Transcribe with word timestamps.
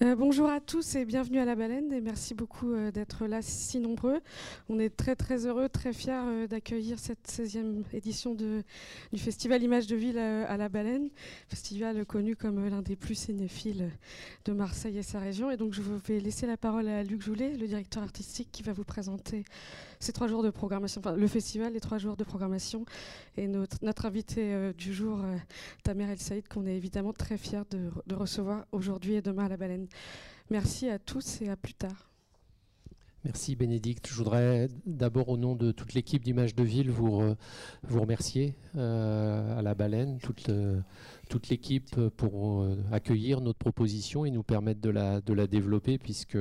Euh, 0.00 0.14
bonjour 0.14 0.48
à 0.48 0.60
tous 0.60 0.94
et 0.94 1.04
bienvenue 1.04 1.40
à 1.40 1.44
la 1.44 1.56
baleine 1.56 1.92
et 1.92 2.00
merci 2.00 2.32
beaucoup 2.32 2.72
euh, 2.72 2.92
d'être 2.92 3.26
là 3.26 3.42
si 3.42 3.80
nombreux. 3.80 4.20
On 4.68 4.78
est 4.78 4.96
très 4.96 5.16
très 5.16 5.44
heureux, 5.44 5.68
très 5.68 5.92
fiers 5.92 6.12
euh, 6.12 6.46
d'accueillir 6.46 7.00
cette 7.00 7.28
16e 7.28 7.82
édition 7.92 8.36
du 8.36 8.62
festival 9.16 9.60
Images 9.60 9.88
de 9.88 9.96
Ville 9.96 10.18
à, 10.18 10.56
la 10.56 10.68
baleine, 10.68 11.08
festival 11.48 12.06
connu 12.06 12.36
comme 12.36 12.68
l'un 12.68 12.80
des 12.80 12.94
plus 12.94 13.16
cinéphiles 13.16 13.90
de 14.44 14.52
Marseille 14.52 14.98
et 14.98 15.02
sa 15.02 15.18
région. 15.18 15.50
Et 15.50 15.56
donc 15.56 15.72
je 15.72 15.82
vais 15.82 16.20
laisser 16.20 16.46
la 16.46 16.56
parole 16.56 16.86
à 16.86 17.02
Luc 17.02 17.20
Joulet, 17.20 17.56
le 17.56 17.66
directeur 17.66 18.04
artistique 18.04 18.50
qui 18.52 18.62
va 18.62 18.72
vous 18.72 18.84
présenter 18.84 19.42
ces 19.98 20.12
trois 20.12 20.28
jours 20.28 20.44
de 20.44 20.50
programmation, 20.50 21.00
enfin 21.00 21.16
le 21.16 21.26
festival, 21.26 21.72
les 21.72 21.80
trois 21.80 21.98
jours 21.98 22.16
de 22.16 22.22
programmation 22.22 22.84
et 23.36 23.48
notre, 23.48 23.78
notre 23.82 24.06
invité 24.06 24.72
du 24.78 24.94
jour, 24.94 25.18
Tamer 25.82 26.04
El 26.04 26.20
Saïd, 26.20 26.46
qu'on 26.46 26.66
est 26.66 26.76
évidemment 26.76 27.12
très 27.12 27.36
fiers 27.36 27.62
de 27.72 28.14
recevoir 28.14 28.64
aujourd'hui 28.70 29.14
et 29.14 29.22
demain 29.22 29.46
à 29.46 29.48
la 29.48 29.56
baleine. 29.56 29.87
Merci 30.50 30.88
à 30.88 30.98
tous 30.98 31.42
et 31.42 31.48
à 31.48 31.56
plus 31.56 31.74
tard. 31.74 32.08
Merci 33.24 33.56
Bénédicte. 33.56 34.08
Je 34.08 34.14
voudrais 34.14 34.68
d'abord 34.86 35.28
au 35.28 35.36
nom 35.36 35.54
de 35.56 35.72
toute 35.72 35.92
l'équipe 35.92 36.22
d'Images 36.22 36.54
de 36.54 36.62
Ville 36.62 36.90
vous, 36.90 37.34
remercier 37.90 38.54
euh, 38.76 39.58
à 39.58 39.60
la 39.60 39.74
baleine, 39.74 40.18
toute, 40.20 40.50
toute 41.28 41.48
l'équipe 41.50 42.08
pour 42.16 42.62
euh, 42.62 42.76
accueillir 42.90 43.40
notre 43.40 43.58
proposition 43.58 44.24
et 44.24 44.30
nous 44.30 44.42
permettre 44.42 44.80
de 44.80 44.90
la, 44.90 45.20
de 45.20 45.32
la 45.34 45.46
développer 45.46 45.98
puisque 45.98 46.38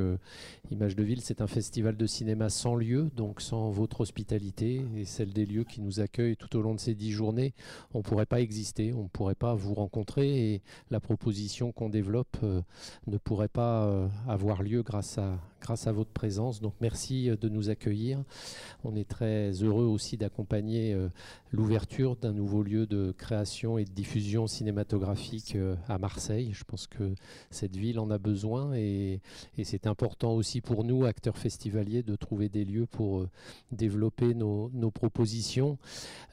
Images 0.71 0.95
de 0.95 1.03
Ville 1.03 1.21
c'est 1.21 1.41
un 1.41 1.47
festival 1.47 1.97
de 1.97 2.05
cinéma 2.05 2.49
sans 2.49 2.75
lieu, 2.75 3.09
donc 3.15 3.41
sans 3.41 3.69
votre 3.69 4.01
hospitalité 4.01 4.85
et 4.95 5.05
celle 5.05 5.33
des 5.33 5.45
lieux 5.45 5.65
qui 5.65 5.81
nous 5.81 5.99
accueillent 5.99 6.37
tout 6.37 6.55
au 6.55 6.61
long 6.61 6.73
de 6.73 6.79
ces 6.79 6.95
dix 6.95 7.11
journées, 7.11 7.53
on 7.93 7.99
ne 7.99 8.03
pourrait 8.03 8.25
pas 8.25 8.39
exister, 8.39 8.93
on 8.93 9.03
ne 9.03 9.09
pourrait 9.09 9.35
pas 9.35 9.53
vous 9.53 9.73
rencontrer 9.73 10.53
et 10.53 10.61
la 10.89 10.99
proposition 10.99 11.71
qu'on 11.71 11.89
développe 11.89 12.37
euh, 12.43 12.61
ne 13.07 13.17
pourrait 13.17 13.47
pas 13.49 14.07
avoir 14.27 14.63
lieu 14.63 14.83
grâce 14.83 15.17
à, 15.17 15.37
grâce 15.61 15.87
à 15.87 15.91
votre 15.91 16.11
présence. 16.11 16.61
Donc 16.61 16.73
merci 16.81 17.29
de 17.29 17.49
nous 17.49 17.69
accueillir. 17.69 18.23
On 18.83 18.95
est 18.95 19.07
très 19.07 19.51
heureux 19.63 19.85
aussi 19.85 20.17
d'accompagner 20.17 20.95
l'ouverture 21.51 22.15
d'un 22.15 22.33
nouveau 22.33 22.63
lieu 22.63 22.85
de 22.85 23.13
création 23.17 23.77
et 23.77 23.85
de 23.85 23.91
diffusion 23.91 24.47
cinématographique 24.47 24.76
euh, 25.55 25.75
à 25.87 25.97
Marseille. 25.97 26.51
Je 26.53 26.63
pense 26.63 26.87
que 26.87 27.13
cette 27.49 27.75
ville 27.75 27.99
en 27.99 28.09
a 28.11 28.17
besoin 28.17 28.73
et, 28.75 29.21
c'est 29.63 29.87
important 29.87 30.33
aussi 30.33 30.61
pour 30.61 30.83
nous, 30.83 31.05
acteurs 31.05 31.37
festivaliers, 31.37 32.03
de 32.03 32.15
trouver 32.15 32.49
des 32.49 32.63
lieux 32.65 32.85
pour 32.85 33.19
euh, 33.19 33.29
développer 33.71 34.33
nos, 34.33 34.69
propositions. 34.91 35.77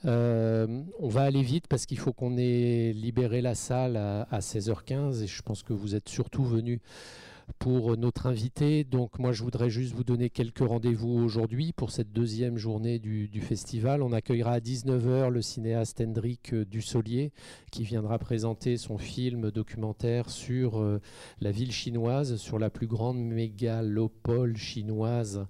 Euh, 0.04 0.82
on 1.00 1.08
va 1.08 1.22
aller 1.22 1.42
vite 1.42 1.66
parce 1.68 1.86
qu'il 1.86 1.98
faut 1.98 2.12
qu'on 2.12 2.36
ait 2.36 2.92
libéré 2.92 3.40
la 3.40 3.54
salle 3.54 3.96
à, 3.96 4.22
à 4.30 4.38
16h15 4.38 5.22
et 5.22 5.26
je 5.26 5.42
pense 5.42 5.62
que 5.62 5.72
vous 5.72 5.94
êtes 5.94 6.08
surtout 6.08 6.44
venus 6.44 6.80
pour 7.58 7.96
notre 7.96 8.26
invité. 8.26 8.84
Donc 8.84 9.18
moi, 9.18 9.32
je 9.32 9.42
voudrais 9.42 9.70
juste 9.70 9.94
vous 9.94 10.04
donner 10.04 10.30
quelques 10.30 10.66
rendez-vous 10.66 11.10
aujourd'hui 11.10 11.72
pour 11.72 11.90
cette 11.90 12.12
deuxième 12.12 12.56
journée 12.56 12.98
du, 12.98 13.28
festival. 13.40 14.02
On 14.02 14.12
accueillera 14.12 14.52
à 14.52 14.60
19h 14.60 15.28
le 15.28 15.42
cinéaste 15.42 16.00
Hendrik 16.00 16.54
Dussolier 16.54 17.32
qui 17.70 17.82
viendra 17.82 18.18
présenter 18.18 18.76
son 18.76 18.96
film 18.98 19.50
documentaire 19.50 20.30
sur 20.30 20.78
euh, 20.78 21.00
la 21.40 21.50
ville 21.50 21.72
chinoise, 21.72 22.36
sur 22.36 22.58
la 22.58 22.70
plus 22.70 22.86
grande 22.86 23.18
mégalopole 23.18 24.56
chinoise 24.56 25.46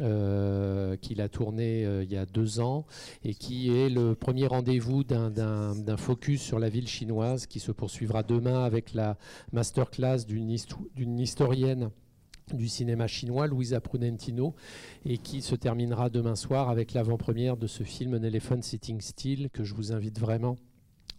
euh, 0.00 0.96
qu'il 0.96 1.20
a 1.20 1.28
tourné 1.28 1.86
euh, 1.86 2.04
il 2.04 2.12
y 2.12 2.16
a 2.16 2.26
deux 2.26 2.60
ans 2.60 2.84
et 3.24 3.34
qui 3.34 3.74
est 3.74 3.88
le 3.88 4.14
premier 4.14 4.46
rendez-vous 4.46 5.04
d'un 5.04 5.96
focus 5.96 6.42
sur 6.42 6.58
la 6.58 6.68
ville 6.68 6.88
chinoise 6.88 7.46
qui 7.46 7.60
se 7.60 7.72
poursuivra 7.72 8.22
demain 8.22 8.64
avec 8.64 8.92
la 8.92 9.16
masterclass 9.52 10.26
d'une 10.26 10.50
historienne 11.18 11.90
du 12.52 12.68
cinéma 12.68 13.06
chinois, 13.06 13.46
Louisa 13.46 13.80
Prunentino, 13.80 14.54
et 15.04 15.18
qui 15.18 15.42
se 15.42 15.54
terminera 15.54 16.10
demain 16.10 16.36
soir 16.36 16.68
avec 16.68 16.92
l'avant-première 16.92 17.56
de 17.56 17.66
ce 17.66 17.82
film 17.82 18.14
An 18.14 18.22
Elephant 18.22 18.62
Sitting 18.62 19.00
Still, 19.00 19.50
que 19.50 19.64
je 19.64 19.74
vous 19.74 19.92
invite 19.92 20.20
vraiment 20.20 20.56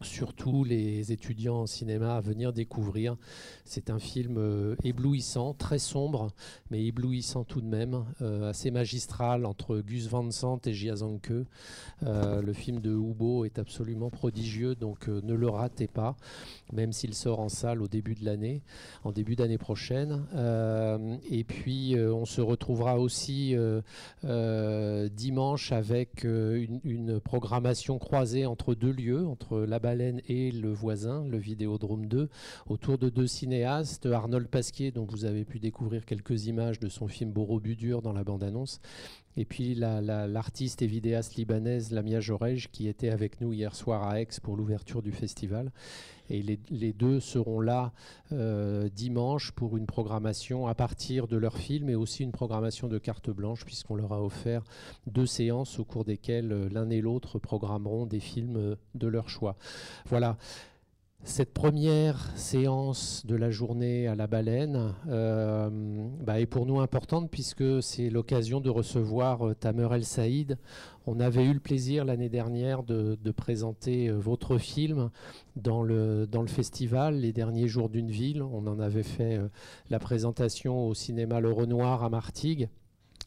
surtout 0.01 0.63
les 0.63 1.11
étudiants 1.11 1.61
en 1.61 1.65
cinéma 1.65 2.15
à 2.15 2.21
venir 2.21 2.53
découvrir. 2.53 3.17
C'est 3.65 3.89
un 3.89 3.99
film 3.99 4.37
euh, 4.37 4.75
éblouissant, 4.83 5.53
très 5.53 5.79
sombre, 5.79 6.31
mais 6.69 6.85
éblouissant 6.85 7.43
tout 7.43 7.61
de 7.61 7.67
même, 7.67 8.05
euh, 8.21 8.49
assez 8.49 8.71
magistral 8.71 9.45
entre 9.45 9.79
Gus 9.79 10.07
Van 10.07 10.29
Sant 10.31 10.59
et 10.65 10.73
Jia 10.73 10.97
Zhangke. 10.97 11.31
Euh, 12.03 12.41
le 12.41 12.53
film 12.53 12.79
de 12.79 12.91
Hubo 12.91 13.45
est 13.45 13.59
absolument 13.59 14.09
prodigieux, 14.09 14.75
donc 14.75 15.07
ne 15.07 15.33
le 15.33 15.49
ratez 15.49 15.87
pas, 15.87 16.15
même 16.71 16.93
s'il 16.93 17.13
sort 17.13 17.39
en 17.39 17.49
salle 17.49 17.81
au 17.81 17.87
début 17.87 18.15
de 18.15 18.25
l'année, 18.25 18.61
en 19.03 19.11
début 19.11 19.35
d'année 19.35 19.57
prochaine. 19.57 20.25
et 21.29 21.43
puis 21.43 21.95
on 21.97 22.25
se 22.25 22.41
retrouvera 22.41 22.99
aussi 22.99 23.55
dimanche 24.23 25.71
avec 25.71 26.23
une, 26.23 26.79
une, 26.83 27.19
programmation 27.19 27.97
croisée 27.99 28.45
entre 28.45 28.75
deux 28.75 28.91
lieux, 28.91 29.25
entre 29.25 29.59
la 29.59 29.79
et 30.27 30.51
le 30.51 30.71
voisin, 30.73 31.25
le 31.25 31.37
Vidéodrome 31.37 32.07
2, 32.07 32.29
autour 32.67 32.97
de 32.97 33.09
deux 33.09 33.27
cinéastes, 33.27 34.05
Arnold 34.05 34.47
Pasquier, 34.47 34.91
dont 34.91 35.05
vous 35.05 35.23
avez 35.23 35.45
pu 35.45 35.59
découvrir 35.59 36.05
quelques 36.05 36.47
images 36.47 36.79
de 36.79 36.89
son 36.89 37.07
film 37.07 37.31
Borobudur 37.31 38.01
dans 38.01 38.11
la 38.11 38.23
bande-annonce, 38.23 38.81
et 39.37 39.45
puis 39.45 39.75
l'artiste 39.75 40.81
et 40.81 40.87
vidéaste 40.87 41.35
libanaise 41.35 41.91
Lamia 41.91 42.19
Jorej, 42.19 42.67
qui 42.71 42.87
était 42.87 43.09
avec 43.09 43.39
nous 43.39 43.53
hier 43.53 43.75
soir 43.75 44.03
à 44.03 44.19
Aix 44.19 44.27
pour 44.43 44.57
l'ouverture 44.57 45.01
du 45.01 45.11
festival. 45.11 45.71
Et 46.29 46.43
les, 46.69 46.93
deux 46.93 47.19
seront 47.19 47.61
là 47.61 47.93
euh, 48.31 48.89
dimanche 48.89 49.51
pour 49.51 49.77
une 49.77 49.85
programmation 49.85 50.67
à 50.67 50.75
partir 50.75 51.27
de 51.27 51.37
leur 51.37 51.57
film 51.57 51.89
et 51.89 51.95
aussi 51.95 52.23
une 52.23 52.31
programmation 52.31 52.87
de 52.87 52.97
carte 52.97 53.29
blanche, 53.29 53.65
puisqu'on 53.65 53.95
leur 53.95 54.13
a 54.13 54.21
offert 54.21 54.63
deux 55.05 55.25
séances 55.25 55.79
au 55.79 55.85
cours 55.85 56.05
desquelles 56.05 56.51
euh, 56.51 56.69
l'un 56.69 56.89
et 56.89 57.01
l'autre 57.01 57.39
programmeront 57.39 58.05
des 58.05 58.19
films 58.19 58.57
euh, 58.57 58.75
de 58.95 59.07
leur 59.07 59.29
choix. 59.29 59.55
Voilà. 60.07 60.37
Cette 61.23 61.53
première 61.53 62.31
séance 62.37 63.25
de 63.25 63.35
la 63.35 63.49
journée 63.49 64.07
à 64.07 64.15
la 64.15 64.27
baleine 64.27 64.93
euh, 65.09 65.69
bah, 66.21 66.39
est 66.39 66.45
pour 66.45 66.65
nous 66.65 66.79
importante 66.79 67.29
puisque 67.29 67.83
c'est 67.83 68.09
l'occasion 68.09 68.61
de 68.61 68.69
recevoir 68.69 69.47
euh, 69.47 69.53
Tamer 69.53 69.89
El 69.93 70.05
Saïd. 70.05 70.57
On 71.05 71.19
avait 71.19 71.43
eu 71.43 71.53
le 71.53 71.59
plaisir 71.59 72.05
l'année 72.05 72.29
dernière 72.29 72.83
de, 72.83 73.17
présenter 73.31 74.07
euh, 74.07 74.17
votre 74.17 74.57
film 74.57 75.09
dans 75.55 75.83
le, 75.83 76.27
dans 76.27 76.41
le 76.41 76.47
festival 76.47 77.19
Les 77.19 77.33
derniers 77.33 77.67
jours 77.67 77.89
d'une 77.89 78.09
ville. 78.09 78.41
On 78.41 78.65
en 78.65 78.79
avait 78.79 79.03
fait 79.03 79.39
la 79.89 79.99
présentation 79.99 80.87
au 80.87 80.93
cinéma 80.93 81.39
Le 81.39 81.51
Renoir 81.51 82.03
à 82.03 82.09
Martigues. 82.09 82.69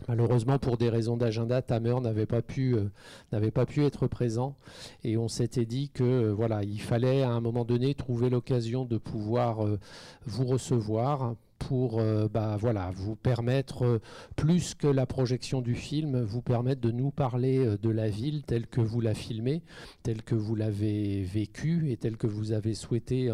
Malheureusement, 0.09 0.59
pour 0.59 0.77
des 0.77 0.89
raisons 0.89 1.17
d'agenda, 1.17 1.63
Tamer 1.63 2.01
n'avait 2.01 2.27
pas 2.27 2.43
pu 2.43 2.75
euh, 2.75 2.91
n'avait 3.33 3.51
pas 3.51 3.67
pu 3.67 3.85
être 3.85 4.07
présent, 4.07 4.57
et 5.05 5.17
on 5.17 5.29
s'était 5.29 5.67
dit 5.67 5.91
que 5.91 6.05
euh, 6.05 6.33
voilà, 6.33 6.63
il 6.63 6.81
fallait 6.81 7.23
à 7.23 7.31
un 7.31 7.41
moment 7.41 7.65
donné 7.65 7.95
trouver 7.95 8.31
l'occasion 8.31 8.85
de 8.85 8.99
pouvoir 8.99 9.65
euh, 9.65 9.79
vous 10.27 10.47
recevoir 10.47 11.35
pour 11.61 12.01
euh, 12.01 12.27
bah, 12.27 12.57
voilà, 12.59 12.91
vous 12.97 13.15
permettre, 13.15 13.85
euh, 13.85 14.01
plus 14.35 14.75
que 14.75 14.89
la 14.89 15.07
projection 15.07 15.61
du 15.61 15.75
film, 15.75 16.21
vous 16.23 16.43
permettre 16.43 16.81
de 16.81 16.91
nous 16.91 17.11
parler 17.11 17.59
euh, 17.59 17.77
de 17.77 17.91
la 17.91 18.09
ville 18.09 18.43
telle 18.43 18.67
que 18.67 18.81
vous 18.81 19.01
la 19.01 19.15
filmez, 19.15 19.63
telle 20.03 20.23
que 20.23 20.35
vous 20.35 20.57
l'avez 20.57 21.23
vécue 21.23 21.93
et 21.93 21.97
telle 21.97 22.17
que 22.17 22.27
vous 22.27 22.53
avez 22.53 22.75
souhaité 22.75 23.31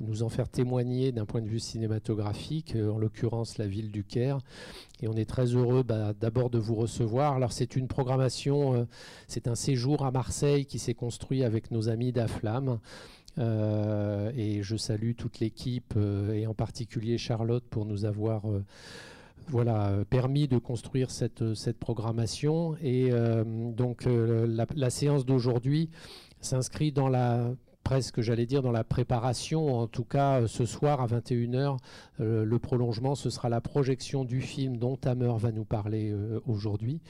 nous 0.00 0.22
en 0.22 0.28
faire 0.28 0.48
témoigner 0.48 1.12
d'un 1.12 1.24
point 1.24 1.40
de 1.40 1.48
vue 1.48 1.58
cinématographique, 1.58 2.76
en 2.76 2.98
l'occurrence 2.98 3.58
la 3.58 3.66
ville 3.66 3.90
du 3.90 4.04
Caire. 4.04 4.38
Et 5.00 5.08
on 5.08 5.14
est 5.14 5.28
très 5.28 5.46
heureux 5.46 5.82
bah, 5.82 6.12
d'abord 6.12 6.50
de 6.50 6.58
vous 6.58 6.74
recevoir. 6.74 7.34
Alors 7.34 7.52
c'est 7.52 7.74
une 7.74 7.88
programmation, 7.88 8.86
c'est 9.26 9.48
un 9.48 9.54
séjour 9.54 10.04
à 10.04 10.10
Marseille 10.10 10.66
qui 10.66 10.78
s'est 10.78 10.94
construit 10.94 11.42
avec 11.42 11.70
nos 11.70 11.88
amis 11.88 12.12
d'Aflam. 12.12 12.78
Euh, 13.38 14.30
et 14.36 14.62
je 14.62 14.76
salue 14.76 15.12
toute 15.16 15.40
l'équipe 15.40 15.94
euh, 15.96 16.32
et 16.32 16.46
en 16.46 16.52
particulier 16.52 17.16
Charlotte 17.16 17.64
pour 17.70 17.86
nous 17.86 18.04
avoir 18.04 18.50
euh, 18.50 18.62
voilà, 19.48 20.04
permis 20.10 20.48
de 20.48 20.58
construire 20.58 21.10
cette, 21.10 21.54
cette 21.54 21.78
programmation. 21.78 22.76
Et 22.80 23.10
donc 23.44 24.04
la, 24.06 24.66
la 24.72 24.90
séance 24.90 25.26
d'aujourd'hui 25.26 25.90
s'inscrit 26.40 26.92
dans 26.92 27.08
la 27.08 27.50
presque, 27.82 28.20
j'allais 28.20 28.46
dire, 28.46 28.62
dans 28.62 28.72
la 28.72 28.84
préparation. 28.84 29.78
En 29.80 29.86
tout 29.86 30.04
cas, 30.04 30.46
ce 30.46 30.64
soir 30.64 31.00
à 31.00 31.06
21h, 31.06 31.78
le 32.18 32.58
prolongement, 32.58 33.14
ce 33.14 33.30
sera 33.30 33.48
la 33.48 33.60
projection 33.60 34.24
du 34.24 34.40
film 34.40 34.76
dont 34.76 34.96
Tamer 34.96 35.34
va 35.38 35.52
nous 35.52 35.64
parler 35.64 36.14
aujourd'hui 36.46 37.00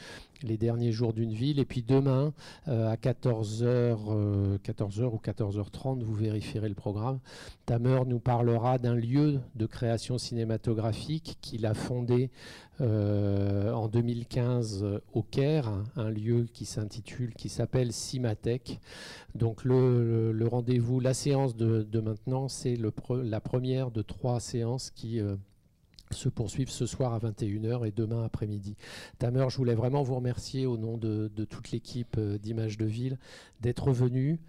les 0.43 0.57
derniers 0.57 0.93
jours 0.93 1.13
d'une 1.13 1.33
ville. 1.33 1.59
Et 1.59 1.65
puis 1.65 1.83
demain, 1.83 2.33
euh, 2.69 2.91
à 2.91 2.97
14h, 2.97 4.59
14h 4.65 5.03
euh, 5.03 5.07
ou 5.07 5.21
14h30, 5.23 6.03
vous 6.03 6.15
vérifierez 6.15 6.69
le 6.69 6.75
programme, 6.75 7.19
Tamer 7.67 8.01
nous 8.07 8.19
parlera 8.19 8.79
d'un 8.79 8.95
lieu 8.95 9.41
de 9.55 9.67
création 9.67 10.19
cinématographique 10.19 11.39
qu'il 11.41 11.67
a 11.67 11.75
fondé 11.75 12.31
euh, 12.72 12.72
en 12.83 13.89
2015 13.89 15.01
au 15.13 15.23
Caire, 15.23 15.71
un 15.97 16.11
lieu 16.11 16.47
qui 16.53 16.65
s'intitule, 16.65 17.33
qui 17.35 17.49
s'appelle 17.49 17.93
Cimatech. 17.93 18.81
Donc 19.35 19.65
le, 19.65 20.47
rendez-vous, 20.51 21.01
la 21.01 21.15
séance 21.15 21.57
de, 21.57 22.01
maintenant, 22.01 22.49
c'est 22.49 22.77
la 22.77 23.41
première 23.41 23.91
de 23.91 24.03
trois 24.03 24.41
séances 24.41 24.91
qui 24.91 25.21
se 26.11 26.29
poursuivent 26.29 26.71
ce 26.71 26.87
soir 26.87 27.15
à 27.15 27.19
21h 27.19 27.87
et 27.87 27.93
demain 27.93 28.25
après-midi. 28.25 28.77
Tamer, 29.19 29.47
je 29.49 29.57
voulais 29.57 29.75
vraiment 29.75 30.03
vous 30.03 30.17
remercier 30.17 30.67
au 30.67 30.77
nom 30.77 30.99
de, 30.99 31.31
de 31.35 31.45
toute 31.45 31.71
l'équipe 31.71 32.19
d'Images 32.19 32.79
de 32.79 32.85
Ville 32.85 33.19
d'être 33.61 33.93
venu 33.93 34.41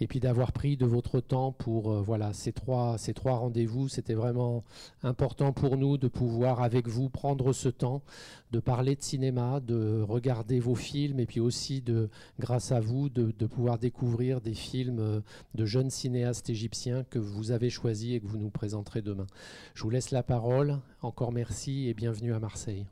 et 0.00 0.06
puis 0.06 0.20
d'avoir 0.20 0.52
pris 0.52 0.76
de 0.76 0.86
votre 0.86 1.20
temps 1.20 1.52
pour 1.52 1.92
euh, 1.92 2.02
voilà 2.02 2.32
ces 2.32 2.52
trois 2.52 2.98
ces 2.98 3.14
trois 3.14 3.36
rendez-vous 3.36 3.88
c'était 3.88 4.14
vraiment 4.14 4.64
important 5.02 5.52
pour 5.52 5.76
nous 5.76 5.98
de 5.98 6.08
pouvoir 6.08 6.62
avec 6.62 6.88
vous 6.88 7.08
prendre 7.08 7.52
ce 7.52 7.68
temps 7.68 8.02
de 8.50 8.60
parler 8.60 8.96
de 8.96 9.02
cinéma 9.02 9.60
de 9.60 10.02
regarder 10.02 10.60
vos 10.60 10.74
films 10.74 11.20
et 11.20 11.26
puis 11.26 11.40
aussi 11.40 11.80
de 11.80 12.08
grâce 12.40 12.72
à 12.72 12.80
vous 12.80 13.08
de, 13.08 13.32
de 13.38 13.46
pouvoir 13.46 13.78
découvrir 13.78 14.40
des 14.40 14.54
films 14.54 14.98
euh, 14.98 15.20
de 15.54 15.64
jeunes 15.64 15.90
cinéastes 15.90 16.50
égyptiens 16.50 17.04
que 17.04 17.18
vous 17.18 17.50
avez 17.50 17.70
choisis 17.70 18.14
et 18.14 18.20
que 18.20 18.26
vous 18.26 18.38
nous 18.38 18.50
présenterez 18.50 19.02
demain. 19.02 19.26
Je 19.74 19.82
vous 19.82 19.90
laisse 19.90 20.10
la 20.10 20.22
parole. 20.22 20.78
Encore 21.02 21.32
merci 21.32 21.88
et 21.88 21.94
bienvenue 21.94 22.32
à 22.32 22.40
Marseille 22.40 22.86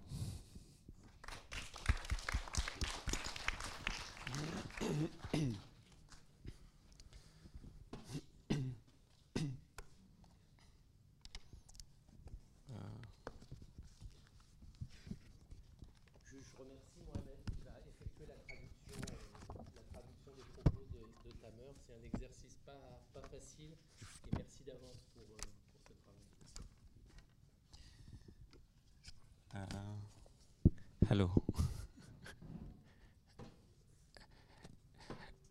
hello. 31.13 31.31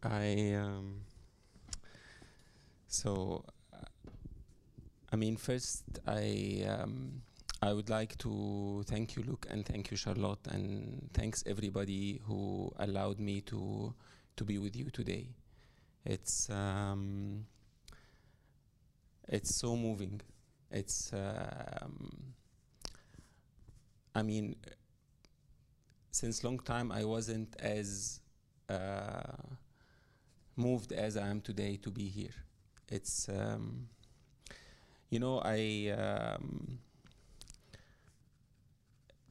I 0.02 0.56
um, 0.56 1.02
so 2.88 3.46
I 5.14 5.16
mean 5.18 5.38
first 5.38 5.84
I 6.08 6.66
um, 6.68 7.22
I 7.62 7.74
would 7.74 7.92
like 7.92 8.18
to 8.20 8.84
thank 8.88 9.16
you 9.16 9.22
Luke 9.22 9.46
and 9.52 9.64
thank 9.64 9.92
you 9.92 9.98
Charlotte 9.98 10.48
and 10.50 11.08
thanks 11.14 11.44
everybody 11.46 12.20
who 12.26 12.74
allowed 12.80 13.20
me 13.20 13.42
to 13.42 13.94
to 14.38 14.44
be 14.44 14.58
with 14.58 14.76
you 14.76 14.90
today. 14.90 15.28
It's 16.04 16.50
um, 16.50 17.46
it's 19.28 19.60
so 19.60 19.76
moving. 19.76 20.22
It's 20.72 21.14
um, 21.14 22.34
I 24.16 24.24
mean 24.24 24.56
since 26.12 26.44
long 26.44 26.60
time 26.60 26.92
I 26.92 27.06
wasn't 27.06 27.56
as 27.60 28.20
uh, 28.70 29.22
moved 30.56 30.92
as 30.92 31.18
I 31.18 31.28
am 31.28 31.42
today 31.42 31.78
to 31.78 31.90
be 31.90 32.08
here. 32.08 32.36
It's 32.90 33.30
um, 33.30 33.88
you 35.10 35.20
know 35.20 35.42
I 35.44 35.96
um, 35.98 36.80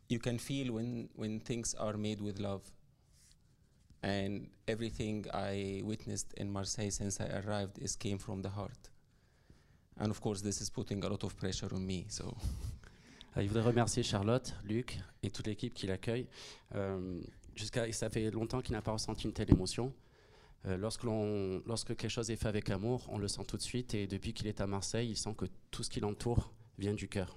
you 0.08 0.18
can 0.18 0.38
feel 0.38 0.72
when 0.72 1.08
when 1.14 1.40
things 1.40 1.74
are 1.74 1.96
made 1.96 2.20
with 2.20 2.40
love. 2.40 2.62
And 4.02 4.48
everything 4.66 5.26
I 5.34 5.82
witnessed 5.84 6.32
in 6.38 6.50
Marseille 6.50 6.88
since 6.90 7.20
I 7.20 7.26
arrived 7.40 7.78
is 7.78 7.96
came 7.96 8.16
from 8.16 8.40
the 8.40 8.48
heart. 8.48 8.88
And 9.98 10.10
of 10.10 10.22
course, 10.22 10.40
this 10.40 10.62
is 10.62 10.70
putting 10.70 11.04
a 11.04 11.08
lot 11.08 11.22
of 11.22 11.36
pressure 11.36 11.68
on 11.74 11.86
me. 11.86 12.06
So. 12.08 12.34
Euh, 13.36 13.42
il 13.42 13.48
voudrait 13.48 13.64
remercier 13.64 14.02
Charlotte, 14.02 14.54
Luc 14.64 14.98
et 15.22 15.30
toute 15.30 15.46
l'équipe 15.46 15.74
qui 15.74 15.86
l'accueille. 15.86 16.26
Euh, 16.74 17.20
jusqu'à, 17.54 17.90
ça 17.92 18.10
fait 18.10 18.30
longtemps 18.30 18.60
qu'il 18.60 18.72
n'a 18.72 18.82
pas 18.82 18.92
ressenti 18.92 19.24
une 19.24 19.32
telle 19.32 19.50
émotion. 19.50 19.92
Euh, 20.66 20.76
lorsque, 20.76 21.04
lorsque 21.04 21.96
quelque 21.96 22.08
chose 22.08 22.30
est 22.30 22.36
fait 22.36 22.48
avec 22.48 22.70
amour, 22.70 23.06
on 23.08 23.18
le 23.18 23.28
sent 23.28 23.44
tout 23.46 23.56
de 23.56 23.62
suite. 23.62 23.94
Et 23.94 24.06
depuis 24.06 24.32
qu'il 24.32 24.46
est 24.46 24.60
à 24.60 24.66
Marseille, 24.66 25.10
il 25.10 25.16
sent 25.16 25.34
que 25.36 25.46
tout 25.70 25.82
ce 25.82 25.90
qui 25.90 26.00
l'entoure 26.00 26.52
vient 26.78 26.94
du 26.94 27.08
cœur. 27.08 27.36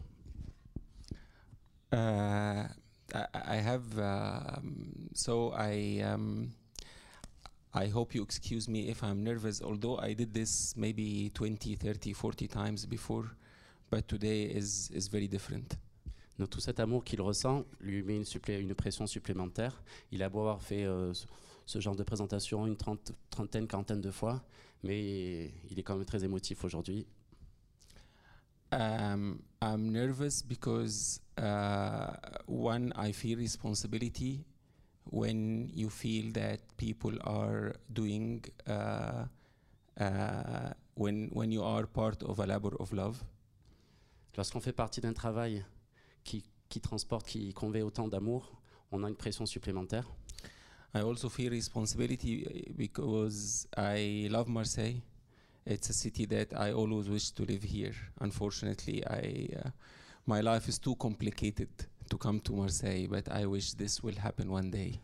Uh, 1.94 2.66
I 3.14 3.58
have 3.58 4.00
um, 4.00 5.10
so 5.14 5.54
I 5.56 6.02
um, 6.02 6.50
I 7.72 7.88
hope 7.88 8.16
you 8.16 8.24
excuse 8.24 8.68
me 8.68 8.90
if 8.90 9.04
I'm 9.04 9.22
nervous 9.24 9.62
although 9.62 10.00
I 10.00 10.16
did 10.16 10.34
this 10.34 10.76
maybe 10.76 11.30
20 11.30 11.76
30 11.76 12.14
40 12.14 12.48
times 12.48 12.88
before 12.88 13.36
but 13.92 14.08
today 14.08 14.46
is 14.46 14.90
is 14.92 15.08
very 15.08 15.28
different 15.28 15.78
Donc 16.40 16.50
tout 16.50 16.60
cet 16.60 16.80
amour 16.80 17.04
qu'il 17.04 17.22
ressent 17.22 17.66
lui 17.80 18.02
met 18.02 18.18
une, 18.18 18.26
une, 18.48 18.74
pression 18.74 19.06
supplémentaire. 19.06 19.84
Il 20.12 20.24
a 20.24 20.30
beau 20.30 20.40
avoir 20.40 20.62
fait 20.62 20.84
euh, 20.84 21.14
ce 21.66 21.80
genre 21.80 21.96
de 21.96 22.04
présentation 22.04 22.66
une 22.66 22.76
trente, 22.76 23.14
trentaine, 23.30 23.68
quarantaine 23.68 24.02
de 24.02 24.12
fois, 24.12 24.44
mais 24.84 25.52
il 25.70 25.78
est 25.80 25.84
quand 25.84 25.96
même 25.96 26.06
très 26.06 26.24
émotif 26.24 26.64
aujourd'hui. 26.64 27.06
Um, 28.72 29.40
I'm 29.62 29.92
nervous 29.92 30.42
because 30.42 31.22
uh, 31.38 32.16
one, 32.48 32.92
I 32.96 33.12
feel 33.12 33.38
responsibility 33.38 34.44
when 35.12 35.70
you 35.76 35.92
feel 35.92 36.32
that 36.34 36.58
people 36.78 37.16
are 37.24 37.74
doing 37.92 38.44
uh, 38.68 39.26
uh, 40.00 40.74
when 40.96 41.30
when 41.34 41.52
you 41.52 41.64
are 41.64 41.86
part 41.86 42.24
of 42.24 42.40
a 42.40 42.48
labor 42.48 42.76
of 42.80 42.92
love. 42.94 43.24
Lorsqu'on 44.36 44.60
fait 44.60 44.74
partie 44.74 45.02
d'un 45.02 45.14
travail 45.14 45.64
qui, 46.24 46.44
qui 46.70 46.80
transporte, 46.80 47.28
qui 47.28 47.54
convey 47.54 47.82
autant 47.82 48.08
d'amour, 48.08 48.52
on 48.92 49.04
a 49.04 49.10
une 49.10 49.16
pression 49.16 49.46
supplémentaire. 49.46 50.10
I 50.96 51.02
also 51.02 51.28
feel 51.28 51.50
responsibility 51.50 52.72
because 52.78 53.68
I 53.76 54.28
love 54.30 54.48
Marseille. 54.48 55.02
It's 55.66 55.90
a 55.90 55.94
city 55.94 56.28
that 56.28 56.54
I 56.56 56.72
always 56.72 57.10
wish 57.10 57.32
to 57.32 57.46
live 57.46 57.64
here. 57.64 57.96
Unfortunately, 58.22 59.04
I, 59.08 59.50
uh, 59.56 59.70
my 60.28 60.42
life 60.42 60.68
is 60.68 60.78
too 60.78 60.96
complicated 60.96 61.70
to 62.10 62.18
come 62.18 62.40
to 62.42 62.54
Marseille, 62.54 63.08
but 63.08 63.28
I 63.32 63.46
wish 63.46 63.74
this 63.74 64.04
will 64.04 64.18
happen 64.18 64.52
one 64.52 64.70
day. 64.70 65.00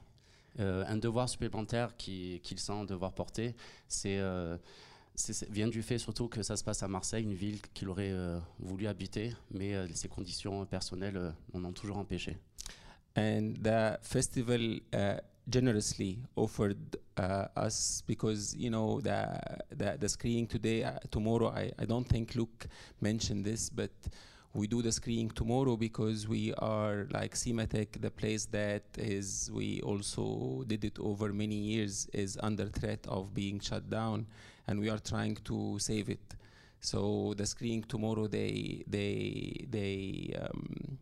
Euh, 0.59 0.83
un 0.87 0.97
devoir 0.97 1.29
supplémentaire 1.29 1.95
qu'il 1.95 2.41
qui 2.41 2.57
sent 2.57 2.85
devoir 2.85 3.13
porter, 3.13 3.55
c'est 3.87 4.19
euh, 4.19 4.57
vient 5.49 5.67
du 5.67 5.81
fait 5.81 5.97
surtout 5.97 6.27
que 6.27 6.43
ça 6.43 6.55
se 6.55 6.63
passe 6.63 6.83
à 6.83 6.87
Marseille, 6.87 7.23
une 7.23 7.33
ville 7.33 7.59
qu'il 7.73 7.89
aurait 7.89 8.11
euh, 8.11 8.39
voulu 8.59 8.87
habiter, 8.87 9.33
mais 9.51 9.73
euh, 9.73 9.87
ses 9.93 10.07
conditions 10.07 10.65
personnelles 10.65 11.17
euh, 11.17 11.31
ont 11.53 11.71
toujours 11.71 11.97
empêché. 11.97 12.37
And 13.17 13.53
the 13.63 13.97
festival 14.01 14.79
uh, 14.93 15.19
generously 15.49 16.19
offered 16.35 16.97
uh, 17.17 17.47
us 17.57 18.03
because 18.07 18.55
you 18.55 18.69
know 18.69 19.01
the 19.01 19.39
the, 19.75 19.97
the 19.99 20.07
screening 20.07 20.47
today, 20.47 20.83
uh, 20.83 20.99
tomorrow. 21.09 21.49
I, 21.49 21.71
I 21.79 21.85
don't 21.85 22.07
think 22.07 22.35
Luke 22.35 22.67
mentioned 23.01 23.43
this, 23.43 23.69
but 23.69 23.91
we 24.53 24.67
do 24.67 24.81
the 24.81 24.91
screening 24.91 25.29
tomorrow 25.29 25.75
because 25.75 26.27
we 26.27 26.53
are 26.55 27.07
like 27.11 27.35
Cimatec, 27.35 28.01
the 28.01 28.09
place 28.11 28.45
that 28.45 28.83
is 28.97 29.49
we 29.53 29.81
also 29.81 30.63
did 30.67 30.83
it 30.85 30.97
over 30.99 31.31
many 31.33 31.55
years 31.55 32.07
is 32.13 32.37
under 32.41 32.65
threat 32.67 33.05
of 33.07 33.33
being 33.33 33.59
shut 33.59 33.89
down 33.89 34.25
and 34.69 34.79
we 34.79 34.89
are 34.89 34.99
trying 34.99 35.35
to 35.43 35.77
save 35.79 36.09
it. 36.09 36.35
So 36.79 37.33
the 37.35 37.45
screening 37.45 37.83
tomorrow, 37.83 38.27
they 38.27 38.83
they 38.87 39.65
they 39.69 40.33
um, 40.39 40.97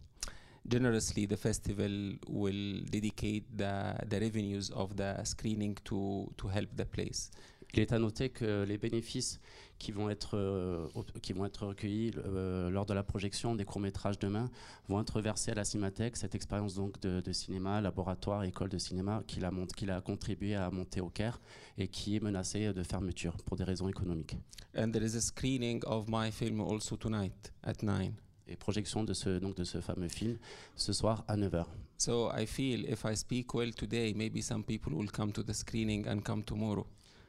generously 0.67 1.25
the 1.25 1.37
festival 1.37 2.13
will 2.27 2.81
dedicate 2.89 3.45
the 3.55 3.73
the 4.07 4.19
revenues 4.19 4.69
of 4.71 4.95
the 4.95 5.23
screening 5.23 5.77
to 5.83 6.31
to 6.37 6.47
help 6.47 6.69
the 6.75 6.85
place. 6.85 7.29
Il 7.73 7.81
est 7.81 7.91
à 7.91 7.99
noter 7.99 8.29
que 8.29 8.63
les 8.65 8.77
bénéfices 8.77 9.39
qui 9.79 9.91
vont 9.91 10.09
être, 10.09 10.37
euh, 10.37 10.87
qui 11.21 11.33
vont 11.33 11.45
être 11.45 11.67
recueillis 11.67 12.11
euh, 12.17 12.69
lors 12.69 12.85
de 12.85 12.93
la 12.93 13.03
projection 13.03 13.55
des 13.55 13.65
courts-métrages 13.65 14.19
demain 14.19 14.49
vont 14.87 15.01
être 15.01 15.21
versés 15.21 15.51
à 15.51 15.55
la 15.55 15.65
Cinémathèque, 15.65 16.17
cette 16.17 16.35
expérience 16.35 16.75
donc 16.75 16.99
de, 17.01 17.21
de, 17.21 17.31
cinéma, 17.31 17.81
laboratoire, 17.81 18.43
école 18.43 18.69
de 18.69 18.77
cinéma 18.77 19.23
qu'il 19.27 19.45
a, 19.45 19.51
qu'il 19.75 19.91
a 19.91 20.01
contribué 20.01 20.55
à 20.55 20.69
monter 20.71 21.01
au 21.01 21.09
Caire 21.09 21.39
et 21.77 21.87
qui 21.87 22.15
est 22.15 22.23
menacée 22.23 22.73
de 22.73 22.83
fermeture 22.83 23.35
pour 23.45 23.57
des 23.57 23.63
raisons 23.63 23.87
économiques. 23.87 24.37
And 24.75 24.91
there 24.91 25.03
is 25.03 25.15
a 25.15 25.21
screening 25.21 25.83
of 25.85 26.07
my 26.07 26.31
film 26.31 26.61
also 26.61 26.97
tonight 26.97 27.51
at 27.63 27.81
9. 27.83 28.11
Et 28.49 28.55
projection 28.55 29.03
de 29.03 29.13
ce, 29.13 29.39
donc 29.39 29.55
de 29.55 29.63
ce 29.63 29.81
fameux 29.81 30.07
film 30.07 30.37
ce 30.75 30.93
soir 30.93 31.25
à 31.27 31.35
9h. 31.35 31.65
So 31.97 32.29
I 32.31 32.45
feel 32.45 32.85
if 32.85 33.03
I 33.03 33.15
speak 33.15 33.53
well 33.53 33.73
today, 33.73 34.13
maybe 34.13 34.41
some 34.41 34.63
people 34.63 34.93
will 34.93 35.09
come 35.11 35.31
to 35.33 35.43
the 35.43 35.53
screening 35.53 36.07
and 36.07 36.21
come 36.21 36.43
tomorrow. 36.43 36.85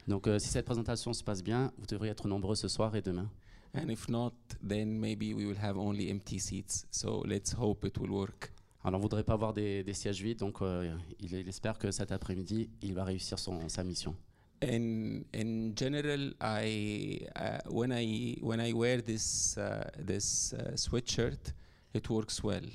Donc 0.08 0.26
euh, 0.26 0.38
si 0.38 0.48
cette 0.48 0.64
présentation 0.64 1.12
se 1.12 1.22
passe 1.22 1.44
bien, 1.44 1.70
vous 1.76 1.86
devriez 1.86 2.12
être 2.12 2.26
nombreux 2.26 2.56
ce 2.56 2.66
soir 2.66 2.96
et 2.96 3.02
demain. 3.02 3.30
And 3.74 3.90
if 3.90 4.08
not, 4.08 4.32
then 4.66 4.98
maybe 4.98 5.34
we 5.34 5.44
will 5.44 5.58
have 5.62 5.76
only 5.76 6.10
empty 6.10 6.40
seats. 6.40 6.86
So 6.90 7.22
let's 7.26 7.52
hope 7.52 7.86
it 7.86 7.98
will 7.98 8.10
work. 8.10 8.50
Alors 8.82 9.00
on 9.00 9.02
voudrait 9.02 9.22
pas 9.22 9.34
avoir 9.34 9.52
des, 9.52 9.84
des 9.84 9.92
sièges 9.92 10.22
vides, 10.22 10.38
donc 10.38 10.62
euh, 10.62 10.96
il, 11.20 11.34
il, 11.34 11.46
espère 11.48 11.78
que 11.78 11.90
cet 11.90 12.10
après-midi, 12.10 12.70
il 12.80 12.94
va 12.94 13.04
réussir 13.04 13.38
son, 13.38 13.68
sa 13.68 13.84
mission. 13.84 14.16
In 14.62 15.24
in 15.34 15.72
general, 15.76 16.34
I 16.40 17.26
uh, 17.36 17.58
when 17.70 17.92
I 17.92 18.38
when 18.42 18.60
I 18.60 18.72
wear 18.72 19.00
this 19.02 19.56
uh, 19.56 19.84
this 20.04 20.52
uh, 20.54 20.74
sweatshirt, 20.74 21.52
it 21.94 22.08
works 22.08 22.42
well. 22.42 22.66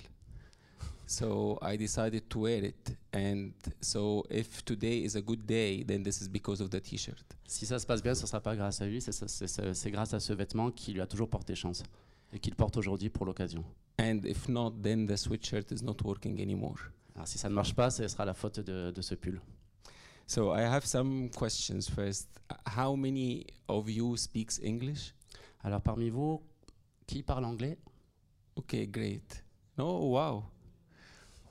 So 1.06 1.60
I 1.62 1.78
decided 1.78 2.30
to 2.30 2.40
wear 2.40 2.64
it. 2.64 2.96
And 3.14 3.52
so 3.82 4.24
if 4.30 4.64
today 4.64 5.04
is 5.04 5.16
a 5.16 5.22
good 5.22 5.46
day, 5.46 5.84
then 5.84 6.04
this 6.04 6.22
is 6.22 6.28
because 6.28 6.62
of 6.62 6.70
the 6.70 6.82
t-shirt. 6.82 7.24
Si 7.46 7.66
ça 7.66 7.78
se 7.78 7.86
passe 7.86 8.02
bien, 8.02 8.16
ce 8.16 8.26
sera 8.26 8.40
pas 8.40 8.56
grâce 8.56 8.82
à 8.82 8.86
lui, 8.86 9.02
c'est 9.02 9.92
grâce 9.92 10.14
à 10.14 10.20
ce 10.20 10.34
vêtement 10.34 10.72
qui 10.72 10.94
lui 10.94 11.02
a 11.02 11.08
toujours 11.08 11.30
porté 11.30 11.56
chance 11.56 11.84
et 12.32 12.40
qu'il 12.40 12.56
porte 12.56 12.78
aujourd'hui 12.78 13.10
pour 13.10 13.26
l'occasion. 13.26 13.64
And 14.00 14.22
if 14.24 14.48
not, 14.48 14.72
then 14.82 15.06
the 15.06 15.16
sweatshirt 15.18 15.72
is 15.72 15.84
not 15.84 15.98
working 16.04 16.42
anymore. 16.42 16.80
Alors 17.16 17.28
si 17.28 17.38
ça 17.38 17.48
ne 17.50 17.54
marche 17.54 17.76
pas, 17.76 17.92
ce 17.92 18.08
sera 18.08 18.26
la 18.26 18.34
faute 18.34 18.60
de, 18.60 18.92
de 18.92 19.02
ce 19.02 19.14
pull. 19.14 19.40
So 20.26 20.56
I 20.56 20.62
have 20.62 20.86
some 20.86 21.30
questions 21.30 21.90
first. 21.94 22.28
How 22.66 22.96
many 22.96 23.46
of 23.68 23.90
you 23.90 24.16
speaks 24.18 24.60
English? 24.64 25.14
Alors 25.64 25.82
parmi 25.82 26.10
vous, 26.10 26.42
qui 27.06 27.22
parle 27.22 27.46
anglais? 27.46 27.78
Okay, 28.56 28.88
great. 28.88 29.44
No, 29.78 30.10
wow. 30.10 30.44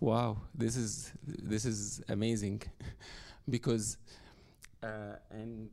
Wow, 0.02 0.38
this 0.52 0.75
is 0.75 1.12
this 1.25 1.64
is 1.64 2.02
amazing 2.09 2.61
because 3.49 3.99
uh, 4.82 5.14
and 5.30 5.71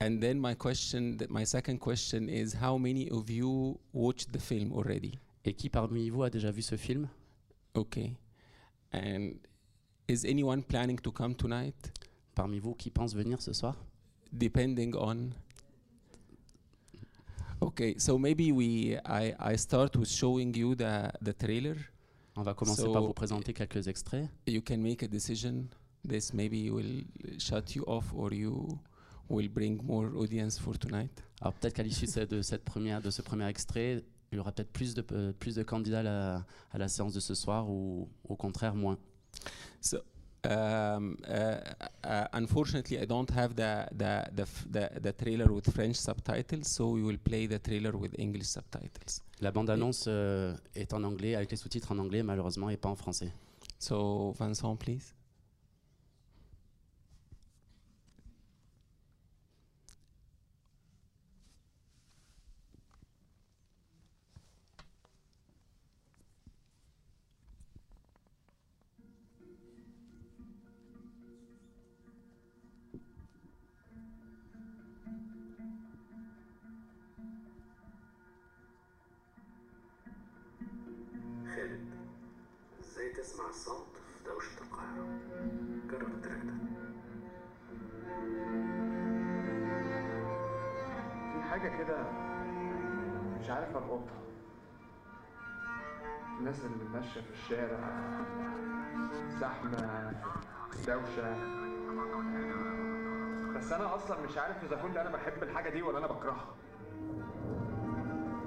and 0.00 0.22
then 0.22 0.40
my 0.40 0.54
question 0.54 1.18
that 1.18 1.28
my 1.30 1.44
second 1.44 1.78
question 1.78 2.30
is 2.30 2.54
how 2.54 2.78
many 2.78 3.10
of 3.10 3.28
you 3.28 3.78
watched 3.92 4.32
the 4.32 4.38
film 4.38 4.72
already? 4.72 5.18
Et 5.44 5.52
qui 5.52 5.68
parmi 5.68 6.08
vous 6.08 6.22
a 6.22 6.30
déjà 6.30 6.50
vu 6.50 6.62
ce 6.62 6.76
film 6.76 7.10
Okay. 7.76 8.16
And 8.90 9.38
is 10.08 10.24
anyone 10.24 10.62
planning 10.62 10.96
to 11.00 11.12
come 11.12 11.34
tonight? 11.34 11.92
Parmi 12.34 12.60
vous 12.60 12.74
qui 12.74 12.88
pense 12.88 13.12
venir 13.12 13.42
ce 13.42 13.52
soir 13.52 13.76
depending 14.32 14.94
on 14.96 15.34
okay 17.60 17.98
so 17.98 18.18
maybe 18.18 18.50
we 18.50 18.96
i 19.04 19.34
i 19.38 19.56
start 19.56 19.94
with 19.96 20.08
showing 20.08 20.54
you 20.54 20.74
the 20.74 21.10
the 21.20 21.32
trailer 21.32 21.76
On 22.38 22.42
va 22.42 22.54
commencer 22.54 22.82
So- 22.82 22.92
par 22.92 23.02
vous 23.02 23.12
présenter 23.12 23.52
quelques 23.52 23.88
extraits. 23.88 24.28
you 24.46 24.62
can 24.64 24.78
make 24.78 25.02
a 25.02 25.08
decision 25.08 25.64
this 26.08 26.32
maybe 26.32 26.70
will 26.70 27.04
shut 27.38 27.74
you 27.74 27.82
off 27.88 28.14
or 28.14 28.32
you 28.32 28.68
will 29.28 29.48
bring 29.48 29.82
more 29.82 30.06
audience 30.16 30.56
for 30.58 30.78
tonight 30.78 31.10
Alors 31.40 31.52
peut-être 31.54 31.74
qu'à 31.74 31.82
l'issue 31.82 32.06
de 32.06 32.10
ce- 32.10 32.20
de, 32.20 32.42
cette 32.42 32.64
première, 32.64 33.02
de 33.02 33.10
ce 33.10 33.22
premier 33.22 33.46
extrait, 33.48 34.04
il 34.30 34.36
y 34.36 34.38
aura 34.38 34.52
peut-être 34.52 34.70
plus 34.72 34.94
de, 34.94 35.04
euh, 35.12 35.32
plus 35.32 35.56
de 35.56 35.64
candidats 35.64 35.98
à 36.00 36.02
la, 36.04 36.46
à 36.70 36.78
la 36.78 36.86
séance 36.88 37.12
de 37.12 37.20
ce 37.20 37.34
soir 37.34 37.68
ou 37.68 38.08
au 38.28 38.36
contraire 38.36 38.74
moins. 38.76 38.98
so 39.80 39.98
um, 40.44 41.16
uh, 41.28 41.56
uh, 42.04 42.26
unfortunately 42.32 42.98
i 42.98 43.04
don't 43.04 43.30
have 43.30 43.54
the 43.54 43.86
the, 43.92 44.24
the 44.34 44.46
the 44.70 45.00
the 45.00 45.12
trailer 45.12 45.52
with 45.52 45.70
french 45.72 45.96
subtitles 45.96 46.68
so 46.68 46.88
we 46.90 47.02
will 47.02 47.18
play 47.18 47.46
the 47.46 47.58
trailer 47.58 47.96
with 47.96 48.14
english 48.18 48.46
subtitles 48.46 49.22
La 49.40 49.52
bande-annonce 49.52 50.06
euh, 50.08 50.52
est 50.74 50.92
en 50.92 51.04
anglais, 51.04 51.36
avec 51.36 51.52
les 51.52 51.56
sous-titres 51.56 51.92
en 51.92 51.98
anglais 51.98 52.24
malheureusement 52.24 52.70
et 52.70 52.76
pas 52.76 52.88
en 52.88 52.96
français. 52.96 53.30
so 53.78 54.32
vincent 54.32 54.74
please 54.76 55.14
الصوت 83.58 83.96
في 84.18 84.24
دوشة 84.24 84.60
القاهرة. 84.62 85.06
جرب 85.90 86.08
التراك 86.14 86.40
ده. 86.44 86.52
في 91.32 91.42
حاجة 91.50 91.68
كده 91.78 91.98
مش 93.40 93.50
عارف 93.50 93.76
أربطها. 93.76 94.22
الناس 96.38 96.64
اللي 96.64 96.84
ماشية 96.94 97.20
في 97.20 97.30
الشارع 97.30 97.78
زحمة 99.40 100.12
دوشة. 100.86 101.36
بس 103.56 103.72
أنا 103.72 103.94
أصلا 103.94 104.20
مش 104.20 104.38
عارف 104.38 104.64
إذا 104.64 104.76
كنت 104.76 104.96
أنا 104.96 105.10
بحب 105.10 105.42
الحاجة 105.42 105.70
دي 105.70 105.82
ولا 105.82 105.98
أنا 105.98 106.06
بكرهها. 106.06 106.54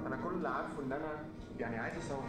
أنا 0.06 0.16
كل 0.24 0.30
اللي 0.34 0.48
عارفه 0.48 0.82
إن 0.82 0.92
أنا 0.92 1.24
يعني 1.58 1.78
عايز 1.78 1.96
أصور 1.96 2.24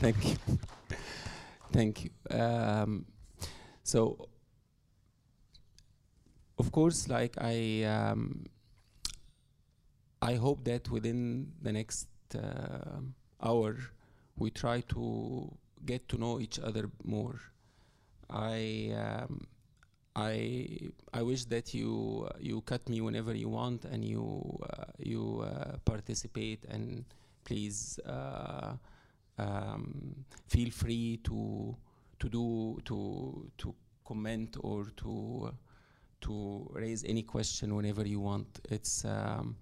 Thank 0.00 0.30
you. 0.30 0.36
Thank 1.72 2.04
you. 2.04 2.10
Um, 2.30 3.04
so, 3.82 4.28
of 6.58 6.72
course, 6.72 7.06
like 7.08 7.34
I, 7.38 7.82
um, 7.84 8.46
I 10.22 10.36
hope 10.36 10.64
that 10.64 10.90
within 10.90 11.52
the 11.60 11.72
next 11.72 12.08
uh, 12.34 13.00
hour, 13.42 13.76
we 14.38 14.50
try 14.50 14.80
to 14.88 15.52
get 15.84 16.08
to 16.08 16.16
know 16.16 16.40
each 16.40 16.58
other 16.58 16.90
more. 17.04 17.38
I, 18.30 18.94
um, 18.96 19.46
I, 20.16 20.78
I 21.12 21.20
wish 21.20 21.44
that 21.46 21.74
you 21.74 22.26
you 22.40 22.62
cut 22.62 22.88
me 22.88 23.02
whenever 23.02 23.34
you 23.34 23.50
want 23.50 23.84
and 23.84 24.02
you 24.02 24.58
uh, 24.70 24.84
you 24.98 25.44
uh, 25.44 25.76
participate 25.84 26.64
and 26.70 27.04
please. 27.44 28.00
Uh, 29.40 29.72
um, 29.74 30.24
feel 30.48 30.70
free 30.70 31.18
to 31.24 31.76
to 32.18 32.28
do 32.28 32.78
to 32.84 33.50
to 33.58 33.74
comment 34.04 34.56
or 34.60 34.86
to 34.96 35.48
uh, 35.48 35.50
to 36.20 36.70
raise 36.74 37.04
any 37.04 37.22
question 37.22 37.74
whenever 37.74 38.06
you 38.06 38.20
want. 38.20 38.60
It's 38.70 39.04
um, 39.04 39.56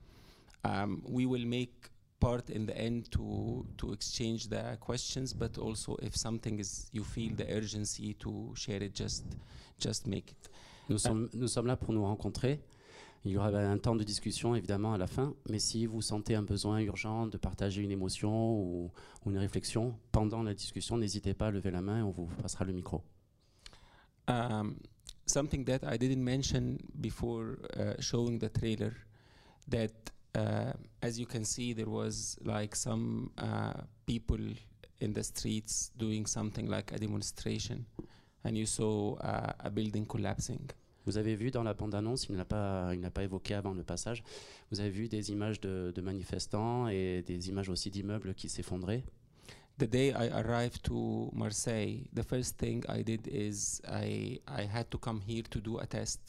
um, 0.65 1.03
we 1.07 1.27
will 1.27 1.45
make 1.45 1.91
part 2.21 2.51
in 2.51 2.67
the 2.67 2.77
end 2.77 3.11
to 3.13 3.67
to 3.77 3.93
exchange 3.93 4.49
the 4.49 4.77
questions, 4.81 5.33
but 5.33 5.59
also 5.59 5.97
if 6.03 6.17
something 6.17 6.59
is 6.59 6.91
you 6.93 7.05
feel 7.05 7.35
the 7.37 7.47
urgency 7.53 8.15
to 8.15 8.53
share 8.57 8.83
it, 8.83 8.95
just 8.95 9.25
just 9.79 10.07
make 10.07 10.31
it. 10.33 10.49
Nous 10.89 10.99
sommes, 10.99 11.29
nous 11.35 11.49
sommes 11.49 11.67
là 11.67 11.77
pour 11.77 11.93
nous 11.95 12.03
rencontrer. 12.05 12.61
Il 13.25 13.33
y 13.33 13.37
aura 13.37 13.49
un 13.49 13.79
temps 13.79 13.97
de 13.97 14.05
discussion 14.05 14.55
évidemment 14.55 14.95
à 14.95 14.99
la 14.99 15.07
fin, 15.07 15.35
mais 15.49 15.59
si 15.59 15.87
vous 15.87 16.03
sentez 16.03 16.35
un 16.35 16.43
besoin 16.43 16.79
urgent 16.81 17.27
de 17.27 17.37
partager 17.37 17.83
une 17.83 17.91
émotion 17.91 18.55
ou, 18.61 18.91
ou 19.25 19.31
une 19.31 19.39
réflexion 19.39 19.99
pendant 20.13 20.43
la 20.43 20.55
discussion, 20.55 20.97
n'hésitez 20.97 21.35
pas 21.35 21.49
à 21.49 21.51
lever 21.51 21.71
la 21.71 21.81
main 21.81 21.99
et 21.99 22.03
on 22.03 22.11
vous 22.11 22.27
passera 22.41 22.65
le 22.65 22.73
micro. 22.73 23.03
Um, 24.29 24.77
something 25.27 25.65
that 25.65 25.81
I 25.83 25.97
didn't 25.99 26.23
mention 26.23 26.79
before 27.01 27.59
uh, 27.77 27.95
showing 28.01 28.39
the 28.39 28.51
trailer 28.51 28.95
that 29.69 29.93
uh, 30.35 30.73
as 31.03 31.19
you 31.19 31.27
can 31.27 31.45
see 31.45 31.73
there 31.73 31.89
was 31.89 32.39
like 32.45 32.77
some 32.77 33.31
uh, 33.39 33.73
people 34.07 34.55
in 35.01 35.13
the 35.13 35.23
streets 35.25 35.91
doing 35.97 36.27
something 36.27 36.69
like 36.69 36.93
a 36.93 36.99
demonstration. 36.99 37.87
And 38.45 38.57
you 38.57 38.67
saw 38.67 39.17
a 39.61 39.69
building 39.69 40.07
collapsing 40.07 40.71
Vous 41.09 41.17
avez 41.17 41.37
vu 41.37 41.51
dans 41.51 41.63
la 41.63 41.73
bande-annonce, 41.73 42.27
il 42.29 42.37
n'a 42.37 42.45
pas, 42.45 42.93
pas 43.15 43.25
évoqué 43.25 43.55
avant 43.55 43.73
le 43.73 43.83
passage, 43.83 44.23
vous 44.71 44.79
avez 44.79 44.91
vu 44.91 45.09
des 45.09 45.31
images 45.31 45.59
de, 45.59 45.91
de 45.95 46.03
manifestants 46.03 46.87
et 46.89 47.23
des 47.27 47.49
images 47.49 47.71
aussi 47.71 47.91
d'immeubles 47.91 48.35
qui 48.35 48.51
s'effondraient? 48.51 49.03
the 49.79 49.87
day 49.87 50.13
I 50.13 50.27
arrived 50.27 50.85
to 50.85 51.31
Marseille, 51.33 52.09
the 52.13 52.23
first 52.23 52.59
thing 52.59 52.85
I 52.91 53.01
did 53.01 53.27
is 53.27 53.81
I 53.89 54.39
I 54.47 54.65
had 54.65 54.91
to 54.91 54.99
come 54.99 55.23
here 55.23 55.45
to 55.49 55.61
do 55.61 55.79
a 55.79 55.87
test, 55.87 56.21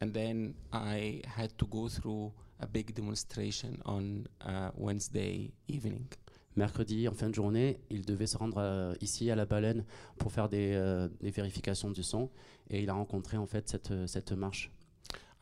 and 0.00 0.14
then 0.14 0.54
I 0.72 1.20
had 1.26 1.58
to 1.58 1.66
go 1.66 1.88
through 1.88 2.32
a 2.60 2.66
big 2.66 2.94
demonstration 2.94 3.82
on 3.84 4.26
uh, 4.40 4.70
Wednesday 4.74 5.52
evening. 5.68 6.08
Mercredi, 6.56 7.08
en 7.08 7.14
fin 7.14 7.28
de 7.28 7.34
journée, 7.34 7.80
il 7.90 8.04
devait 8.04 8.26
se 8.26 8.36
rendre 8.36 8.58
euh, 8.58 8.94
ici 9.00 9.30
à 9.30 9.34
la 9.34 9.44
baleine 9.44 9.84
pour 10.18 10.30
faire 10.30 10.48
des, 10.48 10.72
euh, 10.74 11.08
des 11.20 11.30
vérifications 11.30 11.90
du 11.90 12.02
son 12.02 12.30
et 12.70 12.82
il 12.82 12.90
a 12.90 12.94
rencontré 12.94 13.36
en 13.36 13.46
fait 13.46 13.68
cette, 13.68 13.90
euh, 13.90 14.06
cette 14.06 14.32
marche. 14.32 14.70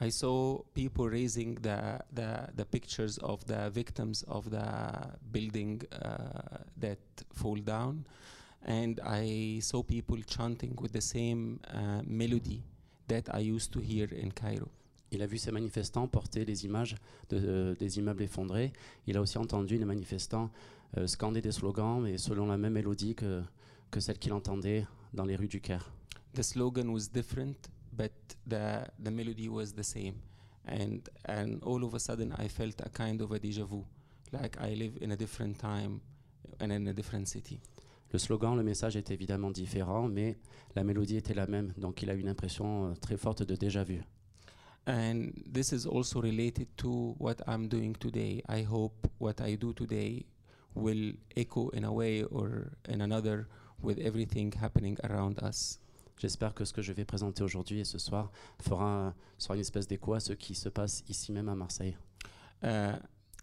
I 0.00 0.10
saw 0.10 0.64
people 0.74 1.08
raising 1.08 1.54
the 1.60 1.98
the, 2.12 2.50
the 2.56 2.64
pictures 2.64 3.18
of 3.22 3.44
the 3.44 3.70
victims 3.70 4.24
of 4.26 4.50
the 4.50 4.66
building 5.30 5.80
uh, 5.92 6.58
that 6.80 6.98
fall 7.32 7.60
down, 7.60 8.02
and 8.66 8.94
I 9.04 9.60
saw 9.60 9.84
people 9.84 10.20
chanting 10.26 10.74
with 10.80 10.92
the 10.92 11.00
same 11.00 11.60
uh, 11.72 12.02
melody 12.04 12.64
that 13.06 13.32
I 13.32 13.48
used 13.48 13.72
to 13.74 13.80
hear 13.80 14.08
in 14.12 14.30
Cairo. 14.30 14.70
Il 15.12 15.22
a 15.22 15.26
vu 15.26 15.36
ces 15.36 15.52
manifestants 15.52 16.08
porter 16.08 16.44
les 16.46 16.64
images 16.64 16.96
de, 17.28 17.36
euh, 17.36 17.74
des 17.78 17.98
immeubles 17.98 18.22
effondrés. 18.22 18.72
Il 19.06 19.16
a 19.18 19.20
aussi 19.20 19.36
entendu 19.36 19.76
les 19.76 19.84
manifestants 19.84 20.50
scander 21.06 21.40
des 21.40 21.52
slogans, 21.52 22.00
mais 22.02 22.18
selon 22.18 22.46
la 22.46 22.56
même 22.56 22.74
mélodie 22.74 23.14
que, 23.14 23.42
que 23.90 24.00
celle 24.00 24.18
qu'il 24.18 24.32
entendait 24.32 24.86
dans 25.12 25.24
les 25.24 25.36
rues 25.36 25.48
du 25.48 25.60
Caire. 25.60 25.92
The 26.34 26.42
slogan 26.42 26.88
was 26.88 27.08
different, 27.12 27.68
but 27.92 28.12
the 28.48 28.88
the 29.02 29.10
melody 29.10 29.48
was 29.48 29.74
the 29.74 29.82
same, 29.82 30.14
and 30.66 31.00
and 31.28 31.58
all 31.62 31.84
of 31.84 31.94
a 31.94 31.98
sudden 31.98 32.34
I 32.38 32.48
felt 32.48 32.80
a 32.80 32.88
kind 32.88 33.20
of 33.20 33.32
a 33.32 33.38
déjà 33.38 33.64
vu, 33.64 33.84
like 34.32 34.56
I 34.60 34.74
live 34.74 34.96
in 35.02 35.10
a 35.10 35.16
different 35.16 35.58
time 35.58 36.00
and 36.60 36.70
in 36.70 36.88
a 36.88 36.92
different 36.92 37.26
city. 37.26 37.60
Le 38.12 38.18
slogan, 38.18 38.56
le 38.56 38.62
message 38.62 38.96
était 38.96 39.14
évidemment 39.14 39.50
différent, 39.50 40.08
mais 40.08 40.38
la 40.74 40.84
mélodie 40.84 41.16
était 41.16 41.34
la 41.34 41.46
même. 41.46 41.72
Donc 41.78 42.02
il 42.02 42.10
a 42.10 42.14
eu 42.14 42.20
une 42.20 42.28
impression 42.28 42.90
euh, 42.90 42.94
très 42.94 43.16
forte 43.16 43.42
de 43.42 43.54
déjà 43.54 43.84
vu. 43.84 44.02
And 44.86 45.30
this 45.52 45.72
is 45.72 45.86
also 45.86 46.20
related 46.20 46.66
to 46.76 47.14
what 47.18 47.36
I'm 47.46 47.68
doing 47.68 47.92
today. 47.92 48.42
I 48.48 48.64
hope 48.64 49.06
what 49.20 49.34
I 49.40 49.56
do 49.56 49.72
today 49.72 50.26
will 50.74 51.12
echo 51.36 51.70
in 51.70 51.84
a 51.84 51.92
way 51.92 52.24
or 52.24 52.72
in 52.88 53.00
another 53.00 53.46
with 53.82 53.98
everything 53.98 54.52
happening 54.52 54.96
around 55.04 55.42
us. 55.42 55.78
J'espère 56.18 56.54
que 56.54 56.64
ce 56.64 56.72
que 56.72 56.82
je 56.82 56.92
vais 56.92 57.04
présenter 57.04 57.42
aujourd'hui 57.42 57.80
et 57.80 57.84
ce 57.84 57.98
soir 57.98 58.30
fera, 58.60 59.14
sera 59.38 59.54
une 59.54 59.60
espèce 59.60 59.88
d'écho 59.88 60.14
à 60.14 60.20
ce 60.20 60.32
qui 60.32 60.54
se 60.54 60.68
passe 60.68 61.02
ici 61.08 61.32
même 61.32 61.48
à 61.48 61.54
Marseille. 61.54 61.96
Uh, 62.62 62.96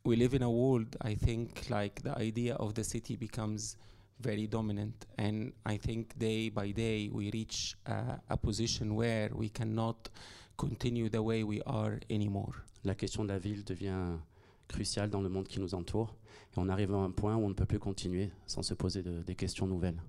we 0.06 0.16
live 0.16 0.34
in 0.34 0.42
a 0.44 0.50
world, 0.50 0.96
I 1.04 1.16
think, 1.16 1.70
like 1.70 2.02
the 2.04 2.18
idea 2.18 2.56
of 2.56 2.74
the 2.74 2.84
city 2.84 3.18
becomes 3.18 3.76
very 4.22 4.48
dominant. 4.48 5.06
And 5.18 5.52
I 5.66 5.78
think 5.78 6.18
day 6.18 6.50
by 6.50 6.72
day 6.72 7.10
we 7.12 7.30
reach 7.32 7.76
uh, 7.86 8.18
a 8.30 8.38
position 8.38 8.96
where 8.96 9.30
we 9.34 9.50
cannot 9.50 10.10
continue 10.58 11.10
the 11.10 11.22
way 11.22 11.44
we 11.44 11.62
are 11.66 12.00
anymore. 12.10 12.64
La 12.86 12.96
question 12.96 13.26
de 13.26 13.34
la 13.34 13.40
ville 13.40 13.64
devient 13.64 14.20
cruciale 14.70 15.10
dans 15.10 15.22
le 15.22 15.28
monde 15.30 15.48
qui 15.48 15.60
nous 15.60 15.74
entoure 15.76 16.16
et 16.56 16.58
on 16.60 16.70
arrive 16.70 16.94
à 16.94 16.98
un 16.98 17.12
point 17.12 17.36
où 17.36 17.44
on 17.44 17.50
ne 17.50 17.54
peut 17.54 17.66
plus 17.66 17.80
continuer 17.80 18.32
sans 18.48 18.62
se 18.64 18.74
poser 18.74 19.04
de- 19.04 19.22
des 19.24 19.36
questions 19.36 19.68
nouvelles. 19.68 20.02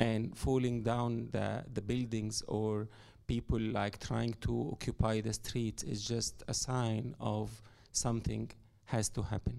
and 0.00 0.28
falling 0.34 0.82
down 0.82 1.26
the, 1.30 1.64
the 1.74 1.80
buildings 1.80 2.42
or 2.48 2.86
people 3.26 3.58
like 3.58 3.98
trying 3.98 4.32
to 4.40 4.70
occupy 4.72 5.20
the 5.22 5.32
streets 5.32 5.82
is 5.84 6.06
just 6.06 6.44
a 6.48 6.52
sign 6.54 7.14
of 7.18 7.50
something 7.92 8.46
has 8.92 9.08
to 9.10 9.22
happen. 9.22 9.54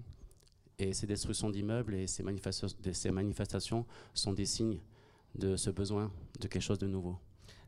Et 0.78 0.92
ces 0.94 1.06
destructions 1.08 1.50
d'immeubles 1.50 1.94
et 1.94 2.06
ces, 2.06 2.22
manifesta- 2.22 2.68
ces 2.92 3.10
manifestations 3.10 3.84
sont 4.14 4.32
des 4.32 4.46
signes 4.46 4.78
de 5.34 5.56
ce 5.56 5.70
besoin 5.70 6.10
de 6.40 6.46
quelque 6.46 6.62
chose 6.62 6.78
de 6.78 6.86
nouveau. 6.86 7.16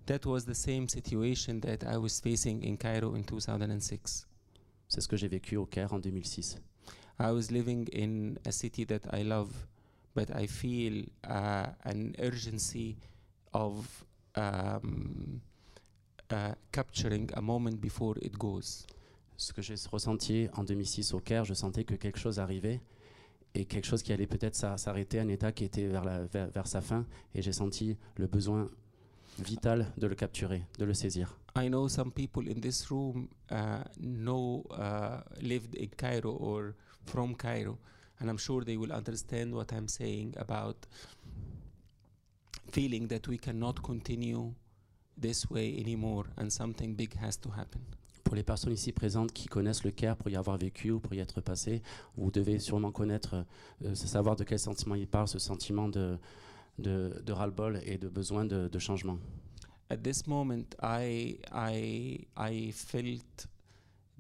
That 0.06 0.20
was 0.26 0.42
the 0.44 0.54
same 0.54 0.88
situation 0.88 1.58
that 1.60 1.78
I 1.82 1.96
was 1.96 2.20
facing 2.22 2.64
in 2.64 2.76
Cairo 2.76 3.14
in 3.16 3.22
2006. 3.22 4.28
C'est 4.88 5.00
ce 5.00 5.08
que 5.08 5.16
j'ai 5.16 5.28
vécu 5.28 5.56
au 5.56 5.66
Caire 5.66 5.92
en 5.92 5.98
2006. 5.98 6.56
I 7.20 7.32
was 7.32 7.50
living 7.50 7.86
in 7.92 8.38
a 8.46 8.50
city 8.50 8.84
that 8.86 9.02
I 9.12 9.22
love, 9.22 9.50
but 10.14 10.30
I 10.34 10.46
feel 10.46 11.04
uh, 11.28 11.66
an 11.84 12.14
urgency 12.18 12.96
of 13.52 13.86
um, 14.36 15.40
uh, 16.30 16.54
capturing 16.72 17.28
a 17.34 17.42
moment 17.42 17.78
before 17.80 18.16
it 18.22 18.38
goes. 18.38 18.86
Ce 19.36 19.52
que 19.52 19.62
j'ai 19.62 19.74
ressenti 19.90 20.48
en 20.54 20.64
2006 20.64 21.12
au 21.14 21.20
Caire, 21.20 21.44
je 21.44 21.54
sentais 21.54 21.84
que 21.84 21.94
quelque 21.94 22.18
chose 22.18 22.38
arrivait 22.38 22.80
et 23.54 23.64
quelque 23.66 23.86
chose 23.86 24.02
qui 24.02 24.12
allait 24.12 24.26
peut-être 24.26 24.54
s'a- 24.54 24.76
s'arrêter, 24.78 25.18
un 25.20 25.28
état 25.28 25.52
qui 25.52 25.64
était 25.64 25.86
vers, 25.88 26.04
la- 26.04 26.24
vers- 26.24 26.50
vers 26.50 26.66
sa 26.66 26.80
fin, 26.80 27.04
et 27.34 27.42
j'ai 27.42 27.52
senti 27.52 27.96
le 28.16 28.26
besoin 28.28 28.68
vital 29.38 29.92
de 29.98 30.06
le 30.06 30.14
capturer, 30.14 30.62
de 30.78 30.84
le 30.84 30.94
saisir. 30.94 31.36
I 31.56 31.68
know 31.68 31.88
some 31.88 32.12
people 32.12 32.48
in 32.48 32.60
this 32.60 32.88
room 32.90 33.28
uh, 33.50 33.82
know 34.00 34.64
uh, 34.70 35.20
lived 35.42 35.74
in 35.76 35.88
Cairo 35.96 36.36
or 36.38 36.74
from 37.06 37.34
Cairo, 37.34 37.78
and 38.20 38.28
I'm 38.28 38.38
sure 38.38 38.64
they 38.64 38.76
will 38.76 38.92
understand 38.92 39.54
what 39.54 39.72
I'm 39.72 39.88
saying 39.88 40.34
about 40.36 40.86
feeling 42.70 43.08
that 43.08 43.26
we 43.28 43.38
cannot 43.38 43.82
continue 43.82 44.54
this 45.16 45.50
way 45.50 45.78
anymore, 45.78 46.24
and 46.36 46.50
something 46.50 46.94
big 46.94 47.14
has 47.16 47.36
to 47.38 47.50
happen. 47.50 47.80
Pour 48.24 48.36
les 48.36 48.44
personnes 48.44 48.72
ici 48.72 48.92
présentes 48.92 49.32
qui 49.32 49.48
connaissent 49.48 49.82
le 49.82 49.90
Caire 49.90 50.16
pour 50.16 50.30
y 50.30 50.36
avoir 50.36 50.56
vécu 50.56 50.92
ou 50.92 51.00
pour 51.00 51.14
y 51.14 51.18
être 51.18 51.40
passé, 51.40 51.82
vous 52.16 52.30
devez 52.30 52.58
sûrement 52.60 52.92
connaître, 52.92 53.44
euh, 53.84 53.94
savoir 53.94 54.36
de 54.36 54.44
quel 54.44 54.58
sentiment 54.58 54.94
il 54.94 55.08
parle, 55.08 55.26
ce 55.26 55.40
sentiment 55.40 55.88
de, 55.88 56.16
de, 56.78 57.20
de 57.24 57.32
ras-le-bol 57.32 57.80
et 57.84 57.98
de 57.98 58.08
besoin 58.08 58.44
de, 58.44 58.68
de 58.68 58.78
changement. 58.78 59.18
At 59.90 59.96
this 60.04 60.28
moment, 60.28 60.76
I 60.80 61.40
I 61.52 62.26
I 62.36 62.70
felt 62.70 63.48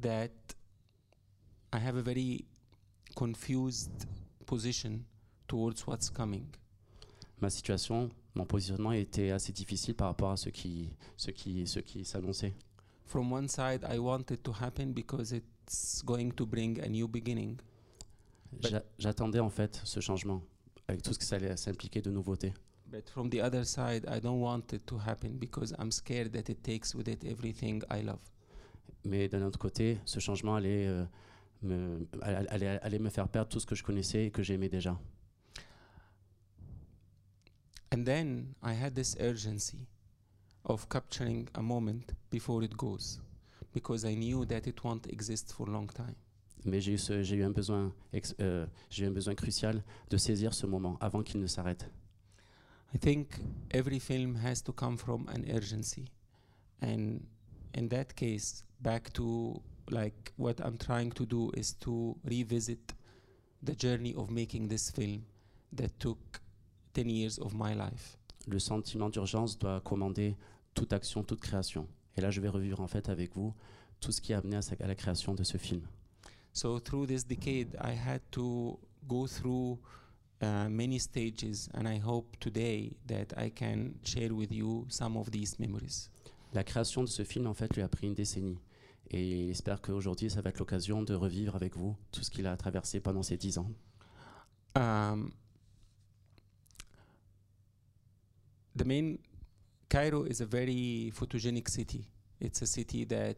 that 0.00 0.32
I 1.72 1.78
have 1.78 1.96
a 1.96 2.02
very 2.02 2.44
confused 3.14 3.90
position 4.46 5.00
towards 5.46 5.86
what's 5.86 6.10
coming. 6.10 6.44
Ma 7.40 7.48
situation, 7.50 8.10
mon 8.34 8.44
positionnement 8.44 8.92
était 8.92 9.30
assez 9.30 9.52
difficile 9.52 9.94
par 9.94 10.08
rapport 10.08 10.30
à 10.32 10.36
ce 10.36 10.50
qui, 10.50 10.90
ce 11.16 11.30
qui, 11.30 11.66
ce 11.66 11.80
qui 11.80 12.04
s'annonçait. 12.04 12.54
From 13.06 13.32
one 13.32 13.48
side, 13.48 13.84
I 13.90 13.98
want 13.98 14.30
it 14.30 14.42
to 14.44 14.52
happen 14.60 14.92
because 14.92 15.32
it's 15.32 16.02
going 16.04 16.30
to 16.32 16.46
bring 16.46 16.80
a 16.80 16.88
new 16.88 17.08
beginning. 17.08 17.56
J'a- 18.60 18.84
J'attendais 18.98 19.40
en 19.40 19.50
fait 19.50 19.80
ce 19.84 20.00
changement, 20.00 20.42
avec 20.86 21.02
tout 21.02 21.12
ce 21.12 21.18
que 21.18 21.24
ça 21.24 21.36
allait 21.36 21.56
s'impliquer 21.56 22.00
de 22.02 22.10
nouveautés. 22.10 22.52
But 22.90 23.08
from 23.08 23.30
the 23.30 23.40
other 23.40 23.64
side, 23.64 24.04
I 24.08 24.20
don't 24.20 24.40
want 24.42 24.72
it 24.72 24.84
to 24.86 24.98
happen 24.98 25.38
because 25.38 25.72
I'm 25.78 25.90
scared 25.92 26.32
that 26.32 26.50
it 26.52 26.62
takes 26.62 26.94
with 26.94 27.08
it 27.08 27.24
everything 27.24 27.82
I 27.90 28.02
love. 28.02 28.18
Mais 29.04 29.28
d'un 29.28 29.42
autre 29.46 29.58
côté, 29.58 29.98
ce 30.04 30.18
changement 30.20 30.56
allait, 30.56 30.86
euh, 30.88 31.04
me, 31.62 32.06
allait, 32.22 32.48
allait- 32.48 32.80
allait 32.82 32.98
me 32.98 33.10
faire 33.10 33.28
perdre 33.28 33.48
tout 33.50 33.60
ce 33.60 33.66
que 33.66 33.74
je 33.74 33.82
connaissais 33.82 34.26
et 34.26 34.30
que 34.30 34.42
j'aimais 34.42 34.68
déjà. 34.68 34.98
And 37.92 38.04
then 38.04 38.54
I 38.62 38.72
had 38.74 38.94
this 38.94 39.16
urgency 39.18 39.86
of 40.64 40.88
capturing 40.88 41.48
a 41.54 41.62
moment 41.62 42.12
before 42.30 42.62
it 42.62 42.76
goes 42.76 43.18
because 43.72 44.04
I 44.04 44.14
knew 44.14 44.44
that 44.46 44.66
it 44.66 44.82
won't 44.84 45.06
exist 45.12 45.52
for 45.52 45.68
a 45.68 45.72
long 45.72 45.88
time. 45.88 46.14
Mais 46.64 46.80
j'ai 46.80 46.92
eu, 46.92 46.98
ce- 46.98 47.22
j'ai 47.22 47.36
eu, 47.36 47.42
un 47.42 47.50
besoin 47.50 47.92
ex- 48.12 48.34
euh, 48.40 48.66
j'ai 48.90 49.04
eu 49.04 49.08
un 49.08 49.12
besoin 49.12 49.34
crucial 49.34 49.82
de 50.10 50.16
saisir 50.18 50.52
ce 50.54 50.66
moment 50.66 50.98
avant 51.00 51.22
qu'il 51.22 51.40
ne 51.40 51.46
s'arrête. 51.46 51.90
I 52.94 52.98
think 52.98 53.40
every 53.70 53.98
film 53.98 54.36
has 54.44 54.62
to 54.64 54.72
come 54.72 54.98
from 54.98 55.26
an 55.28 55.42
urgency. 55.54 56.04
And 56.82 57.20
in 57.74 57.88
that 57.88 58.14
case, 58.14 58.64
back 58.80 59.12
to 59.14 59.62
like 59.90 60.32
what 60.38 60.54
I'm 60.60 60.76
trying 60.78 61.10
to 61.12 61.24
do 61.26 61.50
is 61.56 61.74
to 61.80 62.16
revisit 62.24 62.94
the 63.62 63.74
journey 63.74 64.14
of 64.16 64.30
making 64.30 64.68
this 64.68 64.90
film 64.90 65.22
that 65.72 65.90
took 65.98 66.18
10 66.94 67.08
years 67.08 67.38
of 67.38 67.54
my 67.54 67.74
life. 67.74 68.16
Le 68.46 68.58
sentiment 68.58 69.10
d'urgence 69.10 69.56
doit 69.58 69.80
commander 69.80 70.36
toute 70.74 70.92
action, 70.92 71.22
toute 71.22 71.40
création. 71.40 71.86
Et 72.16 72.20
là, 72.20 72.30
je 72.30 72.40
vais 72.40 72.48
revivre 72.48 72.80
en 72.80 72.86
fait 72.88 73.08
avec 73.08 73.34
vous 73.34 73.52
tout 74.00 74.12
ce 74.12 74.20
qui 74.20 74.32
a 74.32 74.38
amené 74.38 74.56
à, 74.56 74.62
sa- 74.62 74.76
à 74.80 74.86
la 74.86 74.94
création 74.94 75.34
de 75.34 75.44
ce 75.44 75.56
film. 75.58 75.82
So 76.52 76.80
through 76.80 77.06
this 77.06 77.24
decade, 77.24 77.76
I 77.80 77.92
had 77.94 78.20
to 78.32 78.78
go 79.06 79.26
through 79.26 79.78
uh, 80.42 80.68
many 80.68 80.98
stages, 80.98 81.68
and 81.74 81.86
I 81.86 81.98
hope 81.98 82.36
today 82.40 82.96
that 83.06 83.32
I 83.36 83.50
can 83.50 83.94
share 84.02 84.32
with 84.34 84.50
you 84.50 84.86
some 84.88 85.16
of 85.16 85.30
these 85.30 85.58
memories. 85.60 86.08
La 86.52 86.64
création 86.64 87.02
de 87.02 87.08
ce 87.08 87.22
film, 87.24 87.46
en 87.46 87.54
fait, 87.54 87.72
lui 87.76 87.82
a 87.82 87.88
pris 87.88 88.08
une 88.08 88.14
décennie. 88.14 88.58
Et 89.12 89.44
il 89.44 89.50
espère 89.50 89.80
qu'aujourd'hui, 89.80 90.30
ça 90.30 90.40
va 90.40 90.50
être 90.50 90.58
l'occasion 90.58 91.02
de 91.02 91.14
revivre 91.14 91.56
avec 91.56 91.76
vous 91.76 91.96
tout 92.12 92.22
ce 92.22 92.30
qu'il 92.30 92.46
a 92.46 92.56
traversé 92.56 93.00
pendant 93.00 93.22
ces 93.22 93.36
dix 93.36 93.58
ans. 93.58 93.70
Um, 94.76 95.32
the 98.76 98.84
main 98.84 99.16
Cairo 99.88 100.24
is 100.26 100.40
a 100.40 100.46
very 100.46 101.10
photogenic 101.12 101.68
city. 101.68 102.06
It's 102.40 102.62
a 102.62 102.66
city 102.66 103.04
that 103.06 103.36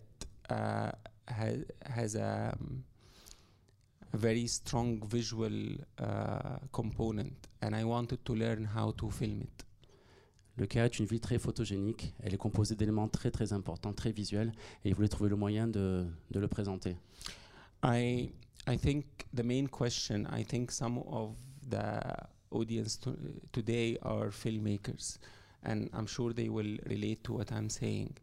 uh, 0.51 0.93
ha- 1.27 1.65
has 1.87 2.17
a, 2.17 2.53
um, 2.53 2.85
a 4.13 4.17
very 4.19 4.47
strong 4.47 5.01
visual 5.09 5.79
uh, 5.99 6.59
component, 6.71 7.49
and 7.63 7.75
I 7.75 7.85
wanted 7.85 8.23
to 8.27 8.35
learn 8.35 8.67
how 8.67 8.93
to 8.99 9.11
film 9.11 9.41
it. 9.41 9.65
Le 10.57 10.67
Caire 10.67 10.85
est 10.85 10.99
une 10.99 11.07
ville 11.07 11.21
très 11.21 11.39
photogénique. 11.39 12.15
Elle 12.23 12.35
est 12.35 12.39
composée 12.39 12.75
d'éléments 12.75 13.09
très 13.09 13.31
très 13.31 13.53
importants, 13.53 13.93
très 13.93 14.13
visuels. 14.13 14.53
Et 14.85 14.91
il 14.91 14.95
voulait 14.95 15.09
trouver 15.09 15.31
le 15.31 15.37
moyen 15.37 15.67
de, 15.67 16.07
le 16.35 16.49
présenter. 16.49 16.97
I 17.85 18.33
I 18.69 18.79
think 18.79 19.05
the 19.35 19.43
main 19.43 19.67
question. 19.67 20.25
I 20.33 20.45
think 20.45 20.71
some 20.71 20.99
of 20.99 21.35
the 21.69 22.01
audience 22.51 22.97
to, 23.01 23.17
today 23.51 23.99
are 24.03 24.31
filmmakers, 24.31 25.19
and 25.65 25.89
I'm 25.93 26.07
sure 26.07 26.33
they 26.33 26.49
will 26.49 26.79
relate 26.87 27.25
to 27.25 27.33
what 27.33 27.51
I'm 27.51 27.69
saying. 27.69 28.19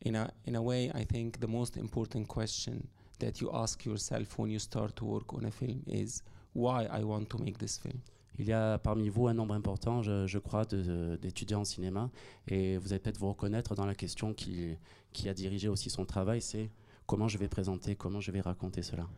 In 0.00 0.16
a 0.16 0.32
in 0.44 0.56
a 0.56 0.62
way, 0.62 0.90
I 0.92 1.04
think 1.04 1.38
the 1.38 1.46
most 1.46 1.76
important 1.76 2.26
question 2.26 2.88
that 3.20 3.40
you 3.40 3.50
ask 3.52 3.84
yourself 3.84 4.38
when 4.38 4.50
you 4.50 4.58
start 4.58 4.96
to 4.96 5.04
work 5.04 5.32
on 5.32 5.44
a 5.44 5.50
film 5.50 5.82
is 5.86 6.22
why 6.52 6.86
I 6.90 7.04
want 7.04 7.30
to 7.30 7.38
make 7.38 7.58
this 7.58 7.78
film? 7.78 8.02
Il 8.38 8.46
y 8.46 8.52
a 8.52 8.78
parmi 8.78 9.08
vous 9.08 9.28
un 9.28 9.34
nombre 9.34 9.54
important, 9.54 10.02
je, 10.02 10.26
je 10.26 10.38
crois, 10.38 10.64
d'étudiants 10.64 11.60
en 11.60 11.64
cinéma. 11.64 12.10
Et 12.48 12.76
vous 12.76 12.92
allez 12.92 13.00
peut-être 13.00 13.18
vous 13.18 13.28
reconnaître 13.28 13.74
dans 13.74 13.86
la 13.86 13.94
question 13.94 14.34
qui, 14.34 14.76
qui 15.12 15.28
a 15.28 15.34
dirigé 15.34 15.68
aussi 15.68 15.88
son 15.90 16.04
travail, 16.04 16.42
c'est 16.42 16.70
comment 17.06 17.28
je 17.28 17.38
vais 17.38 17.48
présenter, 17.48 17.96
comment 17.96 18.20
je 18.20 18.30
vais 18.30 18.40
raconter 18.40 18.82
cela. 18.82 19.08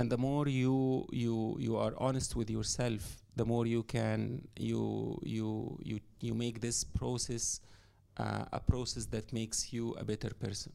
And 0.00 0.08
the 0.08 0.18
more 0.18 0.48
you 0.48 1.06
you 1.12 1.56
you 1.60 1.76
are 1.76 1.92
honest 1.98 2.34
with 2.34 2.50
yourself, 2.50 3.22
the 3.36 3.44
more 3.44 3.64
you 3.64 3.84
can 3.84 4.40
you 4.58 5.16
you 5.22 5.78
you 5.84 6.00
you 6.20 6.34
make 6.34 6.58
this 6.58 6.84
process 6.84 7.60
uh, 8.18 8.44
a 8.50 8.58
process 8.58 9.06
that 9.10 9.32
makes 9.32 9.72
you 9.72 9.94
a 9.96 10.02
better 10.02 10.34
person. 10.34 10.72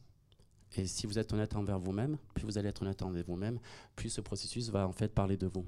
Et 0.76 0.86
si 0.86 1.06
vous 1.06 1.18
êtes 1.18 1.32
honnête 1.34 1.54
envers 1.54 1.78
vous-même, 1.78 2.16
plus 2.32 2.44
vous 2.44 2.56
allez 2.56 2.68
être 2.68 2.80
honnête 2.80 3.02
envers 3.02 3.24
vous-même, 3.24 3.58
plus 3.94 4.08
ce 4.08 4.22
processus 4.22 4.70
va 4.70 4.86
en 4.86 4.92
fait 4.92 5.12
parler 5.12 5.36
de 5.36 5.48
vous. 5.48 5.66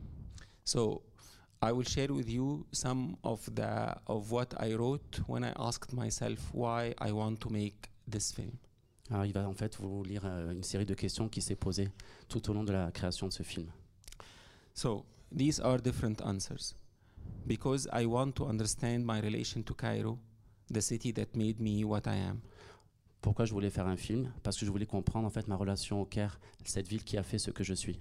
So 0.65 1.03
I 1.65 1.71
will 1.71 1.85
share 1.85 2.13
with 2.13 2.29
you 2.29 2.67
some 2.73 3.17
of 3.23 3.49
the 3.55 3.95
of 4.09 4.33
what 4.33 4.53
I 4.59 4.75
wrote 4.75 5.21
when 5.29 5.45
I 5.45 5.53
asked 5.57 5.93
myself 5.93 6.53
why 6.53 6.93
I 6.99 7.13
want 7.13 7.41
to 7.43 7.51
make 7.51 7.89
this 8.11 8.33
film. 8.33 8.59
Alors 9.11 9.27
il 9.27 9.33
va 9.33 9.49
en 9.49 9.55
fait 9.55 9.77
vous 9.77 10.03
lire 10.03 10.23
euh, 10.25 10.53
une 10.53 10.65
série 10.65 10.87
de 10.87 10.95
questions 10.95 11.29
qui 11.29 11.41
s'est 11.41 11.55
posées 11.55 11.89
tout 12.29 12.51
au 12.51 12.53
long 12.53 12.65
de 12.65 12.73
la 12.73 12.91
création 12.91 13.29
de 13.29 13.33
ce 13.33 13.45
film. 13.45 13.69
So 14.75 15.05
these 15.31 15.61
are 15.61 15.81
different 15.81 16.21
answers 16.23 16.75
because 17.47 17.89
I 17.93 18.07
want 18.07 18.33
to 18.33 18.47
understand 18.47 19.05
my 19.05 19.21
relation 19.21 19.63
to 19.63 19.75
Cairo, 19.75 20.19
the 20.69 20.81
city 20.81 21.13
that 21.13 21.37
made 21.37 21.61
me 21.61 21.85
what 21.85 22.03
I 22.07 22.17
am. 22.17 22.41
Pourquoi 23.21 23.45
je 23.45 23.53
voulais 23.53 23.71
faire 23.71 23.87
un 23.87 23.97
film? 23.97 24.33
Parce 24.43 24.59
que 24.59 24.67
je 24.67 24.71
voulais 24.73 24.87
comprendre 24.87 25.29
en 25.29 25.31
fait 25.31 25.47
ma 25.47 25.55
relation 25.55 26.01
au 26.01 26.07
Caire, 26.07 26.41
cette 26.65 26.89
ville 26.89 27.05
qui 27.05 27.17
a 27.17 27.23
fait 27.23 27.39
ce 27.39 27.53
que 27.53 27.63
je 27.63 27.75
suis. 27.75 28.01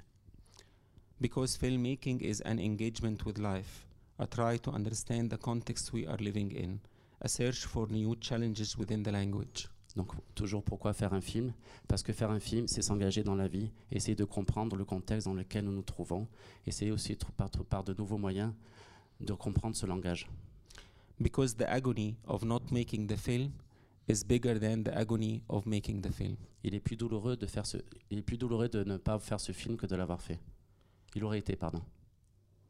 Because 1.21 1.55
filmmaking 1.55 2.19
is 2.21 2.41
an 2.45 2.57
engagement 2.57 3.23
with 3.27 3.37
life, 3.37 3.85
a 4.17 4.25
try 4.25 4.57
to 4.57 4.71
understand 4.71 5.29
the 5.29 5.37
context 5.37 5.93
we 5.93 6.07
are 6.07 6.17
living 6.17 6.51
in, 6.51 6.79
a 7.21 7.29
search 7.29 7.65
for 7.65 7.87
new 7.91 8.15
challenges 8.19 8.75
within 8.75 9.03
the 9.03 9.11
language. 9.11 9.67
Donc 9.95 10.13
toujours 10.33 10.63
pourquoi 10.63 10.93
faire 10.93 11.13
un 11.13 11.21
film? 11.21 11.53
Parce 11.87 12.01
que 12.01 12.11
faire 12.11 12.31
un 12.31 12.39
film, 12.39 12.67
c'est 12.67 12.81
s'engager 12.81 13.21
dans 13.21 13.35
la 13.35 13.47
vie, 13.47 13.69
essayer 13.91 14.15
de 14.15 14.23
comprendre 14.23 14.75
le 14.75 14.83
contexte 14.83 15.27
dans 15.27 15.35
lequel 15.35 15.65
nous 15.65 15.71
nous 15.71 15.83
trouvons, 15.83 16.27
essayer 16.65 16.89
aussi 16.89 17.15
par, 17.37 17.51
par 17.51 17.83
de 17.83 17.93
nouveaux 17.93 18.17
moyens 18.17 18.51
de 19.19 19.33
comprendre 19.33 19.75
ce 19.75 19.85
langage. 19.85 20.27
Because 21.19 21.55
the 21.55 21.69
agony 21.69 22.15
of 22.25 22.43
not 22.43 22.71
making 22.71 23.05
the 23.05 23.15
film 23.15 23.51
is 24.07 24.23
bigger 24.25 24.59
than 24.59 24.81
the 24.85 24.97
agony 24.97 25.43
of 25.49 25.67
making 25.67 26.01
the 26.01 26.11
film. 26.11 26.35
Il 26.63 26.73
est 26.73 26.79
plus 26.79 26.95
douloureux 26.95 27.37
de 27.37 27.45
faire 27.45 27.67
ce, 27.67 27.77
il 28.09 28.17
est 28.17 28.23
plus 28.23 28.39
douloureux 28.39 28.69
de 28.69 28.83
ne 28.83 28.97
pas 28.97 29.19
faire 29.19 29.39
ce 29.39 29.51
film 29.51 29.77
que 29.77 29.85
de 29.85 29.95
l'avoir 29.95 30.19
fait. 30.19 30.39
Il 31.15 31.23
aurait 31.23 31.39
été, 31.39 31.55
pardon, 31.55 31.81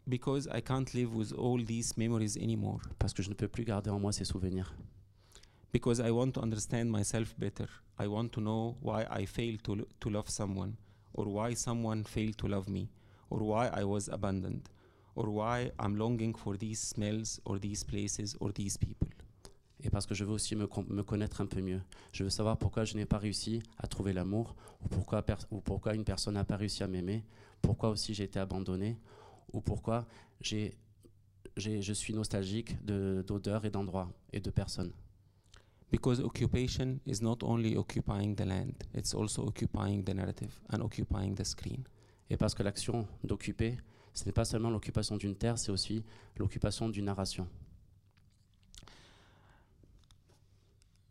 Because 0.08 0.48
I 0.52 0.62
can't 0.62 0.94
live 0.94 1.14
with 1.16 1.32
all 1.34 1.64
these 1.64 1.96
memories 1.96 2.36
anymore. 2.38 2.82
parce 2.98 3.14
que 3.14 3.22
je 3.22 3.30
ne 3.30 3.36
peux 3.36 3.48
plus 3.48 3.64
garder 3.64 3.92
en 3.92 4.00
moi 4.00 4.12
ces 4.12 4.26
souvenirs. 4.26 4.74
Because 5.72 6.00
I 6.00 6.10
want 6.10 6.32
to 6.32 6.42
understand 6.42 6.86
myself 6.90 7.36
better. 7.38 7.68
I 8.00 8.08
want 8.08 8.30
to 8.30 8.42
know 8.42 8.78
why 8.82 9.06
I 9.10 9.26
failed 9.26 9.62
to, 9.64 9.88
to 10.00 10.10
love 10.10 10.30
someone, 10.30 10.76
or 11.14 11.26
why 11.28 11.54
someone 11.54 12.04
failed 12.04 12.36
to 12.38 12.48
love 12.48 12.68
me, 12.68 12.90
or 13.30 13.40
why 13.44 13.68
I 13.68 13.84
was 13.84 14.10
abandoned, 14.10 14.70
or 15.16 15.30
why 15.30 15.72
I'm 15.80 15.96
longing 15.96 16.34
for 16.34 16.58
these 16.58 16.80
smells, 16.80 17.40
or 17.46 17.60
these 17.60 17.84
places, 17.84 18.36
or 18.40 18.52
these 18.52 18.76
people. 18.76 19.08
Et 19.84 19.90
parce 19.90 20.06
que 20.06 20.14
je 20.14 20.24
veux 20.24 20.32
aussi 20.34 20.56
me, 20.56 20.68
connaître 20.68 21.42
un 21.42 21.46
peu 21.46 21.62
mieux. 21.62 21.82
Je 22.12 22.24
veux 22.24 22.30
savoir 22.30 22.58
pourquoi 22.58 22.84
je 22.86 22.96
n'ai 22.96 23.06
pas 23.06 23.18
réussi 23.18 23.64
à 23.78 23.88
trouver 23.88 24.14
l'amour, 24.14 24.56
ou 24.84 24.88
pourquoi, 24.88 25.24
pers- 25.24 25.48
ou 25.50 25.60
pourquoi 25.60 25.96
une 25.96 26.04
personne 26.04 26.36
n'a 26.36 26.44
pas 26.44 26.56
réussi 26.58 26.84
à 26.84 26.88
m'aimer, 26.88 27.24
pourquoi 27.62 27.90
aussi 27.90 28.14
j'ai 28.14 28.26
été 28.26 28.40
abandonné, 28.40 28.98
ou 29.54 29.62
pourquoi 29.62 30.06
j'ai, 30.40 30.78
je 31.58 31.94
suis 31.94 32.14
nostalgique 32.14 32.84
de- 32.86 33.24
d'odeurs 33.26 33.66
et 33.66 33.72
d'endroits 33.72 34.12
et 34.32 34.40
de 34.40 34.50
personnes. 34.52 34.94
Because 35.92 36.22
occupation 36.22 37.00
is 37.06 37.22
not 37.22 37.44
only 37.44 37.76
occupying 37.76 38.36
the 38.36 38.46
land, 38.46 38.74
it's 38.96 39.14
also 39.14 39.46
occupying 39.46 40.04
the 40.06 40.14
narrative 40.14 40.62
and 40.72 40.80
occupying 40.82 41.36
the 41.36 41.44
screen. 41.44 41.84
Et 42.30 42.38
parce 42.38 42.56
que 42.56 42.64
l'action 42.64 43.06
d'occuper, 43.26 43.76
ce 44.14 44.24
n'est 44.26 44.32
pas 44.32 44.46
seulement 44.46 44.70
l'occupation 44.70 45.18
d'une 45.18 45.36
terre, 45.36 45.58
c'est 45.58 45.72
aussi 45.72 46.04
l'occupation 46.38 46.88
d'une 46.88 47.06
narration. 47.06 47.46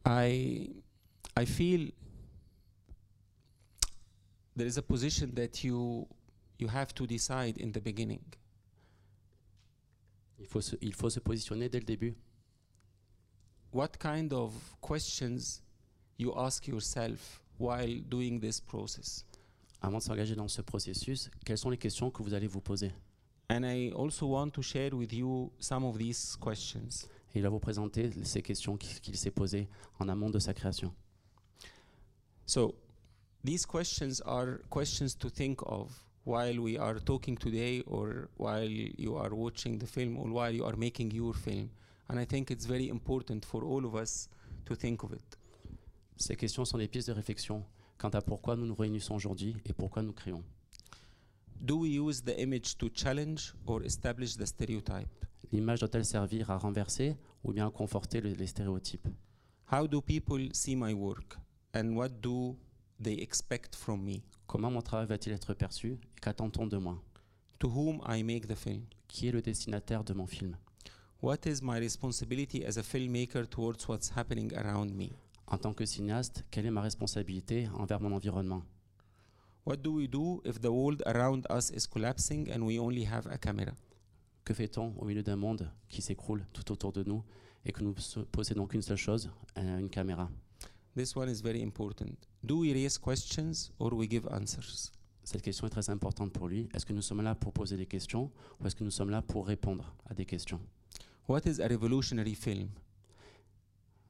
I 0.04 0.70
I 1.36 1.44
feel 1.44 1.90
there 4.56 4.66
is 4.66 4.76
a 4.78 4.82
position 4.82 5.34
that 5.34 5.62
you 5.64 6.06
you 6.58 6.68
have 6.68 6.92
to 6.94 7.06
decide 7.06 7.58
in 7.58 7.72
the 7.72 7.80
beginning. 7.80 8.22
Il 10.38 10.46
faut 10.46 10.62
se, 10.62 10.76
il 10.80 10.94
faut 10.94 11.10
se 11.10 11.20
positionner 11.20 11.68
dès 11.68 11.80
le 11.80 11.84
début. 11.84 12.16
What 13.72 13.98
kind 13.98 14.32
of 14.32 14.52
questions 14.80 15.62
you 16.18 16.32
ask 16.36 16.66
yourself 16.66 17.42
while 17.58 18.00
doing 18.08 18.40
this 18.40 18.60
process? 18.60 19.24
Avant 19.82 19.98
de 19.98 20.02
s'engager 20.02 20.34
dans 20.34 20.48
ce 20.48 20.62
processus, 20.62 21.30
quelles 21.44 21.58
sont 21.58 21.70
les 21.70 21.78
questions 21.78 22.10
que 22.10 22.22
vous 22.22 22.34
allez 22.34 22.46
vous 22.46 22.60
poser 22.60 22.92
And 23.50 23.64
I 23.64 23.90
also 23.92 24.26
want 24.26 24.50
to 24.50 24.62
share 24.62 24.94
with 24.94 25.12
you 25.12 25.50
some 25.58 25.84
of 25.84 25.98
these 25.98 26.36
questions. 26.36 27.06
Il 27.34 27.42
va 27.42 27.48
vous 27.48 27.60
présenter 27.60 28.10
ces 28.24 28.42
questions 28.42 28.76
qu'il 28.76 29.00
qu'il 29.00 29.16
s'est 29.16 29.30
posées 29.30 29.68
en 29.98 30.08
amont 30.08 30.30
de 30.30 30.38
sa 30.38 30.52
création. 30.54 30.92
So, 32.46 32.74
these 33.44 33.64
questions 33.64 34.20
are 34.24 34.58
questions 34.68 35.16
to 35.18 35.30
think 35.30 35.60
of 35.62 35.90
while 36.24 36.58
we 36.58 36.76
are 36.76 37.00
talking 37.00 37.36
today, 37.36 37.82
or 37.86 38.28
while 38.38 38.68
you 38.68 39.16
are 39.16 39.32
watching 39.32 39.78
the 39.78 39.86
film, 39.86 40.16
or 40.18 40.28
while 40.30 40.54
you 40.54 40.64
are 40.64 40.76
making 40.76 41.12
your 41.12 41.34
film. 41.34 41.70
And 42.08 42.18
I 42.18 42.24
think 42.24 42.50
it's 42.50 42.66
very 42.66 42.88
important 42.88 43.44
for 43.44 43.64
all 43.64 43.84
of 43.86 43.94
us 43.94 44.28
to 44.66 44.74
think 44.74 45.04
of 45.04 45.12
it. 45.12 45.38
Ces 46.16 46.36
questions 46.36 46.64
sont 46.64 46.78
des 46.78 46.88
pistes 46.88 47.08
de 47.08 47.14
réflexion 47.14 47.64
quant 47.98 48.10
à 48.10 48.20
pourquoi 48.20 48.56
nous 48.56 48.66
nous 48.66 48.74
réunissons 48.74 49.14
aujourd'hui 49.14 49.56
et 49.64 49.72
pourquoi 49.72 50.02
nous 50.02 50.12
créons. 50.12 50.42
Do 51.60 51.78
we 51.78 51.90
use 51.98 52.22
the 52.22 52.38
image 52.38 52.76
to 52.78 52.88
challenge 52.92 53.54
or 53.66 53.82
establish 53.84 54.36
the 54.36 54.46
stereotype? 54.46 55.26
L'image 55.52 55.80
doit-elle 55.80 56.04
servir 56.04 56.50
à 56.50 56.56
renverser 56.58 57.16
ou 57.42 57.52
bien 57.52 57.66
à 57.66 57.70
conforter 57.70 58.20
le- 58.20 58.32
les 58.34 58.46
stéréotypes? 58.46 59.08
How 59.72 59.86
do 59.86 60.00
people 60.00 60.48
see 60.52 60.76
my 60.76 60.92
work? 60.92 61.36
And 61.74 61.94
what 61.94 62.08
do 62.20 62.56
they 63.02 63.20
expect 63.20 63.74
from 63.76 64.02
me? 64.02 64.22
Comment 64.46 64.70
mon 64.70 64.82
travail 64.82 65.06
va-t-il 65.06 65.32
être 65.34 65.54
perçu 65.54 65.92
et 66.16 66.20
qu'attend-on 66.20 66.66
de 66.66 66.76
moi? 66.76 67.00
To 67.58 67.68
whom 67.68 68.00
I 68.08 68.22
make 68.22 68.46
the 68.48 68.56
film? 68.56 68.82
Qui 69.08 69.28
est 69.28 69.32
le 69.32 69.42
destinataire 69.42 70.04
de 70.04 70.12
mon 70.14 70.26
film? 70.26 70.56
What 71.22 71.46
is 71.46 71.60
my 71.62 71.78
responsibility 71.78 72.64
as 72.64 72.78
a 72.78 72.82
filmmaker 72.82 73.46
towards 73.48 73.86
what's 73.88 74.10
happening 74.16 74.52
around 74.54 74.94
me? 74.94 75.10
En 75.46 75.58
tant 75.58 75.74
que 75.74 75.84
cinéaste, 75.84 76.44
quelle 76.50 76.66
est 76.66 76.70
ma 76.70 76.80
responsabilité 76.80 77.68
envers 77.76 78.00
mon 78.00 78.12
environnement? 78.12 78.62
What 79.66 79.76
do 79.82 79.92
we 79.96 80.08
do 80.08 80.40
if 80.44 80.60
the 80.60 80.70
world 80.70 81.02
around 81.06 81.46
us 81.50 81.70
is 81.70 81.86
collapsing 81.86 82.50
and 82.50 82.62
we 82.62 82.78
only 82.78 83.04
have 83.04 83.26
a 83.26 83.36
camera? 83.36 83.74
Que 84.50 84.54
fait-on 84.54 84.92
au 84.98 85.04
milieu 85.04 85.22
d'un 85.22 85.36
monde 85.36 85.70
qui 85.88 86.02
s'écroule 86.02 86.44
tout 86.52 86.72
autour 86.72 86.90
de 86.90 87.04
nous 87.04 87.22
et 87.64 87.70
que 87.70 87.84
nous 87.84 87.94
possédons 88.32 88.66
qu'une 88.66 88.82
seule 88.82 88.96
chose, 88.96 89.30
euh, 89.56 89.78
une 89.78 89.88
caméra? 89.88 90.28
This 90.96 91.14
one 91.14 91.30
is 91.30 91.40
very 91.40 91.62
important. 91.62 92.16
do 92.42 92.58
we 92.62 92.72
raise 92.72 92.98
questions 92.98 93.70
or 93.78 93.92
we 93.92 94.10
give 94.10 94.26
answers? 94.28 94.90
Cette 95.22 95.42
question 95.42 95.68
est 95.68 95.70
très 95.70 95.88
importante 95.88 96.32
pour 96.32 96.48
lui. 96.48 96.68
Est-ce 96.74 96.84
que 96.84 96.92
nous 96.92 97.00
sommes 97.00 97.22
là 97.22 97.36
pour 97.36 97.52
poser 97.52 97.76
des 97.76 97.86
questions 97.86 98.28
ou 98.58 98.66
est-ce 98.66 98.74
que 98.74 98.82
nous 98.82 98.90
sommes 98.90 99.10
là 99.10 99.22
pour 99.22 99.46
répondre 99.46 99.94
à 100.06 100.14
des 100.14 100.26
questions? 100.26 100.60
What 101.28 101.42
is 101.46 101.60
a 101.60 101.68
revolutionary 101.68 102.34
film? 102.34 102.70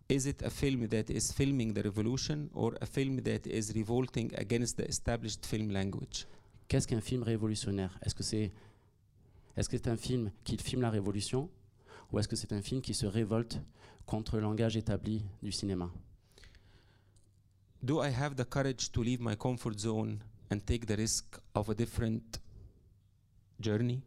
Is 0.08 0.26
it 0.26 0.42
a 0.42 0.48
film 0.48 0.88
that 0.88 1.10
is 1.10 1.34
filming 1.34 1.74
the 1.74 1.84
revolution 1.84 2.48
or 2.54 2.72
a 2.80 2.86
film 2.86 3.20
that 3.24 3.46
is 3.46 3.74
revolting 3.74 4.32
against 4.38 4.78
the 4.78 4.88
established 4.88 5.44
film 5.44 5.70
language? 5.70 6.26
Qu'est-ce 6.66 6.88
qu'un 6.88 7.02
film 7.02 7.24
révolutionnaire? 7.24 7.98
Est-ce 8.00 8.14
que 8.14 8.22
c'est 8.22 8.52
est-ce 9.56 9.68
que 9.68 9.76
c'est 9.76 9.88
un 9.88 9.96
film 9.96 10.30
qui 10.44 10.56
filme 10.56 10.82
la 10.82 10.90
révolution 10.90 11.50
ou 12.12 12.18
est-ce 12.18 12.28
que 12.28 12.36
c'est 12.36 12.52
un 12.52 12.62
film 12.62 12.80
qui 12.80 12.94
se 12.94 13.06
révolte 13.06 13.60
contre 14.06 14.36
le 14.36 14.42
langage 14.42 14.76
établi 14.76 15.24
du 15.42 15.52
cinéma? 15.52 15.90
Do 17.82 18.02
I 18.04 18.12
have 18.12 18.34
the 18.34 18.44
courage 18.44 18.90
to 18.92 19.02
leave 19.02 19.20
my 19.20 19.36
comfort 19.36 19.78
zone 19.78 20.18
and 20.50 20.58
take 20.66 20.86
the 20.86 20.96
risk 20.96 21.38
of 21.54 21.70
a 21.70 21.74
different 21.74 22.40
journey? 23.60 24.02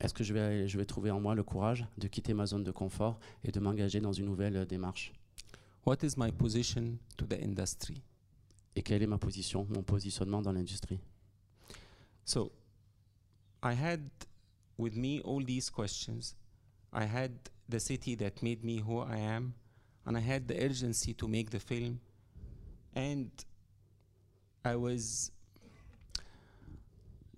Est-ce 0.00 0.14
que 0.14 0.24
je 0.24 0.32
vais, 0.32 0.68
je 0.68 0.78
vais 0.78 0.86
trouver 0.86 1.10
en 1.10 1.20
moi 1.20 1.34
le 1.34 1.42
courage 1.42 1.86
de 1.98 2.08
quitter 2.08 2.32
ma 2.34 2.46
zone 2.46 2.64
de 2.64 2.70
confort 2.70 3.18
et 3.44 3.50
de 3.50 3.60
m'engager 3.60 4.00
dans 4.00 4.12
une 4.12 4.26
nouvelle 4.26 4.56
euh, 4.56 4.64
démarche? 4.64 5.12
What 5.84 5.98
is 6.02 6.14
my 6.16 6.32
position 6.32 6.98
to 7.16 7.26
the 7.26 7.42
industry? 7.42 8.02
Et 8.76 8.82
quelle 8.82 9.02
est 9.02 9.06
ma 9.06 9.18
position, 9.18 9.66
mon 9.68 9.82
positionnement 9.82 10.40
dans 10.40 10.52
l'industrie? 10.52 11.00
So, 12.24 12.52
I 13.62 13.74
had 13.74 14.00
with 14.80 14.96
me 14.96 15.20
all 15.20 15.42
these 15.42 15.70
questions. 15.70 16.34
I 16.92 17.04
had 17.04 17.32
the 17.68 17.78
city 17.78 18.14
that 18.16 18.42
made 18.42 18.64
me 18.64 18.78
who 18.78 18.98
I 18.98 19.16
am, 19.16 19.54
and 20.06 20.16
I 20.16 20.20
had 20.20 20.48
the 20.48 20.62
urgency 20.62 21.14
to 21.14 21.28
make 21.28 21.50
the 21.50 21.60
film. 21.60 22.00
And 22.94 23.30
I 24.64 24.76
was. 24.76 25.30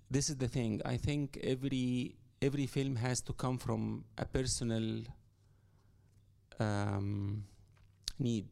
This 0.09 0.29
is 0.29 0.37
the 0.37 0.47
thing. 0.47 0.81
I 0.85 0.97
think 0.97 1.39
every 1.43 2.15
every 2.41 2.67
film 2.67 2.95
has 2.95 3.21
to 3.21 3.33
come 3.33 3.57
from 3.57 4.03
a 4.17 4.25
personal 4.25 5.03
um, 6.59 7.43
need. 8.19 8.47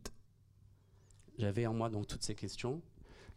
J'avais 1.37 1.65
en 1.65 1.73
moi 1.73 1.89
donc 1.89 2.07
toutes 2.07 2.23
ces 2.23 2.35
questions. 2.35 2.81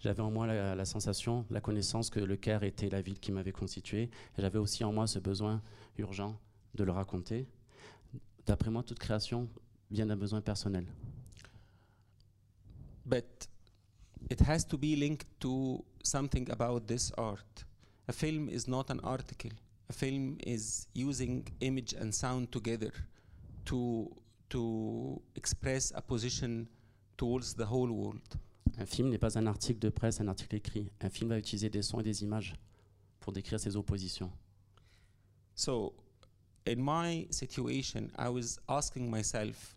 J'avais 0.04 0.20
en 0.20 0.30
moi 0.30 0.46
la, 0.46 0.74
la 0.74 0.84
sensation, 0.84 1.46
la 1.50 1.60
connaissance 1.60 2.10
que 2.10 2.20
le 2.20 2.36
Caire 2.36 2.62
était 2.62 2.90
la 2.90 3.00
ville 3.00 3.18
qui 3.18 3.32
m'avait 3.32 3.52
constitué. 3.52 4.10
J'avais 4.38 4.58
aussi 4.58 4.84
en 4.84 4.92
moi 4.92 5.06
ce 5.06 5.18
besoin 5.18 5.62
urgent 5.96 6.38
de 6.74 6.84
le 6.84 6.92
raconter. 6.92 7.46
D'après 8.46 8.70
moi, 8.70 8.82
toute 8.82 8.98
création 8.98 9.48
vient 9.90 10.04
d'un 10.06 10.16
besoin 10.16 10.42
personnel. 10.42 10.86
but 13.06 13.46
it 14.30 14.40
has 14.40 14.64
to 14.64 14.78
be 14.78 14.96
linked 14.96 15.26
to 15.40 15.84
something 16.02 16.50
about 16.50 16.86
this 16.86 17.12
art. 17.18 17.64
A 18.08 18.12
film 18.12 18.48
is 18.48 18.66
not 18.66 18.90
an 18.90 19.00
article. 19.00 19.50
A 19.88 19.92
film 19.92 20.38
is 20.46 20.86
using 20.94 21.46
image 21.60 21.94
and 21.94 22.14
sound 22.14 22.50
together 22.52 22.92
to 23.66 24.10
to 24.50 25.20
express 25.36 25.92
a 25.94 26.00
position 26.00 26.68
towards 27.16 27.54
the 27.54 27.66
whole 27.66 27.90
world. 27.90 28.38
Un 28.78 28.86
film 28.86 29.08
n'est 29.10 29.18
pas 29.18 29.38
un 29.38 29.46
article 29.46 29.78
de 29.78 29.88
presse, 29.88 30.20
un 30.20 30.28
article 30.28 30.56
écrit. 30.56 30.90
Un 31.00 31.08
film 31.08 31.30
va 31.30 31.38
utiliser 31.38 31.70
des 31.70 31.82
sons 31.82 32.00
et 32.00 32.02
des 32.02 32.22
images 32.22 32.54
pour 33.20 33.32
décrire 33.32 33.60
ses 33.60 33.76
oppositions. 33.76 34.30
So, 35.54 35.94
in 36.66 36.76
my 36.78 37.28
situation, 37.30 38.08
I 38.18 38.28
was 38.28 38.58
asking 38.66 39.08
myself, 39.10 39.76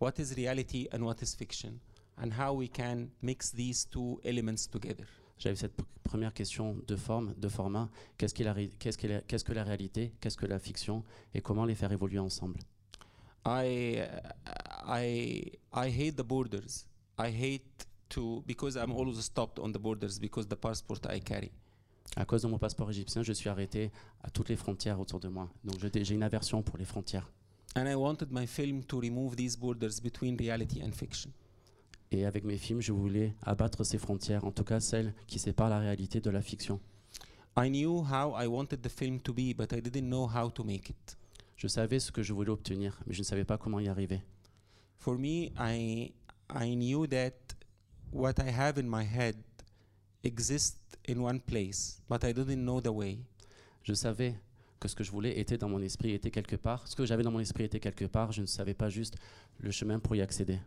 what 0.00 0.14
is 0.18 0.34
reality 0.34 0.86
and 0.92 1.02
what 1.02 1.16
is 1.22 1.34
fiction, 1.34 1.80
and 2.18 2.30
how 2.38 2.52
we 2.54 2.68
can 2.68 3.08
mix 3.22 3.50
these 3.52 3.86
two 3.88 4.20
elements 4.22 4.68
together? 4.70 5.06
J'avais 5.38 5.56
cette 5.56 5.76
pr- 5.76 5.84
première 6.04 6.32
question 6.34 6.76
de 6.86 6.96
forme, 6.96 7.34
de 7.38 7.48
format. 7.48 7.88
Qu'est-ce 8.18 8.34
qu'est 8.34 8.44
la- 8.44 8.54
qu'est-ce 9.22 9.44
que 9.44 9.52
la 9.52 9.64
réalité? 9.64 10.12
Qu'est-ce 10.20 10.36
que 10.36 10.46
la 10.46 10.58
fiction? 10.58 11.02
Et 11.34 11.40
comment 11.40 11.64
les 11.64 11.74
faire 11.74 11.92
évoluer 11.92 12.18
ensemble? 12.18 12.60
I 13.46 14.02
I 14.86 15.52
I 15.72 15.88
hate 15.90 16.16
the 16.16 16.22
borders. 16.24 16.86
I 17.18 17.28
hate 17.30 17.85
to 18.08 18.42
because 18.46 18.76
I'm 18.76 18.92
always 18.92 19.20
stopped 19.20 19.58
on 19.58 19.72
the 19.72 19.78
borders 19.78 20.18
because 20.18 20.46
the 20.48 20.56
passport 20.56 21.06
I 21.10 21.20
carry. 21.20 21.50
À 22.14 22.24
cause 22.24 22.42
de 22.42 22.48
mon 22.48 22.58
passeport 22.58 22.90
égyptien, 22.90 23.22
je 23.22 23.32
suis 23.32 23.48
arrêté 23.48 23.90
à 24.22 24.30
toutes 24.30 24.48
les 24.48 24.56
frontières 24.56 25.00
autour 25.00 25.20
de 25.20 25.28
moi. 25.28 25.48
Donc 25.64 25.76
j'ai 25.80 26.14
une 26.14 26.22
aversion 26.22 26.62
pour 26.62 26.78
les 26.78 26.84
frontières. 26.84 27.30
And 27.74 27.86
I 27.86 27.94
wanted 27.94 28.28
my 28.30 28.46
film 28.46 28.84
to 28.84 29.00
remove 29.00 29.36
these 29.36 29.56
borders 29.56 30.00
between 30.02 30.36
reality 30.38 30.82
and 30.82 30.92
fiction. 30.92 31.30
Et 32.10 32.24
avec 32.24 32.44
mes 32.44 32.56
films, 32.56 32.80
je 32.80 32.92
voulais 32.92 33.34
abattre 33.42 33.84
ces 33.84 33.98
frontières, 33.98 34.44
en 34.44 34.52
tout 34.52 34.64
cas 34.64 34.80
celles 34.80 35.12
qui 35.26 35.38
séparent 35.38 35.68
la 35.68 35.80
réalité 35.80 36.20
de 36.20 36.30
la 36.30 36.40
fiction. 36.40 36.80
I 37.58 37.68
knew 37.68 38.02
how 38.02 38.34
I 38.40 38.46
wanted 38.46 38.80
the 38.82 38.88
film 38.88 39.20
to 39.20 39.32
be, 39.32 39.54
but 39.54 39.72
I 39.72 39.80
didn't 39.82 40.08
know 40.08 40.26
how 40.26 40.50
to 40.50 40.62
make 40.62 40.90
it. 40.90 41.16
Je 41.56 41.68
savais 41.68 41.98
ce 41.98 42.12
que 42.12 42.22
je 42.22 42.32
voulais 42.32 42.50
obtenir, 42.50 43.00
mais 43.06 43.14
je 43.14 43.20
ne 43.20 43.24
savais 43.24 43.44
pas 43.44 43.58
comment 43.58 43.80
y 43.80 43.88
arriver. 43.88 44.22
For 44.98 45.18
me, 45.18 45.50
I 45.58 46.12
I 46.54 46.76
knew 46.76 47.06
that 47.08 47.55
what 48.16 48.40
I 48.40 48.50
have 48.50 48.78
in 48.78 48.88
my 48.88 49.04
head 49.04 49.36
exists 50.22 50.96
in 51.04 51.22
one 51.22 51.40
place, 51.40 52.00
but 52.08 52.24
I 52.24 52.32
didn't 52.32 52.64
know 52.64 52.80
the 52.80 52.92
way. 52.92 53.18
Je 53.82 53.94
savais 53.94 54.34
que 54.80 54.88
ce 54.88 54.94
que 54.94 55.04
je 55.04 55.10
voulais 55.10 55.38
était 55.38 55.58
dans 55.58 55.68
mon 55.68 55.80
esprit, 55.82 56.12
était 56.12 56.30
quelque 56.30 56.56
part. 56.56 56.86
Ce 56.88 56.96
que 56.96 57.04
j'avais 57.04 57.22
dans 57.22 57.30
mon 57.30 57.40
esprit 57.40 57.64
était 57.64 57.78
quelque 57.78 58.06
part. 58.06 58.32
Je 58.32 58.40
ne 58.40 58.46
savais 58.46 58.74
pas 58.74 58.88
juste 58.88 59.16
le 59.58 59.70
chemin 59.70 59.98
pour 59.98 60.16
y 60.16 60.22
accéder. 60.22 60.58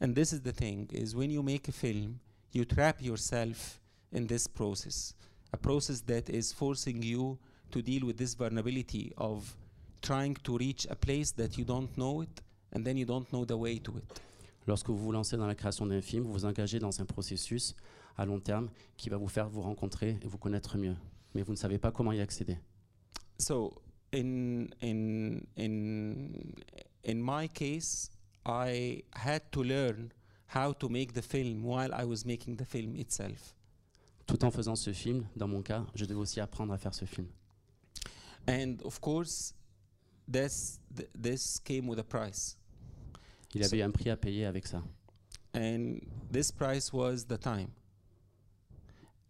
And 0.00 0.14
this 0.14 0.32
is 0.32 0.40
the 0.40 0.52
thing 0.52 0.88
is 0.92 1.14
when 1.14 1.30
you 1.30 1.42
make 1.42 1.68
a 1.68 1.72
film, 1.72 2.18
you 2.52 2.64
trap 2.64 3.02
yourself 3.02 3.80
in 4.12 4.26
this 4.26 4.48
process. 4.48 5.14
A 5.52 5.56
process 5.56 6.00
that 6.06 6.30
is 6.30 6.52
forcing 6.52 7.02
you 7.02 7.38
to 7.70 7.82
deal 7.82 8.06
with 8.06 8.16
this 8.16 8.34
vulnerability 8.34 9.12
of 9.18 9.54
trying 10.00 10.34
to 10.44 10.56
reach 10.56 10.86
a 10.88 10.94
place 10.94 11.32
that 11.32 11.58
you 11.58 11.64
don't 11.64 11.96
know 11.96 12.22
it 12.22 12.40
and 12.72 12.84
then 12.84 12.96
you 12.96 13.04
don't 13.04 13.30
know 13.32 13.44
the 13.44 13.56
way 13.56 13.78
to 13.78 13.96
it. 13.98 14.20
Lorsque 14.66 14.88
vous 14.88 14.96
vous 14.96 15.12
lancez 15.12 15.36
dans 15.36 15.46
la 15.46 15.54
création 15.54 15.86
d'un 15.86 16.00
film, 16.00 16.24
vous 16.24 16.32
vous 16.32 16.44
engagez 16.44 16.78
dans 16.78 17.00
un 17.00 17.04
processus 17.04 17.74
à 18.16 18.24
long 18.24 18.40
terme 18.40 18.70
qui 18.96 19.08
va 19.10 19.16
vous 19.16 19.28
faire 19.28 19.48
vous 19.48 19.62
rencontrer 19.62 20.18
et 20.22 20.26
vous 20.26 20.38
connaître 20.38 20.78
mieux. 20.78 20.96
Mais 21.34 21.42
vous 21.42 21.52
ne 21.52 21.56
savez 21.56 21.78
pas 21.78 21.90
comment 21.90 22.12
y 22.12 22.20
accéder. 22.20 22.58
So 23.38 23.74
in 24.12 24.66
in 24.82 25.40
in 25.58 26.14
in 27.04 27.14
my 27.16 27.48
case, 27.48 28.10
I 28.46 29.04
had 29.12 29.42
to 29.50 29.62
learn 29.62 30.10
how 30.54 30.72
to 30.74 30.88
make 30.88 31.12
the 31.12 31.22
film 31.22 31.64
while 31.64 31.92
I 31.92 32.04
was 32.04 32.24
making 32.24 32.56
the 32.56 32.64
film 32.64 32.96
itself. 32.96 33.54
Tout 34.26 34.42
en 34.44 34.50
faisant 34.50 34.76
ce 34.76 34.92
film, 34.92 35.26
dans 35.36 35.48
mon 35.48 35.62
cas, 35.62 35.84
je 35.94 36.04
devais 36.06 36.20
aussi 36.20 36.40
apprendre 36.40 36.72
à 36.72 36.78
faire 36.78 36.94
ce 36.94 37.04
film. 37.04 37.26
And 38.48 38.76
of 38.84 39.00
course, 39.00 39.54
this 40.30 40.78
th- 40.96 41.08
this 41.20 41.60
came 41.60 41.88
with 41.88 41.98
a 41.98 42.04
price. 42.04 42.56
Il 43.54 43.60
y 43.60 43.64
avait 43.64 43.82
un 43.82 43.90
prix 43.90 44.10
à 44.10 44.16
payer 44.16 44.46
avec 44.46 44.66
ça. 44.66 44.82
and 45.54 46.00
this 46.32 46.50
price 46.50 46.92
was 46.92 47.26
the 47.28 47.38
time 47.38 47.68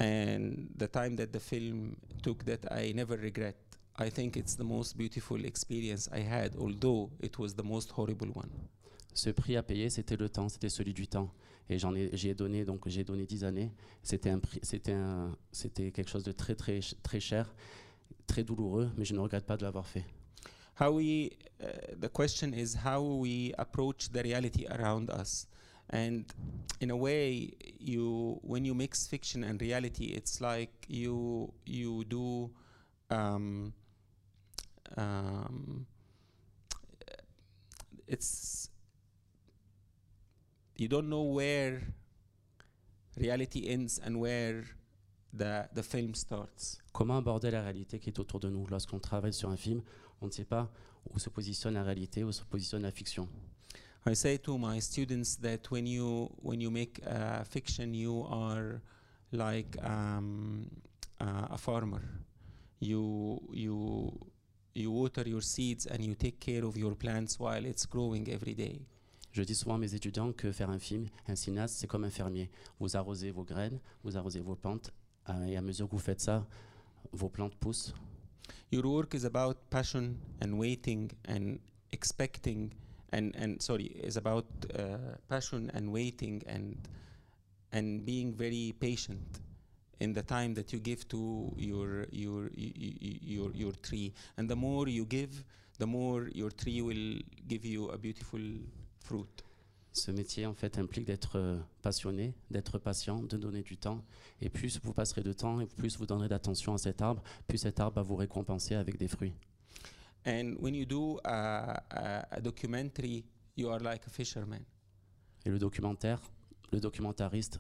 and 0.01 0.69
the 0.79 0.91
time 0.91 1.17
that 1.17 1.27
the 1.27 1.39
film 1.39 1.95
took 2.23 2.45
that 2.45 2.67
i 2.71 2.93
never 2.95 3.19
regret 3.21 3.57
i 3.99 4.11
think 4.11 4.37
it's 4.37 4.57
the 4.57 4.65
most 4.65 4.97
beautiful 4.97 5.45
experience 5.45 6.09
i 6.13 6.21
had 6.21 6.57
although 6.57 7.11
it 7.23 7.39
was 7.39 7.55
the 7.55 7.63
most 7.63 7.93
horrible 7.97 8.31
one 8.35 8.51
Ce 9.17 9.31
prix 9.31 9.55
à 9.57 9.63
payer, 9.63 9.91
c'était 9.91 10.17
le 10.17 10.29
temps, 10.29 10.49
c'était 10.49 10.69
celui 10.69 10.93
du 10.93 11.07
temps. 11.07 11.33
Et 11.71 11.79
j'en 11.79 11.95
ai, 11.95 12.35
donné, 12.35 12.65
donc 12.65 12.89
j'ai 12.89 13.05
donné 13.05 13.27
10 13.27 13.45
années. 13.45 13.71
C'était 14.03 14.29
un 14.29 14.41
prix, 14.41 14.59
c'était 14.65 14.93
un, 14.93 15.39
c'était 15.53 15.93
quelque 15.93 16.11
chose 16.11 16.25
de 16.25 16.33
très 16.33 16.57
très 16.57 16.81
très 17.05 17.21
cher, 17.21 17.55
très 18.27 18.43
douloureux, 18.43 18.91
mais 18.97 19.05
je 19.05 19.15
ne 19.15 19.21
regrette 19.21 19.47
pas 19.47 19.57
de 19.57 19.63
l'avoir 19.63 19.87
fait. 19.87 20.05
How 20.75 20.91
we 20.93 21.31
uh, 21.63 21.69
the 21.99 22.09
question 22.09 22.53
is 22.53 22.75
how 22.75 23.01
we 23.01 23.55
approach 23.59 24.11
the 24.11 24.23
reality 24.23 24.67
around 24.71 25.11
us. 25.11 25.47
And 25.91 26.25
in 26.81 26.91
a 26.91 26.97
way 26.97 27.53
you 27.79 28.41
when 28.43 28.65
you 28.65 28.75
mix 28.75 29.07
fiction 29.07 29.45
and 29.45 29.61
reality 29.61 30.07
it's 30.07 30.41
like 30.41 30.87
you 30.89 31.53
you 31.67 32.05
do 32.05 32.51
um, 33.11 33.73
um, 34.97 35.87
it's 38.09 38.71
you 40.77 40.89
don't 40.89 41.09
know 41.09 41.23
where 41.23 41.83
reality 43.17 43.69
ends 43.69 44.01
and 44.05 44.19
where 44.19 44.65
the 45.33 45.69
the 45.75 45.83
film 45.83 46.15
starts. 46.15 46.79
Comment 46.93 47.19
aborder 47.19 47.51
la 47.51 47.63
réalité 47.63 47.99
qui 47.99 48.11
est 48.11 48.19
autour 48.19 48.41
de 48.41 48.49
nous 48.49 48.67
Lorsqu'on 48.69 48.99
travaille 49.01 49.33
sur 49.33 49.51
un 49.51 49.57
film, 49.57 49.83
on 50.25 50.29
ne 50.29 50.33
sait 50.33 50.45
pas 50.45 50.71
où 51.13 51.19
se 51.19 51.29
positionne 51.29 51.75
la 51.75 51.83
réalité, 51.83 52.25
où 52.25 52.33
se 52.33 52.43
positionne 52.43 52.83
la 52.83 52.91
fiction. 52.91 53.29
I 54.07 54.15
say 54.15 54.39
to 54.39 54.59
my 54.59 54.81
students 54.81 55.37
that 55.41 55.71
when 55.71 55.87
you 55.87 56.31
when 56.43 56.61
you 56.61 56.71
make 56.71 57.01
uh, 57.07 57.45
fiction, 57.45 57.95
you 57.95 58.25
are 58.29 58.81
like 59.33 59.79
um, 59.83 60.67
uh, 61.21 61.49
a 61.51 61.57
farmer. 61.59 62.03
You 62.81 63.41
you 63.53 64.13
you 64.75 64.91
water 64.91 65.27
your 65.27 65.43
seeds 65.43 65.87
and 65.87 66.03
you 66.05 66.15
take 66.15 66.39
care 66.39 66.65
of 66.65 66.77
your 66.77 66.95
plants 66.95 67.39
while 67.39 67.65
it's 67.65 67.87
growing 67.87 68.29
every 68.29 68.55
day. 68.55 68.83
Je 69.33 69.43
dis 69.43 69.55
souvent 69.55 69.75
à 69.75 69.79
mes 69.79 69.95
étudiants 69.95 70.33
que 70.33 70.53
faire 70.53 70.71
un 70.71 70.79
film, 70.79 71.07
un 71.27 71.35
cinéaste, 71.35 71.77
c'est 71.77 71.87
comme 71.87 72.05
un 72.05 72.11
fermier. 72.11 72.51
Vous 72.79 72.97
arrosez 72.97 73.31
vos 73.31 73.43
graines, 73.43 73.81
vous 74.05 74.17
arrosez 74.17 74.41
vos 74.41 74.55
plantes, 74.55 74.93
euh, 75.29 75.47
et 75.47 75.57
à 75.57 75.63
mesure 75.63 75.87
que 75.89 75.93
vous 75.93 75.99
faites 75.99 76.21
ça, 76.21 76.47
vos 77.11 77.29
plantes 77.29 77.57
poussent. 77.57 77.95
Your 78.71 78.83
work 78.83 79.15
is 79.15 79.25
about 79.25 79.71
passion 79.71 80.19
and 80.41 80.59
waiting 80.59 81.11
and 81.25 81.59
expecting 81.93 82.73
and 83.13 83.35
and 83.37 83.63
sorry 83.63 83.87
is 84.11 84.17
about 84.17 84.47
uh, 84.77 85.17
passion 85.29 85.71
and 85.75 85.93
waiting 85.93 86.43
and 86.47 86.77
and 87.73 88.05
being 88.05 88.33
very 88.35 88.75
patient 88.81 89.41
in 90.01 90.13
the 90.13 90.23
time 90.23 90.55
that 90.55 90.73
you 90.73 90.79
give 90.79 91.07
to 91.09 91.53
your 91.57 92.07
your 92.11 92.51
your 92.55 93.51
your 93.53 93.73
tree. 93.83 94.13
And 94.37 94.49
the 94.49 94.57
more 94.57 94.89
you 94.89 95.05
give 95.05 95.45
the 95.79 95.87
more 95.87 96.29
your 96.33 96.51
tree 96.51 96.81
will 96.83 97.19
give 97.49 97.65
you 97.65 97.89
a 97.89 97.99
beautiful 97.99 98.41
fruit 99.01 99.43
Ce 99.97 100.11
métier, 100.11 100.45
en 100.45 100.55
fait, 100.55 100.77
implique 100.79 101.05
d'être 101.05 101.37
euh, 101.39 101.57
passionné, 101.81 102.35
d'être 102.51 102.79
patient, 102.79 103.23
de 103.23 103.37
donner 103.37 103.63
du 103.63 103.77
temps. 103.77 104.05
Et 104.41 104.49
plus 104.51 104.81
vous 104.83 104.93
passerez 104.93 105.23
de 105.23 105.33
temps 105.33 105.61
et 105.61 105.67
plus 105.67 105.97
vous 105.99 106.05
donnerez 106.05 106.29
d'attention 106.29 106.75
à 106.75 106.79
cet 106.79 107.01
arbre, 107.01 107.23
plus 107.47 107.59
cet 107.59 107.79
arbre 107.79 107.95
va 107.97 108.03
vous 108.03 108.17
récompenser 108.17 108.75
avec 108.75 108.99
des 108.99 109.09
fruits. 109.09 109.33
and 110.27 110.57
when 110.59 110.75
you 110.75 110.85
do 110.87 111.19
a, 111.25 111.83
a, 111.91 112.35
a 112.37 112.41
documentary 112.41 113.25
you 113.57 113.69
are 113.69 113.79
like 113.81 114.07
a 114.07 114.11
fisherman 114.11 114.65
Et 115.45 115.51
le 115.51 115.59
documentaire, 115.59 116.19
le 116.73 116.81
documentariste 116.81 117.59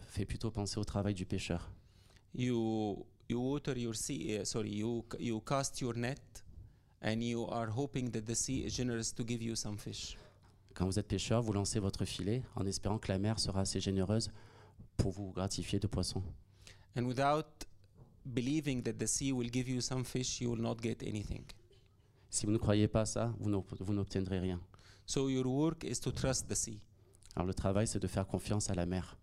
fait 0.00 0.24
plutôt 0.26 0.50
penser 0.50 0.78
au 0.80 0.84
travail 0.84 1.14
du 1.14 1.24
pêcheur. 1.24 1.70
you 2.34 3.06
you 3.30 3.38
water 3.40 3.76
your 3.78 3.94
sea 3.94 4.40
uh, 4.40 4.44
sorry 4.44 4.72
you 4.74 5.04
you 5.20 5.40
cast 5.40 5.80
your 5.80 5.96
net 5.96 6.44
and 7.00 7.20
you 7.22 7.46
are 7.48 7.70
hoping 7.70 8.10
that 8.10 8.22
the 8.22 8.34
sea 8.34 8.64
is 8.66 8.70
generous 8.76 9.12
to 9.14 9.24
give 9.24 9.40
you 9.40 9.54
some 9.54 9.78
fish 9.78 10.16
Quand 10.74 10.86
vous 10.86 10.98
êtes 10.98 11.06
pêcheur, 11.08 11.40
vous 11.42 11.52
lancez 11.52 11.78
votre 11.78 12.04
filet 12.04 12.42
en 12.56 12.66
espérant 12.66 12.98
que 12.98 13.08
la 13.12 13.18
mer 13.18 13.38
sera 13.38 13.60
assez 13.60 13.80
généreuse 13.80 14.30
pour 14.96 15.12
vous 15.12 15.32
gratifier 15.32 15.78
de 15.78 15.86
poissons. 15.86 16.22
and 16.96 17.04
without 17.06 17.46
believing 18.24 18.82
that 18.82 18.92
the 18.94 19.06
sea 19.06 19.32
will 19.32 19.50
give 19.52 19.68
you 19.68 19.80
some 19.80 20.04
fish 20.04 20.40
you 20.40 20.50
will 20.50 20.60
not 20.62 20.76
get 20.82 20.98
anything 21.02 21.44
Si 22.30 22.46
vous 22.46 22.52
ne 22.52 22.58
croyez 22.58 22.88
pas 22.88 23.04
ça, 23.04 23.32
vous 23.38 23.50
n'ob- 23.50 23.64
vous 23.80 23.92
n'obtiendrez 23.92 24.38
rien. 24.40 24.60
so 25.06 25.28
your 25.28 25.46
work 25.46 25.84
is 25.84 25.98
to 26.00 26.10
trust 26.12 26.48
the 26.48 26.54
sea 26.54 26.80
Alors 27.36 27.46
le 27.48 27.54
travail, 27.54 27.86
c'est 27.88 27.98
de 28.00 28.06
faire 28.06 28.26
confiance 28.26 28.70
à 28.70 28.74
la 28.74 28.86
mer. 28.86 29.16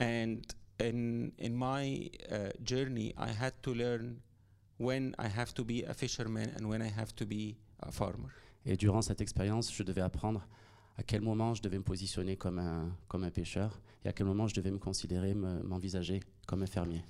and 0.00 0.40
in 0.80 1.30
in 1.40 1.50
my 1.54 2.10
uh, 2.30 2.50
journey 2.62 3.14
i 3.16 3.30
had 3.30 3.52
to 3.62 3.72
learn 3.74 4.16
when 4.78 5.14
i 5.18 5.26
have 5.28 5.52
to 5.54 5.64
be 5.64 5.84
a 5.86 5.94
fisherman 5.94 6.48
and 6.58 6.66
when 6.66 6.82
i 6.82 6.88
have 6.88 7.12
to 7.14 7.24
be 7.26 7.56
a 7.80 7.90
farmer 7.90 8.28
Et 8.64 8.76
durant 8.76 9.02
cette 9.02 9.20
expérience, 9.20 9.72
je 9.74 9.82
devais 9.82 10.02
apprendre 10.02 10.46
à 11.02 11.04
quel 11.04 11.20
moment 11.20 11.52
je 11.52 11.60
devais 11.62 11.78
me 11.78 11.82
positionner 11.82 12.36
comme 12.36 12.60
un, 12.60 12.96
comme 13.08 13.24
un 13.24 13.30
pêcheur 13.32 13.80
et 14.04 14.08
à 14.08 14.12
quel 14.12 14.24
moment 14.26 14.46
je 14.46 14.54
devais 14.54 14.70
me 14.70 14.78
considérer, 14.78 15.34
me- 15.34 15.60
m'envisager 15.64 16.20
comme 16.46 16.62
un 16.62 16.66
fermier. 16.66 17.02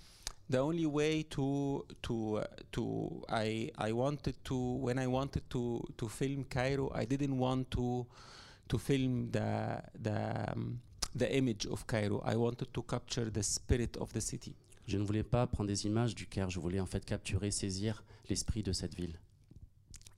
the 0.51 0.57
only 0.57 0.87
way 0.87 1.25
to 1.25 1.85
to 2.03 2.39
uh, 2.39 2.43
to 2.71 3.23
I 3.29 3.71
I 3.79 3.93
wanted 3.93 4.35
to 4.45 4.57
when 4.81 4.99
I 4.99 5.07
wanted 5.07 5.43
to 5.51 5.83
to 5.97 6.09
film 6.09 6.45
Cairo 6.47 6.91
I 6.95 7.05
didn't 7.07 7.39
want 7.39 7.65
to 7.71 8.07
to 8.69 8.79
film 8.79 9.31
the 9.31 9.83
the 10.03 10.53
um, 10.55 10.79
the 11.15 11.29
image 11.37 11.67
of 11.67 11.85
Cairo 11.87 12.23
I 12.25 12.35
wanted 12.37 12.69
to 12.73 12.83
capture 12.83 13.31
the 13.31 13.43
spirit 13.43 13.97
of 13.99 14.13
the 14.15 14.21
city 14.21 14.55
Je 14.87 14.97
ne 14.99 15.05
voulais 15.05 15.23
pas 15.23 15.47
prendre 15.47 15.69
des 15.69 15.85
images 15.87 16.15
du 16.15 16.27
Caire, 16.27 16.51
je 16.51 16.59
voulais 16.59 16.81
en 16.81 16.87
fait 16.87 17.05
capturer, 17.05 17.51
saisir 17.53 18.03
l'esprit 18.29 18.63
de 18.63 18.73
cette 18.73 18.95
ville. 18.97 19.19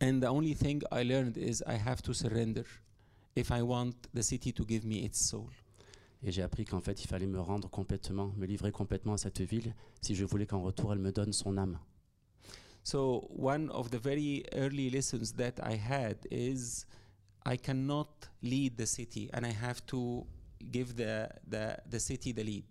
and 0.00 0.20
the 0.20 0.28
only 0.30 0.54
thing 0.54 0.80
I 0.92 1.02
learned 1.04 1.37
is 1.37 1.62
I 1.66 1.76
have 1.76 2.02
to 2.02 2.12
surrender 2.14 2.64
if 3.36 3.50
I 3.50 3.62
want 3.62 3.94
the 4.14 4.22
city 4.22 4.52
to 4.52 4.64
give 4.66 4.84
me 4.84 5.04
its 5.04 5.18
soul 5.18 5.50
Et 6.26 6.32
j'ai 6.32 6.42
appris 6.42 6.64
qu'en 6.64 6.80
fait, 6.80 7.04
il 7.04 7.06
fallait 7.06 7.26
me 7.26 7.40
rendre 7.40 7.68
complètement, 7.68 8.32
me 8.36 8.46
livrer 8.46 8.72
complètement 8.72 9.12
à 9.12 9.18
cette 9.18 9.42
ville 9.42 9.74
si 10.00 10.14
je 10.14 10.24
voulais 10.24 10.46
qu'en 10.46 10.62
retour, 10.62 10.92
elle 10.92 10.98
me 10.98 11.12
donne 11.12 11.32
son 11.32 11.58
âme. 11.58 11.78
So 12.82 13.28
one 13.30 13.70
of 13.70 13.90
the 13.90 13.98
very 13.98 14.44
early 14.52 14.90
lessons 14.90 15.34
that 15.36 15.54
I 15.62 15.76
had 15.76 16.16
is 16.30 16.86
I 17.46 17.58
cannot 17.58 18.08
lead 18.42 18.76
the 18.76 18.86
city 18.86 19.28
and 19.32 19.44
I 19.44 19.52
have 19.52 19.84
to 19.86 20.26
give 20.72 20.94
the, 20.96 21.28
the, 21.48 21.76
the 21.90 21.98
city 21.98 22.32
the 22.32 22.42
lead. 22.42 22.64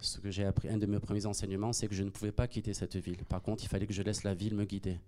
Ce 0.00 0.18
que 0.20 0.30
j'ai 0.30 0.44
appris, 0.44 0.68
un 0.68 0.78
de 0.78 0.86
mes 0.86 1.00
premiers 1.00 1.26
enseignements, 1.26 1.72
c'est 1.72 1.88
que 1.88 1.94
je 1.94 2.04
ne 2.04 2.10
pouvais 2.10 2.32
pas 2.32 2.46
quitter 2.46 2.72
cette 2.72 2.96
ville. 2.96 3.24
Par 3.24 3.42
contre, 3.42 3.64
il 3.64 3.68
fallait 3.68 3.86
que 3.86 3.92
je 3.92 4.02
laisse 4.02 4.22
la 4.22 4.34
ville 4.34 4.54
me 4.54 4.64
guider. 4.64 4.98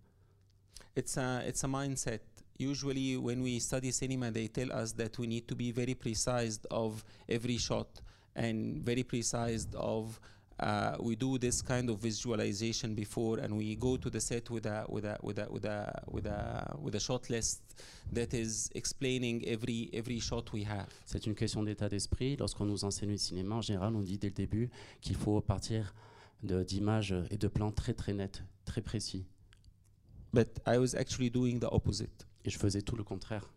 It's 0.95 1.17
a, 1.17 1.43
it's 1.47 1.65
a 1.65 1.67
mindset. 1.67 2.21
Usually 2.59 3.17
when 3.17 3.43
we 3.43 3.59
study 3.59 3.91
cinema, 3.91 4.31
they 4.31 4.49
tell 4.49 4.73
us 4.73 4.93
that 4.93 5.19
we 5.19 5.27
need 5.27 5.49
to 5.49 5.55
be 5.55 5.73
very 5.73 5.95
precise 5.95 6.59
of 6.71 7.05
every 7.29 7.57
shot 7.57 7.89
and 8.37 8.83
very 8.83 9.03
precise 9.03 9.67
of 9.75 10.21
uh, 10.61 10.95
we 11.01 11.17
do 11.17 11.39
this 11.39 11.63
kind 11.63 11.89
of 11.89 11.99
visualization 11.99 12.95
before 12.95 13.39
and 13.39 13.57
we 13.57 13.75
go 13.77 13.97
to 13.97 14.11
the 14.11 14.21
set 14.21 14.51
with 14.51 14.67
a 14.67 14.85
with 14.89 15.05
a 15.05 15.17
with 15.23 15.39
a 15.39 15.47
with 15.51 15.65
a 15.65 16.03
with 16.07 16.27
a 16.27 16.77
with 16.79 16.95
a 16.95 17.01
shot 17.01 17.31
list 17.31 17.63
that 18.13 18.35
is 18.35 18.71
explaining 18.75 19.43
every 19.47 19.89
every 19.95 20.21
shot 20.21 20.53
we 20.53 20.65
have. 20.65 20.89
C'est 21.07 21.27
une 21.27 21.35
question 21.35 21.63
d'état 21.63 21.89
d'esprit. 21.89 22.37
Lorsqu'on 22.37 22.67
nous 22.67 22.85
enseigne 22.85 23.11
le 23.11 23.17
cinéma, 23.17 23.57
en 23.57 23.63
général, 23.63 23.97
on 23.97 24.03
dit 24.03 24.19
dès 24.19 24.29
le 24.29 24.35
début 24.35 24.71
qu'il 25.01 25.17
faut 25.17 25.41
partir 25.41 25.95
d'images 26.43 27.15
et 27.31 27.39
de 27.39 27.49
plans 27.49 27.71
très 27.71 27.95
très 27.95 28.13
nets, 28.13 28.43
très 28.65 28.83
précis. 28.83 29.25
But 30.33 30.61
I 30.67 30.79
was 30.79 30.95
actually 30.95 31.31
doing 31.31 31.59
the 31.59 31.69
opposite. 31.73 32.27
Et 32.45 32.51
je 32.51 32.59
faisais 32.59 32.83
tout 32.83 32.97
le 32.97 33.05
contraire. 33.05 33.51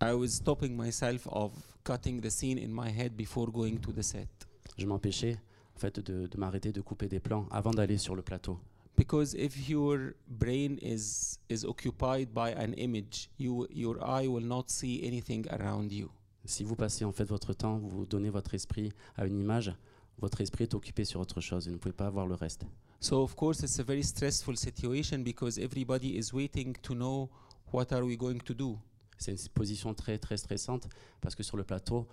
I 0.00 0.12
was 0.12 0.28
stopping 0.28 0.76
myself 0.76 1.26
of 1.30 1.52
cutting 1.84 2.20
the 2.20 2.30
scene 2.30 2.58
in 2.58 2.68
my 2.68 2.90
head 2.90 3.16
before 3.16 3.50
going 3.50 3.78
to 3.78 3.92
the 3.92 4.02
set. 4.02 4.28
Je 4.76 4.86
m'empêchais 4.86 5.38
en 5.74 5.78
fait 5.78 6.00
de, 6.00 6.26
de 6.26 6.38
m'arrêter 6.38 6.72
de 6.72 6.80
couper 6.80 7.08
des 7.08 7.20
plans 7.20 7.46
avant 7.50 7.70
d'aller 7.70 7.98
sur 7.98 8.14
le 8.14 8.22
plateau. 8.22 8.58
Because 8.96 9.34
if 9.34 9.68
your 9.68 10.14
brain 10.28 10.76
is 10.80 11.38
is 11.48 11.64
occupied 11.64 12.32
by 12.32 12.52
an 12.56 12.72
image, 12.76 13.28
you 13.38 13.66
your 13.70 13.98
eye 14.04 14.28
will 14.28 14.46
not 14.46 14.64
see 14.68 15.04
anything 15.04 15.46
around 15.48 15.90
you. 15.90 16.10
Si 16.44 16.62
vous 16.62 16.76
passez 16.76 17.04
en 17.04 17.12
fait 17.12 17.24
votre 17.24 17.54
temps, 17.54 17.78
vous 17.78 18.04
donnez 18.04 18.30
votre 18.30 18.54
esprit 18.54 18.92
à 19.16 19.26
une 19.26 19.40
image, 19.40 19.74
votre 20.18 20.40
esprit 20.42 20.64
est 20.64 20.74
occupé 20.74 21.04
sur 21.04 21.20
autre 21.20 21.40
chose 21.40 21.66
et 21.66 21.70
vous 21.70 21.76
ne 21.76 21.80
pouvez 21.80 21.94
pas 21.94 22.10
voir 22.10 22.26
le 22.26 22.34
reste. 22.34 22.66
So 23.04 23.22
of 23.22 23.36
course 23.36 23.62
it's 23.62 23.78
a 23.80 23.82
very 23.82 24.02
stressful 24.02 24.56
situation 24.56 25.22
because 25.22 25.58
everybody 25.58 26.16
is 26.16 26.32
waiting 26.32 26.74
to 26.80 26.94
know 26.94 27.28
what 27.70 27.92
are 27.92 28.02
we 28.02 28.16
going 28.16 28.38
to 28.38 28.54
do. 28.54 28.78
C'est 29.18 29.32
une 29.32 29.48
position 29.52 29.92
très 29.92 30.16
très 30.16 30.38
stressante 30.38 30.88
parce 31.20 31.34
que 31.34 31.42
sur 31.42 31.58
le 31.58 31.64
plateau, 31.64 32.08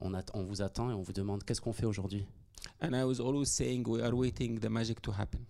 on, 0.00 0.10
vous 0.42 0.60
attend 0.60 0.90
et 0.90 0.94
on 0.94 1.02
vous 1.02 1.12
demande 1.12 1.44
qu'est-ce 1.44 1.60
qu'on 1.60 1.72
fait 1.72 1.86
aujourd'hui. 1.86 2.26
And 2.80 2.92
I 2.92 3.04
was 3.04 3.20
always 3.20 3.52
saying 3.52 3.84
we 3.86 4.02
are 4.02 4.12
waiting 4.12 4.58
the 4.58 4.68
magic 4.68 5.00
to 5.02 5.12
happen. 5.12 5.42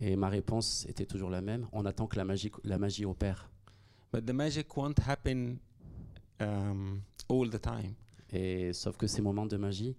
Et 0.00 0.16
ma 0.16 0.28
réponse 0.28 0.84
était 0.88 1.06
toujours 1.06 1.30
la 1.30 1.42
même, 1.42 1.68
on 1.70 1.84
attend 1.84 2.08
que 2.08 2.16
la 2.16 2.24
magie, 2.24 2.50
la 2.64 2.76
magie 2.76 3.04
opère. 3.04 3.48
But 4.12 4.26
the 4.26 4.34
magic 4.34 4.76
won't 4.76 4.98
happen 5.06 5.58
um, 6.40 7.02
all 7.28 7.48
the 7.48 7.60
time. 7.60 7.94
Et 8.32 8.72
sauf 8.72 8.96
que 8.96 9.06
ces 9.06 9.22
moments 9.22 9.46
de 9.46 9.56
magie 9.56 9.94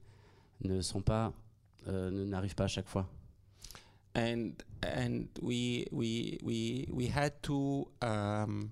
ne 0.62 0.82
sont 0.82 1.02
pas, 1.02 1.32
euh, 1.88 2.12
n'arrivent 2.26 2.56
pas 2.56 2.66
à 2.66 2.68
chaque 2.68 2.90
fois. 2.90 3.08
And 4.16 4.54
and 4.84 5.28
we 5.42 5.88
we 5.92 6.38
we 6.44 6.88
we 6.92 7.08
had 7.08 7.32
to 7.42 7.88
um, 8.02 8.72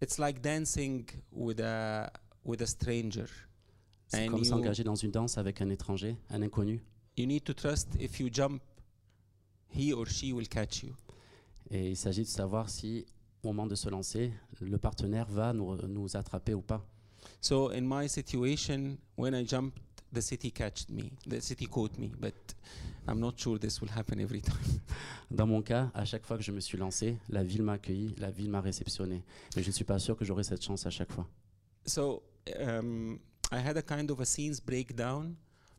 it's 0.00 0.18
like 0.18 0.40
dancing 0.40 1.06
with 1.32 1.60
a 1.60 2.10
with 2.44 2.60
a 2.62 2.66
stranger 2.66 3.26
C'est 4.08 4.26
comme 4.26 4.42
s'engager 4.44 4.82
dans 4.82 4.96
une 4.96 5.12
danse 5.12 5.38
avec 5.38 5.60
un 5.60 5.70
étranger, 5.70 6.16
un 6.30 6.42
inconnu. 6.42 6.82
you 7.16 7.26
need 7.26 7.44
to 7.44 7.52
trust 7.54 7.88
if 8.00 8.18
you 8.18 8.28
jump 8.32 8.60
he 9.68 9.92
or 9.92 10.06
she 10.08 10.32
will 10.32 10.48
catch 10.48 10.82
you 10.82 10.94
Et 11.70 11.90
il 11.90 11.96
s'agit 11.96 12.22
de 12.22 12.28
savoir 12.28 12.68
si, 12.68 13.06
au 13.44 13.48
moment 13.52 13.68
de 13.68 13.76
se 13.76 13.88
lancer, 13.88 14.32
le 14.60 14.76
partenaire 14.78 15.26
va 15.28 15.52
nous, 15.52 15.76
nous 15.86 16.16
attraper 16.16 16.54
ou 16.54 16.62
pas. 16.62 16.84
so 17.40 17.70
in 17.70 17.82
my 17.82 18.08
situation 18.08 18.96
when 19.16 19.32
i 19.34 19.44
jumped 19.46 19.78
the 20.12 20.20
city 20.20 20.50
catched 20.50 20.90
me 20.90 21.12
the 21.28 21.40
city 21.40 21.66
caught 21.66 21.96
me 21.98 22.08
but 22.18 22.34
i'm 23.08 23.18
not 23.18 23.32
sure 23.36 23.58
this 23.58 23.80
will 23.80 23.90
happen 23.90 24.18
every 24.20 24.40
time 24.40 24.80
Dans 25.30 25.46
mon 25.46 25.62
cas, 25.62 25.90
à 25.94 26.04
chaque 26.04 26.26
fois 26.26 26.36
que 26.36 26.42
je 26.42 26.50
me 26.50 26.58
suis 26.58 26.76
lancé, 26.76 27.16
la 27.28 27.44
ville 27.44 27.62
m'a 27.62 27.74
accueilli, 27.74 28.16
la 28.18 28.32
ville 28.32 28.50
m'a 28.50 28.60
réceptionné. 28.60 29.22
Mais 29.54 29.62
je 29.62 29.68
ne 29.68 29.72
suis 29.72 29.84
pas 29.84 30.00
sûr 30.00 30.16
que 30.16 30.24
j'aurai 30.24 30.42
cette 30.42 30.64
chance 30.64 30.86
à 30.86 30.90
chaque 30.90 31.12
fois. 31.12 31.24
so 31.86 32.22
um, 32.58 33.18
I 33.52 33.58
had 33.58 33.76
a 33.76 33.82
kind 33.82 34.10
of 34.10 34.20
a 34.20 34.24
scenes 34.24 34.60
breakdown, 34.60 35.36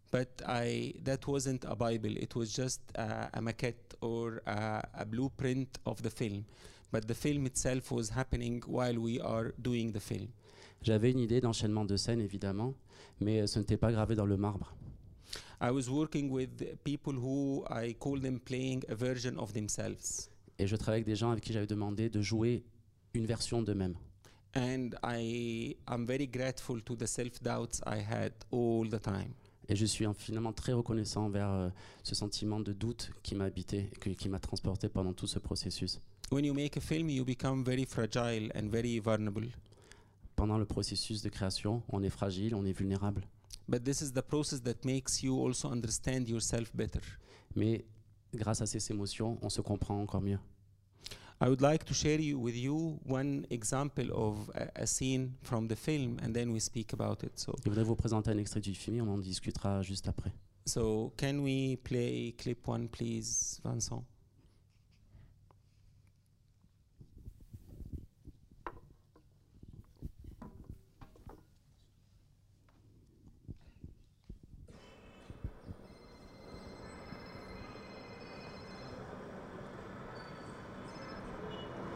but 0.09 0.41
I 0.47 0.93
that 1.03 1.27
wasn't 1.27 1.65
a 1.65 1.75
Bible. 1.75 2.15
It 2.17 2.33
was 2.35 2.53
just 2.55 2.79
a, 2.95 3.29
a 3.33 3.41
maquette 3.41 3.93
or 4.01 4.41
a, 4.45 4.81
a 4.93 5.05
blueprint 5.05 5.79
of 5.85 6.01
the 6.01 6.09
film. 6.09 6.45
But 6.91 7.07
the 7.07 7.15
film 7.15 7.45
itself 7.45 7.91
was 7.91 8.09
happening 8.09 8.63
while 8.65 8.97
we 8.99 9.19
are 9.19 9.53
doing 9.61 9.91
the 9.91 9.99
film. 9.99 10.29
J'avais 10.81 11.11
une 11.11 11.19
idée 11.19 11.41
d'enchaînement 11.41 11.85
de 11.85 11.95
scènes, 11.95 12.21
évidemment, 12.21 12.73
mais 13.19 13.45
ce 13.47 13.59
n'était 13.59 13.77
pas 13.77 13.91
gravé 13.91 14.15
dans 14.15 14.25
le 14.25 14.37
marbre. 14.37 14.73
I 15.63 15.69
was 15.69 15.87
working 15.91 16.31
with 16.31 16.49
people 16.83 17.13
who 17.13 17.63
I 17.69 17.93
call 17.99 18.19
them 18.19 18.39
playing 18.39 18.81
a 18.89 18.95
version 18.95 19.37
of 19.37 19.53
themselves. 19.53 20.27
Et 20.57 20.65
je 20.65 20.75
travaillais 20.75 21.03
avec 21.03 21.05
des 21.05 21.15
gens 21.15 21.29
avec 21.29 21.43
qui 21.43 21.53
j'avais 21.53 21.67
demandé 21.67 22.09
de 22.09 22.19
jouer 22.19 22.63
une 23.13 23.27
version 23.27 23.61
d'eux-mêmes. 23.61 23.95
And 24.55 24.89
I, 25.03 25.77
I'm 25.87 26.07
very 26.07 26.25
grateful 26.25 26.81
to 26.81 26.95
the 26.95 27.05
self-doubts 27.05 27.79
I 27.85 27.99
had 27.99 28.33
all 28.51 28.89
the 28.89 28.99
time. 28.99 29.35
Et 29.69 29.75
je 29.75 29.85
suis 29.85 30.05
finalement 30.17 30.51
très 30.51 30.73
reconnaissant 30.73 31.25
envers 31.25 31.51
euh, 31.51 31.69
ce 32.01 32.15
sentiment 32.15 32.59
de 32.59 32.73
doute 32.73 33.11
qui 33.21 33.35
m'a 33.35 33.45
habité, 33.45 33.91
qui 34.17 34.29
m'a 34.29 34.39
transporté 34.39 34.89
pendant 34.89 35.13
tout 35.13 35.27
ce 35.27 35.37
processus. 35.37 36.01
When 36.31 36.43
you 36.43 36.55
make 36.55 36.75
a 36.75 36.81
film, 36.81 37.07
you 37.09 37.23
become 37.23 37.63
very 37.63 37.85
fragile 37.85 38.51
and 38.55 38.69
very 38.69 38.99
vulnerable. 38.99 39.49
Pendant 40.35 40.57
le 40.57 40.65
processus 40.65 41.21
de 41.21 41.29
création, 41.29 41.83
on 41.89 42.01
est 42.01 42.09
fragile, 42.09 42.55
on 42.55 42.65
est 42.65 42.73
vulnérable. 42.73 43.21
But 43.71 43.85
this 43.85 44.01
is 44.01 44.11
the 44.11 44.21
process 44.21 44.59
that 44.63 44.83
makes 44.83 45.23
you 45.23 45.33
also 45.39 45.69
understand 45.69 46.27
yourself 46.27 46.69
better. 46.75 47.01
Mais 47.55 47.85
grâce 48.35 48.61
à 48.61 48.65
ces 48.65 48.91
émotions, 48.91 49.37
on 49.41 49.49
se 49.49 49.61
comprend 49.61 50.01
encore 50.01 50.21
mieux. 50.21 50.39
I 51.39 51.47
would 51.47 51.61
like 51.61 51.85
to 51.85 51.93
share 51.93 52.19
you, 52.19 52.37
with 52.37 52.55
you 52.55 52.99
one 53.07 53.47
example 53.49 54.11
of 54.13 54.51
a, 54.53 54.83
a 54.83 54.85
scene 54.85 55.35
from 55.41 55.69
the 55.69 55.75
film, 55.77 56.19
and 56.21 56.33
then 56.33 56.51
we 56.51 56.59
speak 56.59 56.91
about 56.91 57.23
it. 57.23 57.31
So, 57.39 57.53
Je 57.63 57.69
voudrais 57.69 57.85
vous 57.85 57.95
présenter 57.95 58.29
un 58.29 58.37
extrait 58.37 58.59
du 58.59 58.75
film 58.75 58.97
et 58.97 59.01
on 59.01 59.07
en 59.13 59.17
discutera 59.17 59.81
juste 59.81 60.07
après. 60.09 60.31
so 60.67 61.11
can 61.17 61.39
we 61.39 61.77
play 61.77 62.33
clip 62.37 62.67
one, 62.67 62.89
please, 62.89 63.59
Vincent? 63.63 64.03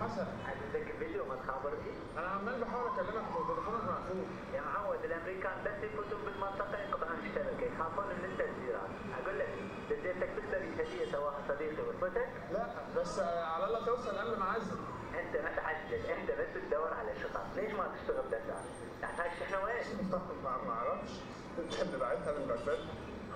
حسن 0.05 0.27
عندك 0.47 0.91
فيديو 0.99 1.25
ما 1.25 1.35
تخابرني؟ 1.35 1.91
أنا 2.17 2.27
عمال 2.27 2.61
بحاول 2.61 2.89
أكلمك 2.89 3.35
وتليفونك 3.35 3.83
مقفول 3.83 4.25
يا 4.53 4.61
معود 4.61 5.05
الأمريكان 5.05 5.63
بس 5.65 5.83
يفوتون 5.83 6.21
بالمنطقة 6.25 6.77
ينقطعون 6.83 7.19
الشبكة. 7.25 7.65
يخافون 7.65 8.05
من 8.05 8.25
التسجيلات 8.25 8.89
أقول 9.19 9.39
لك 9.39 9.49
بديتك 9.89 10.29
تشتري 10.37 10.73
هديه 10.73 11.11
سواها 11.11 11.39
صديقي 11.49 11.81
وصلتك؟ 11.89 12.27
لا 12.51 12.65
بس 12.97 13.19
على 13.19 13.65
الله 13.67 13.85
توصل 13.85 14.17
قبل 14.17 14.39
ما 14.39 14.45
اعزل 14.45 14.77
أنت 15.19 15.35
ما 15.43 15.55
تعجل 15.55 16.05
أنت 16.05 16.31
بس 16.31 16.53
تدور 16.67 16.93
على 16.93 17.15
شخص 17.23 17.41
ليش 17.55 17.73
ما 17.73 17.87
تشتغل 17.95 18.29
دلال؟ 18.29 18.65
تحتاج 19.01 19.31
شحنه 19.39 19.63
وين؟ 19.63 20.09
ما 20.43 20.57
ما 20.67 20.71
أعرفش. 20.73 21.11
انت 21.59 21.81
اللي 21.81 21.97
بعتها 21.97 22.39
من 22.39 22.45
بغداد 22.47 22.79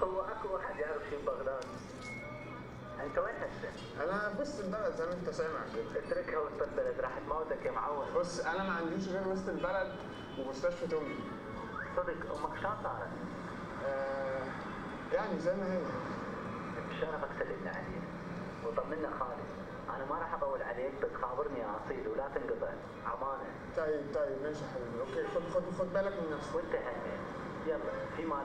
هو 0.03 0.22
أكو 0.22 0.53
واحد 0.53 0.76
يعرف 0.80 1.03
شيء 1.09 1.20
ببغداد 1.22 1.65
انت 3.06 3.18
وين 3.18 3.36
هسه؟ 3.36 4.04
أنا 4.04 4.41
وسط 4.41 4.60
البلد 4.60 4.93
زي 4.95 5.06
ما 5.06 5.14
انت 5.14 5.30
سامع 5.30 5.60
كده. 5.76 6.00
اتركها 6.08 6.39
وسط 6.39 6.62
البلد 6.62 7.00
راح 7.00 7.12
تموتك 7.20 7.66
يا 7.66 7.72
معود. 7.72 8.14
بص 8.16 8.39
أنا 8.39 8.64
ما 8.64 8.74
عنديش 8.74 9.08
غير 9.08 9.28
وسط 9.28 9.50
البلد 9.50 9.95
ومستشفى 10.39 10.97
امي. 10.97 11.16
صدق 11.97 12.36
أمك 12.36 12.60
صارت؟ 12.64 12.86
آه 13.86 14.43
يعني 15.14 15.39
زي 15.39 15.56
ما 15.56 15.74
هي. 15.74 15.80
بشرفك 16.89 17.30
سلمنا 17.39 17.70
عليه 17.72 18.02
وطمنا 18.66 19.10
خالد 19.20 19.50
أنا 19.95 20.06
ما 20.10 20.20
راح 20.20 20.34
أطول 20.34 20.62
عليك 20.62 20.93
بس 21.04 21.22
خابرني 21.22 21.60
يا 21.60 21.76
اصيل 21.86 22.08
ولا 22.08 22.28
تنقطع. 22.28 22.74
امانه 23.06 23.50
طيب 23.78 24.02
طيب 24.16 24.38
ماشي 24.43 24.64
حبيبي. 24.74 25.00
أوكي 25.00 25.28
خد 25.36 25.41
خد 25.54 25.64
خد 25.80 25.93
بالك 25.93 26.14
من 26.14 26.38
نفسك. 26.38 26.56
وانت 26.56 26.76
همين 26.76 27.20
يلا 27.68 28.16
في 28.18 28.26
ما 28.26 28.43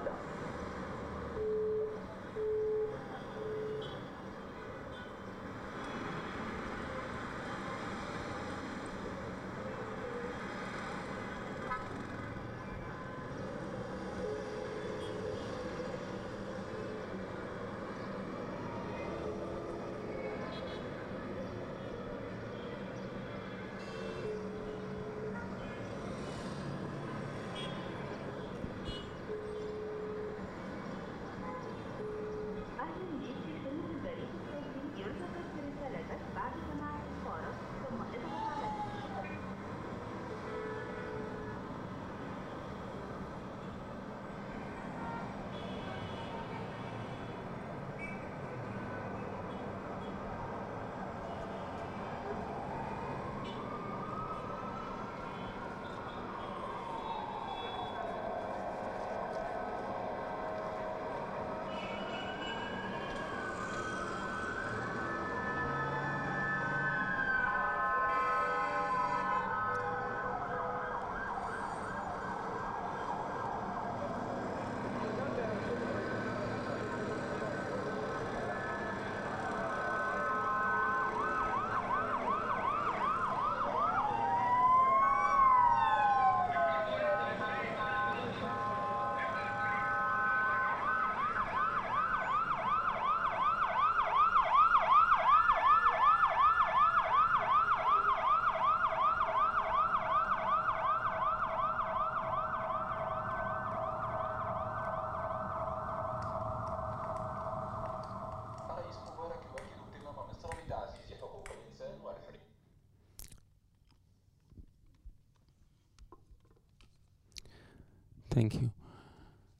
Thank 118.35 118.55
you. 118.55 118.71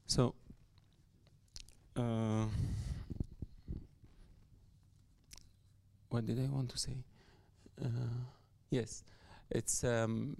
So, 0.05 0.35
uh, 1.95 2.45
what 6.09 6.25
did 6.25 6.39
I 6.39 6.49
want 6.53 6.69
to 6.71 6.77
say? 6.77 6.97
Uh, 7.81 7.87
yes, 8.69 9.03
it's 9.49 9.85
um, 9.85 10.35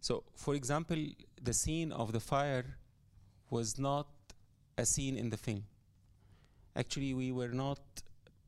so. 0.00 0.22
For 0.36 0.54
example, 0.54 1.04
the 1.42 1.52
scene 1.52 1.90
of 1.90 2.12
the 2.12 2.20
fire 2.20 2.76
was 3.50 3.80
not 3.80 4.06
a 4.78 4.86
scene 4.86 5.16
in 5.16 5.30
the 5.30 5.36
film. 5.36 5.64
Actually, 6.76 7.12
we 7.12 7.32
were 7.32 7.48
not 7.52 7.80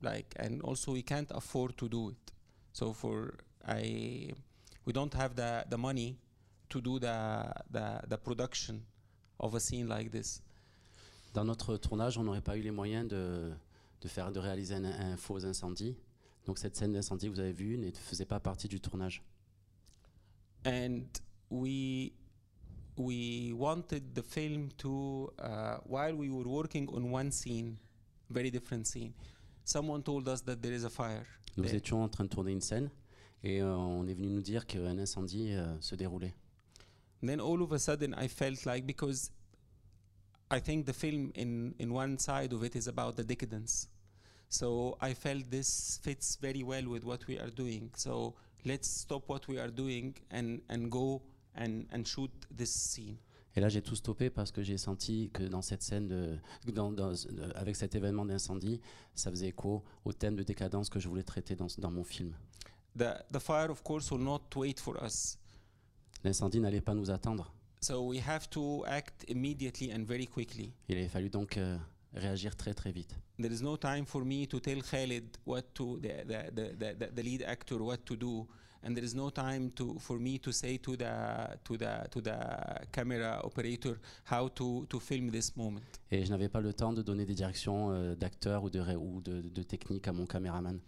like, 0.02 0.32
and 0.36 0.62
also 0.62 0.92
we 0.92 1.02
can't 1.02 1.32
afford 1.32 1.76
to 1.78 1.88
do 1.88 2.11
it. 2.11 2.32
So 2.72 2.92
for 2.92 3.34
I, 3.66 4.30
we 4.84 4.92
don't 4.92 5.14
have 5.14 5.34
the 5.34 5.64
the 5.68 5.78
money 5.78 6.18
to 6.75 6.81
do 6.81 6.99
the, 6.99 7.45
the, 7.70 8.01
the 8.09 8.16
production 8.16 8.83
of 9.39 9.55
a 9.55 9.61
scene 9.61 9.87
like 9.89 10.11
this. 10.11 10.43
Dans 11.33 11.45
notre 11.45 11.77
tournage, 11.77 12.18
on 12.18 12.25
n'aurait 12.25 12.41
pas 12.41 12.57
eu 12.57 12.62
les 12.62 12.72
moyens 12.72 13.09
de, 13.09 13.53
de 14.01 14.09
faire, 14.09 14.33
de 14.33 14.41
réaliser 14.41 14.75
un, 14.75 14.85
un 14.85 15.16
faux 15.16 15.45
incendie. 15.45 15.97
Donc 16.47 16.59
cette 16.59 16.77
scène 16.77 16.93
d'incendie 16.93 17.27
que 17.29 17.33
vous 17.33 17.41
avez 17.41 17.53
vue 17.53 17.79
ne 17.79 17.91
faisait 17.93 18.25
pas 18.27 18.41
partie 18.41 18.68
du 18.68 18.81
tournage. 18.81 19.22
And 20.66 21.03
we, 21.51 22.12
we 22.97 23.53
wanted 23.53 24.14
the 24.14 24.22
film 24.22 24.70
to, 24.79 25.33
uh, 25.39 25.79
while 25.87 26.14
we 26.16 26.29
were 26.29 26.49
working 26.49 26.89
on 26.93 27.12
one 27.12 27.31
scene, 27.31 27.77
very 28.31 28.51
different 28.51 28.87
scene, 28.87 29.12
someone 29.64 30.03
told 30.03 30.29
us 30.29 30.43
that 30.43 30.57
there 30.57 30.75
is 30.75 30.85
a 30.85 30.91
fire. 30.91 31.27
Nous 31.57 31.64
there. 31.64 31.77
étions 31.77 32.03
en 32.03 32.09
train 32.09 32.25
de 32.25 32.31
tourner 32.31 32.53
une 32.53 32.61
scène 32.61 32.91
et 33.45 33.61
euh, 33.62 33.77
on 33.77 34.07
est 34.09 34.14
venu 34.14 34.29
nous 34.29 34.43
dire 34.43 34.66
qu'un 34.66 34.99
incendie 34.99 35.53
euh, 35.53 35.81
se 35.81 35.95
déroulait. 35.95 36.35
Then 37.29 37.41
all 37.41 37.62
of 37.62 37.72
a 37.72 37.79
sudden 37.79 38.14
I 38.14 38.29
felt 38.29 38.64
like 38.66 38.87
because 38.87 39.31
I 40.51 40.61
think 40.61 40.87
the 40.87 40.93
film 40.93 41.33
in 41.35 41.75
in 41.79 41.93
one 41.93 42.18
side 42.18 42.53
of 42.53 42.62
it 42.62 42.77
is 42.77 42.87
about 42.89 43.16
the 43.16 43.25
decadence. 43.25 43.89
So 44.49 44.97
I 45.01 45.14
felt 45.14 45.51
this 45.51 45.99
fits 46.03 46.37
very 46.41 46.62
well 46.62 46.87
with 46.89 47.05
what 47.05 47.27
we 47.27 47.39
are 47.39 47.51
doing. 47.51 47.91
So 47.97 48.35
let's 48.64 48.89
stop 48.89 49.29
what 49.29 49.49
we 49.49 49.59
are 49.59 49.70
doing 49.70 50.14
and, 50.31 50.61
and 50.68 50.91
go 50.91 51.22
and, 51.57 51.87
and 51.93 52.07
shoot 52.07 52.31
this 52.57 52.70
scene. 52.70 53.16
Et 53.57 53.61
là, 53.61 53.68
j'ai 53.68 53.83
tout 53.83 53.97
stoppé 53.97 54.31
parce 54.31 54.51
que 54.53 54.62
j'ai 54.62 54.79
senti 54.79 55.31
que 55.33 55.45
dans 55.45 55.62
cette 55.62 55.83
scène, 55.83 56.09
de, 56.09 56.39
dans- 56.72 56.93
dans- 56.93 57.12
euh, 57.27 57.51
avec 57.55 57.75
cet 57.77 57.95
événement 57.95 58.25
d'incendie, 58.27 58.81
ça 59.14 59.31
faisait 59.31 59.49
écho 59.49 59.83
au 60.05 60.12
thème 60.12 60.37
de 60.37 60.43
décadence 60.43 60.89
que 60.89 60.99
je 61.01 61.09
voulais 61.09 61.22
traiter 61.22 61.55
dans, 61.57 61.68
dans 61.79 61.91
mon 61.91 62.05
film. 62.05 62.35
The, 62.97 63.25
the 63.33 63.39
fire, 63.41 63.70
of 63.70 63.83
course, 63.83 64.11
will 64.12 64.22
not 64.22 64.43
wait 64.57 64.79
for 64.81 64.97
us. 65.05 65.37
L'incendie 66.25 66.61
n'allait 66.61 66.81
pas 66.81 66.95
nous 66.95 67.11
attendre. 67.11 67.53
So 67.83 68.03
we 68.09 68.18
have 68.27 68.49
to 68.51 68.83
act 68.87 69.25
immediately 69.29 69.93
and 69.93 70.05
very 70.07 70.27
quickly. 70.27 70.72
Il 70.89 70.97
avait 70.97 71.09
fallu 71.09 71.29
donc 71.29 71.59
euh, 71.59 71.77
réagir 72.14 72.57
très 72.57 72.72
très 72.72 72.93
vite. 72.93 73.14
There 73.39 73.53
is 73.53 73.62
no 73.62 73.77
time 73.77 74.07
for 74.07 74.25
me 74.25 74.47
to 74.49 74.59
tell 74.59 74.81
Khalid 74.83 75.37
what 75.45 75.62
to 75.75 75.99
the, 76.01 76.25
the, 76.27 76.51
the, 76.55 76.77
the, 76.79 76.95
the, 76.99 77.07
the 77.14 77.22
lead 77.22 77.43
actor 77.43 77.83
what 77.83 77.99
to 78.07 78.16
do, 78.16 78.47
and 78.83 78.95
there 78.95 79.05
is 79.05 79.14
no 79.14 79.29
time 79.29 79.70
to 79.72 79.99
for 79.99 80.18
me 80.18 80.39
to 80.39 80.51
say 80.53 80.79
to 80.79 80.97
the 80.97 81.59
to 81.64 81.77
the 81.77 82.09
to 82.11 82.22
the 82.22 82.37
camera 82.91 83.41
operator 83.45 83.99
how 84.25 84.49
to 84.49 84.87
to 84.89 84.99
film 84.99 85.31
this 85.31 85.55
moment. 85.55 85.83
Et 86.11 86.25
je 86.25 86.31
n'avais 86.31 86.49
pas 86.49 86.61
le 86.62 86.72
temps 86.72 86.95
de 86.95 87.03
donner 87.03 87.27
des 87.27 87.35
directions 87.35 87.91
euh, 87.91 88.14
d'acteurs 88.14 88.64
ou, 88.64 88.70
de, 88.70 88.81
ré- 88.81 88.97
ou 88.97 89.20
de, 89.20 89.43
de 89.43 89.62
technique 89.62 90.09
à 90.09 90.12
mon 90.12 90.25
caméraman. 90.25 90.81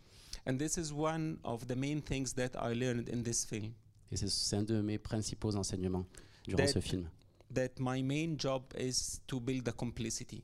And 0.46 0.56
this 0.56 0.78
is 0.78 0.92
one 0.92 1.38
of 1.44 1.66
the 1.66 1.76
main 1.76 2.00
things 2.00 2.32
that 2.36 2.52
I 2.54 2.72
learned 2.74 3.10
in 3.10 3.22
this 3.22 3.44
film. 3.44 3.72
Et 4.10 4.16
c'est- 4.16 4.54
un 4.56 4.62
de 4.62 4.80
mes 4.80 4.98
principaux 4.98 5.54
enseignements 5.56 6.06
durant 6.46 6.58
That- 6.64 6.72
ce 6.72 6.80
film. 6.80 7.08
That 7.54 7.70
my 7.78 8.02
main 8.02 8.36
job 8.38 8.62
is 8.78 9.20
to 9.26 9.40
build 9.40 9.68
a 9.68 9.72
complicity, 9.72 10.42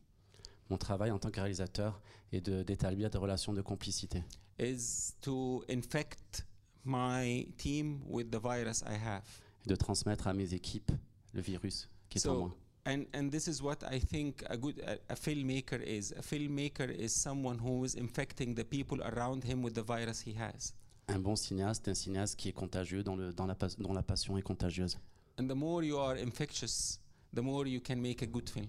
Mon 0.71 0.79
travail 0.79 1.11
en 1.11 1.19
tant 1.19 1.31
que 1.31 1.41
réalisateur 1.41 2.01
est 2.33 2.41
de- 2.41 2.63
d'établir 2.63 3.11
des 3.11 3.19
relations 3.19 3.53
de 3.53 3.61
complicité, 3.61 4.23
is 4.59 5.13
to 5.21 5.65
infect 5.69 6.47
my 6.85 7.47
team 7.57 8.01
with 8.09 8.31
the 8.31 8.39
virus 8.41 8.83
I 8.83 8.95
have. 8.95 9.25
et 9.65 9.69
de 9.69 9.77
transmettre 9.77 10.27
à 10.27 10.33
mes 10.35 10.55
équipes 10.55 10.91
le 11.33 11.41
virus 11.41 11.89
qui 12.09 12.19
est 12.19 12.27
en 12.27 12.33
So, 12.35 12.39
moi. 12.41 12.57
and 12.87 13.05
and 13.15 13.29
this 13.31 13.47
is 13.47 13.61
what 13.63 13.79
I 13.91 14.01
think 14.01 14.43
a 14.49 14.57
good 14.57 14.81
a, 14.81 14.97
a 15.13 15.17
filmmaker 15.17 15.81
is. 15.87 16.13
A 16.17 16.23
filmmaker 16.23 16.89
is 16.91 17.11
someone 17.13 17.59
who 17.61 17.85
is 17.85 17.95
infecting 17.95 18.55
the 18.55 18.65
people 18.65 19.01
around 19.03 19.45
him 19.45 19.63
with 19.65 19.75
the 19.75 19.83
virus 19.83 20.23
he 20.27 20.35
has. 20.37 20.75
Un 21.09 21.19
bon 21.19 21.37
cinéaste, 21.37 21.89
un 21.89 21.95
cinéaste 21.95 22.37
qui 22.37 22.49
est 22.49 22.53
contagieux, 22.53 23.03
dont, 23.03 23.17
le, 23.17 23.33
dans 23.33 23.47
la, 23.47 23.57
dont 23.79 23.93
la 23.93 24.03
passion 24.03 24.39
est 24.39 24.43
contagieuse. 24.43 24.99
And 25.39 25.49
the 25.49 25.55
more 25.55 25.83
you 25.83 25.99
are 25.99 26.17
infectious, 26.17 27.01
the 27.35 27.41
more 27.41 27.67
you 27.67 27.81
can 27.81 27.97
make 27.97 28.23
a 28.23 28.27
good 28.27 28.49
film. 28.49 28.69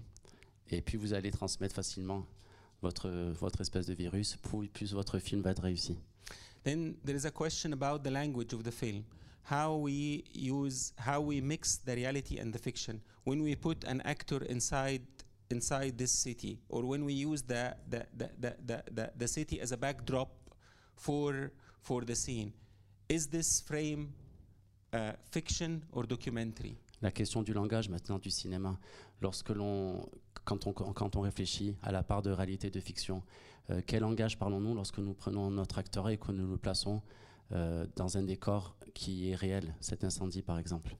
Et 0.70 0.80
puis 0.80 0.96
vous 0.96 1.12
allez 1.12 1.30
transmettre 1.30 1.74
facilement 1.74 2.26
votre, 2.82 3.10
votre 3.38 3.60
espèce 3.60 3.86
de 3.86 3.94
virus, 3.94 4.36
plus, 4.36 4.68
plus 4.68 4.92
votre 4.92 5.18
film 5.18 5.42
va 5.42 5.50
être 5.50 5.62
réussi. 5.62 5.96
Then 6.64 6.96
there 7.04 7.16
is 7.16 7.26
a 7.26 7.30
question 7.30 7.72
about 7.72 8.02
the 8.02 8.10
language 8.10 8.54
of 8.54 8.62
the 8.62 8.70
film. 8.70 9.04
How 9.50 9.76
we 9.76 10.24
use 10.34 10.94
how 10.96 11.20
we 11.20 11.42
mix 11.42 11.76
the 11.76 11.94
reality 11.94 12.38
and 12.40 12.50
the 12.50 12.58
fiction. 12.58 13.00
When 13.24 13.42
we 13.42 13.54
put 13.54 13.84
an 13.84 14.00
actor 14.04 14.42
inside 14.48 15.02
inside 15.50 15.98
this 15.98 16.10
city 16.10 16.58
or 16.70 16.84
when 16.84 17.04
we 17.04 17.12
use 17.12 17.42
the 17.42 17.76
the, 17.86 18.06
the, 18.16 18.30
the, 18.38 18.56
the, 18.64 18.82
the, 18.90 19.12
the 19.14 19.28
city 19.28 19.60
as 19.60 19.72
a 19.72 19.76
backdrop 19.76 20.30
for 20.96 21.52
for 21.84 22.04
the 22.04 22.14
scene. 22.14 22.52
Is 23.08 23.28
this 23.28 23.60
frame 23.60 24.12
uh, 24.92 25.12
fiction 25.30 25.82
or 25.92 26.06
documentary? 26.06 26.76
La 27.02 27.10
question 27.10 27.42
du 27.42 27.52
langage 27.52 27.90
maintenant 27.90 28.18
du 28.18 28.30
cinéma, 28.30 28.78
lorsque 29.20 29.50
l'on, 29.50 30.08
quand 30.44 30.66
on, 30.66 30.72
quand 30.72 31.16
on 31.16 31.20
réfléchit 31.20 31.76
à 31.82 31.92
la 31.92 32.02
part 32.02 32.22
de 32.22 32.30
réalité 32.30 32.68
et 32.68 32.70
de 32.70 32.80
fiction, 32.80 33.22
euh, 33.70 33.82
quel 33.86 34.00
langage 34.00 34.38
parlons-nous 34.38 34.74
lorsque 34.74 34.98
nous 34.98 35.12
prenons 35.12 35.50
notre 35.50 35.78
acteur 35.78 36.08
et 36.08 36.16
que 36.16 36.32
nous 36.32 36.50
le 36.50 36.56
plaçons 36.56 37.02
euh, 37.52 37.86
dans 37.96 38.16
un 38.16 38.22
décor 38.22 38.76
qui 38.94 39.30
est 39.30 39.34
réel, 39.34 39.74
cet 39.80 40.02
incendie 40.02 40.42
par 40.42 40.58
exemple 40.58 40.96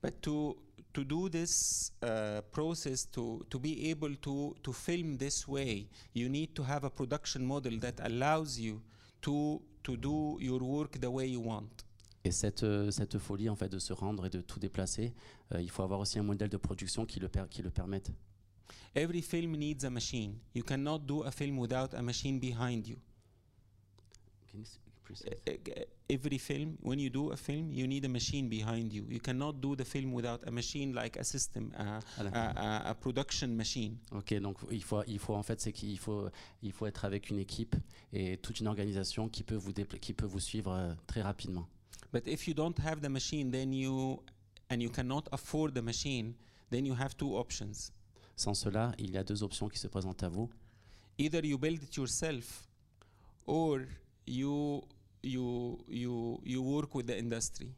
But 0.00 0.20
to 0.20 0.56
to 0.92 1.04
do 1.04 1.28
this 1.28 1.92
uh, 2.02 2.40
process 2.52 3.10
to 3.10 3.44
to 3.50 3.58
be 3.58 3.90
able 3.90 4.16
to 4.18 4.54
to 4.62 4.72
film 4.72 5.16
this 5.16 5.48
way, 5.48 5.88
you 6.14 6.28
need 6.28 6.54
to 6.54 6.62
have 6.62 6.84
a 6.84 6.90
production 6.90 7.40
model 7.40 7.80
that 7.80 8.00
allows 8.00 8.58
you 8.58 8.80
to 9.22 9.60
to 9.82 9.96
do 9.96 10.38
your 10.40 10.62
work 10.62 10.98
the 11.00 11.06
way 11.06 11.28
you 11.30 11.40
want. 11.42 11.68
Et 12.24 12.30
cette, 12.32 12.62
euh, 12.64 12.90
cette 12.90 13.18
folie 13.18 13.48
en 13.48 13.56
fait 13.56 13.68
de 13.68 13.78
se 13.78 13.92
rendre 13.92 14.26
et 14.26 14.30
de 14.30 14.40
tout 14.40 14.58
déplacer, 14.58 15.14
euh, 15.54 15.62
il 15.62 15.70
faut 15.70 15.82
avoir 15.82 16.00
aussi 16.00 16.18
un 16.18 16.22
modèle 16.24 16.48
de 16.50 16.56
production 16.56 17.06
qui 17.06 17.20
le, 17.20 17.28
per- 17.28 17.46
qui 17.48 17.62
le 17.62 17.70
permette. 17.70 18.10
Every 18.94 19.22
film 19.22 19.56
needs 19.56 19.84
a 19.84 19.90
machine. 19.90 20.34
You 20.54 20.64
cannot 20.64 20.98
do 21.06 21.22
a 21.22 21.30
film 21.30 21.58
without 21.58 21.94
a 21.94 22.02
machine 22.02 22.38
behind 22.40 22.86
you. 22.86 22.96
Uh, 25.10 25.50
uh, 25.50 25.84
Every 26.10 26.38
film, 26.38 26.78
when 26.80 26.98
you 26.98 27.10
do 27.10 27.32
a 27.32 27.36
film, 27.36 27.70
you 27.70 27.86
need 27.86 28.02
a 28.06 28.08
machine 28.08 28.48
behind 28.48 28.94
you. 28.94 29.04
You 29.10 29.20
cannot 29.20 29.60
do 29.60 29.76
the 29.76 29.84
film 29.84 30.12
without 30.12 30.40
a 30.46 30.50
machine 30.50 30.94
like 30.94 31.18
a 31.18 31.24
system, 31.24 31.70
a, 31.76 32.00
a, 32.18 32.26
a, 32.26 32.90
a 32.90 32.94
production 32.94 33.48
machine. 33.54 33.98
Ok, 34.12 34.32
donc 34.40 34.56
il 34.70 34.82
faut, 34.82 35.02
il 35.06 35.18
faut 35.18 35.34
en 35.34 35.42
fait, 35.42 35.60
c'est 35.60 35.72
qu'il 35.72 35.98
faut, 35.98 36.30
il 36.62 36.72
faut 36.72 36.86
être 36.86 37.04
avec 37.04 37.28
une 37.28 37.38
équipe 37.38 37.76
et 38.12 38.38
toute 38.38 38.60
une 38.60 38.68
organisation 38.68 39.28
qui 39.28 39.42
peut 39.42 39.56
vous, 39.56 39.74
qui 40.00 40.14
peut 40.14 40.24
vous 40.24 40.40
suivre 40.40 40.72
euh, 40.72 40.94
très 41.06 41.20
rapidement. 41.20 41.68
But 42.10 42.26
if 42.26 42.48
you 42.48 42.54
don't 42.54 42.78
have 42.78 43.02
the 43.02 43.10
machine, 43.10 43.50
then 43.50 43.74
you 43.74 44.22
and 44.70 44.80
you 44.80 44.88
cannot 44.88 45.24
afford 45.30 45.74
the 45.74 45.82
machine, 45.82 46.34
then 46.70 46.86
you 46.86 46.94
have 46.94 47.14
two 47.18 47.36
options. 47.36 47.92
Sans 48.34 48.54
cela, 48.54 48.92
il 48.98 49.10
y 49.10 49.18
a 49.18 49.24
deux 49.24 49.42
options 49.42 49.68
qui 49.68 49.78
se 49.78 49.88
présentent 49.88 50.22
à 50.22 50.30
vous. 50.30 50.48
Either 51.18 51.44
you 51.44 51.58
build 51.58 51.82
it 51.82 51.94
yourself, 51.96 52.66
or 53.46 53.80
you 54.26 54.82
you 55.22 55.78
you 55.88 56.40
you 56.44 56.60
work 56.62 56.94
with 56.94 57.06
the 57.06 57.18
industry. 57.18 57.74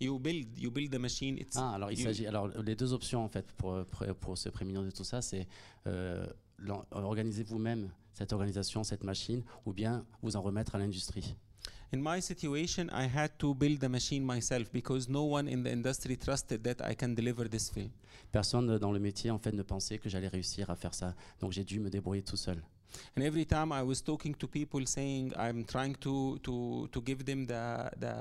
You? 0.00 0.18
Build 0.18 0.58
you 0.58 0.70
build 0.70 0.90
the 0.90 0.98
machine. 0.98 1.38
It's 1.38 1.56
Ah, 1.56 1.74
alors 1.74 1.90
il 1.90 1.98
you- 1.98 2.04
s'agit. 2.04 2.26
Alors 2.26 2.48
les 2.48 2.74
deux 2.76 2.92
options 2.92 3.24
en 3.24 3.28
fait 3.28 3.50
pour, 3.52 3.84
pour, 3.86 4.06
pour 4.16 4.36
se 4.38 4.48
prémunir 4.50 4.82
de 4.82 4.90
tout 4.90 5.04
ça, 5.04 5.22
c'est 5.22 5.46
euh, 5.86 6.26
organiser 6.90 7.42
vous-même 7.42 7.90
cette 8.12 8.32
organisation, 8.34 8.84
cette 8.84 9.04
machine, 9.04 9.42
ou 9.64 9.72
bien 9.72 10.04
vous 10.22 10.36
en 10.36 10.42
remettre 10.42 10.74
à 10.74 10.78
l'industrie. 10.78 11.34
In 11.94 11.98
my 12.02 12.20
situation, 12.20 12.86
I 12.92 13.06
had 13.14 13.38
to 13.38 13.54
build 13.54 13.78
the 13.80 13.88
machine 13.88 14.22
myself 14.26 14.70
because 14.70 15.08
no 15.08 15.22
one 15.24 15.46
in 15.48 15.62
the 15.62 15.68
industry 15.72 16.16
trusted 16.18 16.62
that 16.64 16.82
I 16.90 16.94
can 16.94 17.10
deliver 17.14 17.48
this 17.48 17.70
film. 17.70 17.90
Personne 18.32 18.78
dans 18.78 18.92
le 18.92 18.98
métier 18.98 19.30
en 19.30 19.38
fait 19.38 19.52
ne 19.52 19.62
pensait 19.62 19.98
que 19.98 20.08
j'allais 20.10 20.28
réussir 20.28 20.68
à 20.68 20.76
faire 20.76 20.94
ça, 20.94 21.14
donc 21.40 21.52
j'ai 21.52 21.64
dû 21.64 21.80
me 21.80 21.88
débrouiller 21.90 22.22
tout 22.22 22.36
seul. 22.36 22.62
And 23.16 23.24
every 23.24 23.44
time 23.44 23.72
I 23.72 23.82
was 23.82 24.00
talking 24.02 24.34
to 24.34 24.46
people 24.48 24.84
saying 24.86 25.32
I'm 25.36 25.64
trying 25.64 25.94
to 26.00 26.38
to 26.42 26.88
to 26.92 27.00
give 27.00 27.24
them 27.24 27.46
the 27.46 27.90
the 27.98 28.14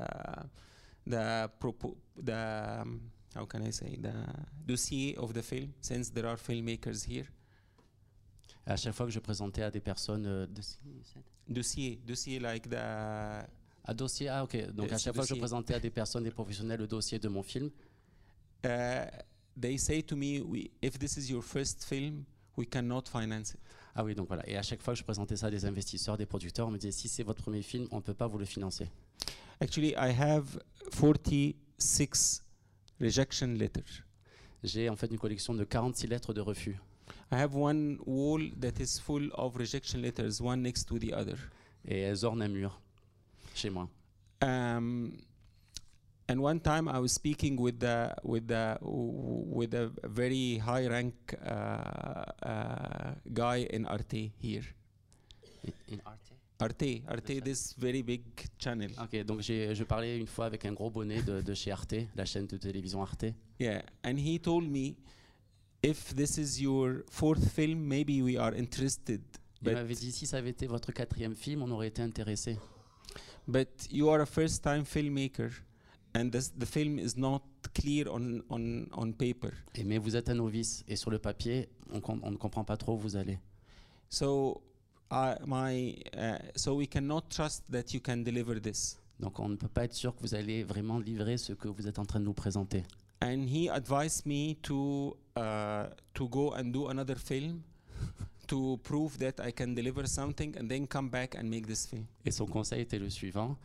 the 1.08 1.50
propo- 1.60 1.98
the 2.16 2.82
um, 2.82 3.02
how 3.36 3.46
can 3.46 3.64
I 3.64 3.72
say 3.72 3.98
the 4.00 4.14
dossier 4.66 5.16
of 5.18 5.34
the 5.34 5.42
film 5.42 5.74
since 5.82 6.10
there 6.12 6.28
are 6.28 6.38
filmmakers 6.38 7.04
here. 7.06 7.28
À 8.66 8.76
chaque 8.78 8.94
fois 8.94 9.06
que 9.08 9.12
je 9.12 9.20
présentais 9.20 9.64
à 9.64 9.72
des 9.72 9.80
personnes 9.82 10.26
euh, 10.28 10.46
Dossier, 11.48 12.00
dossier 12.06 12.40
like 12.40 12.70
the 12.70 12.76
à 13.84 13.94
dossier, 13.96 14.30
ah 14.30 14.44
ok, 14.44 14.72
donc 14.74 14.92
à 14.92 14.98
chaque 15.00 15.16
fois 15.16 15.24
que 15.24 15.30
je 15.30 15.34
dossier. 15.34 15.40
présentais 15.42 15.74
à 15.74 15.80
des 15.80 15.90
personnes, 15.90 16.24
des 16.24 16.32
professionnels, 16.32 16.80
le 16.80 16.88
dossier 16.88 17.18
de 17.18 17.28
mon 17.28 17.42
film, 17.42 17.72
uh, 18.64 19.06
they 19.60 19.76
say 19.78 20.04
to 20.04 20.16
me, 20.16 20.40
we, 20.40 20.70
if 20.84 21.00
this 21.00 21.18
is 21.18 21.30
your 21.32 21.42
first 21.42 21.84
film, 21.84 22.24
we 22.56 22.66
cannot 22.68 23.08
finance 23.10 23.56
it. 23.56 23.60
Ah 23.96 24.04
oui, 24.04 24.16
donc 24.16 24.28
voilà, 24.28 24.48
et 24.48 24.56
à 24.56 24.62
chaque 24.62 24.82
fois 24.82 24.94
que 24.94 25.00
je 25.00 25.04
présentais 25.04 25.36
ça 25.36 25.48
à 25.48 25.52
des 25.52 25.66
investisseurs, 25.66 26.18
des 26.18 26.26
producteurs, 26.26 26.68
on 26.68 26.72
me 26.72 26.78
disait 26.78 26.92
si 26.92 27.08
c'est 27.08 27.24
votre 27.24 27.42
premier 27.42 27.62
film, 27.62 27.88
on 27.92 27.98
ne 27.98 28.02
peut 28.02 28.14
pas 28.14 28.28
vous 28.28 28.38
le 28.38 28.46
financer. 28.46 28.88
Actually, 29.60 29.90
I 29.90 30.14
have 30.18 30.60
46 30.98 32.44
rejection 33.00 33.48
letters. 33.48 34.04
J'ai 34.64 34.90
en 34.90 34.96
fait 34.96 35.08
une 35.08 35.18
collection 35.18 35.54
de 35.54 35.64
46 35.64 36.08
lettres 36.08 36.34
de 36.34 36.42
refus. 36.42 36.78
I 37.32 37.36
have 37.36 37.56
one 37.56 37.98
wall 38.06 38.42
that 38.60 38.82
is 38.82 39.00
full 39.00 39.30
of 39.34 39.56
rejection 39.56 40.02
letters, 40.02 40.42
one 40.42 40.62
next 40.62 40.88
to 40.88 41.00
the 41.00 41.14
other. 41.14 41.38
Et 41.86 42.00
elles 42.00 42.26
ornent 42.26 42.42
un 42.42 42.50
mur 42.50 42.80
chez 43.56 43.70
moi. 43.70 43.90
Um, 44.44 45.12
and 46.28 46.40
one 46.40 46.60
time 46.60 46.88
I 46.88 47.00
was 47.00 47.14
speaking 47.14 47.58
with 47.60 47.80
the 47.80 48.14
with 48.24 48.48
the 48.48 48.78
with 48.82 49.74
a 49.74 49.92
very 50.08 50.58
high 50.60 50.88
rank 50.88 51.14
uh, 51.44 52.24
uh, 52.44 53.14
guy 53.34 53.68
in 53.70 53.86
Arte 53.86 54.32
here. 54.40 54.64
Arte, 56.60 57.02
Arte, 57.08 57.42
this 57.44 57.74
very 57.74 58.04
big 58.04 58.22
channel. 58.60 58.92
Ok, 59.02 59.24
donc 59.26 59.42
j'ai- 59.42 59.74
je 59.74 59.84
parlais 59.84 60.18
une 60.20 60.28
fois 60.28 60.46
avec 60.46 60.64
un 60.66 60.74
gros 60.74 60.92
bonnet 60.92 61.24
de, 61.24 61.42
de 61.42 61.54
chez 61.56 61.72
Arte, 61.72 61.96
la 62.16 62.24
chaîne 62.26 62.46
de 62.46 62.56
télévision 62.58 63.02
Arte. 63.02 63.34
Yeah, 63.60 63.82
and 64.04 64.18
he 64.20 64.40
told 64.40 64.70
me, 64.70 64.96
if 65.82 66.14
this 66.16 66.38
is 66.38 66.62
your 66.62 67.04
fourth 67.10 67.44
film, 67.50 67.80
maybe 67.80 68.22
we 68.22 68.38
are 68.38 68.54
interested. 68.56 69.22
Il 69.64 69.66
But, 69.66 69.74
m'avait 69.74 69.96
dit 69.96 70.12
si 70.12 70.28
ça 70.28 70.38
avait 70.38 70.52
été 70.52 70.68
votre 70.68 70.92
quatrième 70.92 71.36
film, 71.36 71.64
on 71.64 71.72
aurait 71.72 71.88
été 71.88 72.02
intéressé. 72.04 72.58
but 73.48 73.68
you 73.92 74.10
are 74.10 74.22
a 74.22 74.26
first-time 74.28 74.86
filmmaker, 74.86 75.50
and 76.14 76.32
this, 76.32 76.50
the 76.58 76.66
film 76.66 77.00
is 77.00 77.18
not 77.18 77.42
clear 77.74 78.10
on, 78.10 78.44
on, 78.50 78.88
on 78.94 79.12
paper. 79.14 79.52
Et 79.76 79.84
mais 79.84 79.98
vous 79.98 80.16
êtes 80.16 80.30
un 80.30 80.36
novice 80.36 80.84
et 80.88 80.96
sur 80.96 81.12
le 81.12 81.20
papier, 81.20 81.70
on, 81.92 82.32
ne 82.32 82.38
comprend 82.38 82.64
pas 82.64 82.78
trop 82.78 82.96
où 82.96 82.98
vous 82.98 83.16
allez. 83.16 83.40
So, 84.10 84.62
uh, 85.12 85.36
my, 85.46 85.96
uh, 86.16 86.38
so 86.56 86.76
we 86.76 86.88
cannot 86.88 87.30
trust 87.30 87.64
that 87.72 87.94
you 87.94 88.02
can 88.02 88.18
deliver 88.18 88.60
this. 88.60 88.98
Donc 89.20 89.40
on 89.40 89.50
ne 89.50 89.56
peut 89.56 89.68
pas 89.68 89.86
être 89.86 89.94
sûr 89.94 90.16
que 90.16 90.22
vous 90.22 90.36
allez 90.36 90.64
vraiment 90.64 91.00
livrer 91.00 91.38
ce 91.38 91.54
que 91.54 91.68
vous 91.68 91.88
êtes 91.88 92.00
en 92.00 92.06
train 92.06 92.20
de 92.20 92.26
nous 92.26 92.34
présenter. 92.34 92.84
And 93.22 93.46
he 93.48 93.70
advised 93.70 94.26
me 94.26 94.56
to 94.64 95.16
uh, 95.38 95.86
to 96.16 96.28
go 96.28 96.54
and 96.56 96.72
do 96.72 96.88
another 96.88 97.16
film 97.16 97.62
to 98.48 98.80
prove 98.84 99.20
that 99.20 99.40
I 99.40 99.52
can 99.54 99.76
deliver 99.76 100.08
something 100.08 100.58
and 100.58 100.68
then 100.68 100.88
come 100.88 101.10
back 101.10 101.36
and 101.36 101.44
make 101.44 101.68
this 101.68 101.86
film. 101.86 102.06
Et 102.26 102.32
son 102.32 102.48
conseil 102.48 102.82
était 102.82 102.98
le 102.98 103.12
suivant 103.12 103.58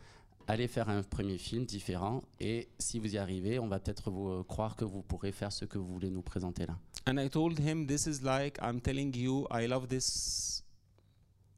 allez 0.47 0.67
faire 0.67 0.89
un 0.89 1.03
premier 1.03 1.37
film 1.37 1.65
différent 1.65 2.23
et 2.39 2.69
si 2.79 2.99
vous 2.99 3.13
y 3.13 3.17
arrivez, 3.17 3.59
on 3.59 3.67
va 3.67 3.79
peut-être 3.79 4.09
vous 4.09 4.29
euh, 4.29 4.43
croire 4.43 4.75
que 4.75 4.85
vous 4.85 5.01
pourrez 5.01 5.31
faire 5.31 5.51
ce 5.51 5.65
que 5.65 5.77
vous 5.77 5.87
voulez 5.87 6.09
nous 6.09 6.21
présenter 6.21 6.65
là. 6.65 6.77
And 7.05 7.17
I 7.17 7.29
told 7.29 7.59
him, 7.59 7.85
This 7.85 8.07
is 8.07 8.21
like 8.23 8.57
I'm 8.61 8.81
telling 8.81 9.15
you, 9.15 9.47
I 9.51 9.67
love 9.67 9.87
this 9.87 10.63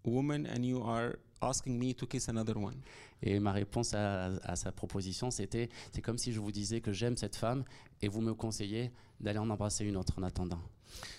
woman, 0.03 0.47
and 0.47 0.63
you 0.63 0.83
are 0.83 1.17
asking 1.41 1.79
me 1.79 1.93
to 1.95 2.05
kiss 2.05 2.29
another 2.29 2.57
one. 2.57 2.81
Et 3.21 3.39
ma 3.39 3.51
réponse 3.51 3.93
à, 3.93 4.25
à 4.43 4.55
sa 4.55 4.71
proposition, 4.71 5.29
c'était 5.31 5.69
c'est 5.93 6.01
comme 6.01 6.17
si 6.17 6.31
je 6.31 6.39
vous 6.39 6.51
disais 6.51 6.81
que 6.81 6.91
j'aime 6.93 7.17
cette 7.17 7.35
femme 7.35 7.63
et 8.01 8.07
vous 8.07 8.21
me 8.21 8.33
conseillez 8.33 8.91
d'aller 9.19 9.39
en 9.39 9.49
embrasser 9.49 9.85
une 9.85 9.97
autre 9.97 10.13
en 10.17 10.23
attendant. 10.23 10.59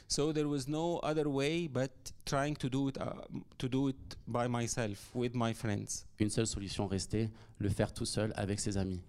So 0.09 0.33
there 0.33 0.49
was 0.49 0.67
no 0.69 0.99
other 1.03 1.29
way 1.29 1.69
but 1.69 1.91
trying 2.25 2.57
to 2.57 2.69
do 2.69 2.89
it 2.89 2.99
uh, 2.99 3.13
to 3.59 3.69
do 3.69 3.89
it 3.89 3.97
by 4.27 4.49
myself 4.49 5.11
with 5.15 5.35
my 5.35 5.53
friends. 5.55 6.05
Une 6.19 6.31
seule 6.31 6.47
solution 6.47 6.87
restait, 6.89 7.31
le 7.59 7.69
faire 7.69 7.93
tout 7.93 8.07
seul 8.07 8.33
avec 8.37 8.59
ses 8.61 8.77
amis. 8.77 9.01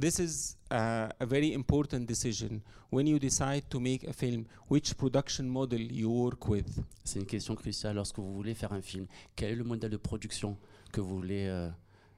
This 0.00 0.18
is 0.18 0.56
uh, 0.70 1.08
a 1.20 1.26
very 1.26 1.52
important 1.52 2.06
decision 2.06 2.62
when 2.90 3.06
you 3.06 3.18
decide 3.18 3.68
to 3.68 3.78
make 3.80 4.04
a 4.08 4.12
film. 4.14 4.46
Which 4.68 4.96
production 4.96 5.46
model 5.46 5.80
you 5.92 6.08
work 6.08 6.48
with? 6.48 6.80
C'est 7.04 7.18
une 7.18 7.26
question 7.26 7.54
cruciale 7.54 7.96
lorsque 7.96 8.18
vous 8.18 8.32
voulez 8.32 8.54
faire 8.54 8.72
un 8.72 8.80
film. 8.80 9.06
Quel 9.36 9.50
est 9.50 9.56
le 9.56 9.64
modèle 9.64 9.90
de 9.90 9.98
production 9.98 10.56
que 10.90 11.02
vous 11.02 11.16
voulez, 11.16 11.46
euh, 11.48 11.68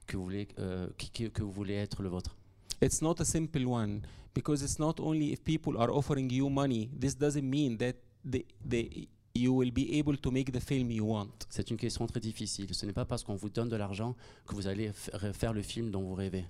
que 0.07 0.15
vous 0.15 0.23
voulez, 0.23 0.47
euh, 0.59 0.87
qui- 0.97 1.29
que 1.29 1.43
vous 1.43 1.51
voulez 1.51 1.73
être 1.73 2.01
le 2.03 2.09
vôtre? 2.09 2.35
It's 2.81 3.01
not 3.01 3.15
a 3.19 3.25
simple 3.25 3.65
one 3.65 4.01
because 4.33 4.63
it's 4.63 4.79
not 4.79 4.99
only 4.99 5.31
if 5.31 5.43
people 5.43 5.77
are 5.77 5.91
offering 5.91 6.29
you 6.29 6.49
money. 6.49 6.89
This 6.97 7.13
doesn't 7.13 7.47
mean 7.47 7.77
that 7.77 7.95
they, 8.23 8.45
they, 8.65 9.07
you 9.33 9.53
will 9.53 9.71
be 9.71 9.97
able 9.99 10.15
to 10.17 10.31
make 10.31 10.51
the 10.51 10.59
film 10.59 10.91
you 10.91 11.05
want. 11.05 11.45
C'est 11.49 11.69
une 11.69 11.77
question 11.77 12.07
très 12.07 12.19
difficile. 12.19 12.73
Ce 12.73 12.85
n'est 12.85 12.93
pas 12.93 13.05
parce 13.05 13.23
qu'on 13.23 13.35
vous 13.35 13.49
donne 13.49 13.69
de 13.69 13.75
l'argent 13.75 14.15
que 14.47 14.55
vous 14.55 14.67
allez 14.67 14.91
faire 15.33 15.53
le 15.53 15.61
film 15.61 15.91
dont 15.91 16.01
vous 16.01 16.15
rêvez. 16.15 16.45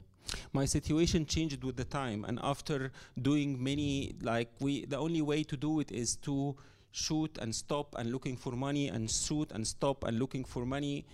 My 0.53 0.65
situation 0.67 1.25
changed 1.27 1.63
with 1.63 1.75
the 1.75 1.85
time, 1.85 2.25
and 2.25 2.39
after 2.41 2.91
doing 3.21 3.61
many, 3.61 4.15
like 4.21 4.49
we, 4.59 4.85
the 4.85 4.97
only 4.97 5.21
way 5.21 5.43
to 5.43 5.57
do 5.57 5.79
it 5.81 5.91
is 5.91 6.15
to 6.21 6.55
shoot 6.91 7.37
and 7.39 7.53
stop 7.53 7.95
and 7.97 8.11
looking 8.11 8.37
for 8.37 8.55
money 8.55 8.87
and 8.87 9.09
shoot 9.09 9.51
and 9.51 9.65
stop 9.67 10.03
and 10.05 10.17
looking 10.17 10.45
for 10.45 10.65
money. 10.65 11.05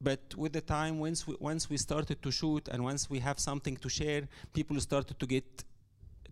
But 0.00 0.34
with 0.36 0.52
the 0.52 0.60
time, 0.60 0.98
once 0.98 1.26
we, 1.26 1.36
once 1.40 1.70
we 1.70 1.76
started 1.76 2.22
to 2.22 2.30
shoot 2.30 2.68
and 2.68 2.82
once 2.84 3.08
we 3.08 3.18
have 3.20 3.38
something 3.38 3.76
to 3.78 3.88
share, 3.88 4.28
people 4.52 4.78
started 4.80 5.18
to 5.18 5.26
get 5.26 5.64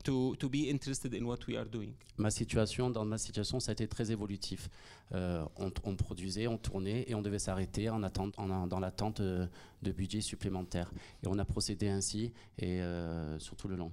to, 0.06 0.34
to 0.36 0.48
be 0.48 0.68
interested 0.70 1.12
in 1.14 1.24
what 1.24 1.46
we 1.46 1.56
are 1.56 1.64
doing. 1.68 1.92
Ma 2.16 2.30
situation, 2.30 2.90
dans 2.90 3.04
ma 3.04 3.18
situation, 3.18 3.60
ça 3.60 3.70
a 3.70 3.74
été 3.74 3.86
très 3.88 4.10
évolutif. 4.10 4.68
Euh, 5.12 5.44
on, 5.56 5.70
on 5.84 5.96
produisait, 5.96 6.46
on 6.46 6.58
tournait 6.58 7.04
et 7.08 7.14
on 7.14 7.22
devait 7.22 7.38
s'arrêter 7.38 7.88
en 7.90 8.02
attente, 8.02 8.34
en- 8.38 8.66
dans 8.66 8.80
l'attente 8.80 9.20
euh, 9.20 9.46
de 9.82 9.92
budget 9.92 10.20
supplémentaire. 10.20 10.90
Et 11.22 11.26
on 11.28 11.38
a 11.38 11.44
procédé 11.44 11.88
ainsi 11.88 12.32
et 12.58 12.80
euh, 12.80 13.38
sur 13.38 13.56
tout 13.56 13.68
le 13.68 13.76
long. 13.76 13.92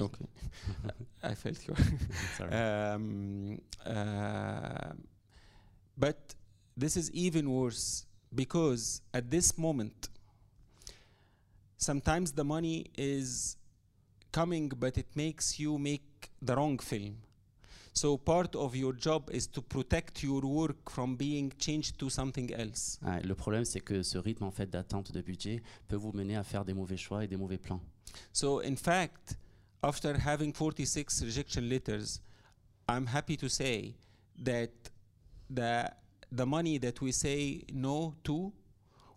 Okay, 0.00 0.24
I 1.22 1.34
felt 1.36 1.64
you. 1.66 1.74
Sorry. 2.36 2.50
um, 2.52 3.58
uh, 3.86 4.92
but 5.96 6.34
this 6.76 6.96
is 6.96 7.10
even 7.14 7.46
worse 7.46 8.04
because 8.34 9.00
at 9.12 9.30
this 9.30 9.56
moment, 9.56 10.10
sometimes 11.76 12.32
the 12.32 12.42
money 12.42 12.86
is 12.98 13.56
coming, 14.34 14.68
but 14.68 14.98
it 14.98 15.06
makes 15.14 15.58
you 15.60 15.78
make 15.78 16.30
the 16.42 16.54
wrong 16.56 16.78
film. 16.80 17.16
So 17.92 18.18
part 18.18 18.56
of 18.56 18.74
your 18.74 18.92
job 18.92 19.30
is 19.30 19.46
to 19.46 19.62
protect 19.62 20.24
your 20.24 20.40
work 20.40 20.90
from 20.90 21.14
being 21.14 21.52
changed 21.58 21.96
to 22.00 22.10
something 22.10 22.52
else. 22.52 22.98
Ouais, 23.02 23.22
le 23.22 23.36
problème, 23.36 23.64
c'est 23.64 23.80
que 23.80 24.02
ce 24.02 24.18
rythme 24.18 24.42
en 24.42 24.50
fait 24.50 24.68
d'attente 24.68 25.12
de 25.12 25.20
budget 25.22 25.62
peut 25.86 25.96
vous 25.96 26.12
mener 26.12 26.34
à 26.34 26.42
faire 26.42 26.64
des 26.64 26.74
mauvais 26.74 26.96
choix 26.96 27.22
et 27.22 27.28
des 27.28 27.36
mauvais 27.36 27.58
plans. 27.58 27.80
So 28.32 28.60
in 28.62 28.74
fact, 28.74 29.36
after 29.82 30.16
having 30.18 30.52
46 30.52 31.22
rejection 31.22 31.68
letters, 31.68 32.20
I'm 32.88 33.06
happy 33.06 33.36
to 33.36 33.48
say 33.48 33.94
that 34.44 34.72
the 35.48 35.88
the 36.32 36.44
money 36.44 36.78
that 36.78 37.00
we 37.00 37.12
say 37.12 37.62
no 37.72 38.14
to 38.24 38.52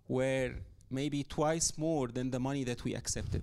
were 0.07 0.53
maybe 0.91 1.23
twice 1.23 1.75
more 1.77 2.07
than 2.13 2.29
the 2.29 2.39
money 2.39 2.63
that 2.63 2.83
we 2.83 2.95
accepted. 2.95 3.41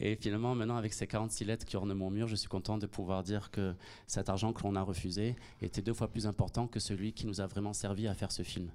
Et 0.00 0.16
finalement, 0.16 0.54
maintenant, 0.54 0.76
avec 0.76 0.92
ces 0.92 1.06
46 1.06 1.44
lettres 1.44 1.64
qui 1.64 1.76
ornent 1.76 1.94
mon 1.94 2.10
mur, 2.10 2.26
je 2.26 2.34
suis 2.34 2.48
content 2.48 2.78
de 2.78 2.86
pouvoir 2.86 3.22
dire 3.22 3.50
que 3.50 3.74
cet 4.06 4.28
argent 4.28 4.52
que 4.52 4.62
l'on 4.64 4.74
a 4.74 4.82
refusé 4.82 5.36
était 5.62 5.82
deux 5.82 5.94
fois 5.94 6.08
plus 6.08 6.26
important 6.26 6.66
que 6.66 6.80
celui 6.80 7.12
qui 7.12 7.26
nous 7.26 7.40
a 7.40 7.46
vraiment 7.46 7.72
servi 7.72 8.08
à 8.08 8.14
faire 8.14 8.32
ce 8.32 8.42
film. 8.42 8.70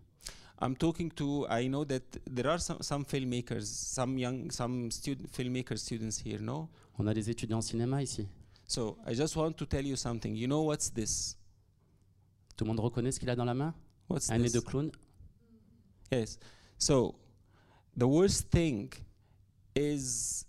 I'm 0.61 0.75
talking 0.75 1.09
to 1.11 1.45
I 1.49 1.67
know 1.67 1.85
that 1.85 2.01
there 2.29 2.47
are 2.49 2.59
some, 2.59 2.81
some 2.81 3.05
filmmakers, 3.05 3.65
some 3.65 4.17
young 4.17 4.51
some 4.51 4.91
student 4.91 5.27
filmmaker 5.31 5.77
students 5.77 6.19
here, 6.25 6.41
no? 6.41 6.69
On 6.97 7.07
a 7.07 7.13
des 7.13 7.29
étudiants 7.29 7.59
en 7.59 7.61
cinéma 7.61 8.01
ici. 8.03 8.27
So 8.67 8.97
I 9.07 9.13
just 9.15 9.35
want 9.37 9.53
to 9.53 9.65
tell 9.65 9.85
you 9.85 9.95
something. 9.95 10.35
You 10.35 10.47
know 10.47 10.63
what's 10.63 10.91
this? 10.93 11.37
Tout 12.57 12.65
le 12.65 12.69
monde 12.69 12.81
reconnaît 12.81 13.11
ce 13.13 13.19
qu'il 13.19 13.29
a 13.29 13.35
dans 13.35 13.45
la 13.45 13.53
main? 13.53 13.73
What's 14.09 14.29
Un 14.29 14.37
nez 14.37 14.45
this? 14.45 14.53
de 14.53 14.59
clown? 14.59 14.91
Yes. 16.11 16.37
So 16.77 17.15
the 17.97 18.03
worst 18.07 18.49
thing 18.49 18.89
is 19.75 20.45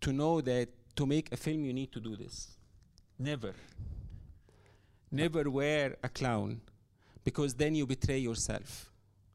to 0.00 0.12
know 0.12 0.40
that 0.42 0.66
to 0.94 1.06
make 1.06 1.32
a 1.32 1.36
film 1.36 1.64
you 1.64 1.72
need 1.72 1.90
to 1.90 2.00
do 2.00 2.16
this. 2.16 2.58
Never. 3.18 3.54
Never 5.10 5.48
wear 5.48 5.96
a 6.02 6.08
clown 6.08 6.60
because 7.24 7.54
then 7.56 7.74
you 7.74 7.86
betray 7.86 8.20
yourself. 8.20 8.92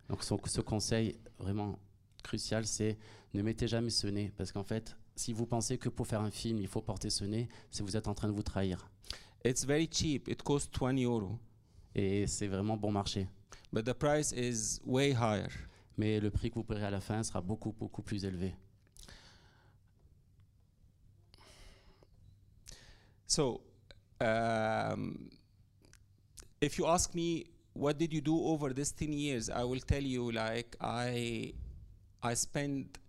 Donc 0.08 0.24
son- 0.24 0.40
ce 0.46 0.62
conseil 0.62 1.16
vraiment 1.40 1.78
crucial, 2.24 2.66
c'est 2.66 2.98
ne 3.34 3.42
mettez 3.42 3.68
jamais 3.68 3.90
ce 3.90 4.08
nez. 4.08 4.32
Parce 4.38 4.52
qu'en 4.52 4.64
fait, 4.64 4.96
si 5.16 5.34
vous 5.34 5.46
pensez 5.48 5.78
que 5.78 5.90
pour 5.90 6.06
faire 6.06 6.22
un 6.22 6.30
film, 6.32 6.60
il 6.60 6.68
faut 6.68 6.82
porter 6.82 7.10
ce 7.10 7.24
nez, 7.26 7.48
c'est 7.72 7.82
vous 7.84 7.98
êtes 7.98 8.08
en 8.08 8.14
train 8.14 8.28
de 8.28 8.34
vous 8.34 8.44
trahir. 8.44 8.88
It's 9.44 9.66
very 9.66 9.90
cheap. 9.92 10.28
It 10.28 10.44
costs 10.44 10.70
1 10.80 10.96
euro, 11.04 11.38
Et 11.96 12.28
c'est 12.28 12.48
vraiment 12.48 12.78
bon 12.78 12.92
marché. 12.92 13.28
but 13.72 13.84
the 13.86 13.94
price 13.94 14.32
is 14.32 14.80
way 14.86 15.12
higher. 15.14 15.50
Mais 15.98 16.20
le 16.20 16.30
prix 16.32 16.50
que 16.50 16.56
vous 16.56 16.64
paierez 16.64 16.86
à 16.86 16.92
la 16.92 17.02
fin 17.02 17.22
sera 17.24 17.42
beaucoup, 17.42 17.72
beaucoup 17.72 18.02
plus 18.04 18.24
élevé. 18.26 18.56
So, 23.28 23.62
um, 24.22 25.30
if 26.62 26.78
you 26.78 26.86
ask 26.86 27.14
me 27.14 27.46
what 27.74 27.98
did 27.98 28.14
you 28.14 28.22
do 28.22 28.38
over 28.46 28.74
this 28.74 28.92
10 28.92 29.12
years, 29.14 29.50
I 29.50 29.64
will 29.64 29.80
tell 29.80 30.04
you 30.04 30.32
like 30.32 30.76
I 30.80 31.54
I 32.22 32.34
spent 32.36 33.00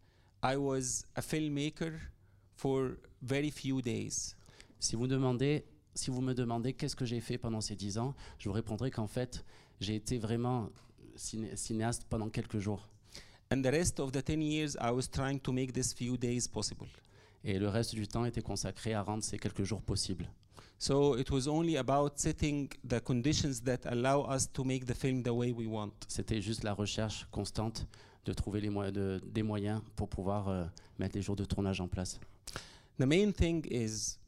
I 0.43 0.57
was 0.57 1.05
a 1.17 1.23
filmmaker 1.23 1.99
for 2.57 2.99
very 3.23 3.51
few 3.51 3.81
days. 3.83 4.35
Si 4.79 4.97
vous, 4.97 5.07
demandez, 5.07 5.65
si 5.95 6.11
vous 6.11 6.21
me 6.21 6.35
demandez 6.35 6.75
qu'est-ce 6.75 6.95
que 6.97 7.07
j'ai 7.07 7.21
fait 7.21 7.39
pendant 7.39 7.61
ces 7.63 7.75
10 7.77 7.97
ans, 7.99 8.15
je 8.39 8.49
vous 8.49 8.55
répondrai 8.55 8.91
qu'en 8.91 9.07
fait, 9.07 9.43
j'ai 9.81 9.95
été 9.95 10.19
vraiment 10.19 10.69
ciné- 11.17 11.57
cinéaste 11.57 12.05
pendant 12.11 12.29
quelques 12.29 12.59
jours. 12.59 12.87
And 13.51 13.63
the 13.63 13.71
rest 13.71 14.01
of 14.01 14.13
the 14.13 14.23
10 14.23 14.43
years 14.43 14.77
I 14.81 14.91
was 14.91 15.09
trying 15.11 15.39
to 15.41 15.53
make 15.53 15.73
this 15.73 15.95
few 15.95 16.17
days 16.19 16.47
possible. 16.49 16.89
Et 17.45 17.59
le 17.59 17.69
reste 17.69 17.95
du 17.95 18.07
temps 18.09 18.25
était 18.25 18.43
consacré 18.43 18.95
à 18.95 19.03
rendre 19.03 19.23
ces 19.23 19.39
quelques 19.39 19.65
jours 19.65 19.83
possibles. 19.83 20.27
So 20.79 21.17
it 21.17 21.31
was 21.31 21.47
only 21.47 21.77
about 21.77 22.13
setting 22.17 22.69
the 22.87 23.01
conditions 23.01 23.61
that 23.65 23.87
allow 23.87 24.27
us 24.35 24.51
to 24.53 24.65
make 24.65 24.87
the 24.87 24.95
film 24.95 25.23
the 25.23 25.29
way 25.33 25.53
we 25.53 25.67
want. 25.67 25.93
C'était 26.09 26.41
juste 26.41 26.65
la 26.65 26.73
recherche 26.75 27.27
constante 27.31 27.87
de 28.25 28.33
trouver 28.33 28.61
les 28.61 28.71
moyens 28.71 28.95
de- 28.95 29.21
des 29.33 29.43
moyens 29.43 29.83
pour 29.95 30.09
pouvoir 30.09 30.49
euh, 30.49 30.65
mettre 30.99 31.15
les 31.17 31.23
jours 31.23 31.37
de 31.37 31.45
tournage 31.45 31.81
en 31.81 31.89
place. 31.89 32.19
The 32.99 33.05
main 33.07 33.31
thing 33.33 33.65
is 33.71 34.19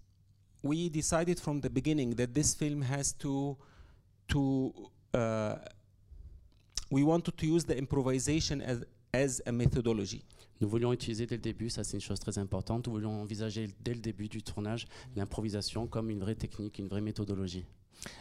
we 0.62 0.90
decided 0.90 1.38
from 1.40 1.60
the 1.60 1.68
beginning 1.70 2.14
that 2.16 2.28
this 2.28 2.54
film 2.54 2.82
has 2.82 3.12
to 3.18 3.56
to 4.28 4.72
uh, 5.14 5.56
we 6.90 7.02
wanted 7.02 7.34
to 7.36 7.46
use 7.46 7.64
the 7.64 7.76
improvisation 7.76 8.60
as 8.60 8.84
as 9.16 9.42
a 9.46 9.52
methodology. 9.52 10.22
Nous 10.60 10.68
voulions 10.68 10.92
utiliser 10.92 11.26
dès 11.26 11.36
le 11.36 11.42
début, 11.42 11.68
ça 11.70 11.84
c'est 11.84 11.96
une 11.96 12.00
chose 12.02 12.18
très 12.20 12.38
importante, 12.38 12.86
nous 12.86 12.92
voulions 12.92 13.22
envisager 13.22 13.68
dès 13.80 13.94
le 13.94 14.00
début 14.00 14.28
du 14.28 14.42
tournage 14.42 14.86
l'improvisation 15.14 15.86
comme 15.86 16.10
une 16.10 16.20
vraie 16.20 16.34
technique, 16.34 16.78
une 16.78 16.88
vraie 16.88 17.00
méthodologie 17.00 17.64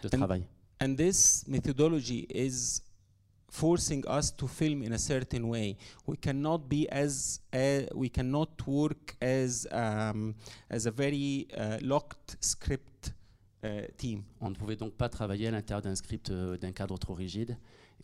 de 0.03 0.07
And- 0.07 0.17
travail. 0.17 0.43
And 0.81 0.95
this 0.95 1.45
methodology 1.47 2.27
is 2.29 2.81
forcing 3.49 4.03
us 4.09 4.35
to 4.35 4.47
film 4.47 4.83
in 4.83 4.91
a 4.91 4.97
certain 4.97 5.45
way. 5.45 5.77
We 6.05 6.17
cannot 6.17 6.67
be 6.67 6.85
as 6.91 7.39
uh, 7.53 7.85
we 7.95 8.09
cannot 8.09 8.49
work 8.67 9.15
as 9.21 9.65
um, 9.71 10.35
as 10.69 10.85
a 10.85 10.91
very 10.91 11.47
uh, 11.57 11.77
locked 11.81 12.35
script 12.41 13.13
uh, 13.63 13.87
team. 13.97 14.23
On 14.41 14.49
ne 14.49 14.55
pouvait 14.55 14.75
donc 14.75 14.95
pas 14.95 15.07
travailler 15.07 15.47
à 15.47 15.51
l'intérieur 15.51 15.81
d'un 15.81 15.95
script, 15.95 16.29
euh, 16.29 16.57
d'un 16.57 16.73
cadre 16.73 16.97
trop 16.97 17.13
rigide. 17.13 17.57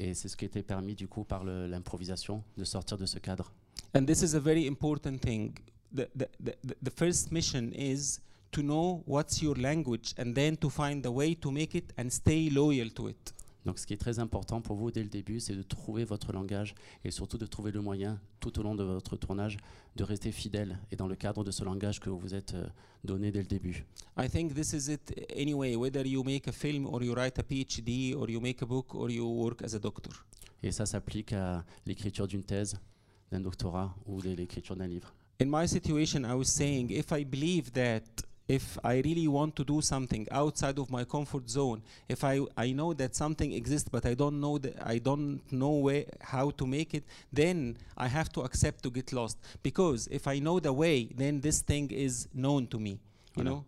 Et 0.03 0.15
c'est 0.15 0.29
ce 0.29 0.35
qui 0.35 0.45
était 0.45 0.63
permis 0.63 0.95
du 0.95 1.07
coup 1.07 1.23
par 1.23 1.43
l'improvisation, 1.43 2.43
de 2.57 2.63
sortir 2.63 2.97
de 2.97 3.05
ce 3.05 3.19
cadre. 3.19 3.53
And 3.95 4.03
this 4.05 4.23
is 4.23 4.35
a 4.35 4.39
very 4.39 4.65
important 4.65 5.17
thing. 5.21 5.53
The, 5.93 6.07
the, 6.17 6.25
the- 6.43 6.75
the 6.81 6.89
first 6.89 7.31
mission 7.31 7.71
is 7.73 8.19
to 8.51 8.61
know 8.61 9.03
what's 9.05 9.41
your 9.43 9.55
language 9.57 10.13
and 10.17 10.33
then 10.33 10.57
to 10.57 10.69
find 10.69 11.05
a 11.05 11.11
way 11.11 11.35
to 11.35 11.51
make 11.51 11.75
it 11.75 11.93
and 11.99 12.09
stay 12.09 12.49
loyal 12.49 12.89
to 12.93 13.09
it. 13.09 13.33
Donc 13.66 13.78
ce 13.78 13.86
qui 13.86 13.93
est 13.93 13.97
très 13.97 14.20
important 14.20 14.62
pour 14.62 14.76
vous 14.76 14.91
dès 14.91 15.03
le 15.03 15.09
début, 15.09 15.39
c'est 15.39 15.55
de 15.55 15.62
trouver 15.62 16.03
votre 16.03 16.34
langage 16.34 16.74
et 17.03 17.12
surtout 17.12 17.38
de 17.38 17.45
trouver 17.45 17.72
le 17.72 17.82
moyen 17.82 18.20
tout 18.39 18.57
au 18.59 18.64
long 18.64 18.76
de 18.76 18.84
votre 18.84 19.16
tournage 19.16 19.57
de 19.95 20.03
rester 20.03 20.32
fidèle 20.32 20.80
et 20.91 20.95
dans 20.95 21.07
le 21.07 21.16
cadre 21.16 21.43
de 21.43 21.51
ce 21.51 21.64
langage 21.64 21.99
que 21.99 22.09
vous 22.09 22.18
vous 22.18 22.34
êtes 22.34 22.53
euh, 22.55 22.66
donné 23.03 23.32
dès 23.32 23.39
le 23.41 23.47
début. 23.47 23.86
I 24.18 24.28
think 24.30 24.53
this 24.55 24.74
is 24.74 24.91
it 24.91 25.14
anyway, 25.38 25.76
whether 25.76 26.05
you 26.05 26.24
make 26.24 26.47
a 26.47 26.51
film 26.51 26.86
or 26.88 27.03
you 27.03 27.14
write 27.14 27.38
a 27.39 27.43
PhD 27.43 28.16
or 28.16 28.30
you 28.30 28.39
make 28.39 28.62
a 28.62 28.66
book 28.66 28.95
or 28.95 29.12
you 29.12 29.26
work 29.26 29.62
as 29.64 29.76
a 29.76 29.80
doctor. 29.80 30.12
Et 30.64 30.72
ça 30.72 30.86
s'applique 30.86 31.34
à 31.34 31.64
l'écriture 31.86 32.28
d'une 32.28 32.43
thèse, 32.43 32.80
d'un 33.32 33.41
doctorat 33.41 33.95
ou 34.05 34.22
de 34.22 34.32
l'écriture 34.32 34.76
d'un 34.76 34.88
livre. 34.88 35.14
In 35.39 35.47
my 35.47 35.68
situation, 35.68 36.24
I 36.24 36.34
was 36.34 36.45
saying 36.45 36.91
if 36.91 37.12
I 37.12 37.26
believe 37.26 37.72
that 37.72 38.01
if 38.55 38.77
I 38.83 39.01
really 39.01 39.27
want 39.27 39.55
to 39.55 39.63
do 39.63 39.81
something 39.81 40.27
outside 40.31 40.77
of 40.79 40.89
my 40.89 41.05
comfort 41.05 41.49
zone, 41.49 41.81
if 42.09 42.23
I, 42.23 42.41
I 42.57 42.73
know 42.73 42.93
that 42.93 43.15
something 43.15 43.53
exists 43.53 43.89
but 43.89 44.05
I 44.05 44.13
don't 44.15 44.39
know 44.39 44.57
that 44.59 44.75
I 44.85 44.99
don't 44.99 45.39
know 45.51 45.79
where, 45.85 46.05
how 46.19 46.51
to 46.51 46.65
make 46.65 46.93
it, 46.93 47.03
then 47.33 47.75
I 47.97 48.07
have 48.07 48.29
to 48.33 48.41
accept 48.41 48.83
to 48.83 48.91
get 48.91 49.11
lost. 49.13 49.37
Because 49.63 50.07
if 50.11 50.27
I 50.27 50.39
know 50.39 50.59
the 50.59 50.73
way, 50.73 51.07
then 51.15 51.39
this 51.41 51.61
thing 51.61 51.89
is 51.91 52.27
known 52.33 52.67
to 52.67 52.77
me. 52.79 52.91
You 53.35 53.43
Voilà. 53.43 53.49
know? 53.51 53.65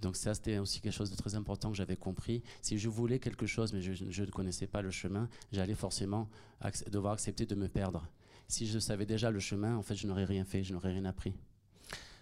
Donc 0.00 0.14
ça, 0.16 0.34
c'était 0.34 0.58
aussi 0.58 0.80
quelque 0.80 0.92
chose 0.94 1.10
de 1.10 1.16
très 1.16 1.34
important 1.34 1.70
que 1.70 1.76
j'avais 1.76 1.96
compris. 1.96 2.42
Si 2.60 2.78
je 2.78 2.88
voulais 2.90 3.18
quelque 3.18 3.46
chose, 3.46 3.72
mais 3.72 3.80
je, 3.80 3.92
je 3.94 4.22
ne 4.24 4.30
connaissais 4.30 4.66
pas 4.66 4.82
le 4.82 4.90
chemin, 4.90 5.26
j'allais 5.50 5.74
forcément 5.74 6.28
acc- 6.62 6.88
devoir 6.90 7.14
accepter 7.14 7.46
de 7.46 7.54
me 7.54 7.66
perdre. 7.66 8.06
Si 8.46 8.66
je 8.66 8.78
savais 8.78 9.06
déjà 9.06 9.30
le 9.30 9.40
chemin, 9.40 9.74
en 9.76 9.82
fait, 9.82 9.96
je 9.96 10.06
n'aurais 10.06 10.26
rien 10.26 10.44
fait, 10.44 10.62
je 10.62 10.74
n'aurais 10.74 10.92
rien 10.92 11.06
appris. 11.06 11.32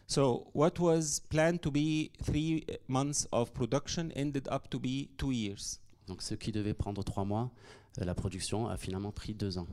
So 0.06 0.46
what 0.52 0.78
was 0.78 1.20
planned 1.30 1.62
to 1.62 1.70
be 1.70 2.12
three 2.22 2.66
months 2.88 3.26
of 3.32 3.52
production 3.54 4.12
ended 4.12 4.48
up 4.50 4.68
to 4.70 4.78
be 4.78 5.08
two 5.16 5.32
years. 5.32 5.80
Donc 6.06 6.20
ce 6.22 6.34
qui 6.34 6.52
devait 6.52 6.74
prendre 6.74 7.02
trois 7.02 7.24
mois, 7.24 7.50
euh, 7.98 8.04
la 8.04 8.14
production 8.14 8.68
a 8.68 8.76
finalement 8.76 9.12
pris 9.12 9.34
deux 9.34 9.56
ans. 9.56 9.66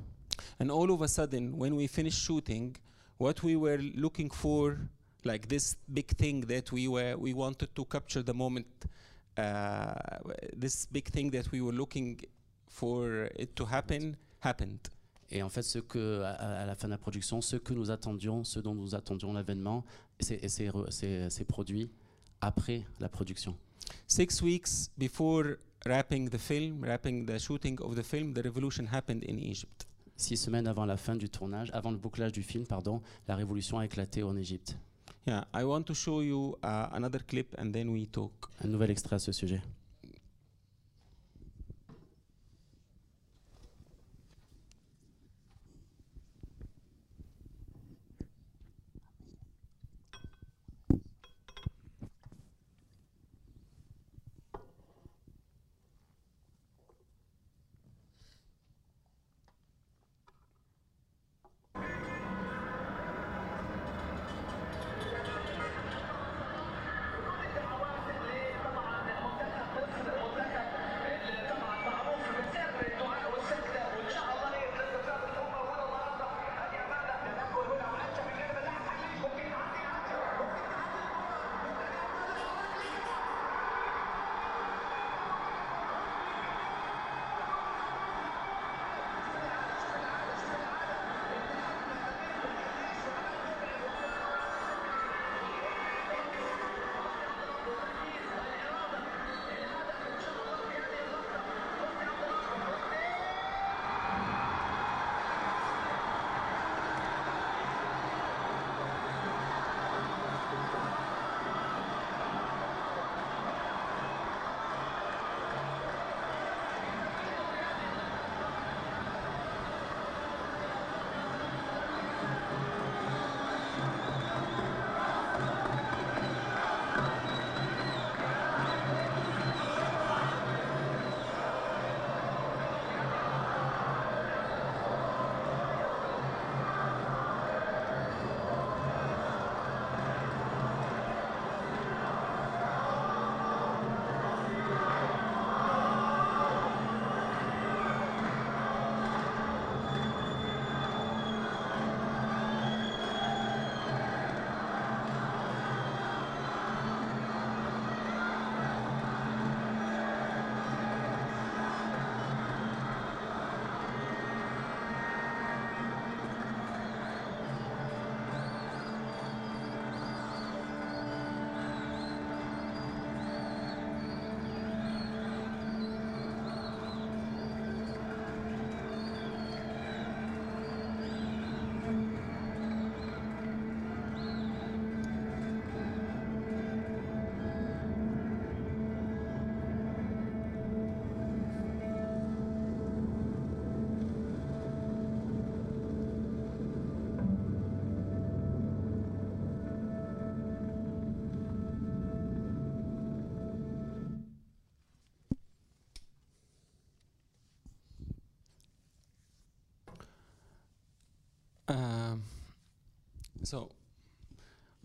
And 0.59 0.69
all 0.69 0.89
of 0.91 1.01
a 1.01 1.07
sudden, 1.07 1.53
when 1.57 1.75
we 1.75 1.87
finished 1.87 2.19
shooting, 2.19 2.75
what 3.19 3.43
we 3.43 3.55
were 3.55 3.77
looking 3.95 4.31
for, 4.31 4.77
like 5.25 5.47
this 5.47 5.75
big 5.87 6.07
thing 6.17 6.45
that 6.47 6.71
we 6.71 6.87
were, 6.87 7.15
we 7.17 7.33
wanted 7.33 7.75
to 7.75 7.85
capture 7.85 8.23
the 8.23 8.33
moment, 8.33 8.65
uh, 9.37 9.93
this 10.55 10.87
big 10.87 11.09
thing 11.09 11.29
that 11.31 11.51
we 11.51 11.61
were 11.61 11.73
looking 11.73 12.19
for 12.67 13.29
it 13.35 13.55
to 13.55 13.65
happen, 13.65 14.15
happened. 14.39 14.79
Et 15.33 15.41
en 15.43 15.49
fait, 15.49 15.61
ce 15.61 15.79
que, 15.79 16.21
à, 16.23 16.31
à 16.31 16.65
la 16.65 16.75
fin 16.75 16.87
de 16.87 16.91
la 16.91 16.97
production, 16.97 17.39
ce 17.41 17.55
que 17.55 17.73
nous 17.73 17.89
attendions, 17.89 18.43
ce 18.43 18.59
dont 18.59 18.75
nous 18.75 18.95
attendions 18.95 19.31
l'avènement, 19.31 19.85
c'est 20.21 20.47
c'est 20.47 20.67
re- 20.69 20.89
c'est- 20.91 21.29
c'est 21.29 21.45
produit 21.45 21.89
après 22.41 22.83
la 22.99 23.09
production. 23.09 23.55
Six 24.07 24.41
weeks 24.41 24.89
before 24.97 25.43
wrapping 25.85 26.29
the 26.29 26.37
film, 26.37 26.81
wrapping 26.83 27.25
the 27.25 27.37
shooting 27.39 27.79
of 27.81 27.95
the 27.95 28.03
film, 28.03 28.33
the 28.33 28.41
revolution 28.43 28.85
happened 28.91 29.23
in 29.27 29.37
Egypt. 29.37 29.87
Six 30.15 30.37
semaines 30.37 30.67
avant 30.67 30.85
la 30.85 30.97
fin 30.97 31.15
du 31.15 31.29
tournage, 31.29 31.69
avant 31.73 31.91
le 31.91 31.97
bouclage 31.97 32.31
du 32.31 32.43
film, 32.43 32.65
pardon, 32.67 33.01
la 33.27 33.35
révolution 33.35 33.79
a 33.79 33.85
éclaté 33.85 34.21
en 34.23 34.35
Égypte. 34.35 34.77
Yeah, 35.27 35.45
I 35.53 35.63
want 35.63 35.83
to 35.83 35.93
show 35.93 36.21
you 36.21 36.55
uh, 36.63 36.87
another 36.93 37.23
clip 37.25 37.55
and 37.59 37.71
then 37.71 37.89
we 37.89 38.07
talk. 38.09 38.31
Un 38.63 38.67
nouvel 38.69 38.91
extrait 38.91 39.15
à 39.15 39.19
ce 39.19 39.31
sujet. 39.31 39.61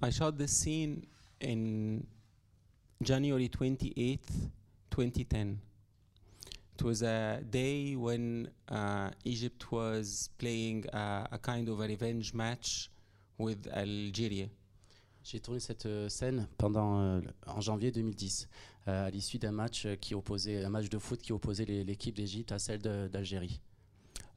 I 0.07 0.11
shot 0.11 0.39
this 0.39 0.53
scene 0.53 1.05
in 1.41 2.07
January 3.03 3.49
28th, 3.49 4.21
2010. 4.91 5.59
It 6.75 6.83
was 6.85 7.03
a 7.03 7.41
day 7.51 7.97
when 7.97 8.49
uh, 8.69 9.11
Egypt 9.25 9.73
was 9.73 10.31
playing 10.39 10.85
a, 10.93 11.27
a 11.33 11.39
kind 11.39 11.69
of 11.69 11.81
a 11.81 11.89
revenge 11.89 12.33
match 12.35 12.89
with 13.37 13.67
Algeria. 13.75 14.47
J'ai 15.25 15.41
tourné 15.41 15.59
cette 15.59 15.87
euh, 15.87 16.09
scène 16.09 16.47
pendant, 16.57 17.01
euh, 17.01 17.21
en 17.49 17.61
janvier 17.61 17.91
2010, 17.91 18.49
euh, 18.87 19.07
à 19.07 19.11
l'issue 19.11 19.39
d'un 19.39 19.51
match 19.51 19.87
euh, 19.87 19.97
qui 19.97 20.15
opposait, 20.15 20.65
un 20.65 20.71
match 20.71 20.89
de 20.89 20.99
foot 20.99 21.21
qui 21.21 21.33
opposait 21.33 21.65
l'équipe 21.65 22.15
d'Égypte 22.15 22.53
à 22.53 22.61
celle 22.61 22.81
d'Algérie. 23.11 23.61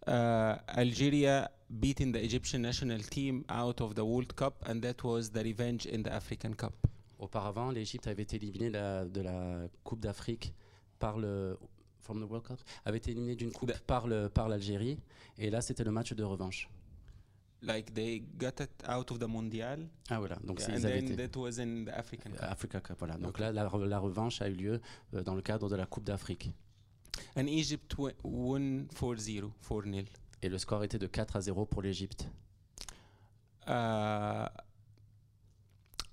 Uh, 0.07 0.57
Algeria 0.67 1.51
beating 1.70 2.11
the 2.11 2.17
Egyptian 2.24 2.61
national 2.61 2.99
team 3.01 3.43
out 3.49 3.82
of 3.82 3.93
the 3.95 4.01
World 4.03 4.34
Cup, 4.36 4.63
and 4.67 4.82
that 4.82 5.03
was 5.03 5.32
the 5.32 5.43
revenge 5.43 5.86
in 5.86 6.03
the 6.03 6.09
African 6.11 6.53
Cup. 6.55 6.74
Auparavant, 7.20 7.72
l'Égypte 7.72 8.07
avait 8.07 8.24
été 8.24 8.38
éliminée 8.38 8.70
de 8.70 8.74
la, 8.78 9.05
de 9.05 9.22
la 9.22 9.67
Coupe 9.84 9.99
d'Afrique 9.99 10.53
par 10.99 11.17
le 11.17 11.57
from 12.01 12.20
the 12.26 12.30
World 12.30 12.45
Cup, 12.47 12.59
avait 12.86 12.97
été 12.97 13.11
éliminée 13.11 13.36
d'une 13.36 13.51
coupe 13.51 13.72
par 13.86 14.07
le 14.07 14.30
par 14.30 14.47
l'Algérie, 14.49 14.97
et 15.38 15.49
là 15.49 15.61
c'était 15.61 15.84
le 15.84 15.91
match 15.91 16.13
de 16.13 16.24
revanche. 16.24 16.70
Like 17.61 17.93
they 17.93 18.24
got 18.38 18.61
it 18.63 18.72
out 18.89 19.11
of 19.11 19.20
the 19.20 19.28
Mondial, 19.28 19.86
Ah 20.09 20.17
voilà, 20.20 20.38
donc 20.45 20.61
c'est- 20.61 20.72
and 20.72 20.80
then 20.82 21.15
that 21.17 21.38
was 21.38 21.59
in 21.59 21.84
the 21.86 21.89
African 21.89 22.32
Cup. 22.32 22.39
Africa 22.41 22.80
Cup, 22.80 22.95
voilà. 22.99 23.17
Donc 23.17 23.32
Ok. 23.32 23.39
là, 23.39 23.51
la, 23.51 23.70
la 23.70 23.99
revanche 23.99 24.41
a 24.41 24.47
eu 24.47 24.53
lieu 24.53 24.82
euh, 25.13 25.24
dans 25.24 25.36
le 25.36 25.41
cadre 25.41 25.70
de 25.70 25.76
la 25.76 25.86
Coupe 25.86 26.05
d'Afrique, 26.05 26.49
And 27.36 27.47
Egypt 27.47 27.95
won 28.24 28.86
4-0, 28.95 29.51
4-0. 29.61 30.05
Et 30.41 30.49
le 30.49 30.57
score 30.57 30.83
était 30.83 30.99
de 30.99 31.07
4 31.07 31.35
à 31.35 31.41
0 31.41 31.65
pour 31.65 31.81
l'Égypte. 31.81 32.29
Uh, 33.67 34.47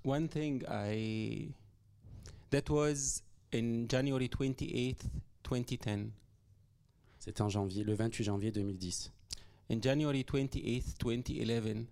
one 0.05 0.29
thing 0.29 0.63
I 0.69 1.49
that 2.51 2.69
was 2.69 3.23
in 3.53 3.87
January 3.89 4.29
28th, 4.29 5.07
2010. 5.45 6.11
C'était 7.19 7.43
en 7.43 7.49
janvier, 7.49 7.83
le 7.83 7.95
28 7.95 8.25
janvier 8.25 8.53
2010. 8.53 9.13
In 9.71 9.81
January 9.83 10.23
28th, 10.23 10.97
2011, 10.99 11.87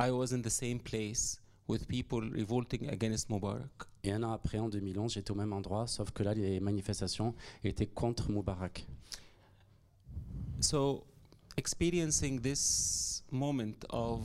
I 0.00 0.10
was 0.10 0.32
in 0.32 0.40
the 0.40 0.50
same 0.50 0.78
place 0.78 1.40
with 1.68 1.86
people 1.86 2.20
revolting 2.20 2.88
against 2.88 3.28
Mubarak. 3.28 3.86
Et 4.02 4.12
un 4.12 4.22
an 4.22 4.32
après, 4.32 4.58
en 4.58 4.68
2011, 4.68 5.12
j'étais 5.12 5.30
au 5.32 5.34
même 5.34 5.52
endroit, 5.52 5.86
sauf 5.86 6.10
que 6.12 6.22
là, 6.22 6.32
les 6.32 6.60
manifestations 6.60 7.34
étaient 7.64 7.86
contre 7.86 8.30
Moubarak. 8.30 8.86
So, 10.60 11.04
experiencing 11.58 12.40
this 12.40 13.22
moment 13.30 13.84
of 13.90 14.20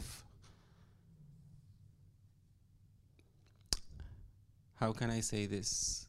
how 4.80 4.94
can 4.94 5.10
I 5.10 5.22
say 5.22 5.48
this? 5.48 6.08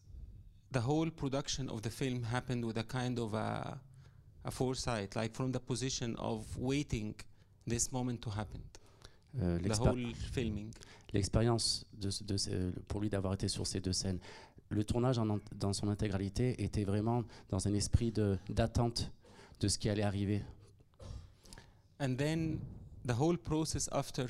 The 0.73 0.81
whole 0.81 1.11
production 1.11 1.69
of 1.69 1.81
the 1.83 1.91
film 1.91 2.23
happened 2.25 2.65
with 2.65 2.77
a 2.79 2.83
kind 2.85 3.19
of 3.19 3.35
a, 3.35 3.79
a 4.45 4.51
foresight, 4.51 5.15
like 5.17 5.33
from 5.35 5.53
the 5.53 5.61
position 5.61 6.17
of 6.19 6.45
waiting 6.59 7.15
this 7.67 7.91
moment 7.93 8.21
to 8.23 8.31
happen. 8.31 8.61
Euh, 9.41 9.59
The 9.59 9.79
whole 9.79 10.15
filming. 10.33 10.73
L'expérience 11.13 11.85
de, 11.93 12.73
pour 12.89 13.01
lui 13.01 13.09
d'avoir 13.09 13.35
été 13.35 13.49
sur 13.49 13.67
ces 13.67 13.81
deux 13.81 13.93
scènes, 13.93 14.19
le 14.69 14.83
tournage 14.85 15.19
en 15.19 15.39
dans 15.55 15.73
son 15.73 15.89
intégralité 15.89 16.63
était 16.63 16.85
vraiment 16.85 17.23
dans 17.49 17.67
un 17.69 17.75
esprit 17.75 18.11
de- 18.11 18.37
d'attente 18.49 19.11
de 19.61 19.69
ce 19.69 19.79
qui 19.79 19.89
allait 19.89 20.03
arriver. 20.03 20.43
And 22.05 22.19
then 22.19 22.61
the 23.03 23.15
whole 23.15 23.39
process 23.39 23.89
after 23.91 24.29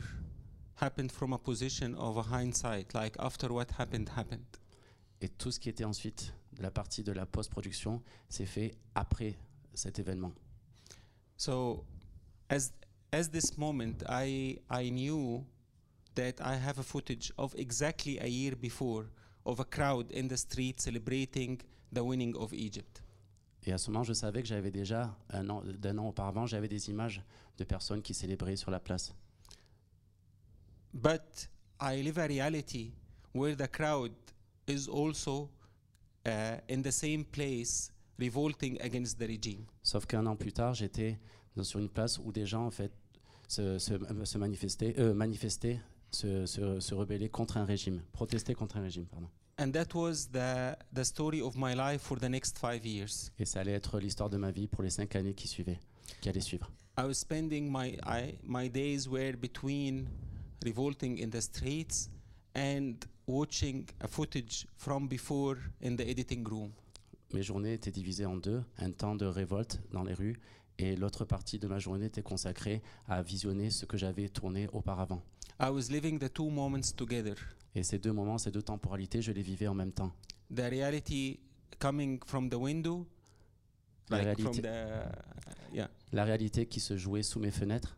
happened 0.76 1.10
from 1.10 1.32
a 1.32 1.38
position 1.38 1.96
of 1.96 2.16
a 2.16 2.22
hindsight, 2.22 2.94
like 2.94 3.16
after 3.18 3.52
what 3.52 3.72
happened, 3.72 4.10
happened. 4.10 4.46
Et 5.20 5.36
tout 5.36 5.50
ce 5.50 5.58
qui 5.58 5.70
était 5.70 5.84
ensuite 5.84 6.32
de 6.52 6.62
la 6.62 6.70
partie 6.70 7.02
de 7.02 7.10
la 7.10 7.26
post-production 7.26 8.00
s'est 8.28 8.46
fait 8.46 8.76
après 8.94 9.34
cet 9.74 9.98
événement. 9.98 10.32
So, 11.36 11.84
as 12.48 12.72
as 13.12 13.30
this 13.30 13.58
moment, 13.58 14.04
I 14.08 14.60
I 14.70 14.90
knew 14.90 15.44
that 16.14 16.40
I 16.40 16.54
have 16.54 16.78
a 16.78 16.84
footage 16.84 17.32
of 17.38 17.56
exactly 17.56 18.20
a 18.20 18.28
year 18.28 18.54
before 18.54 19.06
of 19.44 19.58
a 19.58 19.64
crowd 19.64 20.12
in 20.12 20.28
the 20.28 20.36
street 20.36 20.80
celebrating 20.80 21.60
the 21.92 22.04
winning 22.04 22.36
of 22.36 22.52
Egypt. 22.52 23.02
Et 23.66 23.72
à 23.72 23.78
ce 23.78 23.90
moment, 23.90 24.02
je 24.04 24.12
savais 24.12 24.42
que 24.42 24.48
j'avais 24.48 24.70
déjà, 24.70 25.16
un 25.30 25.48
an, 25.48 25.62
d'un 25.78 25.96
an 25.98 26.08
auparavant, 26.08 26.46
j'avais 26.46 26.68
des 26.68 26.90
images 26.90 27.22
de 27.58 27.64
personnes 27.64 28.02
qui 28.02 28.12
célébraient 28.14 28.56
sur 28.56 28.70
la 28.70 28.80
place. 28.80 29.14
But 30.92 31.48
I 31.80 32.02
live 32.02 32.18
a 32.18 32.26
reality 32.26 32.92
where 33.34 33.56
the 33.56 33.68
crowd 33.68 34.12
is 34.68 34.88
also 34.88 35.50
uh, 36.26 36.58
in 36.68 36.82
the 36.82 36.92
same 36.92 37.24
place 37.24 37.90
revolting 38.18 38.80
against 38.80 39.18
the 39.18 39.26
regime. 39.26 39.64
Sauf 39.82 40.06
qu'un 40.06 40.26
an 40.26 40.36
plus 40.36 40.52
tard, 40.52 40.74
j'étais 40.74 41.18
dans- 41.56 41.64
sur 41.64 41.80
une 41.80 41.88
place 41.88 42.18
où 42.18 42.30
des 42.32 42.46
gens 42.46 42.66
en 42.66 42.70
fait 42.70 42.92
se, 43.48 43.78
se- 43.78 44.24
se 44.24 44.38
manifestaient, 44.38 44.94
euh, 44.98 45.14
manifestaient 45.14 45.80
se, 46.10 46.46
se- 46.46 46.78
se 46.80 46.94
rebellaient 46.94 47.28
contre 47.28 47.56
un 47.56 47.64
régime, 47.64 48.02
protestaient 48.12 48.54
contre 48.54 48.76
un 48.76 48.82
régime, 48.82 49.06
pardon. 49.06 49.28
And 49.56 49.70
that 49.72 49.94
was 49.94 50.28
the, 50.32 50.76
the 50.92 51.04
story 51.04 51.40
of 51.40 51.56
my 51.56 51.74
life 51.74 52.02
for 52.02 52.18
the 52.18 52.28
next 52.28 52.58
five 52.58 52.84
years. 52.84 53.30
Et 53.38 53.44
ça 53.44 53.60
allait 53.60 53.72
être 53.72 54.00
l'histoire 54.00 54.28
de 54.28 54.36
ma 54.36 54.50
vie 54.50 54.66
pour 54.66 54.82
les 54.82 54.90
cinq 54.90 55.14
années 55.14 55.34
qui 55.34 55.46
suivaient, 55.46 55.78
qui 56.20 56.28
allaient 56.28 56.40
suivre. 56.40 56.70
I 56.98 57.02
was 57.02 57.14
spending 57.14 57.70
my, 57.70 57.98
I, 58.04 58.38
my 58.42 58.68
days 58.68 59.08
were 59.08 59.36
between 59.36 60.08
revolting 60.64 61.18
in 61.18 61.30
the 61.30 61.40
streets 61.40 62.08
and 62.56 62.94
watching 63.26 63.86
a 64.00 64.08
footage 64.08 64.66
from 64.76 65.08
before 65.08 65.56
in 65.80 65.96
the 65.96 66.08
editing 66.08 66.44
room. 66.44 66.72
Mes 67.32 67.42
journées 67.42 67.74
étaient 67.74 67.90
divisées 67.90 68.26
en 68.26 68.36
deux, 68.36 68.62
un 68.78 68.92
temps 68.92 69.16
de 69.16 69.26
révolte 69.26 69.80
dans 69.92 70.04
les 70.04 70.14
rues 70.14 70.38
et 70.78 70.96
l'autre 70.96 71.24
partie 71.24 71.58
de 71.58 71.66
ma 71.66 71.78
journée 71.78 72.06
était 72.06 72.22
consacrée 72.22 72.82
à 73.08 73.22
visionner 73.22 73.70
ce 73.70 73.86
que 73.86 73.96
j'avais 73.96 74.28
tourné 74.28 74.68
auparavant. 74.72 75.22
I 75.60 75.70
was 75.70 75.90
living 75.90 76.18
the 76.18 76.32
two 76.32 76.50
moments 76.50 76.92
together. 76.96 77.36
Et 77.74 77.82
ces 77.82 77.98
deux 77.98 78.12
moments, 78.12 78.38
ces 78.38 78.50
deux 78.50 78.62
temporalités, 78.62 79.20
je 79.22 79.32
les 79.32 79.42
vivais 79.42 79.66
en 79.66 79.74
même 79.74 79.92
temps. 79.92 80.12
The 80.54 80.60
reality 80.70 81.40
coming 81.78 82.20
from 82.26 82.48
the 82.48 82.54
window, 82.54 83.06
La 84.10 84.22
like 84.22 84.40
from 84.40 84.52
réalité- 84.52 84.62
the, 84.62 85.74
yeah. 85.74 85.90
La 86.12 86.24
réalité 86.24 86.66
qui 86.66 86.78
se 86.80 86.96
jouait 86.96 87.22
sous 87.22 87.40
mes 87.40 87.50
fenêtres 87.50 87.96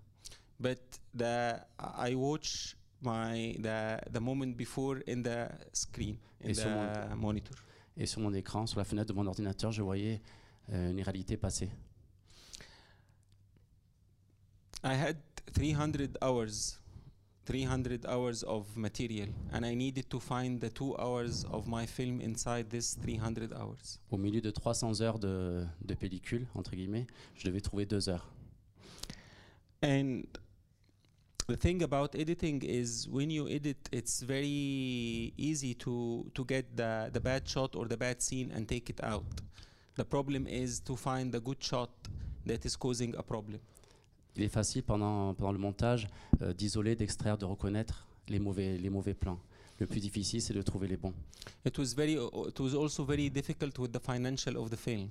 But 0.59 0.79
the 1.15 1.61
I 1.79 2.15
watch 2.15 2.77
my 3.03 3.59
the 3.61 4.01
the 4.13 4.21
moment 4.21 4.57
before 4.57 4.97
in 5.07 5.23
the 5.23 5.51
screen 5.75 6.17
in 6.43 6.49
Et 6.49 6.55
sur 6.55 6.65
the 6.71 7.15
monitor. 7.15 7.55
et 7.97 8.07
sur 8.07 8.21
mon 8.23 8.33
écran, 8.33 8.67
sur 8.67 8.79
la 8.79 8.85
fenêtre 8.85 9.09
de 9.13 9.13
mon 9.13 9.27
ordinateur, 9.27 9.71
je 9.73 9.83
voyais 9.83 10.23
euh, 10.73 10.91
une 10.91 11.03
réalité 11.03 11.37
passer. 11.37 11.69
I 14.83 14.95
had 14.95 15.17
300 15.53 16.17
hours, 16.23 16.79
300 17.47 18.05
hours 18.07 18.43
of 18.43 18.77
material, 18.77 19.29
and 19.53 19.65
I 19.65 19.75
needed 19.75 20.11
to 20.11 20.19
find 20.19 20.61
the 20.61 20.69
two 20.69 20.97
hours 20.99 21.45
of 21.53 21.69
my 21.69 21.87
film 21.87 22.21
inside 22.21 22.69
this 22.71 22.95
300 22.95 23.53
hours. 23.53 23.99
Au 24.11 24.17
milieu 24.19 24.41
de 24.41 24.51
300 24.51 25.01
heures 25.01 25.19
de, 25.19 25.65
de 25.81 25.95
pellicule, 25.95 26.47
entre 26.55 26.75
guillemets, 26.75 27.07
je 27.37 27.45
devais 27.45 27.61
trouver 27.61 27.87
deux 27.87 28.09
heures. 28.09 28.27
And 29.83 30.25
the 31.47 31.57
thing 31.57 31.83
about 31.83 32.17
editing 32.17 32.63
is 32.63 33.07
when 33.09 33.31
you 33.31 33.49
edit, 33.49 33.89
it's 33.93 34.23
very 34.23 35.33
easy 35.39 35.75
to, 35.75 36.27
to 36.35 36.45
get 36.45 36.77
the, 36.77 37.11
the 37.13 37.21
bad 37.21 37.49
shot 37.49 37.77
or 37.77 37.87
the 37.87 37.97
bad 37.97 38.21
scene 38.21 38.51
and 38.53 38.67
take 38.67 38.91
it 38.91 39.03
out. 39.05 39.25
The 39.95 40.05
problem 40.05 40.47
is 40.49 40.81
to 40.81 40.97
find 40.97 41.33
the 41.33 41.41
good 41.41 41.63
shot 41.63 41.91
that 42.45 42.67
is 42.67 42.77
causing 42.77 43.15
a 43.17 43.23
problem. 43.23 43.61
Il 44.37 44.43
est 44.43 44.49
facile 44.49 44.83
pendant, 44.83 45.35
pendant 45.35 45.53
le 45.53 45.59
montage 45.59 46.09
euh, 46.43 46.53
d'isoler, 46.53 46.95
d'extraire, 46.97 47.39
de 47.39 47.45
reconnaître 47.45 48.07
les 48.29 48.39
mauvais, 48.39 48.77
les 48.77 48.91
mauvais 48.91 49.15
plans. 49.15 49.39
Le 49.79 49.87
plus 49.87 50.01
difficile, 50.01 50.41
c'est 50.41 50.55
de 50.55 50.63
trouver 50.63 50.89
les 50.89 50.97
bons. 50.97 51.13
It 51.67 51.77
was 51.79 51.95
very, 51.95 52.15
it 52.49 52.59
was 52.61 52.75
also 52.75 53.05
very 53.05 53.31
difficult 53.31 53.79
with 53.79 53.93
the 53.93 54.01
financial 54.01 54.57
of 54.57 54.71
the 54.71 54.77
film. 54.77 55.09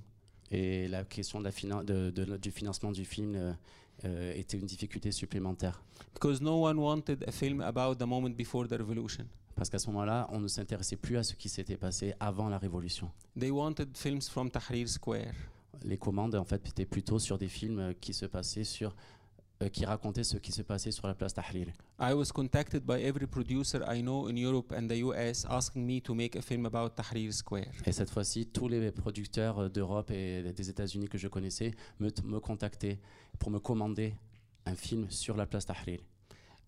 Et 0.50 0.86
la 0.88 1.04
question 1.04 1.38
de 1.40 1.44
la 1.44 1.50
finan- 1.50 1.84
de- 1.84 2.10
de- 2.10 2.36
du 2.36 2.50
financement 2.50 2.92
du 2.92 3.04
film 3.04 3.34
euh, 3.34 3.52
euh, 4.04 4.32
était 4.34 4.58
une 4.58 4.66
difficulté 4.66 5.10
supplémentaire. 5.12 5.82
Because 6.14 6.40
no 6.40 6.64
one 6.66 6.78
wanted 6.78 7.24
a 7.28 7.32
film 7.32 7.60
about 7.60 7.96
the 7.96 8.06
moment 8.06 8.30
before 8.30 8.66
the 8.68 8.72
revolution. 8.78 9.24
Parce 9.54 9.70
qu'à 9.70 9.78
ce 9.78 9.86
moment-là, 9.88 10.28
on 10.32 10.38
ne 10.40 10.48
s'intéressait 10.48 10.96
plus 10.96 11.16
à 11.16 11.22
ce 11.22 11.34
qui 11.34 11.48
s'était 11.48 11.76
passé 11.78 12.12
avant 12.20 12.48
la 12.48 12.58
Révolution. 12.58 13.10
They 13.38 13.50
wanted 13.50 13.96
films 13.96 14.20
from 14.28 14.50
Tahrir 14.50 14.86
Square. 14.88 15.32
Les 15.82 15.98
commandes, 15.98 16.34
en 16.34 16.44
fait, 16.44 16.66
étaient 16.68 16.86
plutôt 16.86 17.18
sur 17.18 17.38
des 17.38 17.48
films 17.48 17.78
euh, 17.78 17.92
qui 18.00 18.12
se 18.12 18.26
passaient 18.26 18.64
sur, 18.64 18.94
euh, 19.62 19.68
qui 19.68 19.84
racontaient 19.84 20.24
ce 20.24 20.36
qui 20.36 20.52
se 20.52 20.62
passait 20.62 20.90
sur 20.90 21.06
la 21.06 21.14
place 21.14 21.34
Tahrir. 21.34 21.68
I 21.98 22.12
was 22.12 22.26
contacted 22.32 22.84
by 22.84 23.02
every 23.02 23.26
producer 23.26 23.82
I 23.88 24.02
know 24.02 24.28
in 24.28 24.36
Europe 24.36 24.72
and 24.76 24.88
the 24.88 24.98
US 25.04 25.44
asking 25.48 25.86
me 25.86 26.00
to 26.02 26.14
make 26.14 26.36
a 26.36 26.42
film 26.42 26.66
about 26.66 26.90
Tahrir 26.90 27.32
Square. 27.32 27.72
Et 27.86 27.92
cette 27.92 28.10
fois-ci, 28.10 28.46
tous 28.46 28.68
les 28.68 28.90
producteurs 28.92 29.58
euh, 29.58 29.68
d'Europe 29.68 30.10
et 30.10 30.42
des 30.52 30.70
États-Unis 30.70 31.08
que 31.08 31.18
je 31.18 31.28
connaissais 31.28 31.72
me, 32.00 32.10
me 32.24 32.38
contactaient 32.40 32.98
pour 33.38 33.50
me 33.50 33.58
commander 33.58 34.14
un 34.66 34.74
film 34.74 35.10
sur 35.10 35.36
la 35.36 35.46
place 35.46 35.66
Tahrir. 35.66 36.00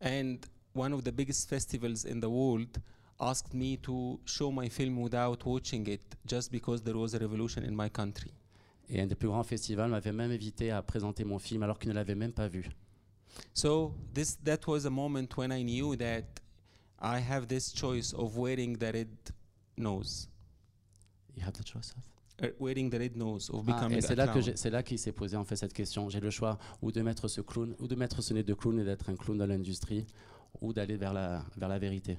And 0.01 0.37
one 0.75 0.93
of 0.93 1.03
the 1.03 1.13
biggest 1.13 1.49
festivals 1.49 2.05
in 2.05 2.21
the 2.21 2.29
world 2.29 2.79
asked 3.21 3.53
me 3.53 3.77
to 3.79 4.21
show 4.25 4.51
my 4.51 4.69
film 4.69 5.03
without 5.03 5.45
watching 5.45 5.87
it 5.89 6.17
just 6.25 6.53
because 6.53 6.83
there 6.83 6.97
was 6.97 7.15
a 7.15 7.19
revolution 7.19 7.65
in 7.65 7.75
my 7.75 7.89
country. 7.89 8.33
Et 8.91 9.01
un 9.01 9.07
des 9.07 9.15
plus 9.15 9.29
grands 9.29 9.43
festivals 9.45 9.91
m'avait 9.91 10.13
même 10.13 10.31
invité 10.31 10.71
à 10.71 10.83
présenter 10.83 11.25
mon 11.25 11.39
film 11.39 11.63
alors 11.63 11.79
qu'il 11.79 11.91
ne 11.91 11.95
l'avait 11.95 12.15
même 12.15 12.33
pas 12.33 12.49
vu. 12.49 12.69
So 13.55 13.95
this 14.15 14.39
that 14.45 14.61
was 14.67 14.87
a 14.87 14.91
moment 14.91 15.27
when 15.37 15.53
I 15.53 15.63
knew 15.63 15.95
that 15.97 16.23
I 17.01 17.21
have 17.21 17.47
this 17.47 17.73
choice 17.73 18.13
of 18.15 18.37
wearing 18.37 18.77
the 18.79 18.91
red 18.93 19.09
nose, 19.77 20.29
You 21.37 21.45
have 21.45 21.53
the 21.53 21.65
choice 21.65 21.95
of- 21.97 22.45
uh, 22.49 22.53
wearing 22.59 22.91
the 22.91 22.95
red 22.99 23.17
nose, 23.17 23.49
of 23.51 23.65
Ah, 23.69 23.73
becoming 23.75 23.99
et 23.99 24.01
c'est 24.01 24.15
a 24.19 24.27
là 24.27 24.29
que 24.29 24.41
c'est 24.57 24.71
là 24.71 24.83
qu'il 24.83 24.99
s'est 24.99 25.13
posé 25.13 25.37
en 25.37 25.45
fait 25.45 25.55
cette 25.57 25.73
question. 25.75 26.09
J'ai 26.09 26.21
le 26.21 26.31
choix 26.31 26.59
ou 26.83 26.91
de 26.91 27.01
mettre 27.03 27.29
ce 27.29 27.41
clown, 27.43 27.77
ou 27.79 27.87
de 27.87 27.95
mettre 27.95 28.23
ce 28.23 28.33
nez 28.35 28.43
de 28.43 28.55
clown 28.55 28.81
et 28.81 28.85
d'être 28.85 29.09
un 29.11 29.15
clown 29.17 29.39
dans 29.39 29.47
l'industrie, 29.47 30.07
ou 30.61 30.73
d'aller 30.73 30.97
vers 30.97 31.13
la 31.13 31.45
vers 31.57 31.69
la 31.69 31.79
vérité. 31.79 32.19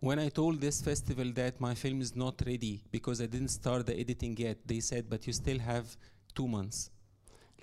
When 0.00 0.20
I 0.20 0.30
told 0.30 0.60
this 0.60 0.80
festival 0.80 1.32
that 1.34 1.54
my 1.60 1.74
film 1.74 2.00
is 2.00 2.14
not 2.14 2.34
ready 2.46 2.82
because 2.92 3.20
I 3.20 3.26
didn't 3.26 3.48
start 3.48 3.86
the 3.86 3.98
editing 3.98 4.38
yet, 4.38 4.58
they 4.66 4.80
said, 4.80 5.06
"But 5.08 5.26
you 5.26 5.32
still 5.32 5.60
have 5.60 5.96
two 6.34 6.46
months." 6.46 6.92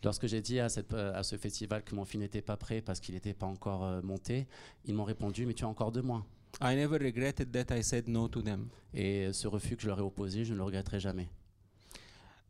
Lorsque 0.03 0.27
j'ai 0.27 0.41
dit 0.41 0.59
à, 0.59 0.69
cette, 0.69 0.93
euh, 0.93 1.13
à 1.15 1.23
ce 1.23 1.35
festival 1.37 1.83
que 1.83 1.95
mon 1.95 2.05
film 2.05 2.21
n'était 2.21 2.41
pas 2.41 2.57
prêt 2.57 2.81
parce 2.81 2.99
qu'il 2.99 3.15
n'était 3.15 3.33
pas 3.33 3.47
encore 3.47 3.85
euh, 3.85 4.01
monté, 4.01 4.45
ils 4.85 4.93
m'ont 4.93 5.05
répondu 5.05 5.45
mais 5.45 5.53
tu 5.53 5.63
as 5.63 5.67
encore 5.67 5.91
deux 5.91 6.03
mois. 6.03 6.25
I 6.61 6.75
never 6.75 6.99
regretted 6.99 7.51
that 7.51 7.75
I 7.75 7.83
said 7.83 8.07
no 8.07 8.27
to 8.27 8.41
them. 8.41 8.67
Et 8.93 9.33
ce 9.33 9.47
refus 9.47 9.75
que 9.75 9.81
je 9.81 9.87
leur 9.87 9.99
ai 9.99 10.03
opposé, 10.03 10.45
je 10.45 10.53
ne 10.53 10.57
le 10.57 10.63
regretterai 10.63 10.99
jamais. 10.99 11.27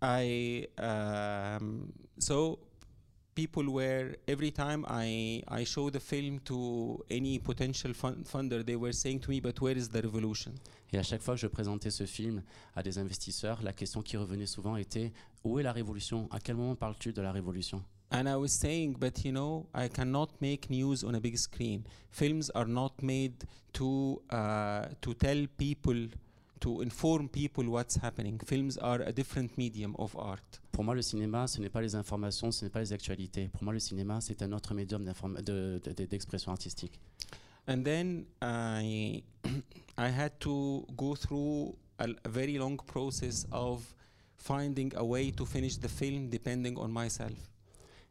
I 0.01 0.67
um, 0.79 1.87
so 2.19 2.59
people 3.35 3.63
were 3.69 4.15
every 4.27 4.51
time 4.51 4.85
I 4.87 5.43
I 5.47 5.65
show 5.65 5.89
the 5.89 5.99
film 5.99 6.39
to 6.45 7.03
any 7.11 7.37
potential 7.39 7.93
fun- 7.93 8.23
funder, 8.23 8.63
they 8.65 8.77
were 8.77 8.93
saying 8.93 9.19
to 9.21 9.29
me, 9.29 9.41
"But 9.41 9.59
where 9.61 9.77
is 9.77 9.89
the 9.89 10.01
revolution?" 10.01 10.53
Et 10.93 10.97
à 10.97 11.03
chaque 11.03 11.21
fois 11.21 11.35
que 11.35 11.41
je 11.41 11.47
présentais 11.47 11.91
ce 11.91 12.05
film 12.05 12.41
à 12.75 12.81
des 12.81 12.97
investisseurs, 12.97 13.61
la 13.61 13.73
question 13.73 14.01
qui 14.01 14.15
revenait 14.17 14.47
souvent 14.47 14.77
était 14.77 15.11
où 15.43 15.59
est 15.59 15.63
la 15.63 15.73
révolution? 15.73 16.27
À 16.31 16.39
quel 16.39 16.55
moment 16.55 16.75
parles-tu 16.75 17.11
de 17.11 17.21
la 17.21 17.31
révolution? 17.31 17.83
And 18.11 18.27
I 18.27 18.35
was 18.35 18.49
saying, 18.49 18.95
but 18.97 19.25
you 19.25 19.31
know, 19.31 19.65
I 19.73 19.89
cannot 19.89 20.27
make 20.39 20.69
news 20.69 21.03
on 21.03 21.15
a 21.15 21.19
big 21.19 21.35
screen. 21.37 21.83
Films 22.11 22.49
are 22.53 22.67
not 22.67 22.91
made 23.01 23.43
to 23.73 24.21
uh, 24.31 24.85
to 25.01 25.13
tell 25.15 25.47
people, 25.57 26.07
to 26.65 26.81
inform 26.81 27.29
people 27.29 27.63
what's 27.67 27.95
happening. 28.01 28.39
Films 28.43 28.77
are 28.79 29.01
a 29.03 29.11
different 29.11 29.55
medium 29.55 29.93
of 29.99 30.15
art. 30.17 30.59
Pour 30.71 30.83
moi, 30.83 30.95
le 30.95 31.03
cinéma, 31.03 31.45
ce 31.47 31.61
n'est 31.61 31.69
pas 31.69 31.81
les 31.81 31.93
informations, 31.93 32.51
ce 32.51 32.65
n'est 32.65 32.71
pas 32.71 32.79
les 32.81 32.91
actualités. 32.91 33.49
Pour 33.53 33.63
moi, 33.63 33.71
le 33.73 33.79
cinéma, 33.79 34.19
c'est 34.19 34.41
un 34.41 34.51
autre 34.51 34.73
médium 34.73 35.03
d'informa- 35.05 35.43
de- 35.43 35.79
de- 35.85 36.05
d'expression 36.05 36.51
artistique. 36.51 36.99
And 37.67 37.83
then 37.83 38.25
I 38.41 39.23
I 39.97 40.09
had 40.09 40.39
to 40.39 40.85
go 40.97 41.15
through 41.15 41.75
a, 41.99 42.07
a 42.23 42.29
very 42.29 42.57
long 42.57 42.77
process 42.77 43.45
of 43.51 43.83
finding 44.37 44.91
a 44.95 45.03
way 45.03 45.31
to 45.31 45.45
finish 45.45 45.77
the 45.77 45.87
film 45.87 46.29
depending 46.29 46.77
on 46.79 46.87
myself. 46.89 47.37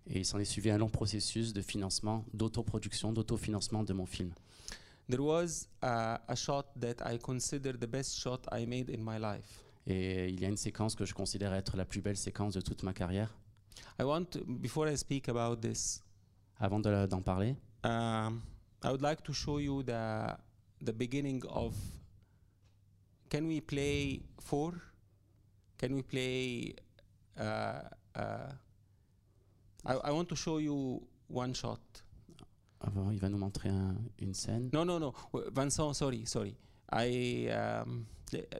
Et 0.07 0.21
il 0.21 0.25
s'en 0.25 0.39
est 0.39 0.45
suivi 0.45 0.71
un 0.71 0.79
long 0.79 0.91
processus 0.91 1.53
de 1.53 1.61
financement, 1.63 2.25
d'autoproduction, 2.33 3.13
d'autofinancement 3.13 3.83
de 3.83 3.93
mon 3.95 4.07
film. 4.07 4.31
There 5.09 5.23
was 5.23 5.69
a, 5.83 6.19
a 6.29 6.37
shot 6.37 6.67
that 6.81 7.05
I 7.05 7.19
consider 7.19 7.73
the 7.73 7.87
best 7.87 8.19
shot 8.19 8.47
I 8.51 8.65
made 8.67 8.91
in 8.91 9.03
my 9.03 9.19
life. 9.19 9.65
Et 9.87 10.29
il 10.31 10.41
y 10.41 10.47
a 10.47 10.49
une 10.49 10.57
séquence 10.57 10.95
que 10.95 11.05
je 11.05 11.13
considère 11.13 11.53
être 11.53 11.77
la 11.77 11.85
plus 11.85 12.01
belle 12.01 12.17
séquence 12.17 12.55
de 12.55 12.63
toute 12.63 12.83
ma 12.83 12.95
carrière. 12.95 13.29
I 13.99 14.05
want 14.05 14.25
to, 14.31 14.45
before 14.45 14.89
I 14.89 14.97
speak 14.97 15.29
about 15.29 15.57
this, 15.61 16.03
Avant 16.59 16.81
de 16.81 17.07
d'en 17.07 17.21
parler, 17.21 17.57
um, 17.83 18.41
I 18.83 18.89
would 18.91 19.03
like 19.03 19.23
to 19.25 19.33
show 19.33 19.59
you 19.59 19.83
the 19.83 20.37
the 20.81 20.93
beginning 20.93 21.43
of. 21.49 21.75
Can 23.29 23.47
we 23.47 23.61
play 23.61 24.23
four? 24.39 24.73
Can 25.77 25.95
we 25.95 26.03
play? 26.03 26.75
Uh, 27.37 27.83
uh, 28.15 28.53
I, 29.85 29.95
I 29.95 30.11
want 30.13 30.29
to 30.29 30.37
show 30.37 30.59
you 30.59 31.03
one 31.29 31.53
shot. 31.53 31.81
Avant, 32.87 33.11
il 33.11 33.19
va 33.19 33.29
nous 33.29 33.39
montrer 33.39 33.69
un- 33.69 33.97
une 34.21 34.35
scène. 34.35 34.71
No, 34.73 34.85
no, 34.85 34.99
no. 34.99 35.13
W- 35.33 35.51
Vincent, 35.53 35.93
sorry, 35.95 36.25
sorry. 36.27 36.55
I 36.93 37.49
um, 37.51 38.05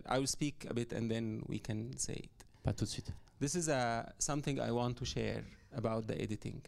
I 0.09 0.19
will 0.19 0.27
speak 0.27 0.67
a 0.71 0.75
bit 0.75 0.93
and 0.93 1.09
then 1.09 1.43
we 1.49 1.61
can 1.61 1.91
say 1.97 2.15
it. 2.15 2.31
Pas 2.63 2.73
tout 2.73 2.85
de 2.85 2.91
suite. 2.91 3.13
This 3.41 3.55
is 3.55 3.69
uh, 3.69 4.03
something 4.19 4.59
I 4.61 4.71
want 4.71 4.95
to 4.95 5.05
share 5.05 5.45
about 5.75 6.07
the 6.07 6.15
editing. 6.21 6.61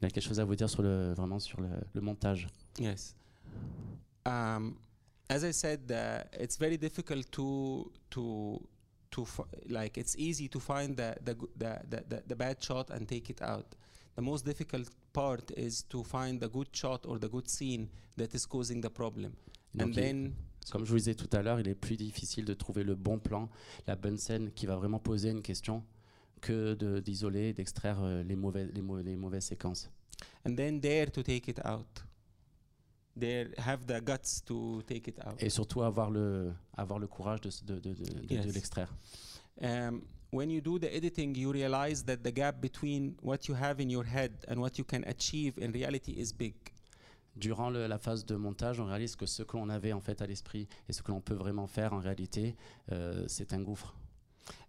Il 0.00 0.06
a 0.06 0.10
quelque 0.10 0.24
chose 0.24 0.40
à 0.40 0.44
vous 0.44 0.54
dire 0.56 0.70
sur 0.70 0.82
le, 0.82 1.12
vraiment 1.12 1.38
sur 1.38 1.60
le, 1.60 1.68
le 1.92 2.00
montage. 2.00 2.46
Yes. 2.78 3.14
Um, 4.24 4.76
as 5.28 5.44
I 5.44 5.52
said, 5.52 5.90
uh, 5.90 6.24
it's 6.42 6.56
very 6.56 6.78
difficult 6.78 7.30
to 7.32 7.90
to 8.10 8.60
to 9.10 9.26
like. 9.68 9.98
It's 9.98 10.14
easy 10.16 10.48
to 10.48 10.58
find 10.60 10.96
the 10.96 11.14
the 11.24 11.34
the 11.56 12.02
the 12.08 12.22
the 12.26 12.34
bad 12.36 12.62
shot 12.62 12.90
and 12.90 13.06
take 13.06 13.28
it 13.30 13.42
out. 13.42 13.66
The 14.20 14.24
most 14.24 14.44
difficult 14.44 14.86
part 15.14 15.50
is 15.56 15.82
to 15.88 16.04
find 16.04 16.38
the 16.38 16.48
good 16.48 16.68
shot 16.74 17.06
or 17.06 17.18
the 17.18 17.28
good 17.30 17.48
scene 17.48 17.88
that 18.18 18.34
is 18.34 18.44
causing 18.46 18.82
the 18.82 18.90
problem, 18.90 19.32
Donc, 19.74 19.88
and 19.88 19.94
then 19.94 20.34
comme 20.70 20.84
je 20.84 20.90
vous 20.90 20.98
disais 20.98 21.14
tout 21.14 21.30
à 21.34 21.40
l'heure, 21.40 21.58
il 21.58 21.66
est 21.68 21.74
plus 21.74 21.96
difficile 21.96 22.44
de 22.44 22.52
trouver 22.52 22.84
le 22.84 22.94
bon 22.96 23.18
plan, 23.18 23.48
la 23.86 23.96
bonne 23.96 24.18
scène 24.18 24.50
qui 24.52 24.66
va 24.66 24.76
vraiment 24.76 24.98
poser 24.98 25.30
une 25.30 25.40
question 25.40 25.82
que 26.42 26.74
de- 26.74 27.00
d'isoler 27.00 27.48
et 27.48 27.52
d'extraire 27.54 27.98
euh, 28.02 28.22
les, 28.22 28.36
mauvais, 28.36 28.66
les, 28.66 28.82
mau- 28.82 29.00
les 29.00 29.16
mauvaises 29.16 29.44
séquences. 29.46 29.88
and 30.46 30.54
then 30.54 30.78
dare 30.80 31.10
to 31.10 31.22
take 31.22 31.50
it 31.50 31.58
out. 31.64 32.04
Dare 33.16 33.48
have 33.56 33.86
the 33.86 34.02
guts 34.04 34.42
to 34.44 34.82
take 34.82 35.08
it 35.08 35.18
out. 35.26 35.42
Et 35.42 35.48
surtout 35.48 35.80
avoir 35.80 36.10
le, 36.10 36.52
avoir 36.76 36.98
le 36.98 37.06
courage 37.06 37.40
de, 37.40 37.48
s- 37.48 37.64
de, 37.64 37.76
de, 37.78 37.94
de- 37.94 38.04
de- 38.04 38.26
de 38.26 38.34
Yes. 38.34 38.54
l'extraire. 38.54 38.92
um, 39.62 40.02
when 40.32 40.50
you 40.50 40.60
do 40.60 40.78
the 40.78 40.88
editing, 40.94 41.34
you 41.36 41.52
realize 41.52 42.04
that 42.04 42.18
the 42.22 42.32
gap 42.32 42.60
between 42.60 43.14
what 43.22 43.48
you 43.48 43.54
have 43.54 43.80
in 43.80 43.90
your 43.90 44.04
head 44.04 44.32
and 44.48 44.58
what 44.60 44.78
you 44.78 44.84
can 44.84 45.02
achieve 45.06 45.54
in 45.58 45.72
reality 45.72 46.12
is 46.12 46.32
big. 46.32 46.54
Durant 47.36 47.70
le- 47.70 47.86
la 47.86 47.98
phase 47.98 48.24
de 48.26 48.36
montage, 48.36 48.80
on 48.80 48.86
réalise 48.86 49.16
que 49.16 49.26
ce 49.26 49.42
que 49.42 49.56
l'on 49.56 49.68
avait 49.68 49.92
en 49.92 50.00
fait 50.00 50.20
à 50.20 50.26
l'esprit 50.26 50.66
et 50.88 50.92
ce 50.92 51.02
que 51.02 51.10
l'on 51.12 51.20
peut 51.20 51.34
vraiment 51.34 51.66
faire 51.66 51.92
en 51.92 52.00
réalité, 52.00 52.54
euh, 52.92 53.24
c'est 53.28 53.52
un 53.52 53.60
gouffre. 53.62 53.94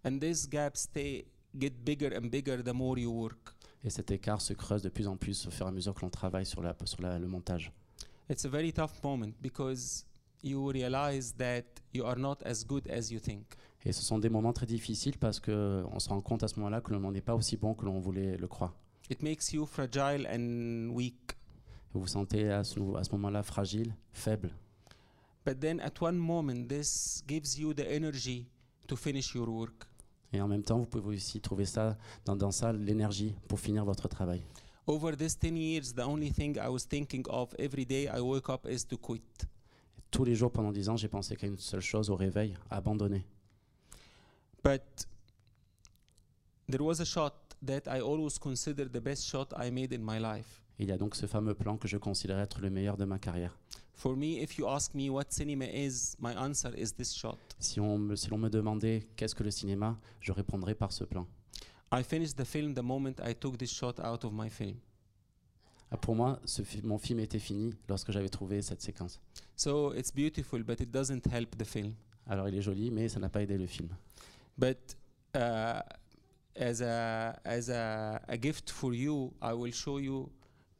And 0.04 0.18
this 0.18 0.48
gap 0.48 0.76
stay 0.76 1.26
get 1.58 1.72
bigger 1.84 2.16
and 2.16 2.28
bigger 2.30 2.62
the 2.62 2.72
more 2.72 2.98
you 2.98 3.10
work. 3.10 3.54
Et 3.84 3.90
cet 3.90 4.12
écart 4.12 4.40
se 4.40 4.52
creuse 4.54 4.80
de 4.82 4.88
plus 4.88 5.08
en 5.08 5.16
plus 5.16 5.46
au 5.46 5.50
fur 5.50 5.66
et 5.66 5.68
à 5.68 5.72
mesure 5.72 5.92
que 5.94 6.00
l'on 6.02 6.10
travaille 6.10 6.46
sur, 6.46 6.62
la, 6.62 6.74
sur 6.84 7.02
la- 7.02 7.18
le 7.18 7.26
montage. 7.26 7.72
It's 8.30 8.44
a 8.44 8.48
very 8.48 8.72
tough 8.72 9.02
moment 9.02 9.32
because 9.42 10.06
you 10.42 10.70
realize 10.70 11.34
that 11.36 11.64
you 11.92 12.04
are 12.04 12.16
not 12.16 12.36
as 12.44 12.64
good 12.64 12.88
as 12.88 13.10
you 13.10 13.18
think. 13.18 13.44
Et 13.84 13.92
ce 13.92 14.02
sont 14.02 14.18
des 14.18 14.28
moments 14.28 14.52
très 14.52 14.66
difficiles 14.66 15.18
parce 15.18 15.40
qu'on 15.40 15.98
se 15.98 16.08
rend 16.08 16.20
compte 16.20 16.42
à 16.42 16.48
ce 16.48 16.56
moment-là 16.56 16.80
que 16.80 16.92
l'on 16.92 17.10
n'est 17.10 17.20
pas 17.20 17.34
aussi 17.34 17.56
bon 17.56 17.74
que 17.74 17.84
l'on 17.84 17.98
voulait 17.98 18.36
le 18.36 18.46
croire. 18.46 18.74
It 19.10 19.22
makes 19.22 19.52
you 19.52 19.66
fragile 19.66 20.28
and 20.32 20.90
weak. 20.94 21.36
Vous 21.92 22.00
vous 22.00 22.06
sentez 22.06 22.48
à 22.48 22.64
ce, 22.64 22.78
à 22.96 23.04
ce 23.04 23.10
moment-là 23.12 23.42
fragile, 23.42 23.94
faible. 24.12 24.54
But 25.44 25.58
then 25.58 25.80
at 25.80 26.00
one 26.00 26.16
moment, 26.16 26.68
this 26.68 27.22
gives 27.26 27.58
you 27.58 27.74
the 27.74 27.86
energy 27.90 28.46
to 28.86 28.96
finish 28.96 29.34
your 29.34 29.48
work. 29.48 29.84
Et 30.32 30.40
en 30.40 30.48
même 30.48 30.62
temps, 30.62 30.78
vous 30.78 30.86
pouvez 30.86 31.16
aussi 31.16 31.40
trouver 31.40 31.66
ça 31.66 31.98
dans, 32.24 32.36
dans 32.36 32.52
ça 32.52 32.72
l'énergie 32.72 33.34
pour 33.48 33.60
finir 33.60 33.84
votre 33.84 34.08
travail. 34.08 34.42
Over 34.86 35.16
these 35.16 35.36
10 35.38 35.56
years, 35.56 35.94
the 35.94 36.06
only 36.06 36.32
thing 36.32 36.56
I 36.56 36.68
was 36.68 36.86
thinking 36.88 37.24
of 37.28 37.54
every 37.58 37.84
day 37.84 38.04
I 38.04 38.20
woke 38.20 38.48
up 38.48 38.66
is 38.68 38.86
to 38.86 38.96
quit. 38.96 39.22
Tous 40.10 40.24
les 40.24 40.34
jours 40.34 40.50
pendant 40.50 40.72
10 40.72 40.88
ans, 40.88 40.96
j'ai 40.96 41.08
pensé 41.08 41.36
qu'à 41.36 41.46
une 41.46 41.58
seule 41.58 41.80
chose 41.80 42.08
au 42.08 42.16
réveil, 42.16 42.56
abandonner. 42.70 43.24
But 44.62 45.06
there 46.68 46.82
was 46.82 47.00
a 47.00 47.04
shot 47.04 47.32
that 47.62 47.82
I 47.88 48.00
always 48.00 48.38
consider 48.38 48.88
the 48.88 49.00
best 49.00 49.24
shot 49.26 49.52
I 49.56 49.70
made 49.70 49.92
in 49.92 50.02
my 50.02 50.18
life. 50.18 50.60
Il 50.78 50.88
y 50.88 50.92
a 50.92 50.96
donc 50.98 51.14
ce 51.14 51.26
fameux 51.26 51.54
plan 51.54 51.76
que 51.76 51.86
je 51.86 51.96
considère 51.98 52.38
être 52.38 52.60
le 52.60 52.70
meilleur 52.70 52.96
de 52.96 53.04
ma 53.04 53.18
carrière. 53.18 53.56
For 53.94 54.16
me, 54.16 54.40
if 54.42 54.56
you 54.58 54.66
ask 54.66 54.94
me 54.94 55.10
what 55.10 55.26
cinema 55.30 55.66
is, 55.66 56.16
my 56.18 56.32
answer 56.34 56.72
is 56.76 56.92
this 56.94 57.12
shot. 57.12 57.36
Si 57.58 57.78
on 57.78 57.98
me, 57.98 58.16
si 58.16 58.30
l'on 58.30 58.38
me 58.38 58.48
demandait 58.48 59.06
qu'est-ce 59.16 59.34
que 59.34 59.44
le 59.44 59.50
cinéma, 59.50 59.98
je 60.20 60.32
répondrais 60.32 60.74
par 60.74 60.90
ce 60.92 61.04
plan. 61.04 61.26
I 61.92 62.02
finished 62.02 62.36
the 62.36 62.44
film 62.44 62.74
the 62.74 62.82
moment 62.82 63.14
I 63.22 63.34
took 63.34 63.58
this 63.58 63.70
shot 63.70 64.00
out 64.02 64.24
of 64.24 64.32
my 64.32 64.48
film. 64.48 64.76
Ah, 65.90 65.98
Pour 65.98 66.16
moi, 66.16 66.40
ce 66.46 66.62
fi- 66.62 66.80
mon 66.82 66.96
film 66.98 67.20
était 67.20 67.38
fini 67.38 67.74
lorsque 67.88 68.10
j'avais 68.10 68.30
trouvé 68.30 68.62
cette 68.62 68.80
séquence. 68.80 69.20
So 69.56 69.92
it's 69.94 70.10
beautiful, 70.12 70.62
but 70.64 70.80
it 70.80 70.90
doesn't 70.90 71.26
help 71.30 71.56
the 71.58 71.64
film. 71.66 71.92
Alors 72.26 72.48
il 72.48 72.54
est 72.56 72.62
joli, 72.62 72.90
mais 72.90 73.08
ça 73.10 73.20
n'a 73.20 73.28
pas 73.28 73.42
aidé 73.42 73.58
le 73.58 73.66
film. 73.66 73.90
But 74.58 74.94
uh, 75.34 75.80
as 76.56 76.80
a 76.80 77.38
as 77.44 77.68
a, 77.68 78.20
a 78.28 78.36
gift 78.36 78.70
for 78.70 78.94
you, 78.94 79.32
I 79.40 79.52
will 79.54 79.72
show 79.72 79.98
you 79.98 80.30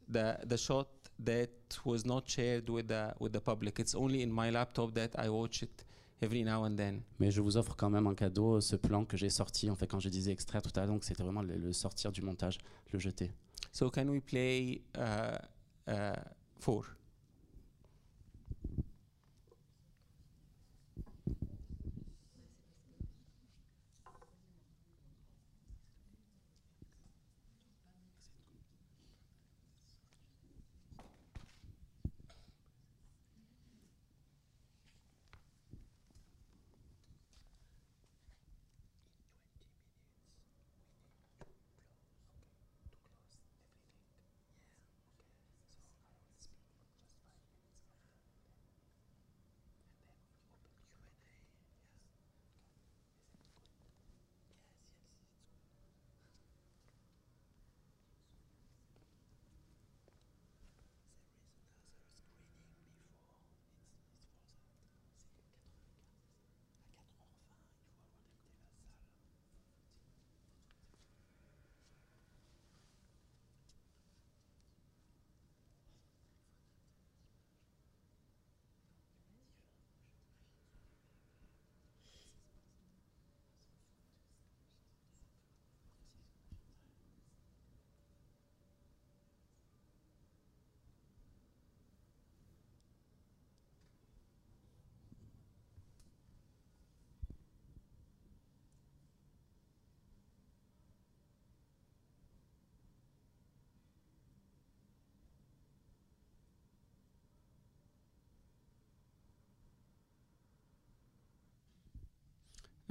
the 0.07 0.37
the 0.45 0.57
shot 0.57 0.87
that 1.19 1.49
was 1.85 2.05
not 2.05 2.29
shared 2.29 2.69
with 2.69 2.87
the 2.87 3.13
with 3.19 3.33
the 3.33 3.41
public. 3.41 3.79
It's 3.79 3.95
only 3.95 4.21
in 4.21 4.31
my 4.31 4.51
laptop 4.51 4.93
that 4.93 5.17
I 5.17 5.29
watch 5.29 5.63
it 5.63 5.85
every 6.21 6.43
now 6.43 6.63
and 6.65 6.75
then. 6.77 7.01
Mais 7.19 7.31
je 7.31 7.41
vous 7.41 7.57
offre 7.57 7.75
quand 7.75 7.89
même 7.89 8.07
en 8.07 8.15
cadeau 8.15 8.61
ce 8.61 8.75
plan 8.75 9.05
que 9.05 9.17
j'ai 9.17 9.29
sorti. 9.29 9.69
En 9.69 9.75
fait, 9.75 9.87
quand 9.87 9.99
je 9.99 10.09
disais 10.09 10.31
extraire 10.31 10.61
tout 10.61 10.71
à 10.75 10.81
l'heure, 10.81 10.93
donc 10.93 11.03
c'était 11.03 11.23
vraiment 11.23 11.41
le, 11.41 11.57
le 11.57 11.73
sortir 11.73 12.11
du 12.11 12.21
montage, 12.21 12.57
le 12.91 12.99
jeter. 12.99 13.31
So 13.71 13.89
can 13.89 14.07
we 14.07 14.21
play 14.21 14.81
uh, 14.95 15.37
uh, 15.87 16.13
four? 16.59 16.85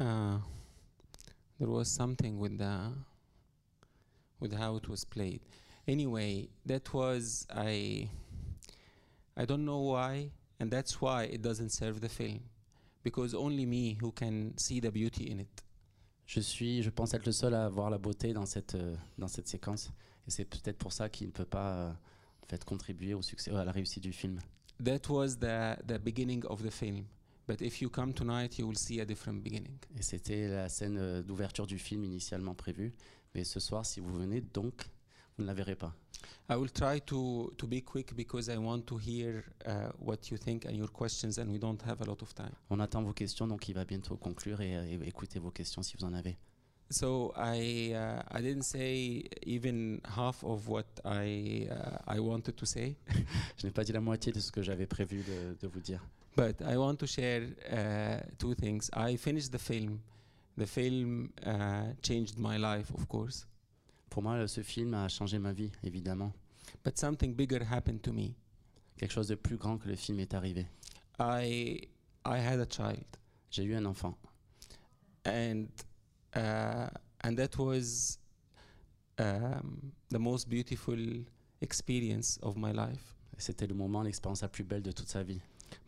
Uh, 0.02 0.38
there 1.58 1.68
was 1.68 1.88
something 1.88 2.38
with 2.38 2.58
the 2.58 2.92
with 4.40 4.52
how 4.52 4.76
it 4.76 4.88
was 4.88 5.04
played. 5.04 5.40
Anyway, 5.86 6.48
that 6.66 6.92
was 6.92 7.46
I. 7.54 8.08
I 9.36 9.44
don't 9.46 9.64
know 9.64 9.80
why, 9.80 10.30
and 10.60 10.70
that's 10.70 11.00
why 11.00 11.24
it 11.24 11.40
doesn't 11.40 11.70
serve 11.70 12.00
the 12.00 12.08
film, 12.08 12.40
because 13.02 13.34
only 13.34 13.64
me 13.64 13.96
who 14.00 14.12
can 14.12 14.54
see 14.58 14.80
the 14.80 14.90
beauty 14.90 15.30
in 15.30 15.40
it. 15.40 15.62
Je 16.26 16.40
suis, 16.40 16.82
je 16.82 16.90
pense 16.90 17.14
être 17.14 17.26
le 17.26 17.32
seul 17.32 17.54
à 17.54 17.68
voir 17.68 17.90
la 17.90 17.98
beauté 17.98 18.32
dans 18.32 18.46
cette, 18.46 18.74
euh, 18.74 18.94
dans 19.18 19.28
cette 19.28 19.48
séquence. 19.48 19.90
Et 20.26 20.30
c'est 20.30 20.44
peut-être 20.44 20.78
pour 20.78 20.92
ça 20.92 21.08
qu'il 21.08 21.26
ne 21.26 21.32
peut 21.32 21.44
pas 21.44 21.72
euh, 21.72 21.90
en 21.90 22.46
fait, 22.46 22.64
contribuer 22.64 23.14
au 23.14 23.22
succès, 23.22 23.50
ou 23.50 23.56
à 23.56 23.64
la 23.64 23.72
réussite 23.72 24.02
du 24.02 24.12
film. 24.12 24.38
That 24.82 25.08
was 25.08 25.36
the 25.36 25.76
the 25.86 25.98
beginning 25.98 26.44
of 26.46 26.62
the 26.62 26.70
film. 26.70 27.06
But 27.52 27.60
if 27.60 27.82
you 27.82 27.90
come 27.90 28.14
tonight, 28.14 28.58
you 28.58 28.66
will 28.66 28.78
see 28.78 29.00
a 29.00 29.04
different 29.04 29.42
beginning. 29.42 29.76
Et 29.98 30.02
c'était 30.02 30.48
la 30.48 30.70
scène 30.70 30.96
euh, 30.96 31.22
d'ouverture 31.22 31.66
du 31.66 31.78
film 31.78 32.02
initialement 32.02 32.54
prévue. 32.54 32.94
Mais 33.34 33.44
ce 33.44 33.60
soir, 33.60 33.84
si 33.84 34.00
vous 34.00 34.10
venez, 34.10 34.40
donc, 34.40 34.88
vous 35.36 35.42
ne 35.42 35.48
la 35.48 35.52
verrez 35.52 35.74
pas. 35.74 35.94
I 36.48 36.54
will 36.56 36.70
try 36.70 37.02
to, 37.02 37.52
to 37.58 37.66
be 37.66 37.84
quick 37.84 38.14
because 38.16 38.48
I 38.48 38.56
want 38.56 38.86
to 38.86 38.96
hear 38.96 39.44
uh, 39.66 39.90
what 39.98 40.30
you 40.30 40.38
think 40.38 40.64
and 40.64 40.70
your 40.70 40.90
questions, 40.90 41.38
and 41.38 41.50
we 41.50 41.58
don't 41.58 41.82
have 41.82 42.00
a 42.00 42.06
lot 42.06 42.22
of 42.22 42.34
time. 42.34 42.52
On 42.70 42.80
attend 42.80 43.02
vos 43.02 43.12
questions, 43.12 43.46
donc 43.46 43.68
il 43.68 43.74
va 43.74 43.84
bientôt 43.84 44.16
conclure 44.16 44.62
et, 44.62 44.72
et 44.72 44.98
écoutez 45.06 45.38
vos 45.38 45.50
questions 45.50 45.82
si 45.82 45.94
vous 45.98 46.06
en 46.06 46.14
avez. 46.14 46.38
So 46.88 47.34
I 47.36 47.92
uh, 47.92 48.22
I 48.30 48.40
didn't 48.40 48.64
say 48.64 49.24
even 49.44 50.00
half 50.16 50.42
of 50.42 50.68
what 50.68 50.86
I 51.04 51.68
uh, 51.70 51.98
I 52.16 52.18
wanted 52.18 52.56
to 52.56 52.64
say, 52.64 52.96
Je 53.58 53.66
n'ai 53.66 53.72
pas 53.72 53.84
dit 53.84 53.92
la 53.92 54.00
moitié 54.00 54.32
de 54.32 54.40
ce 54.40 54.50
que 54.50 54.62
j'avais 54.62 54.86
prévu 54.86 55.22
de, 55.22 55.54
de 55.60 55.68
vous 55.68 55.80
dire. 55.80 56.02
But 56.36 56.60
I 56.62 56.76
want 56.76 56.98
to 57.00 57.06
share 57.06 57.42
uh, 57.70 58.20
two 58.38 58.54
things. 58.54 58.90
I 58.92 59.16
finished 59.16 59.52
the 59.52 59.58
film. 59.58 60.00
The 60.56 60.66
film 60.66 61.32
uh, 61.46 61.92
changed 62.02 62.38
my 62.38 62.56
life, 62.58 62.90
of 62.94 63.08
course, 63.08 63.46
Pour 64.10 64.22
moi, 64.22 64.46
ce 64.46 64.62
film 64.62 64.92
a 64.94 65.08
changé 65.08 65.38
ma 65.40 65.52
vie, 65.52 65.70
évidemment. 65.82 66.32
but 66.84 66.98
something 66.98 67.34
bigger 67.34 67.62
happened 67.64 68.02
to 68.02 68.12
me. 68.12 68.34
Quelque 68.98 69.12
chose 69.12 69.28
de 69.28 69.34
plus 69.36 69.56
grand 69.56 69.78
que 69.78 69.88
le 69.88 69.96
film 69.96 70.20
est 70.20 70.34
arrivé. 70.34 70.66
I 71.18 71.88
I 72.24 72.38
had 72.38 72.60
a 72.60 72.66
child. 72.66 73.04
J'ai 73.50 73.64
eu 73.64 73.74
un 73.74 73.86
enfant. 73.86 74.14
and 75.24 75.68
uh, 76.34 76.88
and 77.24 77.36
that 77.36 77.56
was 77.58 78.18
um, 79.18 79.92
the 80.10 80.18
most 80.18 80.48
beautiful 80.48 80.98
experience 81.60 82.38
of 82.42 82.56
my 82.56 82.72
life. 82.72 83.14
C'était 83.38 83.66
le 83.66 83.74
moment, 83.74 84.02
l'expérience 84.02 84.42
la 84.42 84.48
plus 84.48 84.64
belle 84.64 84.82
de 84.82 84.92
toute 84.92 85.08
sa 85.08 85.22
vie. 85.22 85.40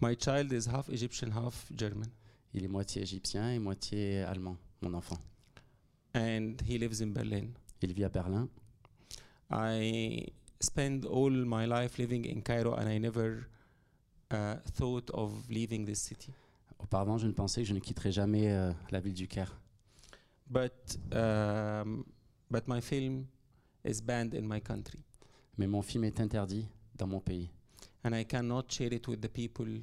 My 0.04 0.14
child 0.14 0.52
is 0.52 0.66
half 0.66 0.90
Egyptian, 0.90 1.30
half 1.30 1.66
German, 1.74 2.10
Il 2.52 2.62
est 2.62 2.68
moitié 2.68 3.00
égyptien 3.02 3.50
et 3.54 3.58
moitié 3.58 4.20
allemand, 4.22 4.58
mon 4.82 4.92
enfant. 4.92 5.18
and 6.14 6.60
he 6.68 6.76
lives 6.78 7.00
in 7.00 7.08
Berlin. 7.12 7.46
Il 7.80 7.92
vit 7.94 8.04
à 8.04 8.10
Berlin. 8.10 8.48
I 9.50 10.26
spent 10.60 11.06
all 11.06 11.30
my 11.30 11.64
life 11.66 11.96
living 11.98 12.26
in 12.26 12.42
Cairo, 12.42 12.74
and 12.74 12.86
I 12.88 12.98
never 12.98 13.46
uh, 14.30 14.56
thought 14.74 15.10
of 15.14 15.32
leaving 15.48 15.86
this 15.86 16.00
city. 16.02 16.32
Auparavant, 16.78 17.16
je 17.18 17.26
ne 17.26 17.32
pensais 17.32 17.62
que 17.62 17.68
je 17.68 17.72
ne 17.74 17.80
quitterais 17.80 18.12
jamais 18.12 18.50
euh, 18.52 18.72
la 18.90 19.00
ville 19.00 19.14
du 19.14 19.26
Caire. 19.26 19.58
But 20.50 20.98
um, 21.14 22.04
but 22.50 22.68
my 22.68 22.80
film 22.82 23.26
is 23.86 24.02
banned 24.02 24.34
in 24.34 24.42
my 24.46 24.60
country, 24.60 25.00
Mais 25.56 25.66
mon 25.66 25.80
film 25.82 26.04
est 26.04 26.20
interdit 26.20 26.66
dans 26.94 27.06
mon 27.08 27.20
pays. 27.20 27.48
and 28.04 28.12
I 28.14 28.24
cannot 28.26 28.64
share 28.70 28.92
it 28.92 29.08
with 29.08 29.22
the 29.22 29.28
people 29.30 29.80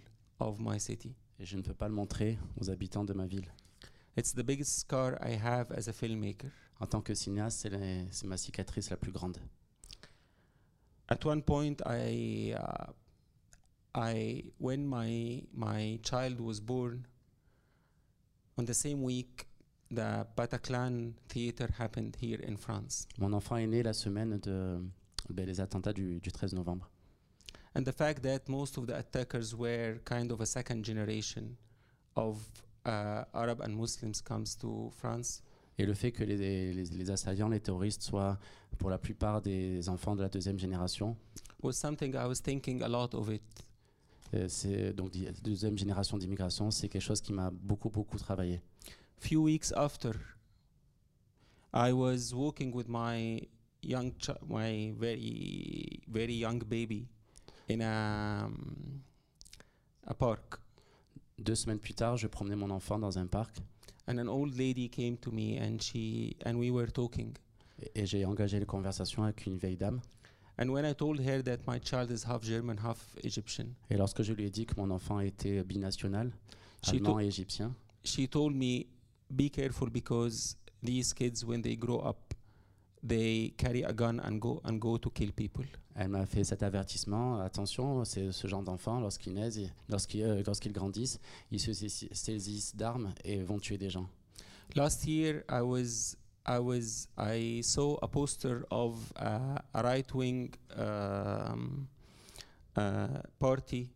of 0.48 0.60
my 0.60 0.80
city. 0.80 1.16
Et 1.40 1.46
je 1.46 1.58
ne 1.58 1.62
peux 1.62 1.74
pas 1.74 1.88
le 1.88 1.94
montrer 1.94 2.38
aux 2.60 2.70
habitants 2.70 3.04
de 3.04 3.14
ma 3.14 3.26
ville. 3.26 3.52
It's 4.18 4.34
the 4.34 4.44
biggest 4.44 4.80
scar 4.80 5.18
I 5.22 5.38
have 5.42 5.72
as 5.72 5.88
a 5.88 5.94
filmmaker. 5.94 6.52
En 6.80 6.88
tant 6.88 7.02
que 7.02 7.14
cinéaste, 7.14 7.68
c'est 8.12 8.28
ma 8.28 8.38
cicatrice 8.38 8.90
la 8.90 8.98
plus 8.98 9.12
grande. 9.12 9.38
At 11.08 11.26
one 11.26 11.42
point, 11.44 11.76
I, 11.86 12.54
uh, 12.54 12.92
I, 13.96 14.52
when 14.60 14.86
my 14.86 15.44
my 15.54 16.00
child 16.04 16.40
was 16.40 16.60
born, 16.60 17.06
on 18.58 18.66
the 18.66 18.74
same 18.74 19.02
week, 19.02 19.48
the 19.90 20.26
Bataclan 20.36 21.14
theater 21.28 21.68
happened 21.78 22.16
here 22.16 22.40
in 22.42 22.58
France, 22.58 23.08
Mon 23.18 23.34
enfant 23.34 23.58
est 23.58 23.68
né 23.68 23.84
la 23.84 23.94
semaine 23.94 24.40
de, 24.40 24.82
ben, 25.30 25.46
les 25.46 25.60
attentats 25.60 25.94
du, 25.94 26.20
du 26.20 26.32
13 26.32 26.54
novembre. 26.54 26.91
And 27.76 27.84
the 27.86 27.92
fact 27.92 28.22
that 28.24 28.48
most 28.50 28.78
of 28.78 28.86
the 28.88 28.98
attackers 28.98 29.56
were 29.56 30.00
kind 30.04 30.32
of 30.32 30.42
a 30.42 30.46
second 30.46 30.84
generation 30.84 31.56
of 32.16 32.38
uh, 32.86 33.24
Arab 33.34 33.62
and 33.62 33.76
Muslims 33.76 34.22
comes 34.22 34.56
to 34.56 34.92
France. 34.96 35.42
Et 35.78 35.86
le 35.86 35.94
fait 35.94 36.12
que 36.12 36.24
les, 36.24 36.36
les, 36.38 36.74
les 36.74 37.10
assaillants, 37.12 37.50
les 37.50 37.60
terroristes, 37.62 38.04
soient 38.04 38.38
pour 38.78 38.90
la 38.90 38.98
plupart 38.98 39.42
des 39.42 39.88
enfants 39.90 40.16
de 40.16 40.22
la 40.22 40.30
deuxième 40.30 40.60
génération, 40.60 41.16
was 41.64 41.74
something 41.74 42.14
I 42.16 42.26
was 42.26 42.42
thinking 42.42 42.82
a 42.84 42.88
lot 42.90 43.14
of 43.14 43.30
it. 43.30 43.42
euh, 44.34 44.48
c'est 44.48 44.94
donc 44.94 45.12
deuxième 45.44 45.78
génération 45.78 46.18
d'immigration, 46.18 46.72
c'est 46.72 46.88
quelque 46.90 47.02
chose 47.02 47.22
qui 47.22 47.34
m'a 47.34 47.50
beaucoup 47.52 47.90
beaucoup 47.90 48.18
travaillé. 48.18 48.62
few 49.18 49.42
weeks 49.44 49.72
after 49.76 50.14
I 51.74 51.92
was 51.94 52.34
walking 52.34 52.74
with 52.74 52.88
my 52.88 53.48
young 53.82 54.12
my 54.48 54.94
very 54.98 56.02
very 56.08 56.34
young 56.36 56.60
baby 56.64 57.08
in 57.74 57.82
a 57.82 58.46
um, 58.46 59.02
a 60.08 60.14
park. 60.14 60.60
Deux 61.40 61.56
semaines 61.56 61.80
plus 61.80 61.94
tard, 61.94 62.18
je 62.18 62.28
promenais 62.28 62.56
mon 62.56 62.70
enfant 62.70 63.00
dans 63.00 63.18
un 63.18 63.26
parc. 63.28 63.58
And 64.08 64.18
an 64.18 64.28
old 64.28 64.56
lady 64.58 64.90
came 64.90 65.18
to 65.18 65.32
me 65.32 65.58
and 65.60 65.80
she 65.80 66.36
and 66.46 66.56
we 66.56 66.70
were 66.72 66.92
talking. 66.92 67.34
Et, 67.82 68.02
et 68.02 68.06
j'ai 68.06 68.26
engagé 68.26 68.60
les 68.60 68.66
conversations 68.66 69.24
avec 69.24 69.46
une 69.46 69.58
vieille 69.58 69.78
dame. 69.78 70.02
and 70.58 70.70
when 70.70 70.86
I 70.86 70.94
told 70.94 71.20
her 71.22 71.42
that 71.44 71.60
my 71.66 71.80
child 71.80 72.12
is 72.12 72.24
half 72.26 72.44
German 72.44 72.78
half 72.78 73.16
Egyptian 73.24 73.68
Et 73.90 73.98
lorsque 73.98 74.22
je 74.22 74.34
lui 74.34 74.46
ai 74.46 74.50
dit 74.52 74.66
que 74.66 74.76
mon 74.78 74.92
enfant 74.92 75.20
était 75.22 75.64
binational, 75.64 76.32
She 76.84 76.90
allemand 76.96 77.20
et 77.20 77.26
égyptien, 77.28 77.74
she 78.04 78.28
told 78.30 78.54
me 78.56 78.86
be 79.32 79.50
careful 79.50 79.90
because 79.90 80.58
these 80.84 81.14
kids 81.14 81.44
when 81.46 81.62
they 81.62 81.76
grow 81.78 82.00
up 82.06 82.31
they 83.08 83.54
carry 83.58 83.84
a 83.84 83.92
gun 83.94 84.20
and 84.24 84.40
go 84.40 84.62
and 84.64 84.78
go 84.80 84.98
to 84.98 85.10
kill 85.10 85.32
people 85.32 85.66
elle 85.94 86.08
m'a 86.08 86.26
fait 86.26 86.46
cet 86.46 86.64
avertissement. 86.64 87.42
Attention, 87.42 88.06
c'est 88.06 88.32
ce 88.32 88.48
genre 88.48 88.64
d'enfants, 88.64 89.02
lorsqu'ils 89.02 89.34
naissent, 89.34 89.60
lorsqu'ils 89.90 90.24
euh, 90.24 90.42
lorsqu'ils 90.46 90.72
grandissent, 90.72 91.20
ils 91.52 91.60
se 91.60 91.74
saisis- 91.74 92.08
saisissent 92.14 92.74
d'armes 92.76 93.14
et 93.26 93.42
vont 93.44 93.60
tuer 93.60 93.78
des 93.78 93.90
gens. 93.90 94.08
Last 94.76 95.06
year, 95.06 95.44
I 95.50 95.62
was 95.62 96.16
I 96.48 96.60
was 96.60 97.10
I 97.18 97.62
saw 97.62 97.98
a 98.02 98.08
poster 98.08 98.66
of 98.72 99.12
uh, 99.20 99.58
a 99.74 99.82
right-wing 99.84 100.52
um, 100.78 101.88
uh, 102.78 103.08
party 103.38 103.90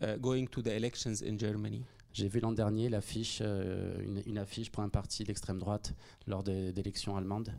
uh, 0.00 0.16
going 0.18 0.46
to 0.48 0.62
the 0.62 0.74
elections 0.74 1.22
in 1.22 1.36
Germany, 1.38 1.84
J'ai 2.14 2.28
vu 2.28 2.40
l'an 2.40 2.52
dernier 2.52 2.88
l'affiche, 2.88 3.40
euh, 3.42 4.00
une, 4.02 4.22
une 4.26 4.38
affiche 4.38 4.70
pour 4.70 4.82
un 4.82 4.88
parti 4.88 5.24
d'extrême 5.24 5.58
droite 5.58 5.94
lors 6.26 6.42
d'élections 6.42 7.16
allemandes. 7.16 7.52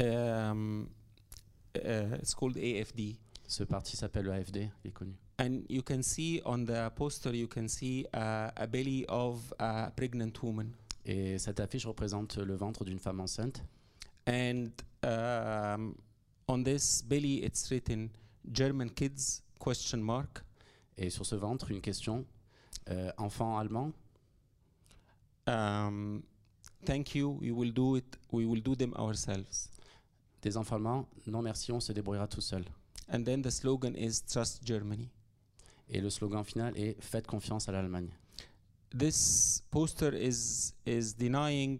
Um, 0.00 0.88
uh, 1.76 2.16
it's 2.20 2.34
called 2.34 2.56
AFD, 2.56 3.16
Ce 3.46 3.62
parti 3.64 3.96
s'appelle 3.96 4.24
le 4.24 4.32
AFD, 4.32 4.68
il 4.84 4.88
est 4.88 4.92
connu. 4.92 5.14
and 5.38 5.62
you 5.68 5.82
can 5.82 6.02
see 6.02 6.40
on 6.44 6.64
the 6.64 6.90
poster 6.94 7.34
you 7.34 7.46
can 7.48 7.66
see 7.68 8.06
a 8.12 8.66
belly 8.68 9.04
of 9.08 9.52
a 9.58 9.90
pregnant 9.96 10.32
woman, 10.42 10.70
Et 11.06 11.38
cette 11.38 11.60
affiche 11.60 11.86
représente 11.86 12.38
le 12.38 12.54
ventre 12.56 12.84
d'une 12.84 12.98
femme 12.98 13.20
enceinte. 13.20 13.62
and 14.26 14.68
um, 15.04 15.94
on 16.48 16.62
this 16.64 17.02
belly 17.02 17.42
it's 17.44 17.68
written 17.70 18.08
German 18.52 18.88
kids 18.90 19.42
question 19.62 19.98
mark. 19.98 20.42
Et 20.96 21.10
sur 21.10 21.26
ce 21.26 21.34
ventre, 21.34 21.70
une 21.72 21.80
question 21.80 22.24
euh, 22.88 23.10
enfant 23.18 23.58
allemand, 23.58 23.92
um, 25.46 26.22
thank 26.84 27.14
you 27.14 27.36
we 27.40 27.50
will 27.50 27.72
do 27.72 27.96
it 27.96 28.16
we 28.32 28.44
will 28.46 28.62
do 28.62 28.74
them 28.76 28.92
ourselves 28.96 29.68
des 30.44 30.56
enfants 30.56 30.76
allemands, 30.76 31.08
non 31.26 31.42
merci, 31.42 31.72
on 31.72 31.80
se 31.80 31.92
débrouillera 31.92 32.28
tout 32.28 32.40
seul. 32.42 32.64
and 33.08 33.24
then 33.24 33.42
the 33.42 33.50
slogan 33.50 33.94
is 33.96 34.22
trust 34.26 34.62
germany 34.64 35.08
Et 35.90 36.00
le 36.00 36.08
slogan 36.10 36.44
final 36.44 36.72
est 36.78 36.96
Faites 37.02 37.26
confiance 37.26 37.68
à 37.68 37.72
l'Allemagne. 37.72 38.08
this 38.96 39.62
poster 39.70 40.14
is 40.14 40.72
is 40.86 41.14
denying 41.16 41.78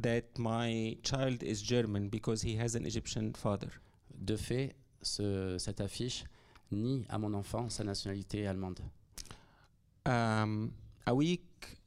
that 0.00 0.22
my 0.38 0.96
child 1.02 1.42
is 1.42 1.62
german 1.62 2.08
because 2.08 2.42
he 2.44 2.56
has 2.58 2.74
an 2.76 2.84
egyptian 2.86 3.32
father 3.34 3.68
De 4.14 4.36
fait, 4.36 4.74
ce- 5.02 5.56
cette 5.58 5.80
affiche 5.80 6.24
nie 6.70 7.04
à 7.08 7.18
mon 7.18 7.34
enfant 7.34 7.68
sa 7.70 7.82
nationalité 7.84 8.46
allemande. 8.46 8.80
um, 10.06 10.70
a 11.06 11.12
week 11.14 11.42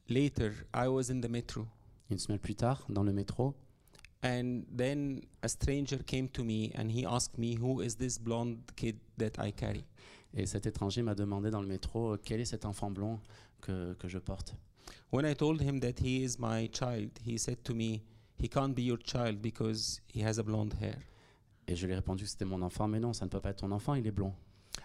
later 0.09 0.51
i 0.73 0.87
was 0.87 1.09
in 1.09 1.21
the 1.21 1.29
metro 1.29 1.65
Une 2.11 2.19
semaine 2.19 2.37
plus 2.39 2.53
tard, 2.55 2.85
dans 2.87 3.01
le 3.03 3.11
métro, 3.11 3.55
and 4.23 4.63
then 4.75 5.21
a 5.43 5.47
stranger 5.49 5.97
came 5.97 6.27
to 6.29 6.43
me 6.43 6.71
and 6.75 6.91
he 6.91 7.05
asked 7.05 7.37
me 7.37 7.55
who 7.55 7.81
is 7.81 7.95
this 7.95 8.17
blonde 8.17 8.57
kid 8.75 8.97
that 9.17 9.39
i 9.39 9.51
carry? 9.51 9.85
Et 10.37 10.45
cet 10.45 10.65
étranger 10.65 11.01
m'a 11.01 11.15
demandé 11.15 11.49
dans 11.49 11.61
le 11.61 11.67
métro 11.67 12.13
euh, 12.13 12.17
quel 12.23 12.41
est 12.41 12.45
cet 12.45 12.65
enfant 12.65 12.91
blond 12.91 13.19
que, 13.61 13.93
que 13.93 14.07
je 14.07 14.17
porte? 14.19 14.55
When 15.11 15.25
I 15.25 15.33
told 15.33 15.61
him 15.61 15.79
that 15.79 15.99
he 15.99 16.23
is 16.23 16.37
my 16.39 16.69
child, 16.73 17.11
he 17.25 17.37
said 17.37 17.63
to 17.63 17.73
me, 17.73 18.01
he 18.37 18.49
can't 18.49 18.75
be 18.75 18.83
your 18.83 18.97
child 18.97 19.41
because 19.41 20.01
he 20.07 20.21
has 20.21 20.37
a 20.39 20.43
blonde 20.43 20.73
hair. 20.81 20.97
Et 21.67 21.75
je 21.75 21.85
lui 21.85 21.93
ai 21.93 21.95
répondu 21.95 22.25
que 22.25 22.29
c'était 22.29 22.45
mon 22.45 22.61
enfant, 22.61 22.87
mais 22.87 22.99
non, 22.99 23.13
ça 23.13 23.25
ne 23.25 23.29
peut 23.29 23.39
pas 23.39 23.51
être 23.51 23.61
ton 23.61 23.71
enfant, 23.71 23.95
il 23.95 24.05
est 24.05 24.11
blond. 24.11 24.33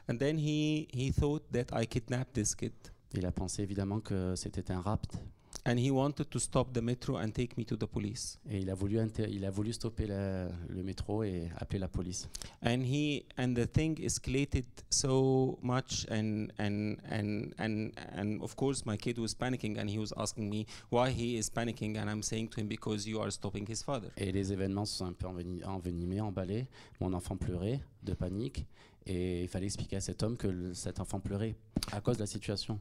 And 0.09 0.19
then 0.19 0.39
he, 0.39 0.89
he 0.95 1.13
thought 1.13 1.43
that 1.53 1.67
I 1.73 1.87
kidnapped 1.87 2.35
this 2.35 2.55
kid. 2.55 2.73
Il 3.13 3.27
a 3.27 3.33
pensé 3.33 3.63
évidemment 3.63 4.01
que 4.01 4.35
c'était 4.37 4.71
un 4.71 4.81
rapt 4.81 5.19
And 5.67 5.79
he 5.79 5.91
wanted 5.91 6.31
to 6.31 6.39
stop 6.39 6.73
the 6.73 6.81
metro 6.81 7.17
and 7.19 7.33
take 7.33 7.57
me 7.59 7.65
to 7.67 7.77
the 7.77 7.85
police. 7.87 8.39
et 8.49 8.61
il 8.61 8.71
a 8.71 8.75
voulu, 8.75 8.99
il 9.29 9.45
a 9.45 9.51
voulu 9.51 9.73
stopper 9.75 10.07
la- 10.07 10.49
le 10.69 10.83
métro 10.83 11.23
et 11.23 11.51
appeler 11.59 11.81
la 11.81 11.89
police. 11.89 12.29
And 12.63 12.83
he 12.83 13.25
and 13.37 13.55
the 13.55 13.67
thing 13.71 13.99
escalated 14.03 14.65
so 14.89 15.59
much 15.63 16.07
and 16.11 16.49
and 16.59 16.97
and 17.11 17.53
and 17.59 17.91
and 18.17 18.41
of 18.43 18.55
course 18.57 18.87
my 18.87 18.97
kid 18.97 19.19
was 19.19 19.35
panicking 19.35 19.77
and 19.79 19.91
he 19.91 19.99
was 19.99 20.15
asking 20.17 20.49
me 20.49 20.65
why 20.91 21.11
he 21.11 21.37
is 21.37 21.51
panicking 21.51 21.99
and 21.99 22.09
I'm 22.09 22.23
saying 22.23 22.49
to 22.53 22.61
him 22.61 22.67
because 22.69 23.07
you 23.07 23.21
are 23.21 23.31
stopping 23.31 23.67
his 23.69 23.83
father. 23.83 24.09
Et 24.17 24.33
les 24.33 24.53
événements 24.53 24.87
se 24.87 24.97
sont 24.97 25.07
un 25.07 25.13
peu 25.13 25.27
enveni- 25.27 25.63
envenimés, 25.65 26.23
emballés. 26.23 26.69
Mon 27.01 27.13
enfant 27.13 27.37
pleurait 27.37 27.81
de 28.03 28.15
panique 28.15 28.65
et 29.07 29.43
il 29.43 29.49
fallait 29.49 29.67
expliquer 29.67 29.97
à 29.97 30.01
cet 30.01 30.23
homme 30.23 30.39
que 30.39 30.49
le- 30.49 30.73
cet 30.73 31.01
enfant 31.01 31.21
pleurait 31.21 31.55
à 31.93 32.01
cause 32.01 32.17
de 32.17 32.23
la 32.23 32.27
situation. 32.27 32.81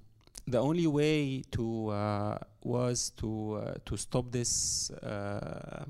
The 0.49 0.57
only 0.57 0.87
way 0.87 1.43
to 1.51 1.89
uh, 1.89 2.37
was 2.63 3.11
to 3.17 3.55
uh, 3.55 3.73
to 3.85 3.97
stop 3.97 4.31
this 4.31 4.89
uh, 4.91 5.85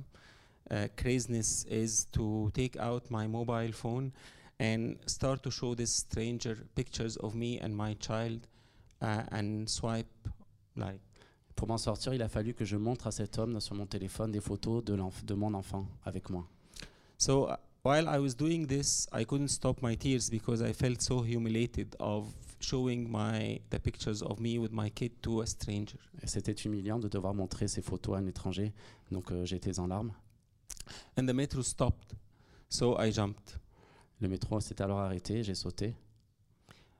uh, 0.70 0.88
craziness 0.98 1.66
is 1.70 2.06
to 2.12 2.52
take 2.54 2.78
out 2.78 3.10
my 3.10 3.26
mobile 3.28 3.72
phone 3.72 4.12
and 4.60 4.98
start 5.06 5.42
to 5.44 5.50
show 5.50 5.74
this 5.74 5.92
stranger 5.92 6.58
pictures 6.76 7.16
of 7.18 7.34
me 7.36 7.60
and 7.60 7.76
my 7.76 7.94
child 7.96 8.48
uh, 9.02 9.24
and 9.32 9.70
swipe 9.70 10.30
like 10.76 11.00
Pour 11.56 11.68
m'en 11.68 11.78
sortir, 11.78 12.14
il 12.14 12.22
a 12.22 12.30
fallu 12.30 12.54
que 12.54 12.64
je 12.64 12.78
montre 12.78 13.08
à 13.08 13.12
cet 13.12 13.38
homme 13.38 13.60
sur 13.60 13.76
mon 13.76 13.86
téléphone 13.86 14.32
des 14.32 14.40
photos 14.40 14.82
de, 14.82 14.98
de 15.26 15.34
mon 15.34 15.54
enfant 15.54 15.86
avec 16.06 16.30
moi. 16.30 16.48
so 17.18 17.50
uh, 17.50 17.58
while 17.84 18.08
i 18.08 18.18
was 18.18 18.34
doing 18.34 18.66
this 18.66 19.08
i 19.12 19.26
couldn't 19.26 19.50
stop 19.50 19.82
my 19.82 19.96
tears 19.96 20.30
because 20.30 20.62
i 20.62 20.72
felt 20.72 21.02
so 21.02 21.22
humiliated 21.22 21.96
of 22.00 22.28
showing 22.60 23.08
my 23.10 23.62
the 23.70 23.80
pictures 23.80 24.22
of 24.22 24.40
me 24.40 24.58
with 24.58 24.72
my 24.72 24.90
kid 24.90 25.12
to 25.22 25.42
a 25.42 25.46
stranger 25.46 25.98
c'était 26.26 26.54
humiliant 26.66 27.00
de 27.00 27.08
devoir 27.08 27.34
montrer 27.34 27.68
ces 27.68 27.82
photos 27.82 28.16
à 28.16 28.20
un 28.20 28.28
étranger, 28.28 28.74
donc 29.12 29.32
euh, 29.32 29.46
j'étais 29.46 29.80
en 29.80 29.88
larmes. 29.88 30.12
and 31.18 31.26
the 31.26 31.34
metro 31.34 31.62
stopped 31.62 32.14
so 32.70 32.98
i 33.00 33.12
jumped 33.12 33.60
Le 34.22 34.28
métro 34.28 34.60
s'est 34.60 34.82
alors 34.82 35.00
arrêté, 35.00 35.44
j'ai 35.44 35.56
sauté 35.56 35.96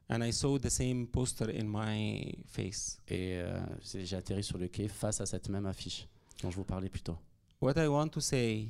and 0.10 0.24
I 0.24 0.32
saw 0.32 0.58
the 0.58 0.70
same 0.70 1.06
poster 1.08 1.50
in 1.50 1.66
my 1.68 2.34
face. 2.48 3.00
et 3.08 3.38
euh, 3.38 3.60
j'ai 3.84 4.16
atterri 4.16 4.44
sur 4.44 4.58
le 4.58 4.68
quai 4.68 4.88
face 4.88 5.22
à 5.22 5.26
cette 5.26 5.50
même 5.50 5.66
affiche 5.66 6.08
dont 6.42 6.50
je 6.50 6.56
vous 6.56 6.64
parlais 6.64 6.90
plus 6.90 7.02
tôt. 7.02 7.18
What 7.62 7.74
I 7.78 7.88
want 7.88 8.10
to 8.10 8.22
say 8.22 8.70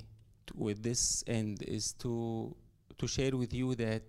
with 0.55 0.81
this 0.81 1.23
end 1.27 1.57
is 1.67 1.93
to 1.99 2.55
to 2.97 3.07
share 3.07 3.35
with 3.35 3.53
you 3.53 3.75
that 3.75 4.01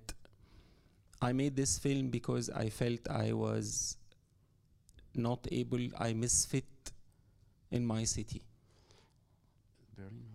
I 1.23 1.33
made 1.33 1.55
this 1.55 1.79
film 1.79 2.09
because 2.11 2.49
I 2.51 2.71
felt 2.71 3.01
I 3.11 3.33
was 3.33 3.97
not 5.15 5.47
able, 5.53 5.87
I 5.99 6.15
misfit 6.15 6.65
in 7.71 7.85
my 7.85 8.05
city, 8.05 8.43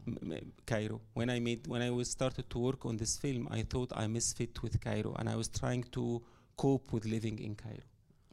m- 0.08 0.52
Cairo. 0.66 1.02
When 1.14 1.30
I 1.30 1.40
made, 1.40 1.68
when 1.68 1.82
I 1.82 1.90
was 1.90 2.10
started 2.10 2.50
to 2.50 2.60
work 2.60 2.86
on 2.86 2.98
this 2.98 3.18
film, 3.18 3.48
I 3.50 3.64
thought 3.64 3.92
I 3.96 4.08
misfit 4.08 4.62
with 4.62 4.80
Cairo, 4.80 5.16
and 5.18 5.28
I 5.28 5.36
was 5.36 5.48
trying 5.50 5.84
to 5.94 6.22
cope 6.56 6.94
with 6.94 7.06
living 7.06 7.40
in 7.40 7.56
Cairo. 7.56 7.84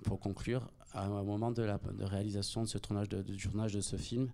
Pour 0.05 0.21
conclure, 0.21 0.69
à 0.93 1.07
un 1.07 1.23
moment 1.23 1.53
de 1.53 1.63
la 1.63 1.79
de 1.79 2.05
réalisation 2.05 2.63
de 2.63 2.69
ce 2.69 2.79
tournage 2.79 3.09
de, 3.09 3.23
du 3.23 3.37
tournage 3.39 3.73
de 3.73 3.81
ce 3.81 3.97
film, 3.97 4.31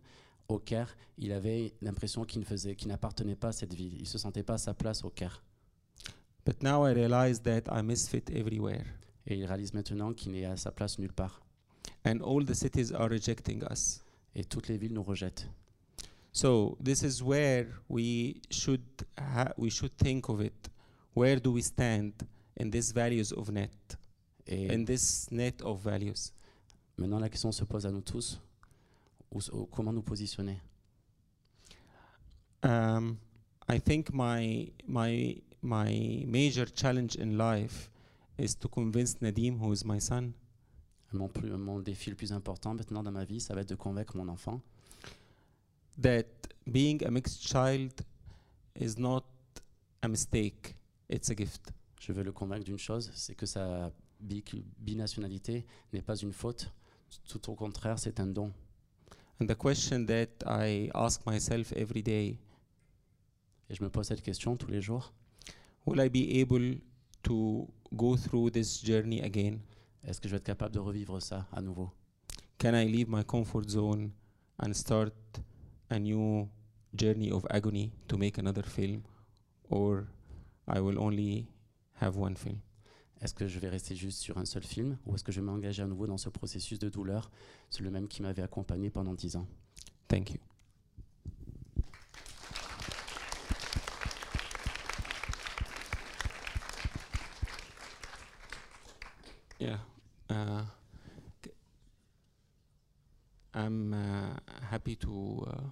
au 0.49 0.59
Caire, 0.59 0.97
il 1.19 1.31
avait 1.33 1.75
l'impression 1.83 2.25
qu'il 2.25 2.41
ne 2.41 2.47
faisait, 2.47 2.75
qu'il 2.75 2.89
n'appartenait 2.89 3.37
pas 3.37 3.49
à 3.49 3.53
cette 3.53 3.75
ville. 3.75 3.95
Il 4.01 4.07
se 4.09 4.19
sentait 4.19 4.43
pas 4.43 4.55
à 4.55 4.59
sa 4.59 4.75
place 4.75 5.05
au 5.05 5.11
Caire. 5.11 5.43
But 6.49 6.63
now 6.63 6.87
I 6.87 6.93
realize 6.95 7.41
that 7.43 7.69
I 7.71 7.83
misfit 7.83 8.31
everywhere. 8.31 8.87
Et 9.27 9.37
il 9.37 9.45
réalise 9.45 9.75
maintenant 9.75 10.15
qu'il 10.15 10.33
n'est 10.33 10.47
à 10.47 10.57
sa 10.57 10.71
place 10.71 10.99
nulle 10.99 11.13
part. 11.13 11.43
and 12.07 12.23
all 12.23 12.43
the 12.43 12.55
cities 12.55 12.91
are 12.95 13.11
rejecting 13.11 13.63
us. 13.71 14.03
Et 14.35 14.45
toutes 14.45 14.69
les 14.69 14.79
villes 14.79 14.95
nous 14.95 15.03
rejettent. 15.03 15.47
So 16.33 16.79
this 16.83 17.03
is 17.03 17.23
where 17.23 17.67
we 17.91 18.41
should 18.51 18.81
we 19.59 19.69
should 19.71 19.95
think 19.99 20.31
of 20.31 20.41
it. 20.41 20.71
Where 21.15 21.39
do 21.39 21.53
we 21.53 21.61
stand 21.63 22.15
in 22.57 22.71
these 22.71 22.93
values 22.95 23.31
of 23.33 23.51
net, 23.51 23.97
Et 24.47 24.73
in 24.73 24.87
this 24.87 25.31
net 25.31 25.61
of 25.61 25.83
values? 25.83 26.33
maintenant, 26.97 27.19
la 27.21 27.29
question 27.29 27.53
se 27.53 27.65
pose 27.65 27.85
à 27.85 27.91
nous 27.93 28.01
tous 28.01 28.41
où 29.31 29.39
s- 29.41 29.51
où- 29.53 29.67
comment 29.67 29.93
nous 29.93 30.03
positionner? 30.03 30.59
Um, 32.63 33.19
I 33.69 33.79
think 33.81 34.11
my 34.15 34.73
my 34.87 35.43
my 35.63 36.25
major 36.27 36.67
challenge 36.67 37.17
in 37.17 37.37
life 37.37 37.91
is 38.39 38.55
to 38.59 38.69
convince 38.69 39.15
Nadim, 39.21 39.59
who 39.59 39.73
is 39.73 39.85
my 39.85 39.99
son, 40.01 40.33
mon, 41.13 41.29
plus- 41.29 41.51
mon 41.57 41.81
défi 41.81 42.11
le 42.11 42.17
plus 42.17 42.33
important 42.33 42.75
maintenant 42.75 43.03
dans 43.03 43.11
ma 43.13 43.25
vie, 43.25 43.41
ça 43.41 43.55
va 43.55 43.63
être 43.63 43.69
de 43.71 43.75
convaincre 43.75 44.17
mon 44.17 44.29
enfant 44.29 44.61
that 46.01 46.27
being 46.67 47.03
a 47.05 47.11
mixed 47.11 47.43
child 47.43 47.93
is 48.77 48.97
not 48.99 49.25
a 50.03 50.09
mistake; 50.09 50.77
it's 51.09 51.31
a 51.31 51.35
gift. 51.35 51.73
Je 52.01 52.13
veux 52.13 52.23
le 52.23 52.31
convaincre 52.33 52.65
d'une 52.65 52.79
chose, 52.79 53.11
c'est 53.15 53.35
que 53.35 53.47
sa 53.47 53.91
bi- 54.21 54.45
binationalité 54.79 55.67
n'est 55.93 56.03
pas 56.03 56.15
une 56.17 56.33
faute. 56.33 56.71
Tout 57.29 57.51
au 57.51 57.55
contraire, 57.55 57.99
c'est 57.99 58.21
un 58.21 58.27
don. 58.27 58.53
And 59.41 59.47
the 59.47 59.57
question 59.57 60.05
that 60.07 60.29
I 60.47 60.91
ask 60.95 61.27
myself 61.27 61.73
every 61.73 62.03
day 62.03 62.39
Et 63.71 63.75
je 63.75 63.83
me 63.83 63.89
pose 63.91 64.07
cette 64.07 64.23
question 64.23 64.57
tous 64.57 64.71
les 64.71 64.81
jours. 64.81 65.13
Will 65.89 66.03
I 66.03 66.09
be 66.11 66.41
able 66.43 66.75
to 67.23 67.67
go 67.97 68.15
through 68.15 68.51
this 68.51 68.79
journey 68.83 69.23
again? 69.23 69.63
Est-ce 70.05 70.21
que 70.21 70.29
je 70.29 70.35
vais 70.35 70.37
être 70.37 70.45
capable 70.45 70.75
de 70.75 70.79
revivre 70.79 71.19
ça 71.23 71.47
à 71.51 71.63
nouveau? 71.63 71.91
Can 72.59 72.75
I 72.75 72.85
leave 72.85 73.09
my 73.09 73.25
comfort 73.25 73.71
zone 73.71 74.11
and 74.59 74.75
start 74.75 75.15
a 75.89 75.99
new 75.99 76.47
journey 76.95 77.31
of 77.33 77.47
agony 77.49 77.91
to 78.07 78.19
make 78.19 78.37
another 78.37 78.65
film? 78.65 79.03
Or 79.71 80.09
I 80.67 80.79
will 80.79 80.99
only 80.99 81.47
have 82.03 82.19
one 82.19 82.37
film? 82.37 82.59
Est-ce 83.23 83.33
que 83.33 83.49
je 83.49 83.59
vais 83.59 83.71
rester 83.71 83.97
juste 83.97 84.19
sur 84.19 84.37
un 84.37 84.45
seul 84.45 84.65
film? 84.65 84.99
Ou 85.07 85.15
est-ce 85.15 85.25
que 85.25 85.33
je 85.33 85.41
vais 85.41 85.47
m'engager 85.47 85.83
à 85.83 85.87
nouveau 85.87 86.07
dans 86.07 86.19
ce 86.19 86.29
processus 86.29 86.79
de 86.79 86.91
douleur 86.91 87.31
C'est 87.71 87.83
le 87.83 87.91
même 87.91 88.09
qui 88.09 88.21
m'avait 88.21 88.43
accompagné 88.43 88.91
pendant 88.91 89.15
dix 89.15 89.37
ans? 89.37 89.47
Thank 90.07 90.33
you. 90.33 90.39
Yeah. 99.59 99.79
Uh, 100.31 100.63
I'm 103.55 103.93
uh, 103.95 104.37
happy 104.71 104.95
to 104.97 105.47
uh, 105.51 105.71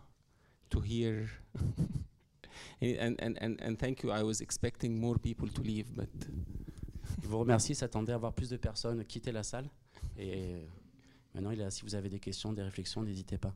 to 0.70 0.80
hear 0.80 1.30
and, 2.80 3.20
and, 3.20 3.38
and, 3.40 3.60
and 3.60 3.78
thank 3.78 4.02
you. 4.02 4.10
I 4.10 4.22
was 4.22 4.40
expecting 4.40 4.98
more 4.98 5.18
people 5.18 5.48
to 5.48 5.62
leave, 5.62 5.94
but 5.94 6.08
Je 7.22 7.28
vous 7.28 7.38
remercie, 7.38 7.74
s'attendait 7.74 8.12
à 8.12 8.18
voir 8.18 8.32
plus 8.32 8.50
de 8.50 8.56
personnes 8.56 9.04
quitter 9.04 9.32
la 9.32 9.42
salle. 9.42 9.68
Et 10.18 10.68
maintenant, 11.34 11.50
il 11.50 11.58
là. 11.58 11.70
si 11.70 11.82
vous 11.82 11.94
avez 11.94 12.08
des 12.08 12.20
questions, 12.20 12.52
des 12.52 12.62
réflexions, 12.62 13.02
n'hésitez 13.02 13.38
pas. 13.38 13.54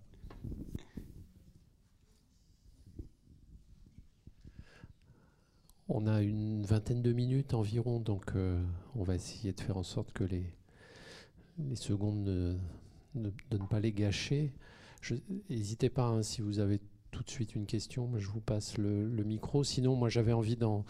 On 5.92 6.06
a 6.06 6.22
une 6.22 6.62
vingtaine 6.62 7.02
de 7.02 7.12
minutes 7.12 7.52
environ, 7.52 7.98
donc 7.98 8.36
euh, 8.36 8.62
on 8.94 9.02
va 9.02 9.16
essayer 9.16 9.52
de 9.52 9.60
faire 9.60 9.76
en 9.76 9.82
sorte 9.82 10.12
que 10.12 10.22
les, 10.22 10.44
secondes 11.74 12.22
ne, 12.22 12.54
ne- 13.16 13.30
de 13.50 13.64
pas 13.68 13.80
les 13.80 13.90
gâcher. 13.90 14.52
N'hésitez 15.48 15.90
pas 15.90 16.06
hein, 16.06 16.22
si 16.22 16.42
vous 16.42 16.60
avez 16.60 16.80
tout 17.10 17.24
de 17.24 17.30
suite 17.30 17.56
une 17.56 17.66
question, 17.66 18.08
je 18.18 18.28
vous 18.28 18.40
passe 18.40 18.78
le, 18.78 19.24
micro. 19.24 19.64
Sinon, 19.64 19.96
moi 19.96 20.08
j'avais 20.08 20.32
envie 20.32 20.54
d'en 20.54 20.84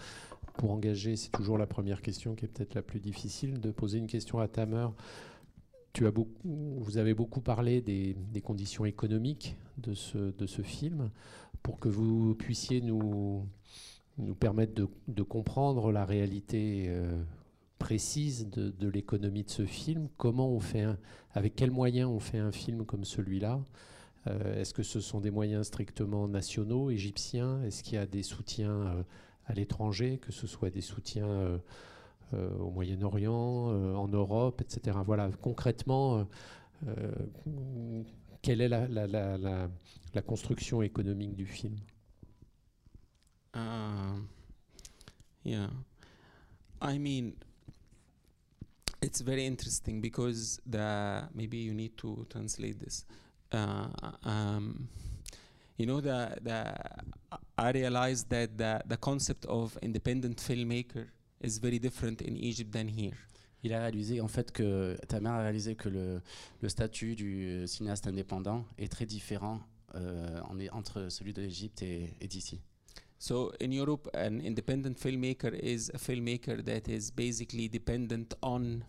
pour 0.58 0.70
engager, 0.70 1.16
c'est 1.16 1.30
toujours 1.30 1.56
la 1.56 1.66
première 1.66 2.02
question 2.02 2.34
qui 2.34 2.44
est 2.44 2.48
peut-être 2.48 2.74
la 2.74 2.82
plus 2.82 3.00
difficile, 3.00 3.58
de 3.58 3.70
poser 3.70 3.96
une 3.96 4.06
question 4.06 4.38
à 4.38 4.48
Tamer. 4.48 4.88
Tu 5.94 6.06
as 6.06 6.10
beaucoup, 6.10 6.36
vous 6.78 6.98
avez 6.98 7.14
beaucoup 7.14 7.40
parlé 7.40 7.80
des, 7.80 8.14
conditions 8.42 8.84
économiques 8.84 9.56
de 9.78 9.94
ce 9.94 10.62
film. 10.62 11.10
Pour 11.62 11.78
que 11.78 11.88
vous 11.88 12.34
puissiez 12.34 12.82
nous, 12.82 13.46
nous 14.20 14.34
permettre 14.34 14.74
de, 15.08 15.22
comprendre 15.22 15.92
la 15.92 16.04
réalité 16.04 16.86
euh, 16.88 17.22
précise 17.78 18.48
de, 18.48 18.88
l'économie 18.88 19.44
de 19.44 19.50
ce 19.50 19.64
film, 19.64 20.08
comment 20.16 20.48
on 20.50 20.60
fait 20.60 20.82
un, 20.82 20.98
avec 21.32 21.56
quels 21.56 21.70
moyens 21.70 22.08
on 22.10 22.20
fait 22.20 22.38
un 22.38 22.52
film 22.52 22.84
comme 22.84 23.04
celui-là? 23.04 23.60
Euh, 24.26 24.60
Est-ce 24.60 24.74
que 24.74 24.82
ce 24.82 25.00
sont 25.00 25.20
des 25.20 25.30
moyens 25.30 25.66
strictement 25.66 26.28
nationaux, 26.28 26.90
égyptiens? 26.90 27.62
Est-ce 27.62 27.82
qu'il 27.82 27.94
y 27.94 27.98
a 27.98 28.06
des 28.06 28.22
soutiens 28.22 28.70
euh, 28.70 29.02
à 29.46 29.54
l'étranger, 29.54 30.18
que 30.18 30.32
ce 30.32 30.46
soit 30.46 30.70
des 30.70 30.82
soutiens 30.82 31.60
au 32.32 32.70
Moyen-Orient, 32.70 33.96
en 33.96 34.06
Europe, 34.06 34.60
etc. 34.60 34.96
Voilà, 35.04 35.28
concrètement, 35.42 36.24
quelle 38.42 38.60
est 38.60 38.68
la- 38.68 38.86
la- 38.86 39.08
la- 39.08 39.68
la 40.14 40.22
construction 40.22 40.82
économique 40.82 41.34
du 41.34 41.46
film? 41.46 41.74
Um, 43.54 44.28
yeah, 45.42 45.68
I 46.80 46.98
mean, 46.98 47.36
it's 49.02 49.20
very 49.22 49.46
interesting 49.46 50.00
because 50.00 50.60
the 50.66 51.28
maybe 51.34 51.56
you 51.58 51.74
need 51.74 51.96
to 51.98 52.26
translate 52.30 52.78
this. 52.78 53.04
Uh, 53.52 53.88
um, 54.24 54.88
you 55.78 55.86
know, 55.86 56.00
the 56.00 56.36
the 56.42 56.74
I 57.58 57.70
realized 57.72 58.28
that 58.30 58.56
the 58.56 58.82
the 58.86 58.96
concept 58.96 59.46
of 59.46 59.76
independent 59.82 60.36
filmmaker 60.38 61.06
is 61.40 61.58
very 61.58 61.78
different 61.78 62.22
in 62.22 62.36
Egypt 62.36 62.72
than 62.72 62.88
here. 62.88 63.16
Il 63.62 63.74
a 63.74 63.80
réalisé 63.80 64.20
en 64.22 64.28
fait 64.28 64.52
que 64.52 64.96
ta 65.06 65.20
mère 65.20 65.32
a 65.32 65.42
réalisé 65.42 65.74
que 65.74 65.90
le, 65.90 66.22
le 66.62 66.68
statut 66.70 67.14
du 67.14 67.44
euh, 67.46 67.66
cinéaste 67.66 68.06
indépendant 68.06 68.64
est 68.78 68.90
très 68.90 69.04
différent 69.04 69.60
euh, 69.96 70.40
en- 70.48 70.78
entre 70.78 71.10
celui 71.10 71.34
de 71.34 71.42
l'Égypte 71.42 71.82
et, 71.82 72.14
et 72.22 72.26
d'ici. 72.28 72.58
So 73.22 73.52
in 73.60 73.70
Europe, 73.70 74.08
an 74.14 74.40
independent 74.40 74.98
filmmaker 74.98 75.52
is 75.52 75.90
a 75.92 75.98
filmmaker 75.98 76.64
that 76.64 76.88
is 76.88 77.10
basically 77.10 77.68
dependent 77.68 78.32
on 78.42 78.82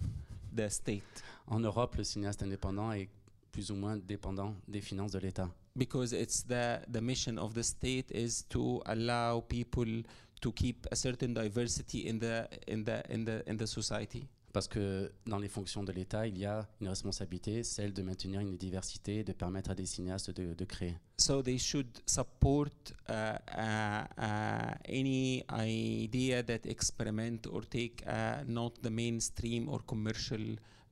the 0.55 0.69
state. 0.69 1.03
En 1.49 1.59
Europe, 1.65 1.97
le 1.97 2.05
cinéaste 2.05 2.41
indépendant 2.41 2.93
est 2.93 3.09
plus 3.51 3.69
ou 3.71 3.75
moins 3.75 3.97
dépendant 3.97 4.55
des 4.69 4.79
finances 4.79 5.11
de 5.11 5.19
l'État. 5.19 5.49
because 5.77 6.11
it's 6.13 6.43
the 6.43 6.81
the 6.91 7.01
mission 7.01 7.37
of 7.39 7.53
the 7.53 7.63
state 7.63 8.11
is 8.11 8.43
to 8.49 8.81
allow 8.87 9.39
people 9.41 10.03
to 10.41 10.51
keep 10.51 10.85
a 10.91 10.95
certain 10.95 11.33
diversity 11.33 12.07
in 12.07 12.19
the 12.19 12.47
in 12.67 12.83
the 12.83 13.01
in 13.09 13.25
the 13.25 13.41
in 13.47 13.57
the 13.57 13.67
society 13.67 14.27
Parce 14.53 14.67
que 14.67 15.11
dans 15.25 15.37
les 15.39 15.47
fonctions 15.47 15.83
de 15.83 15.91
l'État, 15.91 16.27
il 16.27 16.37
y 16.37 16.45
a 16.45 16.67
une 16.81 16.89
responsabilité, 16.89 17.63
celle 17.63 17.93
de 17.93 18.01
maintenir 18.01 18.41
une 18.41 18.57
diversité, 18.57 19.23
de 19.23 19.31
permettre 19.33 19.71
à 19.71 19.75
des 19.75 19.85
cinéastes 19.85 20.31
de, 20.31 20.53
de 20.53 20.65
créer. 20.65 20.97
so 21.17 21.41
they 21.43 21.57
should 21.59 21.87
support 22.07 22.71
uh, 23.07 23.13
uh, 23.55 24.03
uh, 24.17 24.73
any 24.89 25.43
idea 25.51 26.41
that 26.43 26.65
experiment 26.65 27.45
or 27.51 27.63
take 27.67 28.03
uh, 28.07 28.43
not 28.47 28.71
the 28.81 28.89
mainstream 28.89 29.69
or 29.69 29.85
commercial 29.85 30.41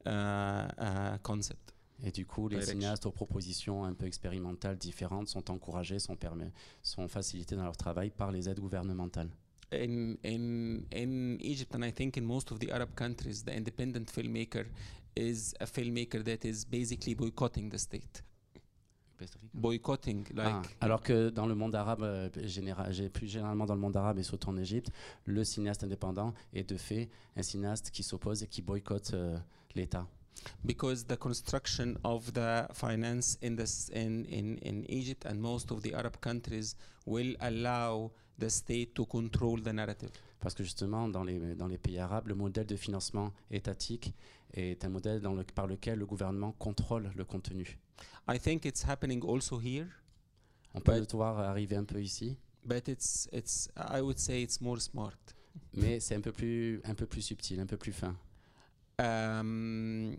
uh, 0.05 0.09
uh, 0.77 1.17
concept 1.23 1.73
Et 2.03 2.11
du 2.11 2.25
coup, 2.25 2.47
les 2.47 2.57
Direction. 2.57 2.73
cinéastes 2.79 3.05
aux 3.07 3.11
propositions 3.11 3.83
un 3.83 3.93
peu 3.93 4.05
expérimentales 4.05 4.77
différentes 4.77 5.27
sont 5.27 5.51
encouragés, 5.51 5.99
sont, 5.99 6.15
permis, 6.15 6.49
sont 6.81 7.07
facilités 7.09 7.55
dans 7.57 7.63
leur 7.65 7.75
travail 7.75 8.09
par 8.09 8.31
les 8.31 8.47
aides 8.47 8.59
gouvernementales. 8.61 9.29
In 9.71 10.17
in 10.23 10.85
in 10.91 11.37
Egypt 11.41 11.75
and 11.75 11.83
I 11.85 11.91
think 11.91 12.17
in 12.17 12.25
most 12.25 12.51
of 12.51 12.59
the 12.59 12.71
Arab 12.71 12.93
countries, 12.95 13.43
the 13.43 13.53
independent 13.55 14.11
filmmaker 14.11 14.65
is 15.15 15.53
a 15.59 15.65
filmmaker 15.65 16.23
that 16.23 16.45
is 16.45 16.65
basically 16.65 17.13
boycotting 17.15 17.69
the 17.69 17.77
state, 17.77 18.23
boycotting 19.53 20.25
like 20.33 20.47
Ah, 20.47 20.61
alors 20.81 21.01
que 21.01 21.29
dans 21.29 21.45
le 21.47 21.55
monde 21.55 21.75
arabe, 21.75 22.03
euh, 22.03 22.29
général, 22.47 22.93
j'ai- 22.93 23.09
plus 23.09 23.27
généralement 23.27 23.65
dans 23.65 23.75
le 23.75 23.81
monde 23.81 23.97
arabe 23.97 24.17
et 24.19 24.23
surtout 24.23 24.49
en 24.49 24.57
Égypte, 24.57 24.91
le 25.25 25.43
cinéaste 25.43 25.83
indépendant 25.83 26.33
est 26.53 26.63
de 26.69 26.77
fait 26.77 27.09
un 27.35 27.43
cinéaste 27.43 27.91
qui 27.91 28.03
s'oppose 28.03 28.43
et 28.43 28.47
qui 28.47 28.61
boycotte 28.61 29.13
euh, 29.13 29.37
l'État. 29.75 30.07
because 30.63 31.05
the 31.05 31.17
construction 31.17 31.95
of 32.05 32.31
the 32.31 32.65
finance 32.73 33.37
in 33.43 33.57
this 33.57 33.89
in, 33.93 34.23
in 34.31 34.57
in 34.63 34.85
Egypt 34.87 35.25
and 35.25 35.35
most 35.35 35.69
of 35.69 35.81
the 35.81 35.93
Arab 35.93 36.15
countries 36.21 36.77
will 37.05 37.35
allow 37.41 38.09
the 38.39 38.49
state 38.49 38.93
to 38.93 39.05
control 39.05 39.61
the 39.61 39.67
narrative. 39.73 40.09
Parce 40.39 40.53
que 40.55 40.63
justement, 40.63 41.07
dans 41.09 41.23
les, 41.23 41.55
dans 41.55 41.67
les 41.67 41.77
pays 41.77 41.99
arabes, 41.99 42.27
le 42.27 42.35
modèle 42.35 42.65
de 42.65 42.75
financement 42.77 43.33
étatique 43.51 44.13
est 44.53 44.83
un 44.85 44.89
modèle 44.89 45.19
dans 45.21 45.33
le- 45.33 45.43
par 45.43 45.67
lequel 45.67 45.99
le 45.99 46.05
gouvernement 46.05 46.53
contrôle 46.53 47.11
le 47.15 47.25
contenu. 47.25 47.77
I 48.27 48.39
think 48.39 48.65
it's 48.65 48.83
happening 48.87 49.21
also 49.27 49.59
here, 49.59 49.87
On 50.73 50.79
peut 50.79 50.97
le 50.97 51.05
voir 51.11 51.39
arriver 51.39 51.75
un 51.75 51.83
peu 51.83 52.01
ici, 52.01 52.37
but 52.63 52.87
it's 52.87 53.27
it's 53.33 53.69
I 53.75 53.99
would 54.01 54.17
say 54.17 54.41
it's 54.41 54.61
more 54.61 54.79
smart. 54.79 55.17
mais 55.73 55.99
c'est 55.99 56.15
un 56.15 56.21
peu 56.21 56.31
plus 56.31 56.79
un 56.85 56.95
peu 56.95 57.05
plus 57.05 57.21
subtil, 57.21 57.59
un 57.59 57.65
peu 57.65 57.77
plus 57.77 57.91
fin. 57.91 58.15
Um, 58.99 60.15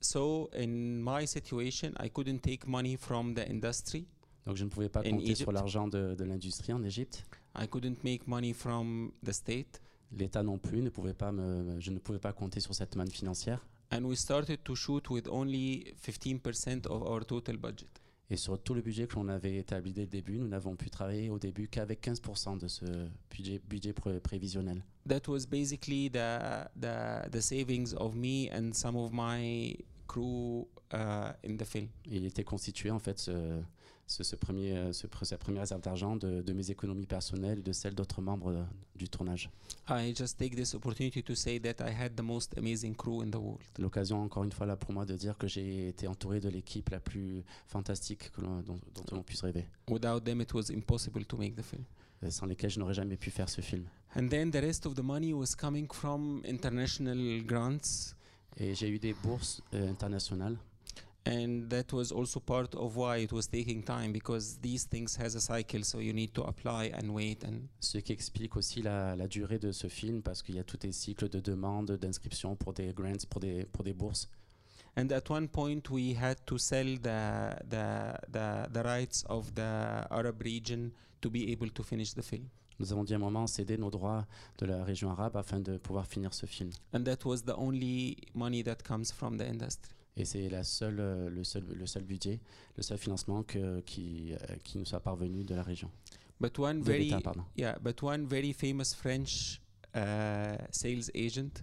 so 0.00 0.50
in 0.54 1.02
my 1.02 1.26
situation, 1.26 1.92
I 2.02 2.08
couldn't 2.10 2.40
take 2.42 2.66
money 2.66 2.96
from 2.96 3.34
the 3.34 3.48
industry. 3.48 4.06
Donc 4.46 4.56
je 4.56 4.64
ne 4.64 4.68
pouvais 4.70 4.88
pas 4.88 5.02
compter 5.02 5.34
sur 5.34 5.52
l'argent 5.52 5.88
de, 5.88 6.14
de 6.14 6.24
l'industrie 6.24 6.72
en 6.72 6.82
Égypte. 6.84 7.24
I 7.58 7.66
couldn't 7.68 8.02
make 8.04 8.26
money 8.26 8.52
from 8.52 9.12
the 9.24 9.32
state. 9.32 9.80
L'État 10.12 10.42
non 10.42 10.58
plus 10.58 10.82
ne 10.82 10.90
pouvait 10.90 11.14
pas 11.14 11.32
me, 11.32 11.80
je 11.80 11.90
ne 11.90 11.98
pouvais 11.98 12.18
pas 12.18 12.32
compter 12.32 12.60
sur 12.60 12.74
cette 12.74 12.94
manne 12.96 13.10
financière. 13.10 13.66
And 13.92 14.02
we 14.04 14.18
started 14.18 14.62
to 14.64 14.74
shoot 14.74 15.08
with 15.10 15.28
only 15.28 15.94
15% 16.04 16.86
of 16.88 17.02
our 17.02 17.24
total 17.24 17.56
budget. 17.56 17.86
Et 18.28 18.36
sur 18.36 18.60
tout 18.60 18.74
le 18.74 18.80
budget 18.82 19.06
que 19.06 19.14
l'on 19.14 19.28
avait 19.28 19.56
établi 19.56 19.92
dès 19.92 20.00
le 20.02 20.06
début, 20.08 20.38
nous 20.38 20.48
n'avons 20.48 20.74
pu 20.74 20.90
travailler 20.90 21.30
au 21.30 21.38
début 21.38 21.68
qu'avec 21.68 22.04
15% 22.04 22.58
de 22.58 22.66
ce 22.66 22.84
budget, 23.30 23.60
budget 23.68 23.92
pré- 23.92 24.18
prévisionnel. 24.18 24.82
That 25.08 25.28
was 25.28 25.46
basically 25.48 26.10
the, 26.10 26.66
the, 26.80 27.30
the 27.30 27.40
savings 27.40 27.94
of 27.96 28.16
me 28.16 28.48
and 28.52 28.72
some 28.74 28.96
of 28.96 29.10
my 29.12 29.76
crew 30.08 30.66
uh, 30.92 31.32
in 31.44 31.56
the 31.56 31.64
film. 31.64 31.86
Il 32.04 32.24
était 32.24 32.42
constitué 32.42 32.90
en 32.90 32.98
fait 32.98 33.16
ce, 33.20 33.60
ce, 34.06 34.22
ce 34.22 34.36
premier, 34.36 34.76
euh, 34.76 34.92
ce, 34.92 35.06
cette 35.22 35.40
première 35.40 35.62
réserve 35.62 35.80
d'argent 35.80 36.16
de, 36.16 36.40
de 36.40 36.52
mes 36.52 36.70
économies 36.70 37.06
personnelles 37.06 37.58
et 37.58 37.62
de 37.62 37.72
celles 37.72 37.94
d'autres 37.94 38.22
membres 38.22 38.52
euh, 38.52 38.62
du 38.94 39.08
tournage. 39.08 39.50
I 39.88 40.14
just 40.16 40.38
take 40.38 40.54
this 40.54 40.74
opportunity 40.74 41.22
to 41.22 41.34
say 41.34 41.58
that 41.60 41.84
I 41.84 41.92
had 41.92 42.14
the 42.16 42.22
most 42.22 42.56
amazing 42.56 42.94
crew 42.94 43.22
in 43.22 43.30
the 43.30 43.36
world. 43.36 43.60
L'occasion 43.78 44.22
encore 44.22 44.44
une 44.44 44.52
fois 44.52 44.66
là 44.66 44.76
pour 44.76 44.92
moi 44.92 45.04
de 45.06 45.14
dire 45.16 45.36
que 45.36 45.48
j'ai 45.48 45.88
été 45.88 46.06
entouré 46.06 46.38
de 46.40 46.48
l'équipe 46.48 46.88
la 46.90 47.00
plus 47.00 47.42
fantastique 47.66 48.30
que 48.32 48.40
l'on- 48.42 48.62
dont, 48.62 48.78
dont 48.94 49.18
on 49.18 49.22
puisse 49.22 49.42
rêver, 49.42 49.66
Without 49.88 50.20
them, 50.24 50.40
it 50.40 50.52
was 50.54 50.70
impossible 50.70 51.24
to 51.24 51.36
make 51.36 51.56
the 51.56 51.62
film. 51.62 51.82
euh, 52.22 52.30
sans 52.30 52.46
lesquels 52.46 52.70
je 52.70 52.78
n'aurais 52.78 52.94
jamais 52.94 53.16
pu 53.16 53.30
faire 53.30 53.48
ce 53.48 53.60
film. 53.60 53.84
And 54.14 54.28
then 54.28 54.50
the 54.50 54.56
rest 54.62 54.86
of 54.86 54.94
the 54.94 55.02
money 55.02 55.32
was 55.34 55.54
coming 55.58 55.86
from 55.92 56.42
international 56.46 57.42
grants. 57.44 58.14
Et 58.58 58.74
j'ai 58.74 58.88
eu 58.88 58.98
des 58.98 59.12
bourses 59.12 59.60
euh, 59.74 59.90
internationales. 59.90 60.56
And 61.26 61.68
that 61.70 61.92
was 61.92 62.12
also 62.12 62.38
part 62.40 62.74
of 62.76 62.96
why 62.96 63.18
it 63.18 63.32
was 63.32 63.48
taking 63.48 63.82
time 63.82 64.12
because 64.12 64.58
these 64.60 64.84
things 64.84 65.16
has 65.16 65.34
a 65.34 65.40
cycle, 65.40 65.82
so 65.82 65.98
you 65.98 66.12
need 66.12 66.32
to 66.34 66.42
apply 66.44 66.92
and 66.94 67.10
wait. 67.12 67.44
And 67.44 67.68
Ce 67.80 67.98
qui 67.98 68.12
explique 68.12 68.56
aussi 68.56 68.80
la, 68.82 69.16
la 69.16 69.26
durée 69.26 69.58
de 69.58 69.72
ce 69.72 69.88
film 69.88 70.22
parce 70.22 70.42
qu'il 70.42 70.54
y 70.54 70.60
a 70.60 70.64
tout 70.64 70.78
un 70.84 70.92
cycle 70.92 71.28
de 71.28 71.40
demandes, 71.40 71.90
d'inscriptions 71.98 72.54
pour 72.56 72.72
des 72.74 72.92
grants, 72.92 73.26
pour 73.28 73.40
des, 73.40 73.64
pour 73.72 73.82
des 73.84 73.92
bourses. 73.92 74.28
and 74.98 75.12
at 75.12 75.28
one 75.28 75.46
point 75.46 75.90
we 75.90 76.14
had 76.14 76.36
to 76.46 76.56
sell 76.56 76.86
the 77.02 77.54
the 77.68 78.16
the, 78.32 78.66
the 78.72 78.82
rights 78.82 79.24
of 79.28 79.54
the 79.54 80.06
Arab 80.10 80.40
region 80.42 80.90
to 81.20 81.28
be 81.28 81.50
able 81.52 81.68
to 81.68 81.82
finish 81.82 82.14
the 82.14 82.22
film. 82.22 82.48
Nous 82.78 82.92
avons 82.92 83.04
dû 83.04 83.12
à 83.14 83.16
un 83.16 83.18
moment 83.18 83.46
céder 83.46 83.78
nos 83.78 83.90
droits 83.90 84.26
de 84.58 84.66
la 84.66 84.84
région 84.84 85.10
arabe 85.10 85.36
afin 85.36 85.60
de 85.60 85.76
pouvoir 85.78 86.06
finir 86.06 86.32
ce 86.34 86.46
film. 86.46 86.70
And 86.94 87.02
that 87.04 87.24
was 87.24 87.42
the 87.42 87.54
only 87.56 88.16
money 88.34 88.62
that 88.62 88.76
comes 88.84 89.10
from 89.12 89.38
the 89.38 89.46
industry. 89.46 89.92
Et 90.16 90.24
c'est 90.24 90.48
la 90.48 90.64
seule, 90.64 90.98
euh, 90.98 91.28
le, 91.28 91.44
seul, 91.44 91.64
le 91.74 91.86
seul 91.86 92.02
budget, 92.04 92.40
le 92.76 92.82
seul 92.82 92.96
financement 92.98 93.42
que, 93.42 93.80
qui, 93.80 94.32
euh, 94.32 94.36
qui 94.64 94.78
nous 94.78 94.84
soit 94.86 95.00
parvenu 95.00 95.44
de 95.44 95.54
la 95.54 95.62
région. 95.62 95.90
But 96.40 96.58
one 96.58 96.82
very 96.82 97.08
yeah, 97.56 97.78
but 97.78 98.02
one 98.02 98.26
very 98.26 98.52
famous 98.52 98.94
French 98.94 99.60
uh, 99.94 100.56
sales 100.70 101.10
agent, 101.14 101.62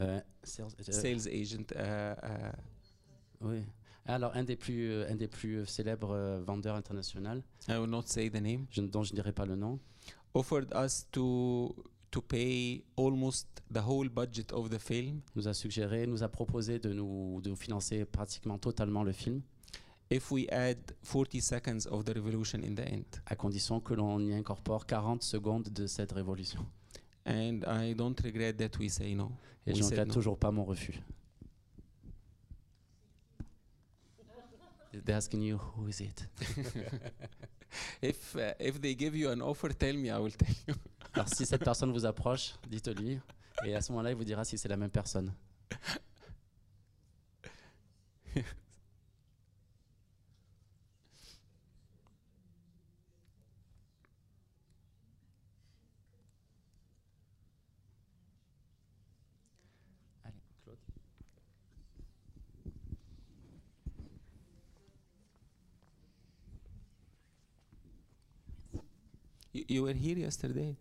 Euh, 0.00 0.20
sales- 0.44 0.76
euh, 0.88 0.92
sales 0.92 1.26
agent, 1.28 1.64
uh, 1.74 2.14
uh, 2.22 2.52
oui. 3.40 3.64
Alors, 4.06 4.34
un 4.36 4.44
des 4.44 4.54
plus, 4.56 4.90
euh, 4.92 5.10
un 5.10 5.16
des 5.16 5.26
plus 5.26 5.66
célèbres 5.66 6.40
vendeurs 6.46 6.76
internationaux, 6.76 7.42
I 7.68 7.72
will 7.78 7.90
not 7.90 8.02
say 8.06 8.30
the 8.30 8.40
name, 8.40 8.66
je, 8.70 8.80
dont 8.82 9.02
je 9.02 9.12
ne 9.12 9.16
dirai 9.16 9.32
pas 9.32 9.44
le 9.44 9.56
nom, 9.56 9.78
offered 10.34 10.72
us 10.74 11.04
to 11.10 11.74
to 12.10 12.22
pay 12.22 12.82
almost 12.96 13.46
the 13.70 13.80
whole 13.80 14.08
budget 14.08 14.52
of 14.52 14.70
the 14.70 14.78
film 14.78 15.20
nous 15.34 15.46
a 15.48 15.54
suggéré, 15.54 16.06
nous 16.06 16.22
a 16.22 16.28
proposé 16.28 16.78
de 16.78 16.92
nous, 16.92 17.40
de 17.42 17.54
financer 17.54 18.04
pratiquement 18.04 18.58
totalement 18.58 19.04
le 19.04 19.12
film, 19.12 19.42
if 20.10 20.30
we 20.30 20.46
add 20.50 20.78
40 21.02 21.40
seconds 21.40 21.86
of 21.90 22.04
the 22.04 22.14
revolution 22.14 22.62
in 22.62 22.74
the 22.74 22.86
end. 22.92 23.20
à 23.26 23.36
condition 23.36 23.80
que 23.80 23.94
l'on 23.94 24.20
y 24.20 24.32
incorpore 24.32 24.86
40 24.86 25.22
secondes 25.22 25.68
de 25.68 25.86
cette 25.86 26.12
révolution. 26.12 26.64
And 27.26 27.60
I 27.66 27.94
don't 27.94 28.18
regret 28.24 28.54
that 28.54 28.78
we 28.78 28.88
say 28.90 29.14
no. 29.14 29.30
Et 29.66 29.74
je 29.74 29.82
no. 29.82 30.04
toujours 30.06 30.38
pas 30.38 30.50
mon 30.50 30.64
refus. 30.64 30.98
They're 35.04 35.16
asking 35.16 35.42
you, 35.42 35.58
who 35.76 35.88
is 35.88 36.00
it? 36.00 36.26
If 38.02 38.34
uh, 38.36 38.52
if 38.58 38.80
they 38.80 38.94
give 38.94 39.16
you 39.16 39.30
an 39.30 39.40
offer, 39.42 39.70
tell 39.70 39.94
me. 39.94 40.08
I 40.10 40.18
will 40.18 40.32
tell 40.32 40.54
you. 40.66 40.74
Alors, 41.14 41.28
si 41.28 41.44
cette 41.46 41.64
personne 41.64 41.92
vous 41.92 42.04
approche, 42.06 42.54
dites-lui, 42.68 43.18
et 43.64 43.74
à 43.74 43.80
ce 43.80 43.92
moment-là, 43.92 44.10
il 44.10 44.16
vous 44.16 44.24
dira 44.24 44.44
si 44.44 44.56
c'est 44.58 44.68
la 44.68 44.76
même 44.76 44.90
personne. 44.90 45.32
Allez, 60.24 60.40
Claude. 60.64 60.78
You, 69.52 69.64
you 69.68 69.82
were 69.84 69.94
here 69.94 70.18
yesterday. 70.18 70.76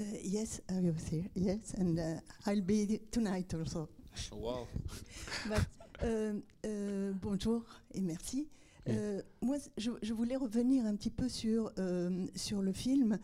Uh, 0.00 0.04
yes, 0.22 0.60
I 0.70 0.80
was 0.90 1.06
here. 1.08 1.24
Yes, 1.34 1.74
and 1.76 1.98
uh, 1.98 2.20
I'll 2.46 2.60
be 2.62 3.00
tonight 3.10 3.52
also. 3.54 3.88
Wow. 4.32 4.66
But, 5.48 5.66
euh, 6.04 6.40
euh, 6.66 7.12
bonjour 7.20 7.62
et 7.94 8.00
merci. 8.00 8.48
Euh, 8.88 9.22
moi, 9.40 9.56
je, 9.78 9.90
je 10.02 10.12
voulais 10.12 10.36
revenir 10.36 10.84
un 10.86 10.96
petit 10.96 11.10
peu 11.10 11.28
sur, 11.28 11.70
euh, 11.78 12.26
sur 12.34 12.62
le 12.62 12.72
film. 12.72 13.18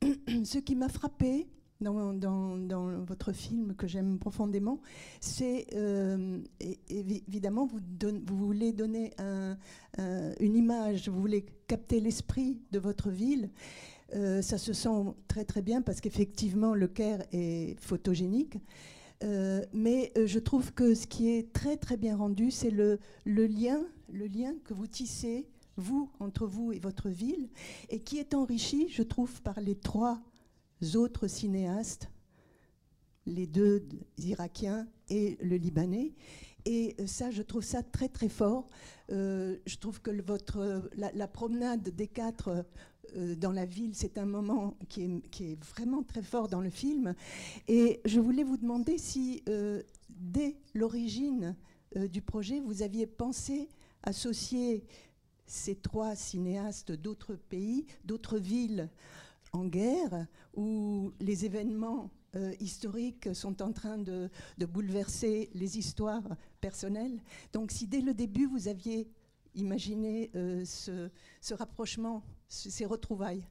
Ce 0.44 0.58
qui 0.58 0.76
m'a 0.76 0.88
frappé 0.88 1.48
dans, 1.80 2.12
dans- 2.14 2.56
dans 2.56 3.02
votre 3.04 3.32
film, 3.32 3.74
que 3.74 3.86
j'aime 3.88 4.18
profondément, 4.18 4.80
c'est 5.20 5.66
euh, 5.74 6.38
évidemment, 6.88 7.66
vous, 7.66 7.80
donne- 7.80 8.22
vous 8.26 8.36
voulez 8.36 8.72
donner 8.72 9.12
un- 9.18 9.56
un- 9.98 10.32
une 10.38 10.54
image, 10.56 11.08
vous 11.08 11.20
voulez 11.20 11.44
capter 11.66 12.00
l'esprit 12.00 12.60
de 12.70 12.78
votre 12.78 13.10
ville. 13.10 13.50
Euh, 14.14 14.42
ça 14.42 14.58
se 14.58 14.72
sent 14.72 15.14
très 15.28 15.44
très 15.44 15.62
bien 15.62 15.82
parce 15.82 16.00
qu'effectivement, 16.00 16.74
le 16.74 16.88
Caire 16.88 17.24
est 17.32 17.78
photogénique. 17.80 18.56
Euh, 19.22 19.62
mais 19.72 20.12
euh, 20.16 20.26
je 20.26 20.38
trouve 20.38 20.72
que 20.72 20.94
ce 20.94 21.06
qui 21.06 21.28
est 21.28 21.52
très 21.52 21.76
très 21.76 21.96
bien 21.96 22.16
rendu, 22.16 22.50
c'est 22.50 22.70
le, 22.70 22.98
lien, 23.26 23.82
le 24.10 24.26
lien 24.26 24.54
que 24.64 24.72
vous 24.72 24.86
tissez, 24.86 25.46
vous, 25.76 26.10
entre 26.20 26.46
vous 26.46 26.72
et 26.72 26.78
votre 26.78 27.08
ville, 27.08 27.48
et 27.90 28.00
qui 28.00 28.18
est 28.18 28.34
enrichi, 28.34 28.88
je 28.88 29.02
trouve, 29.02 29.42
par 29.42 29.60
les 29.60 29.74
trois 29.74 30.20
autres 30.94 31.28
cinéastes, 31.28 32.10
les 33.26 33.46
deux 33.46 33.86
Irakiens 34.18 34.88
et 35.10 35.36
le 35.42 35.56
Libanais. 35.56 36.14
Et 36.64 36.96
ça, 37.06 37.30
je 37.30 37.42
trouve 37.42 37.62
ça 37.62 37.82
très 37.82 38.08
très 38.08 38.28
fort. 38.28 38.68
Je 39.08 39.76
trouve 39.78 40.00
que 40.00 40.10
votre, 40.22 40.90
la, 40.94 41.28
promenade 41.28 41.90
des 41.90 42.06
quatre 42.06 42.64
dans 43.36 43.52
la 43.52 43.64
ville, 43.64 43.94
c'est 43.94 44.18
un 44.18 44.26
moment 44.26 44.76
qui 44.88 45.22
est, 45.42 45.64
vraiment 45.64 46.02
très 46.02 46.22
fort 46.22 46.48
dans 46.48 46.60
le 46.60 46.70
film. 46.70 47.14
Et 47.68 48.00
je 48.04 48.20
voulais 48.20 48.44
vous 48.44 48.56
demander 48.56 48.98
si, 48.98 49.42
euh, 49.48 49.82
dès 50.08 50.56
l'origine 50.74 51.56
euh, 51.96 52.08
du 52.08 52.22
projet, 52.22 52.60
vous 52.60 52.82
aviez 52.82 53.06
pensé 53.06 53.68
associer 54.02 54.84
ces 55.46 55.74
trois 55.74 56.14
cinéastes 56.14 56.92
d'autres 56.92 57.34
pays, 57.34 57.86
d'autres 58.04 58.38
villes 58.38 58.88
en 59.52 59.66
guerre, 59.66 60.26
où 60.54 61.12
les 61.20 61.44
événements 61.44 62.10
euh, 62.36 62.54
historiques 62.60 63.34
sont 63.34 63.60
en 63.60 63.72
train 63.72 63.98
de, 63.98 64.30
bouleverser 64.58 65.50
les 65.54 65.78
histoires 65.78 66.36
personnelles. 66.60 67.20
Donc 67.52 67.72
si 67.72 67.88
dès 67.88 68.00
le 68.00 68.14
début, 68.14 68.46
vous 68.46 68.68
aviez 68.68 69.08
imaginé 69.56 70.30
euh, 70.36 70.64
ce, 70.64 71.54
rapprochement, 71.54 72.22
ces 72.50 72.86
retrouvailles. 72.86 73.44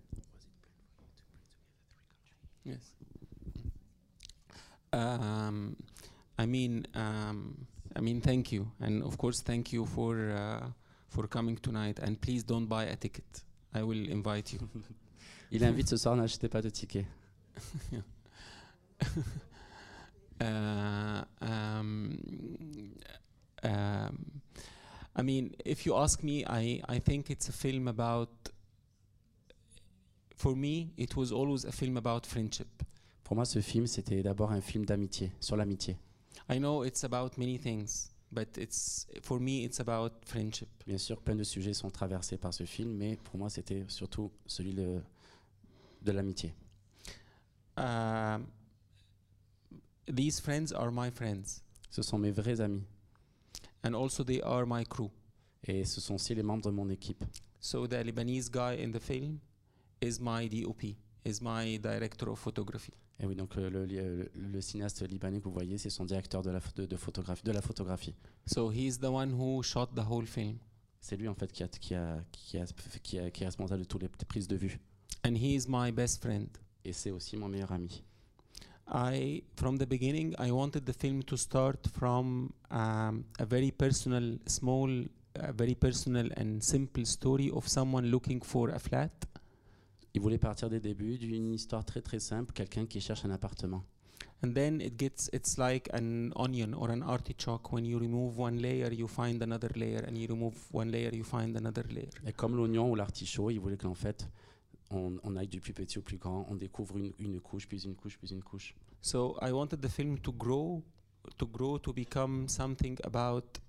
Yes. 2.66 2.94
Um, 4.92 5.76
I 6.38 6.46
mean, 6.46 6.86
um, 6.94 7.68
I 7.96 8.02
mean, 8.02 8.22
thank 8.22 8.52
you, 8.52 8.72
and 8.80 9.04
of 9.04 9.18
course, 9.18 9.42
thank 9.42 9.72
you 9.72 9.86
for 9.86 10.32
uh, 10.32 10.68
for 11.08 11.28
coming 11.28 11.58
tonight. 11.58 12.00
And 12.00 12.20
please 12.20 12.44
don't 12.44 12.68
buy 12.68 12.84
a 12.86 12.96
ticket. 12.96 13.44
I 13.74 13.84
will 13.84 14.10
invite 14.10 14.54
you. 14.54 14.60
Il 15.52 15.64
invite 15.64 15.88
ce 15.88 15.98
soir, 15.98 16.16
n'achetez 16.16 16.48
pas 16.48 16.62
de 16.62 16.70
ticket. 16.70 17.06
uh, 20.42 21.24
um, 21.42 22.20
um, 23.64 24.42
I 25.16 25.22
mean, 25.24 25.56
if 25.66 25.86
you 25.86 25.96
ask 25.96 26.24
me, 26.24 26.46
I, 26.46 26.82
I 26.88 27.00
think 27.00 27.30
it's 27.30 27.50
a 27.50 27.54
film 27.54 27.88
about. 27.88 28.30
For 30.40 30.56
me, 30.56 30.94
it 30.96 31.18
was 31.18 31.34
always 31.34 31.66
a 31.66 31.72
film 31.72 31.98
about 31.98 32.26
friendship. 32.26 32.68
Pour 33.26 33.36
moi, 33.36 33.44
ce 33.44 33.60
film, 33.60 33.86
c'était 33.88 34.24
d'abord 34.24 34.54
un 34.54 34.62
film 34.62 34.86
d'amitié, 34.86 35.34
sur 35.42 35.58
l'amitié. 35.58 35.98
I 36.50 36.60
know 36.60 36.86
it's 36.86 37.04
about 37.04 37.38
many 37.38 37.60
things, 37.60 38.10
but 38.32 38.58
it's 38.58 39.06
for 39.22 39.42
me, 39.42 39.66
it's 39.66 39.82
about 39.82 40.14
friendship. 40.26 40.70
Bien 40.88 40.98
sûr, 40.98 41.20
plein 41.22 41.36
de 41.36 41.44
sujets 41.44 41.74
sont 41.74 41.90
traversés 41.92 42.38
par 42.38 42.54
ce 42.54 42.64
film, 42.64 42.92
mais 42.96 43.18
pour 43.18 43.38
moi, 43.38 43.50
c'était 43.50 43.84
surtout 43.90 44.32
celui 44.46 44.74
de, 44.74 45.02
de 46.04 46.12
l'amitié. 46.14 46.54
Um, 47.76 48.48
these 50.08 50.40
friends 50.40 50.72
are 50.74 50.90
my 50.90 51.12
friends, 51.12 51.62
Ce 51.90 52.02
sont 52.02 52.18
mes 52.18 52.32
vrais 52.32 52.62
amis, 52.62 52.84
and 53.84 53.94
also 53.94 54.24
they 54.24 54.42
are 54.42 54.66
my 54.66 54.86
crew. 54.86 55.10
et 55.68 55.84
ce 55.84 56.00
sont 56.00 56.16
aussi 56.16 56.34
les 56.34 56.44
membres 56.44 56.64
de 56.64 56.72
mon 56.72 56.90
équipe. 56.90 57.26
So 57.60 57.86
the 57.88 58.02
Lebanese 58.06 58.50
guy 58.50 58.82
in 58.82 58.92
the 58.92 59.00
film 59.02 59.40
is 60.02 60.20
my 60.20 60.48
DOP, 60.48 60.84
is 61.26 61.42
my 61.42 61.78
director 61.78 62.30
of 62.30 62.40
photography. 62.40 62.94
Et 63.22 63.26
oui, 63.26 63.36
donc 63.36 63.58
euh, 63.58 63.70
le, 63.70 63.86
le- 63.86 64.32
le 64.34 64.62
cinéaste 64.62 65.06
libanais 65.08 65.40
que 65.40 65.44
vous 65.46 65.52
voyez, 65.52 65.78
c'est 65.78 65.90
son 65.90 66.06
directeur 66.06 66.42
de 66.42 66.52
la, 66.52 66.62
de, 66.78 66.86
de 66.86 66.96
photographie, 66.96 67.44
de 67.44 67.52
la 67.52 67.62
photographie. 67.62 68.16
So 68.46 68.70
he's 68.72 68.98
the 69.00 69.10
one 69.10 69.32
who 69.34 69.62
shot 69.62 69.88
the 69.96 70.06
whole 70.10 70.26
film, 70.26 70.58
C'est 71.02 71.18
lui 71.18 71.28
en 71.28 71.36
fait 71.36 71.52
qui, 71.52 71.64
a, 71.64 71.68
qui, 71.68 71.96
a, 71.96 72.24
qui, 72.32 72.58
a, 72.58 72.66
qui, 73.04 73.20
a- 73.20 73.30
qui 73.32 73.44
est 73.44 73.46
responsable 73.48 73.82
de 73.82 73.88
toutes 73.88 74.04
les 74.04 74.10
prises 74.28 74.48
de 74.48 74.56
vue. 74.56 74.80
and 75.26 75.36
he 75.36 75.54
is 75.56 75.66
my 75.68 75.92
best 75.92 76.22
friend. 76.22 76.48
Et 76.86 76.94
c'est 76.94 77.12
aussi 77.12 77.36
mon 77.36 77.50
meilleur 77.50 77.72
ami. 77.74 78.04
I, 78.92 79.44
from 79.56 79.78
the 79.78 79.86
beginning, 79.86 80.34
I 80.40 80.50
wanted 80.52 80.86
the 80.86 80.94
film 80.94 81.22
to 81.26 81.36
start 81.38 81.88
from 81.94 82.52
um, 82.72 83.24
a 83.38 83.46
very 83.46 83.72
personal, 83.72 84.40
small, 84.48 84.90
a 85.36 85.52
very 85.52 85.76
personal 85.76 86.30
and 86.38 86.60
simple 86.62 87.06
story 87.06 87.52
of 87.52 87.68
someone 87.68 88.10
looking 88.10 88.42
for 88.42 88.70
a 88.70 88.80
flat. 88.80 89.12
Il 90.14 90.22
voulait 90.22 90.40
partir 90.40 90.70
des 90.70 90.80
débuts 90.80 91.18
d'une 91.18 91.54
histoire 91.54 91.86
très 91.86 92.02
très 92.02 92.20
simple, 92.20 92.52
quelqu'un 92.54 92.86
qui 92.86 93.00
cherche 93.00 93.26
un 93.26 93.32
appartement. 93.32 93.84
And 94.42 94.54
then 94.54 94.80
it 94.82 94.98
gets, 94.98 95.30
it's 95.34 95.58
like 95.58 95.90
an 95.94 96.32
onion 96.36 96.74
or 96.74 96.90
an 96.90 97.02
artichoke. 97.02 97.74
When 97.74 97.86
you 97.86 98.00
remove 98.00 98.40
one 98.40 98.58
layer, 98.58 98.92
you 98.94 99.08
find 99.08 99.42
another 99.42 99.70
layer, 99.76 100.06
and 100.08 100.16
you 100.16 100.28
remove 100.28 100.56
one 100.72 100.90
layer, 100.92 101.14
you 101.14 101.24
find 101.24 101.56
another 101.58 101.84
layer. 101.90 102.10
Et 102.26 102.32
comme 102.34 102.56
l'oignon 102.56 102.90
ou 102.90 102.96
l'artichaut, 102.96 103.50
il 103.52 103.60
voulait 103.60 103.78
qu'en 103.78 103.94
fait, 103.96 104.28
on, 104.92 105.18
on 105.24 105.36
aille 105.36 105.48
du 105.50 105.60
plus 105.60 105.74
petit 105.74 106.00
au 106.00 106.02
plus 106.02 106.18
grand, 106.18 106.46
on 106.50 106.56
découvre 106.56 106.98
une, 106.98 107.12
une 107.20 107.40
couche, 107.42 107.68
puis 107.68 107.84
une 107.84 107.96
couche, 107.96 108.18
puis 108.18 108.30
une 108.32 108.42
couche. 108.42 108.74
So 109.02 109.38
I 109.42 109.52
wanted 109.52 109.82
the 109.82 109.90
film 109.90 110.18
to 110.20 110.32
grow, 110.32 110.84
to 111.38 111.46
grow 111.46 111.78
to 111.78 111.94
become 111.94 112.48
something 112.48 112.98
about 113.04 113.60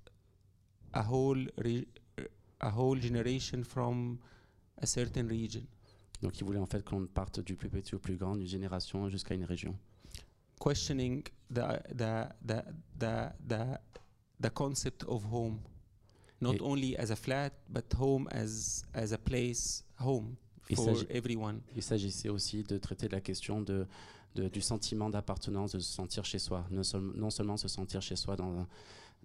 a 0.93 1.03
whole, 1.03 1.47
re- 1.59 1.87
a 2.61 2.71
whole 2.71 2.99
generation 3.01 3.65
from 3.65 4.19
a 4.79 4.87
certain 4.87 5.29
region. 5.29 5.67
Donc 6.23 6.39
il 6.39 6.45
voulait 6.45 6.59
en 6.59 6.67
fait 6.67 6.85
qu'on 6.85 7.07
parte 7.07 7.41
du 7.41 7.57
plus 7.57 7.69
petit 7.71 7.95
au 7.95 7.99
plus 7.99 8.17
grand, 8.17 8.37
d'une 8.37 8.47
génération 8.47 9.09
jusqu'à 9.09 9.35
une 9.35 9.45
région. 9.45 9.75
questioning 10.61 11.23
the 11.53 11.81
the 11.97 12.29
the 12.47 12.63
the 12.99 13.33
the, 13.49 13.79
the 14.43 14.51
concept 14.53 15.05
of 15.05 15.25
home 15.33 15.59
not 16.41 16.55
Et- 16.55 16.61
only 16.63 16.97
as 16.97 17.11
a 17.11 17.17
flat 17.17 17.51
but 17.69 17.85
home 17.99 18.29
as 18.31 18.83
as 18.95 19.13
a 19.13 19.19
place 19.19 19.85
home 19.99 20.37
for 20.75 20.95
everyone 21.09 21.61
Il 21.75 21.83
s'agissait 21.83 22.29
aussi 22.29 22.63
de 22.63 22.79
traiter 22.79 23.09
de 23.09 23.13
la 23.13 23.21
question 23.21 23.61
de, 23.63 23.87
de- 24.35 24.49
du 24.49 24.61
sentiment 24.61 25.11
d'appartenance, 25.11 25.73
de 25.73 25.81
se 25.81 25.91
sentir 25.93 26.25
chez 26.25 26.39
soi. 26.39 26.65
Non, 26.71 26.83
seul- 26.85 27.13
non 27.17 27.31
seulement 27.31 27.57
se 27.57 27.67
sentir 27.67 28.01
chez 28.03 28.15
soi 28.17 28.37
dans 28.37 28.57
un, 28.61 28.69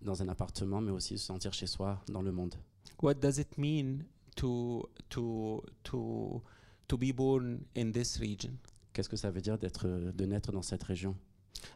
dans 0.01 0.23
un 0.23 0.27
appartement, 0.30 0.81
mais 0.81 0.91
aussi 0.91 1.17
se 1.19 1.26
sentir 1.26 1.53
chez 1.53 1.67
soi 1.67 2.01
dans 2.07 2.22
le 2.23 2.31
monde. 2.31 2.55
what 3.03 3.15
does 3.15 3.38
it 3.39 3.57
mean 3.57 3.99
to 4.35 4.89
to 5.09 5.63
to 5.84 6.41
to 6.88 6.98
be 6.98 7.12
born 7.14 7.62
in 7.76 7.91
this 7.91 8.18
region. 8.20 8.57
Qu'est-ce 8.94 9.10
que 9.10 9.18
ça 9.18 9.32
veut 9.32 9.41
dire 9.41 9.57
d'être, 9.57 9.88
de 9.88 10.26
naître 10.26 10.52
dans 10.52 10.62
cette 10.62 10.84
région? 10.84 11.16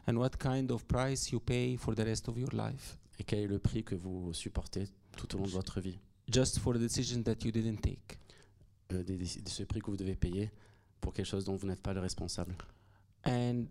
And 0.06 0.16
what 0.16 0.30
kind 0.38 0.70
of 0.70 0.84
price 0.84 1.30
you 1.30 1.40
pay 1.40 1.76
for 1.76 1.94
the 1.94 2.00
rest 2.00 2.28
of 2.28 2.38
your 2.38 2.50
life. 2.52 2.98
Et 3.18 3.24
quel 3.24 3.40
est 3.40 3.46
le 3.46 3.58
prix 3.58 3.84
que 3.84 3.94
vous 3.94 4.32
supportez 4.32 4.88
tout 5.16 5.34
au 5.34 5.38
long 5.38 5.44
de 5.44 5.50
votre 5.50 5.80
vie? 5.80 5.98
Just 6.32 6.58
for 6.58 6.74
the 6.74 6.78
decision 6.78 7.22
that 7.22 7.44
you 7.44 7.50
didn't 7.50 7.80
take. 7.82 8.18
Euh, 8.92 9.02
de 9.04 9.48
ce 9.48 9.62
prix 9.64 9.80
que 9.80 9.90
vous 9.90 9.96
devez 9.96 10.16
payer 10.16 10.50
pour 11.00 11.12
quelque 11.12 11.26
chose 11.26 11.44
dont 11.44 11.56
vous 11.56 11.66
n'êtes 11.66 11.82
pas 11.82 11.92
le 11.92 12.00
responsable. 12.00 12.54
and 13.24 13.66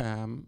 um, 0.00 0.46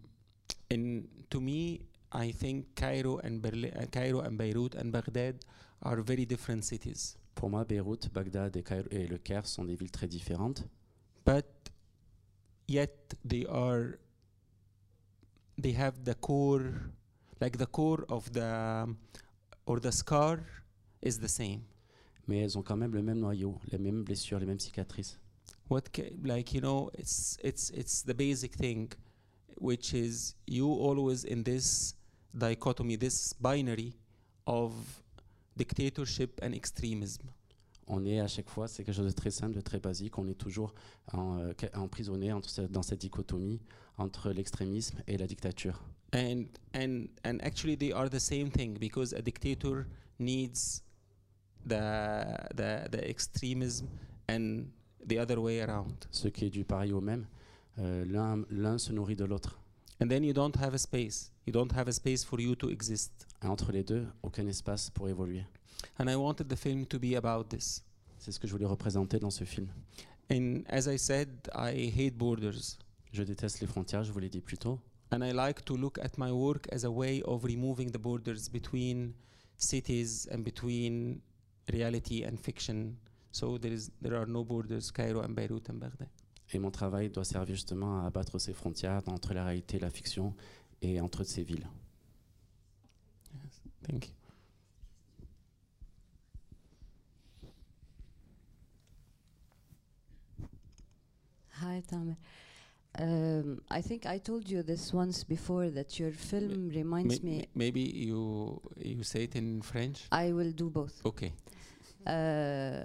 in 0.69 1.03
to 1.29 1.39
me, 1.39 1.79
I 2.11 2.31
think 2.31 2.75
Cairo 2.75 3.19
and 3.23 3.41
Berlin, 3.41 3.71
uh, 3.75 3.85
Cairo 3.91 4.21
and 4.21 4.37
Beirut 4.37 4.75
and 4.75 4.91
Baghdad 4.91 5.35
are 5.81 6.01
very 6.01 6.25
different 6.25 6.63
cities. 6.63 7.17
Pour 7.35 7.49
moi, 7.49 7.63
Beyrouth, 7.65 8.09
Bagdad 8.13 8.55
et, 8.55 8.63
Cairo- 8.63 8.87
et 8.91 9.07
le 9.07 9.17
Caire 9.17 9.45
sont 9.45 9.65
des 9.65 9.75
villes 9.75 9.91
très 9.91 10.07
différentes, 10.07 10.65
But 11.25 11.45
yet 12.67 13.15
they 13.27 13.45
are. 13.47 13.97
They 15.61 15.73
have 15.75 16.03
the 16.03 16.15
core, 16.15 16.71
like 17.39 17.57
the 17.57 17.67
core 17.67 18.05
of 18.09 18.31
the, 18.31 18.87
or 19.65 19.79
the 19.79 19.91
scar, 19.91 20.39
is 21.01 21.19
the 21.19 21.27
same. 21.27 21.61
mais 22.27 22.39
elles 22.39 22.57
ont 22.57 22.63
quand 22.63 22.77
même 22.77 22.93
le 22.93 23.01
même 23.03 23.19
noyau, 23.19 23.59
les 23.71 23.77
mêmes 23.77 24.03
blessures, 24.03 24.39
les 24.39 24.45
mêmes 24.45 24.59
cicatrices. 24.59 25.19
What 25.69 25.83
like 26.23 26.53
you 26.53 26.61
know, 26.61 26.89
it's 26.97 27.37
it's 27.43 27.69
it's 27.71 28.01
the 28.03 28.13
basic 28.13 28.55
thing, 28.55 28.89
which 29.59 29.93
is 29.93 30.35
you 30.47 30.67
always 30.67 31.23
in 31.25 31.43
this 31.43 31.95
dichotomy, 32.37 32.95
this 32.97 33.33
binary 33.39 33.93
of 34.47 35.02
dictatorship 35.55 36.39
and 36.43 36.53
extremism. 36.53 37.23
on 37.87 38.05
est 38.05 38.19
à 38.19 38.27
chaque 38.27 38.49
fois, 38.49 38.67
c'est 38.67 38.83
quelque 38.83 38.95
chose 38.95 39.07
de 39.07 39.11
très 39.11 39.31
simple, 39.31 39.55
de 39.55 39.61
très 39.61 39.79
basique. 39.79 40.17
On 40.17 40.27
est 40.27 40.37
toujours 40.37 40.73
en, 41.11 41.39
euh, 41.39 41.53
emprisonné 41.75 42.31
entre 42.31 42.67
dans 42.67 42.83
cette 42.83 43.01
dichotomie 43.01 43.59
entre 43.97 44.31
l'extrémisme 44.31 44.97
et 45.07 45.17
la 45.17 45.27
dictature. 45.27 45.83
And, 46.13 46.45
and, 46.75 47.05
and 47.25 47.37
actually, 47.41 47.75
they 47.77 47.91
are 47.91 48.09
the 48.09 48.19
same 48.19 48.49
thing 48.49 48.77
because 48.79 49.13
a 49.13 49.21
dictator 49.21 49.87
needs 50.19 50.83
the, 51.65 52.25
the, 52.55 52.87
the 52.91 53.07
extremism 53.07 53.87
and 54.27 54.65
the 55.05 55.19
other 55.19 55.39
way 55.39 55.61
around. 55.61 56.05
Ce 56.11 56.27
qui 56.27 56.45
est 56.45 56.49
du 56.49 56.63
pareil 56.63 56.93
au 56.93 57.01
même, 57.01 57.25
euh, 57.79 58.05
l'un 58.05 58.43
l'un 58.49 58.77
se 58.77 58.93
nourrit 58.93 59.15
de 59.15 59.25
l'autre. 59.25 59.59
And 60.01 60.07
then 60.07 60.23
you 60.23 60.33
don't 60.33 60.55
have 60.57 60.73
a 60.73 60.77
space. 60.77 61.31
You 61.45 61.53
don't 61.53 61.71
have 61.73 61.87
a 61.87 61.91
space 61.91 62.23
for 62.23 62.39
you 62.39 62.55
to 62.55 62.69
exist. 62.69 63.27
Et 63.43 63.47
entre 63.47 63.71
les 63.71 63.83
deux, 63.83 64.07
aucun 64.21 64.47
espace 64.47 64.89
pour 64.89 65.09
évoluer. 65.09 65.45
And 65.99 66.07
I 66.07 66.15
wanted 66.15 66.47
the 66.47 66.55
film 66.55 66.85
to 66.87 66.99
be 66.99 67.15
about 67.15 67.49
this. 67.49 67.83
C'est 68.17 68.31
ce 68.31 68.39
que 68.39 68.47
je 68.47 68.53
voulais 68.53 68.65
représenter 68.65 69.19
dans 69.19 69.29
ce 69.29 69.43
film. 69.43 69.67
And 70.31 70.63
as 70.69 70.87
I 70.87 70.97
said, 70.97 71.29
I 71.53 71.89
hate 71.89 72.15
borders. 72.15 72.77
Je 73.11 73.23
déteste 73.23 73.59
les 73.59 73.67
frontières, 73.67 74.03
je 74.03 74.11
vous 74.11 74.19
l'ai 74.19 74.29
dit 74.29 74.41
plus 74.41 74.57
tôt. 74.57 74.79
And 75.11 75.21
I 75.21 75.31
like 75.31 75.63
to 75.65 75.75
look 75.75 75.99
at 75.99 76.17
my 76.17 76.31
work 76.31 76.67
as 76.71 76.85
a 76.85 76.89
way 76.89 77.21
of 77.25 77.43
removing 77.43 77.91
the 77.91 77.99
borders 77.99 78.49
between 78.49 79.13
cities 79.57 80.27
and 80.31 80.39
between 80.39 81.21
reality 81.71 82.23
and 82.25 82.37
fiction. 82.37 82.95
So 83.31 83.57
there, 83.57 83.73
is, 83.73 83.91
there 84.01 84.15
are 84.15 84.25
no 84.25 84.43
borders, 84.43 84.91
Cairo 84.91 85.21
and 85.21 85.35
Beirut 85.35 85.69
and 85.69 85.79
Baghdad. 85.79 86.07
Et 86.51 86.59
mon 86.59 86.71
travail 86.71 87.09
doit 87.09 87.25
servir 87.25 87.55
justement 87.55 88.01
à 88.01 88.05
abattre 88.07 88.39
ces 88.39 88.53
frontières 88.53 89.01
entre 89.07 89.33
la 89.33 89.45
réalité 89.45 89.77
et 89.77 89.79
la 89.79 89.89
fiction 89.89 90.33
et 90.81 91.01
entre 91.01 91.23
ces 91.23 91.43
villes. 91.43 91.67
Thank 93.83 94.07
you. 94.07 94.13
Hi, 101.61 101.81
Tamer. 101.87 102.17
Um, 102.99 103.61
I 103.71 103.81
think 103.81 104.05
I 104.05 104.17
told 104.19 104.47
you 104.49 104.61
this 104.61 104.93
once 104.93 105.23
before 105.23 105.69
that 105.69 105.99
your 105.99 106.11
film 106.11 106.69
reminds 106.69 107.23
me. 107.23 107.37
may- 107.37 107.47
maybe 107.55 107.81
you 107.81 108.61
you 108.77 109.03
say 109.03 109.23
it 109.23 109.35
in 109.35 109.61
French. 109.61 110.03
I 110.11 110.31
will 110.31 110.51
do 110.51 110.69
both. 110.69 111.01
Okay. 111.05 111.33
Uh, 112.05 112.83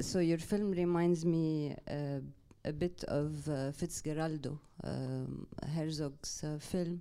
so 0.00 0.18
your 0.18 0.38
film 0.38 0.72
reminds 0.72 1.24
me 1.24 1.76
uh, 1.88 2.20
a 2.64 2.72
bit 2.72 3.04
of 3.04 3.48
uh, 3.48 3.70
Fitzgeraldo, 3.72 4.58
um, 4.82 5.46
Herzog's 5.76 6.42
uh, 6.42 6.58
film. 6.58 7.00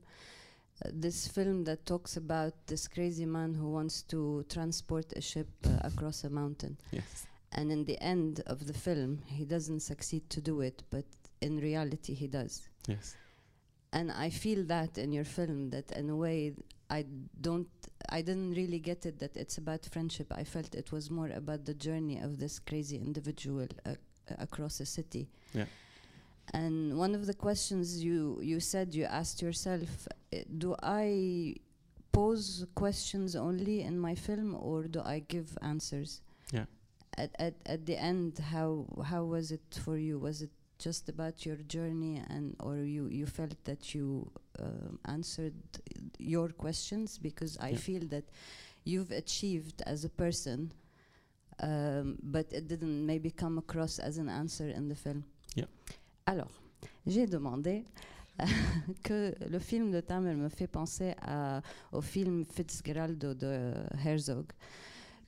Uh, 0.85 0.89
this 0.93 1.27
film 1.27 1.63
that 1.65 1.85
talks 1.85 2.17
about 2.17 2.53
this 2.67 2.87
crazy 2.87 3.25
man 3.25 3.53
who 3.53 3.69
wants 3.69 4.01
to 4.03 4.45
transport 4.49 5.11
a 5.15 5.21
ship 5.21 5.49
uh, 5.65 5.69
across 5.83 6.23
a 6.23 6.29
mountain. 6.29 6.77
Yes. 6.91 7.27
And 7.51 7.71
in 7.71 7.83
the 7.85 7.99
end 8.01 8.41
of 8.45 8.67
the 8.67 8.73
film, 8.73 9.21
he 9.25 9.43
doesn't 9.43 9.81
succeed 9.81 10.29
to 10.29 10.41
do 10.41 10.61
it, 10.61 10.83
but 10.89 11.05
in 11.41 11.57
reality, 11.57 12.13
he 12.13 12.27
does. 12.27 12.69
Yes. 12.87 13.15
And 13.91 14.11
I 14.11 14.29
feel 14.29 14.63
that 14.65 14.97
in 14.97 15.11
your 15.11 15.23
film, 15.25 15.71
that 15.71 15.91
in 15.91 16.09
a 16.09 16.15
way, 16.15 16.53
I 16.89 17.05
don't, 17.41 17.67
I 18.09 18.21
didn't 18.21 18.53
really 18.53 18.79
get 18.79 19.05
it 19.05 19.19
that 19.19 19.35
it's 19.35 19.57
about 19.57 19.85
friendship. 19.91 20.31
I 20.31 20.43
felt 20.43 20.75
it 20.75 20.91
was 20.91 21.09
more 21.09 21.29
about 21.29 21.65
the 21.65 21.73
journey 21.73 22.19
of 22.19 22.39
this 22.39 22.59
crazy 22.59 22.97
individual 22.97 23.67
uh, 23.85 23.95
across 24.37 24.79
a 24.79 24.85
city. 24.85 25.27
Yeah. 25.53 25.65
And 26.53 26.97
one 26.97 27.13
of 27.15 27.25
the 27.25 27.33
questions 27.33 28.03
you 28.03 28.39
you 28.41 28.59
said 28.59 28.95
you 28.95 29.05
asked 29.05 29.41
yourself, 29.41 30.07
uh, 30.07 30.15
do 30.57 30.75
I 30.81 31.55
pose 32.11 32.65
questions 32.75 33.35
only 33.35 33.81
in 33.81 33.99
my 33.99 34.15
film, 34.15 34.55
or 34.59 34.83
do 34.87 35.01
I 35.01 35.19
give 35.27 35.57
answers? 35.61 36.21
Yeah. 36.51 36.65
At 37.17 37.31
at 37.39 37.53
at 37.65 37.85
the 37.85 37.97
end, 37.97 38.39
how 38.39 38.85
how 39.03 39.23
was 39.25 39.51
it 39.51 39.61
for 39.83 39.97
you? 39.97 40.19
Was 40.19 40.41
it 40.41 40.49
just 40.77 41.09
about 41.09 41.45
your 41.45 41.57
journey, 41.67 42.21
and 42.29 42.55
or 42.59 42.77
you 42.77 43.07
you 43.07 43.25
felt 43.25 43.55
that 43.65 43.93
you 43.93 44.31
um, 44.59 44.99
answered 45.05 45.53
your 46.17 46.49
questions? 46.49 47.17
Because 47.17 47.57
I 47.59 47.69
Yeah. 47.71 47.77
feel 47.79 48.07
that 48.09 48.23
you've 48.85 49.11
achieved 49.11 49.81
as 49.85 50.05
a 50.05 50.09
person, 50.09 50.71
um, 51.61 52.17
but 52.23 52.51
it 52.53 52.67
didn't 52.67 53.05
maybe 53.05 53.29
come 53.31 53.57
across 53.57 53.99
as 53.99 54.17
an 54.17 54.29
answer 54.29 54.69
in 54.69 54.87
the 54.87 54.95
film. 54.95 55.23
Yeah. 55.55 55.65
Alors, 56.25 56.51
j'ai 57.05 57.25
demandé 57.27 57.83
que 59.03 59.33
le 59.49 59.59
film 59.59 59.91
de 59.91 59.99
Tamer 59.99 60.35
me 60.35 60.49
fait 60.49 60.67
penser 60.67 61.15
au 61.91 62.01
film 62.01 62.45
Fitzgerald 62.45 63.17
de 63.17 63.73
Herzog. 64.05 64.45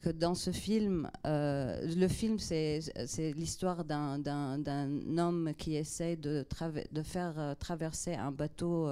Que 0.01 0.09
dans 0.09 0.33
ce 0.33 0.49
film, 0.51 1.09
euh, 1.27 1.79
le 1.95 2.07
film, 2.07 2.39
c'est 2.39 2.81
l'histoire 3.35 3.85
d'un- 3.85 4.19
homme 5.17 5.51
qui 5.57 5.75
essaie 5.75 6.15
de, 6.15 6.43
faire 7.03 7.33
euh, 7.37 7.53
traverser 7.55 8.15
un 8.15 8.31
bateau. 8.31 8.87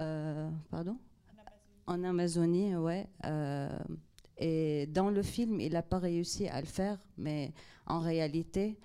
euh, 0.00 0.50
pardon? 0.70 0.96
En 1.86 2.02
Amazonie, 2.04 2.76
ouais. 2.76 3.06
euh, 3.24 3.68
et 4.38 4.86
dans 4.92 5.10
le 5.10 5.22
film, 5.22 5.60
il 5.60 5.72
n'a 5.72 5.82
pas 5.82 5.98
réussi 5.98 6.48
à 6.48 6.60
le 6.60 6.66
faire, 6.66 6.98
mais 7.16 7.52
en 7.86 8.00
réalité, 8.00 8.76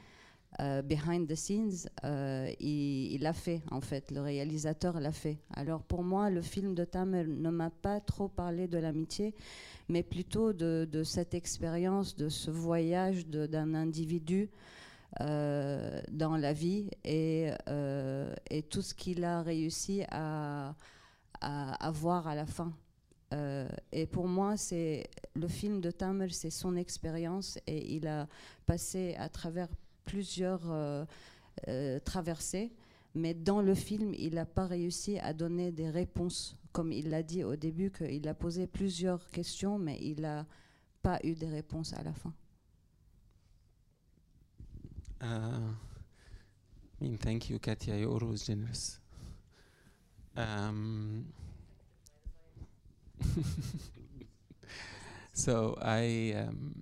euh, 0.59 0.81
behind 0.81 1.27
the 1.27 1.35
scenes, 1.35 1.87
euh, 2.03 2.51
il 2.59 3.13
il 3.13 3.21
l'a 3.21 3.33
fait 3.33 3.61
en 3.69 3.81
fait. 3.81 4.11
Le 4.11 4.21
réalisateur 4.21 4.99
l'a 4.99 5.11
fait. 5.11 5.37
Alors 5.53 5.83
pour 5.83 6.03
moi, 6.03 6.29
le 6.29 6.41
film 6.41 6.73
de 6.73 6.83
Tamer 6.85 7.23
ne 7.23 7.49
m'a 7.49 7.69
pas 7.69 7.99
trop 7.99 8.27
parlé 8.27 8.67
de 8.67 8.77
l'amitié, 8.77 9.35
mais 9.89 10.03
plutôt 10.03 10.51
de, 10.51 11.03
cette 11.03 11.33
expérience, 11.33 12.15
de 12.15 12.29
ce 12.29 12.49
voyage 12.49 13.27
d'un 13.27 13.75
individu 13.75 14.49
euh, 15.21 16.01
dans 16.11 16.35
la 16.35 16.53
vie 16.53 16.89
et, 17.03 17.51
tout 18.69 18.81
ce 18.81 18.93
qu'il 18.93 19.23
a 19.23 19.41
réussi 19.43 20.03
à, 20.09 20.75
à 21.41 21.87
avoir 21.87 22.27
à 22.27 22.35
la 22.35 22.45
fin. 22.47 22.73
Et 23.91 24.07
pour 24.07 24.27
moi, 24.27 24.57
c'est 24.57 25.07
le 25.35 25.47
film 25.47 25.79
de 25.79 25.91
Tamer, 25.91 26.29
c'est 26.29 26.49
son 26.49 26.75
expérience 26.75 27.59
et 27.67 27.95
il 27.95 28.07
a 28.07 28.27
passé 28.65 29.15
à 29.19 29.29
travers 29.29 29.69
plusieurs 30.09 30.71
euh, 30.71 31.05
euh, 31.67 31.99
traversées, 31.99 32.73
mais 33.13 33.35
dans 33.35 33.61
le 33.61 33.75
film, 33.75 34.13
il 34.15 34.33
n'a 34.35 34.45
pas 34.45 34.65
réussi 34.65 35.19
à 35.19 35.33
donner 35.33 35.71
des 35.71 35.89
réponses, 35.89 36.57
comme 36.71 36.91
il 36.91 37.09
l'a 37.09 37.21
dit 37.21 37.43
au 37.43 37.55
début, 37.55 37.91
qu'il 37.91 38.27
a 38.27 38.33
posé 38.33 38.65
plusieurs 38.65 39.29
questions, 39.29 39.77
mais 39.77 39.99
il 40.01 40.21
n'a 40.21 40.47
pas 41.03 41.19
eu 41.23 41.35
des 41.35 41.47
réponses 41.47 41.93
à 41.93 42.01
la 42.01 42.13
fin. 42.13 42.33
Uh, 45.21 45.75
I 47.01 47.17
thank 47.17 47.49
you, 47.49 47.59
Katia. 47.59 47.95
You're 47.97 48.23
always 48.23 48.45
generous. 48.45 48.99
Um, 50.35 51.25
so 55.33 55.77
I, 55.81 56.33
um, 56.35 56.81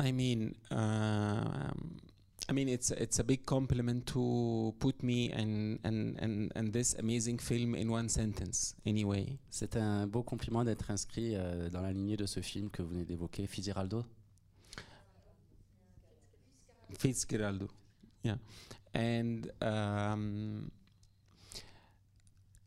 I 0.00 0.12
mean, 0.12 0.54
um, 0.70 1.96
I 2.48 2.52
mean, 2.52 2.68
it's 2.68 2.90
it's 2.90 3.18
a 3.18 3.24
big 3.24 3.44
compliment 3.44 4.06
to 4.06 4.74
put 4.80 5.02
me 5.02 5.30
and 5.30 5.78
and 5.84 6.18
and 6.18 6.50
and 6.56 6.72
this 6.72 6.94
amazing 6.98 7.38
film 7.38 7.74
in 7.74 7.90
one 7.90 8.08
sentence. 8.08 8.74
Anyway, 8.86 9.38
C'est 9.50 9.76
un 9.76 10.06
beau 10.06 10.22
compliment 10.22 10.64
d'être 10.64 10.90
inscrit 10.90 11.36
euh, 11.36 11.68
dans 11.68 11.82
la 11.82 11.92
lignée 11.92 12.16
de 12.16 12.26
ce 12.26 12.40
film 12.40 12.70
que 12.70 12.82
vous 12.82 12.88
venez 12.88 13.04
d'évoquer, 13.04 13.46
Fitzgeraldo. 13.46 14.04
Fitzgeraldo. 16.98 17.68
Yeah. 18.24 18.38
And, 18.94 19.52
um, 19.60 20.70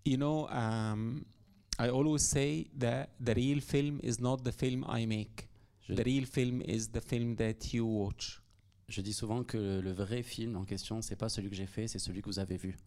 you 0.05 0.17
know, 0.17 0.47
um, 0.49 1.25
I 1.77 1.89
always 1.89 2.21
say 2.21 2.67
that 2.77 3.09
the 3.19 3.33
real 3.35 3.59
film 3.59 3.99
is 4.03 4.19
not 4.19 4.43
the 4.43 4.51
film 4.51 4.85
I 4.87 5.05
make. 5.05 5.49
Je, 5.87 5.93
The 5.93 5.99
real 6.05 6.25
film 6.25 6.61
is 6.61 6.89
the 6.89 7.01
film 7.01 7.35
that 7.35 7.73
you 7.73 7.85
watch. 7.85 8.41
je 8.87 9.01
dis 9.01 9.13
souvent 9.13 9.43
que 9.43 9.79
le 9.81 9.91
vrai 9.91 10.23
film 10.23 10.55
en 10.55 10.65
question, 10.65 11.01
c'est 11.01 11.15
pas 11.15 11.29
celui 11.29 11.49
que 11.49 11.55
j'ai 11.55 11.65
fait, 11.65 11.87
c'est 11.87 11.99
celui 11.99 12.21
que 12.21 12.29
vous 12.29 12.39
avez 12.39 12.57
vu. 12.57 12.77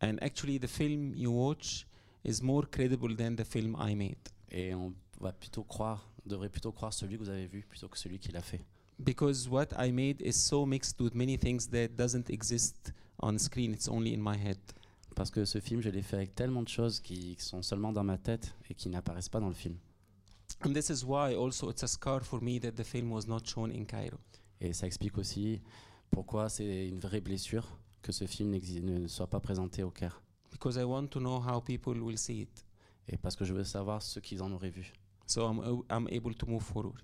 And 0.00 0.16
actually, 0.20 0.58
the 0.58 0.66
film 0.66 1.14
you 1.14 1.30
watch 1.30 1.86
is 2.24 2.42
more 2.42 2.68
credible 2.70 3.16
than 3.16 3.36
the 3.36 3.44
film 3.44 3.76
I 3.78 3.94
made. 3.94 4.16
Et 4.50 4.74
on 4.74 4.92
va 5.20 5.32
plutôt 5.32 5.64
croire, 5.64 6.08
devrait 6.26 6.48
plutôt 6.48 6.72
croire 6.72 6.92
celui 6.92 7.16
que 7.16 7.24
vous 7.24 7.30
avez 7.30 7.46
vu 7.46 7.64
plutôt 7.68 7.88
que 7.88 7.98
celui 7.98 8.18
qui 8.18 8.32
l'a 8.32 8.42
fait. 8.42 8.64
Because 8.98 9.48
what 9.48 9.68
I 9.76 9.90
made 9.90 10.20
is 10.20 10.34
so 10.34 10.64
mixed 10.64 11.00
with 11.00 11.14
many 11.14 11.36
things 11.36 11.68
that 11.70 11.88
doesn't 11.96 12.30
exist 12.30 12.92
on 13.18 13.38
screen. 13.38 13.72
It's 13.72 13.88
only 13.88 14.14
in 14.14 14.20
my 14.20 14.36
head. 14.36 14.58
Parce 15.16 15.30
que 15.30 15.44
ce 15.44 15.60
film, 15.60 15.80
je 15.80 15.90
l'ai 15.90 16.02
fait 16.02 16.16
avec 16.16 16.34
tellement 16.34 16.62
de 16.62 16.68
choses 16.68 17.00
qui 17.00 17.36
sont 17.38 17.62
seulement 17.62 17.92
dans 17.92 18.04
ma 18.04 18.18
tête 18.18 18.54
et 18.68 18.74
qui 18.74 18.88
n'apparaissent 18.88 19.28
pas 19.28 19.40
dans 19.40 19.48
le 19.48 19.54
film. 19.54 19.76
And 20.64 20.72
this 20.72 20.90
is 20.90 21.04
why 21.04 21.34
also 21.34 21.68
it's 21.70 21.82
a 21.82 21.88
scar 21.88 22.20
for 22.20 22.40
me 22.40 22.58
that 22.60 22.72
the 22.76 22.84
film 22.84 23.10
was 23.10 23.26
not 23.26 23.46
shown 23.46 23.70
in 23.70 23.84
Cairo. 23.84 24.18
Et 24.60 24.72
ça 24.72 24.86
explique 24.86 25.18
aussi 25.18 25.60
pourquoi 26.10 26.48
c'est 26.48 26.88
une 26.88 27.00
vraie 27.00 27.20
blessure 27.20 27.66
que 28.02 28.12
ce 28.12 28.26
film 28.26 28.50
ne 28.82 29.06
soit 29.08 29.26
pas 29.26 29.40
présenté 29.40 29.82
au 29.82 29.90
Caire. 29.90 30.20
Because 30.50 30.76
I 30.76 30.84
want 30.84 31.08
to 31.08 31.20
know 31.20 31.40
how 31.40 31.60
people 31.60 32.00
will 32.00 32.16
see 32.18 32.42
it. 32.42 32.64
Et 33.08 33.16
parce 33.18 33.36
que 33.36 33.44
je 33.44 33.52
veux 33.52 33.64
savoir 33.64 34.00
ce 34.02 34.20
qu'ils 34.20 34.42
en 34.42 34.50
auraient 34.52 34.70
vu. 34.70 34.92
So 35.26 35.46
I'm, 35.46 35.82
I'm 35.90 36.06
able 36.10 36.34
to 36.36 36.46
move 36.46 36.62
forward. 36.62 37.02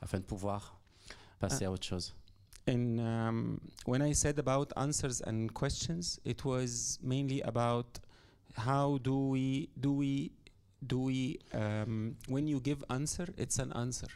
afin 0.00 0.18
de 0.20 0.24
pouvoir 0.24 0.78
passer 1.40 1.64
Ah. 1.64 1.68
à 1.68 1.72
autre 1.72 1.84
chose. 1.84 2.14
And 2.68 2.98
um, 2.98 3.58
when 3.86 4.02
I 4.02 4.12
said 4.14 4.38
about 4.38 4.72
answers 4.76 5.22
and 5.26 5.48
questions, 5.54 6.20
it 6.24 6.44
was 6.44 6.98
mainly 7.02 7.40
about 7.42 7.98
how 8.56 8.98
do 8.98 9.30
we 9.30 9.70
do 9.76 9.92
we 9.92 10.30
do 10.82 11.04
we 11.04 11.38
um, 11.52 12.16
when 12.28 12.46
you 12.46 12.60
give 12.60 12.84
answer, 12.88 13.26
it's 13.36 13.58
an 13.58 13.72
answer. 13.74 14.08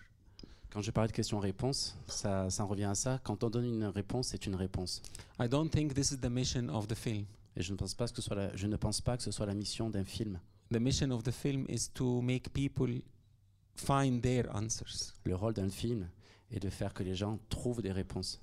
Quand 0.70 0.80
je 0.80 0.90
parlais 0.90 1.08
de 1.08 1.12
questions-réponses, 1.12 1.98
ça, 2.06 2.48
ça 2.48 2.64
en 2.64 2.66
revient 2.66 2.84
à 2.84 2.94
ça. 2.94 3.20
Quand 3.22 3.44
on 3.44 3.50
donne 3.50 3.66
une 3.66 3.84
réponse, 3.84 4.28
c'est 4.28 4.46
une 4.46 4.54
réponse. 4.54 5.02
I 5.38 5.46
don't 5.46 5.68
think 5.68 5.92
this 5.92 6.12
is 6.12 6.18
the 6.18 6.30
mission 6.30 6.68
of 6.70 6.88
the 6.88 6.94
film. 6.94 7.26
Et 7.56 7.62
je 7.62 7.72
ne 7.72 7.76
pense 7.76 7.94
pas 7.94 8.08
que 8.08 8.16
ce 8.16 8.22
soit 8.22 8.36
la, 8.36 8.56
je 8.56 8.66
ne 8.66 8.76
pense 8.76 9.02
pas 9.02 9.18
que 9.18 9.22
ce 9.22 9.30
soit 9.30 9.44
la 9.44 9.54
mission 9.54 9.90
d'un 9.90 10.04
film. 10.04 10.38
The 10.70 10.80
mission 10.80 11.10
of 11.10 11.22
the 11.24 11.30
film 11.30 11.66
is 11.68 11.90
to 11.92 12.22
make 12.22 12.50
people 12.54 13.02
find 13.76 14.22
their 14.22 14.48
answers. 14.54 15.12
Le 15.24 15.34
rôle 15.34 15.52
d'un 15.52 15.68
film 15.68 16.08
est 16.50 16.60
de 16.60 16.70
faire 16.70 16.94
que 16.94 17.02
les 17.02 17.14
gens 17.14 17.38
trouvent 17.50 17.82
des 17.82 17.92
réponses. 17.92 18.40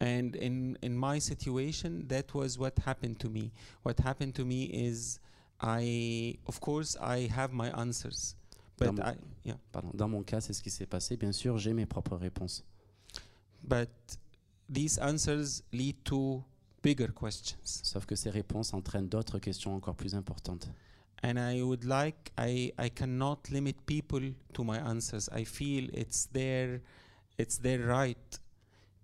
And 0.00 0.30
in, 0.40 0.74
in 0.82 0.90
my 0.90 1.20
situation, 1.20 2.04
that 2.08 2.32
was 2.32 2.56
what 2.58 2.72
happened 2.86 3.18
to 3.18 3.28
me. 3.28 3.50
What 3.84 3.96
happened 4.04 4.34
to 4.34 4.44
me 4.44 4.70
is, 4.72 5.18
I, 5.62 6.38
of 6.46 6.60
course, 6.60 6.96
I 7.00 7.28
have 7.36 7.52
my 7.52 7.70
answers, 7.78 8.34
but 8.78 8.94
Dans 8.94 9.04
I, 9.04 9.16
yeah, 9.44 9.56
Pardon. 9.72 9.90
Dans 9.94 10.08
mon 10.08 10.22
cas, 10.22 10.40
c'est 10.40 10.54
ce 10.54 10.62
qui 10.62 10.70
s'est 10.70 10.86
passé. 10.86 11.16
Bien 11.16 11.32
sûr, 11.32 11.58
j'ai 11.58 11.74
mes 11.74 11.86
propres 11.86 12.16
réponses. 12.16 12.64
but 13.62 13.90
these 14.68 14.98
answers 14.98 15.62
lead 15.72 15.96
to 16.04 16.42
bigger 16.82 17.08
questions. 17.08 17.58
Sauf 17.82 18.06
que 18.06 18.16
ces 18.16 18.30
réponses 18.30 18.72
entraînent 18.72 19.08
d'autres 19.08 19.38
questions 19.38 19.74
encore 19.74 19.96
plus 19.96 20.14
importantes. 20.14 20.68
And 21.22 21.38
I 21.38 21.60
would 21.62 21.84
like, 21.84 22.32
I, 22.38 22.72
I 22.78 22.88
cannot 22.88 23.50
limit 23.50 23.76
people 23.84 24.32
to 24.54 24.64
my 24.64 24.78
answers. 24.78 25.28
I 25.30 25.44
feel 25.44 25.90
it's 25.92 26.26
their, 26.32 26.80
it's 27.36 27.58
their 27.58 27.80
right 27.86 28.40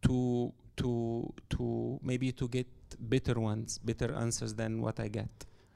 to, 0.03 0.53
to, 0.77 1.35
to 1.51 2.01
maybe 2.03 2.33
to 2.33 2.49
get 2.49 2.67
better 2.99 3.39
ones, 3.39 3.79
better 3.85 4.15
answers 4.15 4.55
than 4.55 4.81
what 4.81 4.99
I 4.99 5.09
get. 5.09 5.29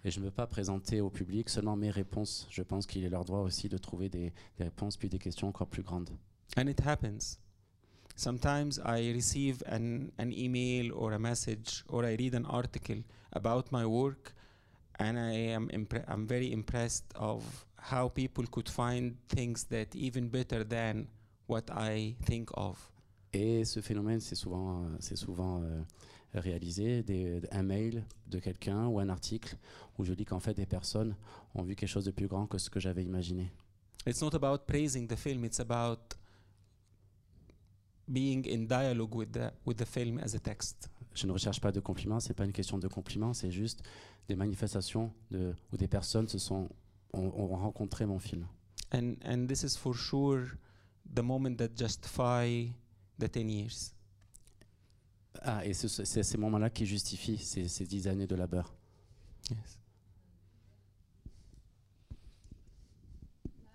Et 0.04 0.10
je 0.10 0.18
ne 0.20 0.24
veux 0.24 0.30
pas 0.30 0.46
présenter 0.46 1.00
au 1.00 1.10
public 1.10 1.48
seulement 1.48 1.76
mes 1.76 1.90
réponses. 1.90 2.46
Je 2.50 2.62
pense 2.62 2.86
qu'il 2.86 3.04
est 3.04 3.10
leur 3.10 3.24
droit 3.24 3.40
aussi 3.40 3.68
de 3.68 3.76
trouver 3.76 4.08
des, 4.08 4.32
des 4.56 4.64
réponses 4.64 4.96
puis 4.96 5.08
des 5.08 5.18
questions 5.18 5.48
encore 5.48 5.68
plus 5.68 5.82
grandes. 5.82 6.10
And 6.56 6.66
it 6.68 6.80
happens. 6.80 7.38
Sometimes 8.16 8.78
I 8.84 9.12
receive 9.12 9.62
an, 9.66 10.10
an 10.18 10.30
email 10.32 10.92
or 10.92 11.12
a 11.12 11.18
message 11.18 11.84
or 11.88 12.04
I 12.04 12.16
read 12.16 12.34
an 12.34 12.44
article 12.46 13.02
about 13.32 13.70
my 13.72 13.84
work 13.84 14.34
and 14.98 15.16
I 15.16 15.52
am 15.52 15.68
impre- 15.70 16.04
I'm 16.08 16.26
very 16.26 16.52
impressed 16.52 17.04
of 17.14 17.42
how 17.76 18.08
people 18.08 18.46
could 18.46 18.68
find 18.68 19.16
things 19.28 19.64
that 19.64 19.94
even 19.94 20.28
better 20.28 20.64
than 20.64 21.08
what 21.46 21.70
I 21.70 22.16
think 22.24 22.50
of. 22.54 22.90
Et 23.32 23.64
ce 23.64 23.80
phénomène, 23.80 24.20
c'est 24.20 24.34
souvent, 24.34 24.82
euh, 24.82 24.96
c'est 24.98 25.16
souvent 25.16 25.62
euh, 25.62 25.80
réalisé, 26.34 27.02
des, 27.02 27.40
un 27.50 27.62
mail 27.62 28.04
de 28.28 28.38
quelqu'un 28.38 28.86
ou 28.86 29.00
un 29.00 29.08
article 29.08 29.56
où 29.98 30.04
je 30.04 30.14
dis 30.14 30.24
qu'en 30.24 30.40
fait 30.40 30.54
des 30.54 30.66
personnes 30.66 31.16
ont 31.54 31.62
vu 31.62 31.74
quelque 31.74 31.88
chose 31.88 32.04
de 32.04 32.10
plus 32.10 32.28
grand 32.28 32.46
que 32.46 32.58
ce 32.58 32.70
que 32.70 32.80
j'avais 32.80 33.04
imaginé. 33.04 33.50
It's 34.06 34.22
not 34.22 34.34
about 34.34 34.64
praising 34.66 35.06
the 35.06 35.16
film, 35.16 35.44
it's 35.44 35.60
about 35.60 36.16
being 38.08 38.46
in 38.48 38.66
dialogue 38.66 39.14
with 39.14 39.32
the 39.32 39.52
with 39.66 39.76
the 39.76 39.84
film 39.84 40.18
as 40.18 40.34
a 40.34 40.38
text. 40.38 40.88
Je 41.14 41.26
ne 41.26 41.32
recherche 41.32 41.60
pas 41.60 41.72
de 41.72 41.80
compliments, 41.80 42.20
c'est 42.20 42.34
pas 42.34 42.44
une 42.44 42.52
question 42.52 42.78
de 42.78 42.88
compliments, 42.88 43.34
c'est 43.34 43.50
juste 43.50 43.82
des 44.28 44.36
manifestations 44.36 45.12
de, 45.30 45.54
où 45.72 45.76
des 45.76 45.88
personnes 45.88 46.28
se 46.28 46.38
sont, 46.38 46.68
ont, 47.12 47.32
ont 47.34 47.48
rencontré 47.48 48.06
mon 48.06 48.18
film. 48.18 48.46
And 48.92 49.14
and 49.24 49.46
this 49.46 49.62
is 49.62 49.76
for 49.76 49.94
sure 49.94 50.56
the 51.14 51.22
moment 51.22 51.56
that 51.56 51.70
justify 51.76 52.68
the 53.18 53.28
10 53.28 53.50
years. 53.50 53.94
Ah, 55.42 55.64
et 55.64 55.72
ce- 55.74 55.88
ce- 55.88 56.04
c'est 56.04 56.22
ces 56.22 56.36
moments-là 56.38 56.70
qui 56.70 56.86
justifient 56.86 57.38
ces, 57.38 57.68
ces 57.68 57.84
dix 57.86 58.08
années 58.08 58.26
de 58.26 58.34
labeur. 58.34 58.74
Yes. 59.50 59.78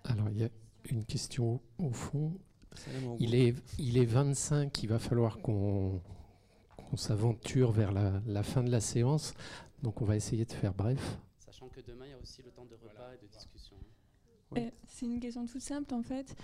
Alors, 0.04 0.28
il 0.30 0.38
y 0.38 0.44
a 0.44 0.48
une 0.90 1.04
question 1.04 1.60
au 1.78 1.90
fond. 1.90 2.32
Il 3.18 3.34
est, 3.34 3.54
il 3.78 3.96
est 3.96 4.04
25, 4.04 4.82
il 4.82 4.88
va 4.88 4.98
falloir 4.98 5.38
qu'on 5.38 6.00
qu'on 6.76 6.96
s'aventure 6.96 7.72
vers 7.72 7.90
la, 7.90 8.22
la 8.26 8.42
fin 8.44 8.62
de 8.62 8.70
la 8.70 8.80
séance. 8.80 9.34
Donc, 9.82 10.02
on 10.02 10.04
va 10.04 10.14
essayer 10.14 10.44
de 10.44 10.52
faire 10.52 10.72
bref. 10.72 11.18
Sachant 11.44 11.68
que 11.68 11.80
demain, 11.80 12.04
il 12.06 12.10
y 12.10 12.14
a 12.14 12.18
aussi 12.18 12.42
le 12.42 12.50
temps 12.52 12.64
de 12.66 12.74
repas 12.74 13.12
et 13.14 13.26
de 13.26 13.32
discussion. 13.32 13.76
Oui. 14.52 14.60
Euh, 14.60 14.70
C'est 14.86 15.06
une 15.06 15.18
question 15.18 15.46
toute 15.46 15.62
simple 15.62 15.92
en 15.94 16.02
fait. 16.02 16.36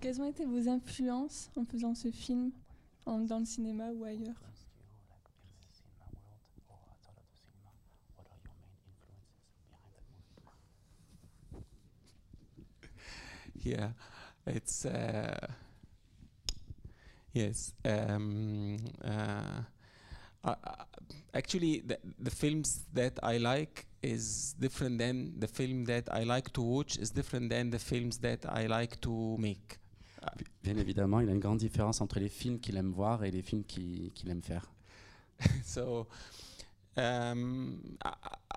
Quelles 0.00 0.18
ont 0.22 0.24
été 0.30 0.46
vos 0.46 0.66
influences 0.68 1.50
en 1.56 1.64
faisant 1.66 1.94
ce 1.94 2.10
film 2.10 2.52
en- 3.04 3.18
dans 3.20 3.40
le 3.40 3.44
cinéma 3.44 3.90
ou 3.92 4.04
ailleurs? 4.04 4.40
Yeah, 13.64 13.90
it's 14.46 14.84
uh, 14.84 15.46
yes. 17.32 17.72
Um, 17.84 18.76
uh, 19.04 19.62
I- 20.44 20.84
actually, 21.34 21.80
the, 21.80 21.98
the 22.18 22.30
films 22.30 22.84
that 22.92 23.18
I 23.22 23.38
like 23.38 23.86
is 24.02 24.54
different 24.58 24.98
than 24.98 25.38
the 25.38 25.46
film 25.46 25.84
that 25.84 26.08
I 26.12 26.24
like 26.24 26.52
to 26.54 26.62
watch 26.62 26.98
is 26.98 27.10
different 27.10 27.50
than 27.50 27.70
the 27.70 27.78
films 27.78 28.18
that 28.18 28.44
I 28.48 28.66
like 28.66 29.00
to 29.02 29.36
make. 29.38 29.78
Bien 30.62 30.76
évidemment, 30.76 31.20
il 31.20 31.26
y 31.26 31.30
a 31.30 31.32
une 31.32 31.40
grande 31.40 31.58
différence 31.58 32.00
entre 32.00 32.20
les 32.20 32.28
films 32.28 32.60
qu'il 32.60 32.76
aime 32.76 32.92
voir 32.92 33.24
et 33.24 33.30
les 33.32 33.42
films 33.42 33.64
qu'il 33.64 34.12
qu'il 34.12 34.30
aime 34.30 34.42
faire. 34.42 34.70
so 35.64 36.06
um, 36.96 37.78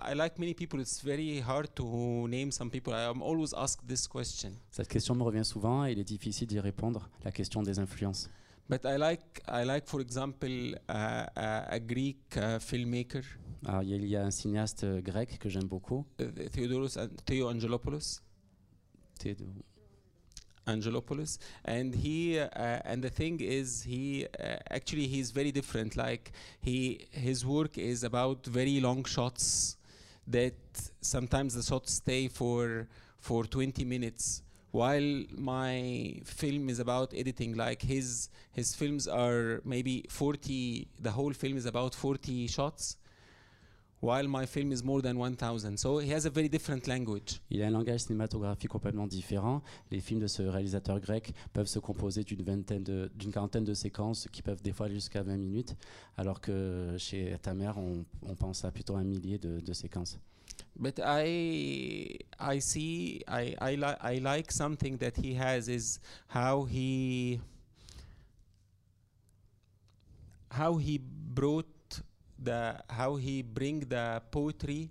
I, 0.02 0.14
like 0.14 0.38
many 0.40 0.54
people. 0.54 0.80
It's 0.80 1.02
very 1.02 1.40
hard 1.40 1.74
to 1.76 2.28
name 2.28 2.52
some 2.52 2.70
people. 2.70 2.94
I 2.94 3.06
am 3.10 3.22
always 3.22 3.54
asked 3.54 3.88
this 3.88 4.08
question. 4.08 4.54
Cette 4.72 4.88
question 4.90 5.16
me 5.16 5.24
revient 5.24 5.46
souvent 5.46 5.86
et 5.86 5.92
il 5.94 6.00
est 6.00 6.04
difficile 6.04 6.48
d'y 6.48 6.60
répondre, 6.60 7.10
la 7.24 7.32
question 7.32 7.64
des 7.64 7.80
influences. 7.80 8.30
But 8.68 8.82
I 8.84 8.98
like, 8.98 9.42
I 9.48 9.64
like, 9.64 9.88
for 9.88 10.02
example, 10.02 10.50
uh, 10.90 11.26
a, 11.36 11.66
a 11.70 11.80
Greek 11.80 12.36
uh, 12.36 12.60
filmmaker, 12.60 13.22
Alors, 13.66 13.84
il 13.84 14.06
y 14.06 14.16
a- 14.16 14.24
un 14.26 14.32
cinéaste 14.32 14.84
euh, 14.84 15.02
grec 15.02 15.38
que 15.40 15.50
j'aime 15.50 15.68
beaucoup, 15.68 16.06
uh, 16.20 16.26
Theodoros 16.52 16.98
An- 16.98 17.08
Theo 17.26 17.48
Angelopoulos. 17.50 18.22
Angelopoulos, 20.68 21.38
and 21.64 21.94
he 21.94 22.40
uh, 22.40 22.48
and 22.86 23.04
the 23.04 23.10
thing 23.10 23.40
is, 23.40 23.84
he 23.84 24.26
uh, 24.40 24.58
actually 24.72 25.08
he's 25.08 25.32
very 25.32 25.52
different. 25.52 25.96
Like 25.96 26.32
he 26.62 27.08
his 27.12 27.46
work 27.46 27.78
is 27.78 28.04
about 28.04 28.46
very 28.46 28.80
long 28.80 29.04
shots 29.04 29.78
that 30.28 30.56
sometimes 31.02 31.54
the 31.54 31.64
shots 31.64 31.94
stay 31.94 32.28
for 32.28 32.88
for 33.20 33.44
20 33.46 33.84
minutes. 33.86 34.42
While 34.72 35.24
my 35.38 36.20
film 36.26 36.70
is 36.70 36.80
about 36.80 37.14
editing, 37.14 37.56
like 37.56 37.82
his 37.82 38.30
his 38.52 38.76
films 38.76 39.08
are 39.08 39.62
maybe 39.64 40.06
40. 40.10 40.88
The 41.00 41.12
whole 41.12 41.34
film 41.34 41.58
is 41.58 41.66
about 41.66 41.96
40 41.96 42.48
shots, 42.48 42.98
while 44.02 44.28
my 44.28 44.46
film 44.46 44.72
is 44.72 44.84
more 44.84 45.02
than 45.02 45.16
1,000. 45.18 45.78
So 45.78 46.00
he 46.00 46.12
has 46.14 46.26
a 46.26 46.30
very 46.30 46.48
different 46.50 46.86
language. 46.88 47.40
Il 47.50 47.62
a 47.64 47.68
un 47.68 47.72
langage 47.72 48.02
cinématographique 48.02 48.70
complètement 48.70 49.08
différent. 49.08 49.62
Les 49.92 50.00
films 50.00 50.20
de 50.20 50.28
ce 50.28 50.44
réalisateur 50.44 51.00
grec 51.00 51.34
peuvent 51.54 51.68
se 51.68 51.80
composer 51.80 52.24
d'une 52.24 52.44
vingtaine, 52.44 52.84
d'une 52.84 53.32
quarantaine 53.32 53.64
de 53.64 53.74
séquences 53.74 54.28
qui 54.32 54.42
peuvent 54.42 54.62
des 54.62 54.74
fois 54.74 54.86
aller 54.88 54.96
jusqu'à 54.96 55.24
20 55.24 55.38
minutes, 55.38 55.76
alors 56.18 56.40
que 56.42 56.96
chez 56.98 57.36
ta 57.42 57.54
mère, 57.54 57.78
on, 57.78 58.06
on 58.24 58.36
pense 58.36 58.64
à 58.66 58.72
plutôt 58.72 58.96
un 58.96 59.04
millier 59.04 59.38
de, 59.38 59.60
de 59.60 59.74
séquences. 59.74 60.20
But 60.78 61.00
I 61.00 62.20
I 62.40 62.60
see 62.62 63.22
I 63.30 63.56
I, 63.62 63.76
li- 63.78 63.98
I 64.04 64.20
like 64.20 64.52
something 64.52 64.98
that 64.98 65.14
he 65.18 65.34
has 65.38 65.68
is 65.70 66.00
how 66.34 66.66
he 66.66 67.40
how 70.52 70.78
he 70.78 70.98
brought 71.00 71.66
the 72.46 72.76
how 72.90 73.18
he 73.18 73.42
bring 73.44 73.82
the 73.90 74.22
poetry 74.32 74.90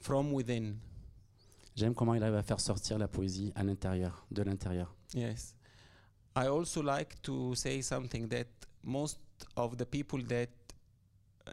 from 0.00 0.32
within. 0.32 0.78
J'aime 1.76 1.94
comment 1.94 2.14
il 2.14 2.22
arrive 2.22 2.34
à 2.36 2.42
faire 2.42 2.60
sortir 2.60 2.98
la 2.98 3.06
poésie 3.08 3.52
à 3.54 3.62
l'intérieur, 3.62 4.26
de 4.30 4.42
l'intérieur. 4.42 4.94
Yes. 5.14 5.54
I 6.36 6.46
also 6.48 6.82
like 6.82 7.20
to 7.22 7.54
say 7.54 7.82
something 7.82 8.28
that 8.28 8.46
most 8.82 9.18
of 9.56 9.76
the 9.76 9.84
people 9.84 10.22
that 10.28 10.48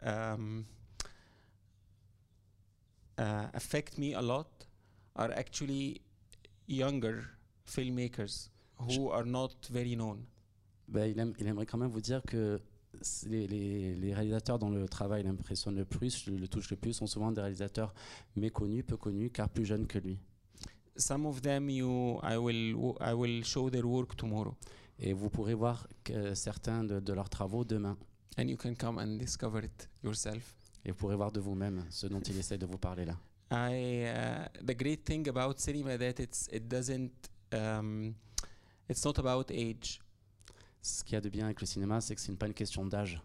um, 0.02 0.64
uh, 3.18 3.46
affect 3.54 3.98
me 3.98 4.14
a 4.14 4.20
lot 4.22 4.46
are 5.16 5.32
actually 5.32 6.00
younger 6.66 7.24
filmmakers 7.66 8.48
who 8.78 9.08
are 9.10 9.24
not 9.24 9.54
very 9.70 9.94
known. 9.96 10.26
Ben, 10.88 11.10
il, 11.10 11.18
aime- 11.18 11.34
il 11.38 11.46
aimerait 11.46 11.66
quand 11.66 11.78
même 11.78 11.90
vous 11.90 12.00
dire 12.00 12.22
que 12.26 12.60
les, 13.26 13.46
les- 13.46 13.94
les 13.94 14.14
réalisateurs 14.14 14.58
dont 14.58 14.70
le 14.70 14.88
travail 14.88 15.22
l'impressionne 15.22 15.76
le 15.76 15.84
plus, 15.84 16.26
le, 16.26 16.36
le 16.36 16.48
touche 16.48 16.70
le 16.70 16.76
plus, 16.76 16.92
sont 16.94 17.06
souvent 17.06 17.32
des 17.32 17.40
réalisateurs 17.40 17.92
méconnus, 18.36 18.84
peu 18.86 18.96
connus, 18.96 19.30
car 19.30 19.48
plus 19.48 19.64
jeunes 19.64 19.86
que 19.86 19.98
lui. 19.98 20.18
Some 20.96 21.26
of 21.26 21.42
them 21.42 21.68
you 21.68 22.18
I 22.22 22.36
will 22.36 22.72
w- 22.74 22.94
I 23.00 23.12
will 23.12 23.44
show 23.44 23.68
their 23.70 23.84
work 23.86 24.16
tomorrow. 24.16 24.54
Et 24.98 25.12
vous 25.12 25.28
pourrez 25.28 25.52
voir 25.54 25.86
que 26.04 26.34
certains 26.34 26.82
de, 26.84 27.00
de 27.00 27.12
leurs 27.12 27.28
travaux 27.28 27.64
demain. 27.64 27.96
and 28.38 28.48
you 28.48 28.56
can 28.56 28.74
come 28.74 28.98
and 28.98 29.16
discover 29.18 29.64
it 29.64 29.88
yourself. 30.04 30.54
Et 30.84 30.90
vous 30.90 30.96
pourrez 30.96 31.16
voir 31.16 31.32
de 31.32 31.40
vous-même 31.40 31.84
ce 31.90 32.06
dont 32.06 32.20
il 32.20 32.36
essaie 32.38 32.58
de 32.58 32.66
vous 32.66 32.78
parler 32.78 33.04
là. 33.04 33.16
I 33.50 34.04
uh, 34.06 34.64
the 34.64 34.76
great 34.76 35.04
thing 35.04 35.28
about 35.28 35.58
cinema 35.58 35.96
that 35.98 36.20
it's 36.22 36.48
it 36.52 36.66
doesn't 36.68 37.10
um, 37.52 38.14
it's 38.88 39.04
not 39.04 39.18
about 39.18 39.50
age. 39.50 40.00
Ce 40.86 41.02
qu'il 41.02 41.14
y 41.14 41.16
a 41.16 41.20
de 41.20 41.28
bien 41.28 41.46
avec 41.46 41.60
le 41.60 41.66
cinéma, 41.66 42.00
c'est 42.00 42.14
que 42.14 42.20
ce 42.20 42.30
n'est 42.30 42.36
pas 42.36 42.46
une 42.46 42.54
question 42.54 42.86
d'âge. 42.86 43.20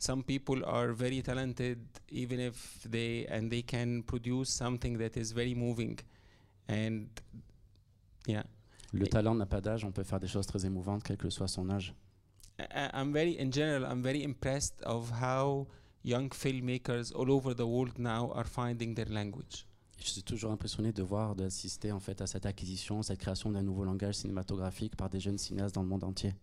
Some 0.00 0.24
people 0.24 0.64
are 0.64 0.92
very 0.92 1.22
talented, 1.22 1.78
even 2.10 2.40
if 2.40 2.84
they 2.90 3.28
and 3.30 3.48
they 3.48 3.62
can 3.62 4.02
produce 4.02 4.50
something 4.50 4.98
that 4.98 5.16
is 5.16 5.32
very 5.32 5.54
moving, 5.54 6.00
and 6.68 7.06
yeah. 8.26 8.44
Le 8.92 9.06
talent 9.06 9.36
n'a 9.36 9.46
pas 9.46 9.60
d'âge, 9.60 9.84
on 9.84 9.92
peut 9.92 10.02
faire 10.02 10.18
des 10.18 10.26
choses 10.26 10.46
très 10.46 10.66
émouvantes, 10.66 11.04
quel 11.04 11.16
que 11.16 11.30
soit 11.30 11.46
son 11.46 11.70
âge. 11.70 11.94
I'm 12.58 13.12
very, 13.12 13.36
in 13.38 13.52
general, 13.52 13.84
I'm 13.84 14.02
very 14.02 14.24
impressed 14.24 14.82
of 14.82 15.12
how 15.22 15.68
young 16.02 16.30
filmmakers 16.30 17.12
all 17.14 17.30
over 17.30 17.54
the 17.54 17.66
world 17.66 17.98
now 17.98 18.32
are 18.32 18.46
finding 18.48 18.94
their 18.96 19.08
language. 19.08 19.64
Je 19.98 20.10
suis 20.10 20.24
toujours 20.24 20.50
impressionné 20.50 20.92
de 20.92 21.04
voir, 21.04 21.36
d'assister 21.36 21.92
en 21.92 22.00
fait 22.00 22.20
à 22.20 22.26
cette 22.26 22.46
acquisition, 22.46 23.02
cette 23.02 23.20
création 23.20 23.52
d'un 23.52 23.62
nouveau 23.62 23.84
langage 23.84 24.16
cinématographique 24.16 24.96
par 24.96 25.08
des 25.08 25.20
jeunes 25.20 25.38
cinéastes 25.38 25.76
dans 25.76 25.82
le 25.82 25.88
monde 25.88 26.02
entier. 26.02 26.34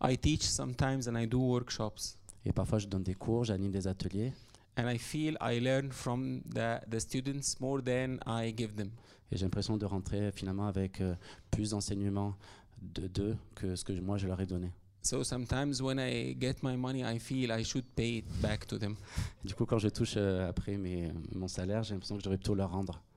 I 0.00 0.16
teach 0.16 0.42
sometimes 0.42 1.08
and 1.08 1.16
I 1.16 1.26
do 1.26 1.38
workshops, 1.38 2.16
Et 2.46 2.52
parfois, 2.52 2.78
je 2.78 2.86
donne 2.86 3.02
des 3.02 3.14
cours, 3.14 3.44
j'anime 3.44 3.70
des 3.70 3.86
ateliers, 3.86 4.32
and 4.76 4.88
I 4.90 4.98
feel 4.98 5.36
I 5.40 5.60
learn 5.60 5.90
from 5.90 6.42
the, 6.42 6.80
the 6.90 6.98
students 6.98 7.58
more 7.60 7.82
than 7.82 8.18
I 8.26 8.54
give 8.56 8.74
them. 8.76 8.90
et 9.32 9.36
j'ai 9.36 9.44
l'impression 9.44 9.76
de 9.76 9.86
rentrer 9.86 10.30
finalement 10.32 10.66
avec 10.66 11.00
euh, 11.00 11.14
plus 11.50 11.70
d'enseignements 11.70 12.36
de 12.82 13.06
d'eux 13.06 13.36
que 13.54 13.74
ce 13.76 13.84
que 13.84 13.92
moi 14.00 14.18
je 14.18 14.26
leur 14.26 14.40
ai 14.40 14.46
donné. 14.46 14.70
So 15.02 15.22
sometimes 15.22 15.82
when 15.82 15.98
I 15.98 16.34
get 16.40 16.56
my 16.62 16.76
money, 16.76 17.02
I 17.02 17.18
feel 17.18 17.50
I 17.50 17.62
should 17.62 17.84
pay 17.94 18.18
it 18.18 18.40
back 18.40 18.66
to 18.66 18.78
them. 18.78 18.96
Du 19.44 19.54
coup, 19.54 19.66
quand 19.66 19.78
je 19.78 19.88
touche 19.88 20.14
euh, 20.16 20.48
après 20.48 20.76
mes, 20.76 21.12
mon 21.34 21.48
salaire, 21.48 21.82
j'ai 21.82 21.92
l'impression 21.94 22.16
que 22.16 22.20
je 22.22 22.24
devrais 22.24 22.38
plutôt 22.38 22.54
leur 22.54 22.70
rendre. 22.70 23.02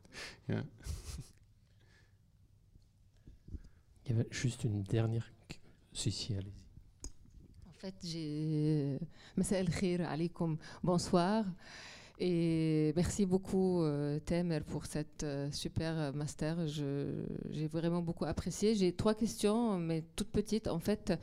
Yeah. 0.50 0.64
Il 4.06 4.12
y 4.16 4.20
avait 4.20 4.28
juste 4.32 4.64
une 4.64 4.84
dernière. 4.84 5.30
Si, 5.98 6.12
si, 6.12 6.36
allez-y. 6.36 6.54
En 7.68 7.72
fait, 7.72 7.96
j'ai. 8.04 9.00
Alaikum. 10.06 10.56
Bonsoir. 10.84 11.44
Et 12.20 12.94
merci 12.96 13.26
beaucoup, 13.26 13.82
euh, 13.82 14.20
Temer, 14.20 14.60
pour 14.60 14.86
cette 14.86 15.24
euh, 15.24 15.52
super 15.52 15.98
euh, 15.98 16.12
master. 16.12 16.68
J'ai 16.68 17.66
vraiment 17.66 18.04
beaucoup 18.04 18.26
apprécié. 18.26 18.76
J'ai 18.76 18.94
trois 18.94 19.16
questions, 19.16 19.80
mais 19.80 20.04
toutes 20.16 20.30
petites. 20.30 20.68
En 20.68 20.78
fait, 20.78 21.14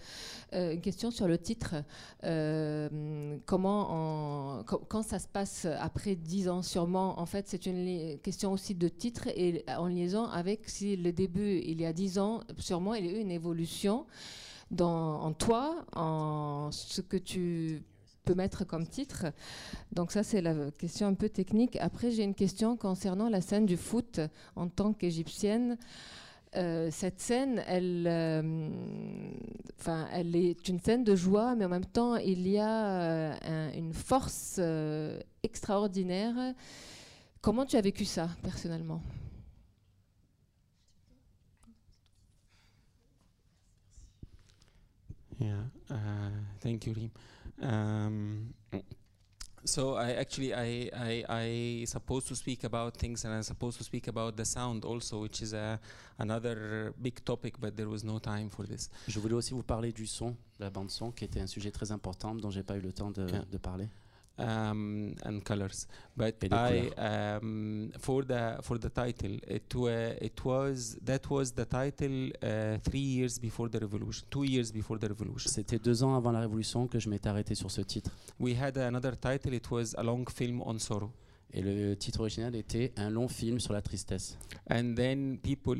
euh, 0.53 0.73
une 0.73 0.81
question 0.81 1.13
sur 1.13 1.29
le 1.29 1.39
titre. 1.39 1.77
Euh, 2.25 3.39
comment, 3.47 4.65
quand 4.65 5.03
ça 5.03 5.21
se 5.21 5.29
passe 5.29 5.69
après 5.79 6.17
dix 6.17 6.49
ans, 6.49 6.63
sûrement, 6.63 7.21
en 7.21 7.27
fait, 7.27 7.47
c'est 7.47 7.67
une 7.67 8.19
question 8.19 8.51
aussi 8.51 8.75
de 8.75 8.89
titre 8.89 9.29
et 9.37 9.65
en 9.69 9.87
liaison 9.87 10.25
avec 10.25 10.69
si 10.69 10.97
le 10.97 11.13
début, 11.13 11.61
il 11.65 11.81
y 11.81 11.87
a 11.87 11.93
dix 11.93 12.19
ans, 12.19 12.41
sûrement, 12.59 12.95
il 12.95 13.07
y 13.07 13.09
a 13.09 13.13
eu 13.13 13.21
une 13.21 13.31
évolution 13.31 14.07
en 14.81 15.33
toi, 15.33 15.85
en 15.95 16.71
ce 16.73 17.01
que 17.01 17.17
tu 17.17 17.83
peux 18.25 18.35
mettre 18.35 18.65
comme 18.65 18.87
titre. 18.87 19.27
Donc 19.93 20.11
ça, 20.11 20.23
c'est 20.23 20.41
la 20.41 20.71
question 20.71 21.07
un 21.07 21.15
peu 21.15 21.29
technique. 21.29 21.77
Après, 21.77 22.11
j'ai 22.11 22.23
une 22.25 22.35
question 22.35 22.77
concernant 22.77 23.29
la 23.29 23.41
scène 23.41 23.67
du 23.67 23.77
foot 23.77 24.21
en 24.57 24.69
tant 24.69 24.93
qu'égyptienne. 24.95 25.77
Euh, 26.57 26.89
cette 26.91 27.21
scène, 27.21 27.63
elle, 27.67 28.07
euh, 28.07 28.69
elle 30.13 30.37
est 30.37 30.69
une 30.69 30.79
scène 30.81 31.03
de 31.03 31.17
joie, 31.17 31.55
mais 31.57 31.65
en 31.65 31.69
même 31.69 31.85
temps, 31.85 32.17
il 32.17 32.47
y 32.49 32.59
a 32.59 32.87
euh, 33.03 33.35
un- 33.43 33.73
une 33.77 33.93
force 33.93 34.61
extraordinaire. 35.43 36.55
Comment 37.43 37.67
tu 37.67 37.77
as 37.77 37.81
vécu 37.83 38.05
ça, 38.05 38.29
personnellement? 38.43 39.03
Yeah. 45.39 45.55
Uh, 45.91 46.31
thank 46.61 46.87
you, 46.87 46.95
Reem. 46.95 47.11
Um, 47.63 48.55
so 49.65 49.95
I 49.95 50.13
actually 50.13 50.55
I, 50.55 50.91
I 50.95 51.25
I 51.29 51.85
supposed 51.87 52.29
to 52.29 52.37
speak 52.37 52.65
about 52.65 52.97
things 52.97 53.25
and 53.25 53.33
I'm 53.33 53.43
supposed 53.43 53.79
to 53.79 53.85
speak 53.85 54.09
about 54.09 54.37
the 54.37 54.45
sound 54.45 54.85
also, 54.85 55.21
which 55.23 55.43
is 55.43 55.55
a 55.55 55.79
another 56.19 56.93
big 57.01 57.25
topic, 57.25 57.59
but 57.59 57.77
there 57.77 57.89
was 57.89 58.05
no 58.05 58.19
time 58.19 58.51
for 58.51 58.67
this. 58.67 58.91
Je 59.09 59.19
voulais 59.19 59.35
aussi 59.35 59.55
vous 59.55 59.63
parler 59.63 59.93
du 59.93 60.07
son, 60.07 60.31
de 60.31 60.65
la 60.65 60.71
bande 60.71 60.91
son, 60.91 61.11
qui 61.13 61.25
était 61.25 61.41
un 61.41 61.47
sujet 61.47 61.71
très 61.71 61.91
important 61.93 62.35
dont 62.35 62.51
j'ai 62.51 62.63
pas 62.63 62.77
eu 62.77 62.81
le 62.81 62.93
temps 62.93 63.11
de 63.11 63.59
parler. 63.59 63.89
Um, 64.37 65.15
and 65.25 65.45
colors, 65.45 65.87
but 66.17 66.35
I 66.51 66.91
um, 66.99 67.93
for 68.01 68.25
the 68.25 68.59
for 68.63 68.79
the 68.79 68.91
title 68.91 69.39
it 69.47 69.73
wa- 69.77 70.17
it 70.21 70.45
was 70.45 70.97
that 71.05 71.31
was 71.31 71.53
the 71.53 71.65
title 71.65 72.33
uh, 72.43 72.79
three 72.83 72.99
years 72.99 73.39
before 73.39 73.69
the 73.69 73.79
revolution, 73.79 74.27
two 74.31 74.43
years 74.43 74.73
before 74.73 74.99
the 74.99 75.07
revolution. 75.09 75.49
C'était 75.49 75.79
deux 75.79 76.03
ans 76.03 76.17
avant 76.17 76.33
la 76.33 76.41
Révolution 76.41 76.89
que 76.89 76.99
je 76.99 77.09
m'étais 77.09 77.29
arrêté 77.29 77.55
sur 77.55 77.71
ce 77.71 77.83
titre. 77.83 78.11
We 78.41 78.57
had 78.61 78.77
another 78.77 79.17
title. 79.17 79.55
It 79.55 79.71
was 79.71 79.95
a 79.97 80.03
long 80.03 80.25
film 80.29 80.63
on 80.67 80.81
sorrow. 80.81 81.13
Et 81.53 81.63
le 81.63 81.95
titre 81.95 82.19
original 82.19 82.57
était 82.57 82.93
Un 82.97 83.11
long 83.11 83.29
film 83.29 83.61
sur 83.61 83.73
la 83.73 83.83
tristesse. 83.83 84.37
and 84.69 84.95
then 84.97 85.39
people 85.39 85.77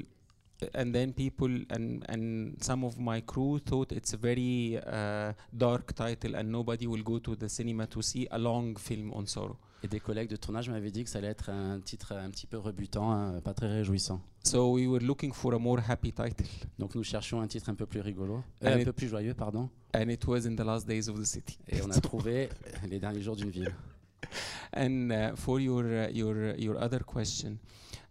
and 0.75 0.93
then 0.93 1.13
people 1.13 1.51
and 1.71 2.01
and 2.09 2.55
some 2.63 2.85
of 2.85 2.99
my 2.99 3.21
crew 3.21 3.59
thought 3.61 3.93
it's 3.93 4.15
a 4.15 4.17
very 4.17 4.77
uh, 4.79 5.33
dark 5.53 5.95
title 5.95 6.35
and 6.37 6.45
nobody 6.51 6.87
will 6.87 7.03
go 7.03 7.19
to 7.19 7.35
the 7.37 7.49
cinema 7.49 7.87
to 7.87 8.01
see 8.03 8.27
a 8.31 8.39
long 8.39 8.77
film 8.79 9.13
on 9.15 9.27
sorrow 9.27 9.57
Et 9.83 9.89
des 9.89 10.01
collègues 10.01 10.31
de 10.31 10.37
tournage 10.37 10.71
m'avaient 10.71 10.91
dit 10.91 11.05
que 11.05 11.11
ça 11.11 11.19
allait 11.19 11.29
être 11.29 11.51
un 11.51 11.79
titre 11.79 12.13
un 12.13 12.31
petit 12.31 12.47
peu 12.47 12.57
rebutant, 12.57 13.13
hein, 13.13 13.41
pas 13.43 13.53
très 13.53 13.69
réjouissant. 13.71 14.19
so 14.43 14.73
we 14.73 14.87
were 14.87 15.03
looking 15.05 15.31
for 15.33 15.53
a 15.55 15.59
more 15.59 15.79
happy 15.87 16.11
title 16.11 16.47
Donc 16.79 16.95
nous 16.95 17.05
cherchions 17.05 17.41
un 17.43 17.47
titre 17.47 17.69
un 17.69 17.75
peu 17.75 17.85
plus 17.85 18.01
rigolo, 18.01 18.43
euh, 18.63 18.69
And 18.71 18.77
un 18.77 18.79
it- 18.79 18.85
peu 18.87 18.93
plus 18.95 19.09
joyeux, 19.09 19.35
pardon. 19.35 19.69
and 19.95 20.09
it 20.09 20.27
was 20.27 20.47
in 20.47 20.57
the 20.57 20.65
last 20.65 20.87
days 20.89 21.09
of 21.09 21.21
the 21.21 21.25
city 21.27 21.59
Et 21.69 21.83
on 21.83 21.91
a 21.91 22.01
trouvé 22.01 22.49
les 22.89 22.99
derniers 22.99 23.21
jours 23.23 23.37
d'une 23.37 23.51
ville. 23.51 23.75
and 24.75 25.11
uh, 25.11 25.37
for 25.37 25.61
your 25.61 25.85
uh, 25.85 26.11
your 26.11 26.59
your 26.59 26.83
other 26.83 27.01
question 27.05 27.59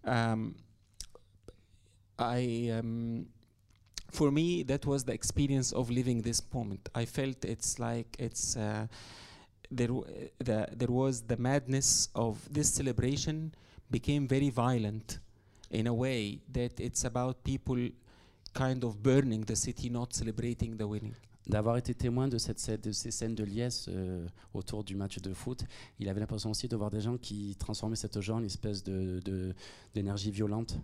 um, 0.06 0.54
i 2.30 2.70
um, 2.72 3.26
for 4.12 4.32
me 4.32 4.64
that 4.64 4.86
was 4.86 5.04
the 5.06 5.14
experience 5.14 5.74
of 5.74 5.90
living 5.90 6.22
this 6.22 6.42
moment 6.54 6.90
i 6.94 7.06
felt 7.06 7.44
it's 7.46 7.80
like 7.80 8.16
it's 8.20 8.56
uh, 8.58 8.86
there 9.72 9.88
w- 9.88 10.06
the, 10.40 10.68
there 10.78 10.92
was 10.92 11.24
the 11.28 11.38
madness 11.38 12.10
of 12.14 12.38
this 12.52 12.70
celebration 12.74 13.52
became 13.90 14.28
very 14.28 14.50
violent 14.50 15.20
in 15.72 15.88
a 15.88 15.94
way 15.94 16.40
that 16.52 16.80
it's 16.80 17.06
about 17.06 17.44
people 17.44 17.90
kind 18.54 18.84
of 18.84 19.02
burning 19.02 19.42
the 19.46 19.56
city 19.56 19.90
not 19.90 20.14
celebrating 20.14 20.78
the 20.78 20.84
winning 20.88 21.14
D'avoir 21.46 21.76
été 21.76 21.94
témoin 21.94 22.30
de, 22.30 22.38
cette, 22.38 22.82
de 22.82 22.94
ces 22.94 23.12
scènes 23.12 23.36
de 23.36 23.44
liesse 23.44 23.88
euh, 23.90 24.26
autour 24.54 24.82
du 24.82 24.96
match 24.96 25.20
de 25.20 25.34
foot, 25.34 25.66
il 26.00 26.08
avait 26.08 26.22
l'impression 26.22 26.50
aussi 26.52 26.70
de 26.70 26.76
voir 26.78 26.90
des 26.90 27.02
gens 27.02 27.18
qui 27.18 27.58
transformaient 27.60 27.98
cette 27.98 28.22
joie 28.22 28.38
en 28.38 28.44
espèce 28.46 28.82
de- 28.82 29.20
de- 29.26 29.54
d'énergie 29.94 30.32
violente. 30.32 30.78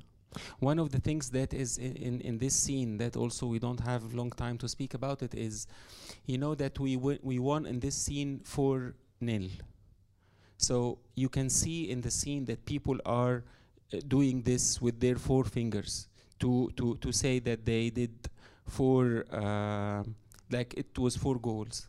One 0.59 0.79
of 0.79 0.91
the 0.91 0.99
things 0.99 1.29
that 1.31 1.53
is 1.53 1.77
in, 1.77 1.95
in, 1.95 2.21
in 2.21 2.37
this 2.37 2.53
scene 2.53 2.97
that 2.97 3.15
also 3.15 3.47
we 3.47 3.59
don't 3.59 3.79
have 3.79 4.13
long 4.13 4.31
time 4.31 4.57
to 4.59 4.67
speak 4.67 4.93
about 4.93 5.23
it 5.23 5.33
is, 5.33 5.67
you 6.25 6.37
know 6.37 6.55
that 6.55 6.79
we 6.79 6.97
we 6.97 7.39
won 7.39 7.65
in 7.65 7.79
this 7.79 7.95
scene 7.95 8.41
four 8.43 8.93
nil. 9.19 9.49
So 10.57 10.99
you 11.15 11.29
can 11.29 11.49
see 11.49 11.89
in 11.89 12.01
the 12.01 12.11
scene 12.11 12.45
that 12.45 12.65
people 12.65 12.97
are 13.05 13.43
uh, 13.93 13.99
doing 14.07 14.43
this 14.43 14.81
with 14.81 14.99
their 14.99 15.15
four 15.15 15.43
fingers 15.43 16.07
to 16.39 16.71
to 16.75 16.95
to 16.97 17.11
say 17.11 17.39
that 17.39 17.65
they 17.65 17.89
did 17.89 18.29
four 18.67 19.25
uh, 19.31 20.03
like 20.51 20.73
it 20.75 20.97
was 20.97 21.15
four 21.15 21.39
goals. 21.39 21.88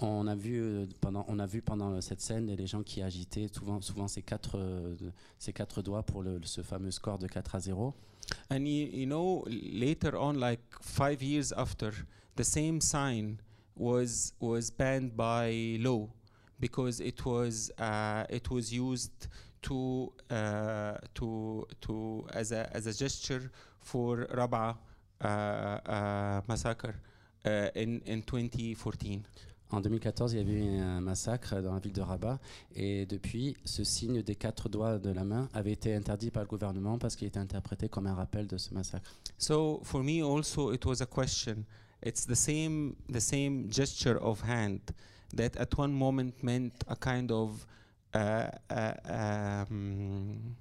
On 0.00 0.28
a 0.28 0.34
vu 0.34 0.60
euh, 0.60 0.86
pendant, 1.00 1.24
on 1.28 1.38
a 1.40 1.46
vu 1.46 1.60
pendant 1.60 2.00
cette 2.00 2.20
scène 2.20 2.46
les 2.54 2.66
gens 2.66 2.82
qui 2.82 3.02
agitaient 3.02 3.48
souvent, 3.48 3.80
souvent 3.80 4.06
ces, 4.06 4.22
quatre, 4.22 4.56
euh, 4.56 4.94
ces 5.38 5.52
quatre 5.52 5.82
doigts 5.82 6.04
pour 6.04 6.22
ce 6.44 6.62
fameux 6.62 6.92
score 6.92 7.18
de 7.18 7.26
4 7.26 7.54
à 7.56 7.60
0. 7.60 7.94
And 8.50 8.66
you, 8.66 8.88
you 8.92 9.06
know, 9.06 9.44
later 9.48 10.14
on, 10.14 10.34
like 10.34 10.60
five 10.80 11.22
years 11.22 11.52
after, 11.52 11.90
the 12.36 12.44
same 12.44 12.80
sign 12.80 13.38
was 13.76 14.34
was 14.40 14.70
banned 14.70 15.16
by 15.16 15.78
law 15.80 16.08
because 16.60 17.00
it 17.00 17.24
was 17.24 17.70
uh, 17.78 18.24
it 18.28 18.50
was 18.50 18.72
used 18.72 19.28
to 19.62 20.12
uh, 20.30 20.94
to 21.14 21.66
to 21.80 22.26
as 22.34 22.52
a 22.52 22.68
as 22.74 22.86
a 22.86 22.92
gesture 22.92 23.50
for 23.80 24.26
Rab'a 24.34 24.76
uh, 25.20 25.26
uh, 25.26 26.40
massacre 26.48 26.94
uh, 27.44 27.70
in 27.74 28.00
in 28.06 28.22
2014. 28.22 29.24
En 29.70 29.80
2014, 29.80 30.32
il 30.32 30.38
y 30.38 30.40
avait 30.40 30.64
eu 30.64 30.78
un 30.78 31.00
massacre 31.00 31.60
dans 31.60 31.74
la 31.74 31.80
ville 31.80 31.92
de 31.92 32.00
Rabat 32.00 32.38
et 32.74 33.04
depuis, 33.04 33.54
ce 33.64 33.84
signe 33.84 34.22
des 34.22 34.34
quatre 34.34 34.68
doigts 34.68 34.98
de 34.98 35.10
la 35.10 35.24
main 35.24 35.48
avait 35.52 35.72
été 35.72 35.94
interdit 35.94 36.30
par 36.30 36.42
le 36.42 36.48
gouvernement 36.48 36.98
parce 36.98 37.16
qu'il 37.16 37.28
était 37.28 37.38
interprété 37.38 37.88
comme 37.88 38.06
un 38.06 38.14
rappel 38.14 38.46
de 38.46 38.56
ce 38.56 38.72
massacre. 38.72 39.10
So 39.36 39.80
for 39.84 40.02
me 40.02 40.22
also 40.22 40.72
it 40.72 40.84
was 40.86 41.02
a 41.02 41.06
question. 41.06 41.64
It's 42.02 42.26
the 42.26 42.34
same 42.34 42.94
the 43.12 43.20
same 43.20 43.70
gesture 43.70 44.18
of 44.22 44.42
hand 44.42 44.80
that 45.36 45.56
at 45.58 45.76
one 45.76 45.92
moment 45.92 46.42
meant 46.42 46.72
a 46.86 46.96
kind 46.96 47.30
of 47.30 47.66
uh, 48.14 48.48
uh, 48.70 49.64
um, 49.70 50.56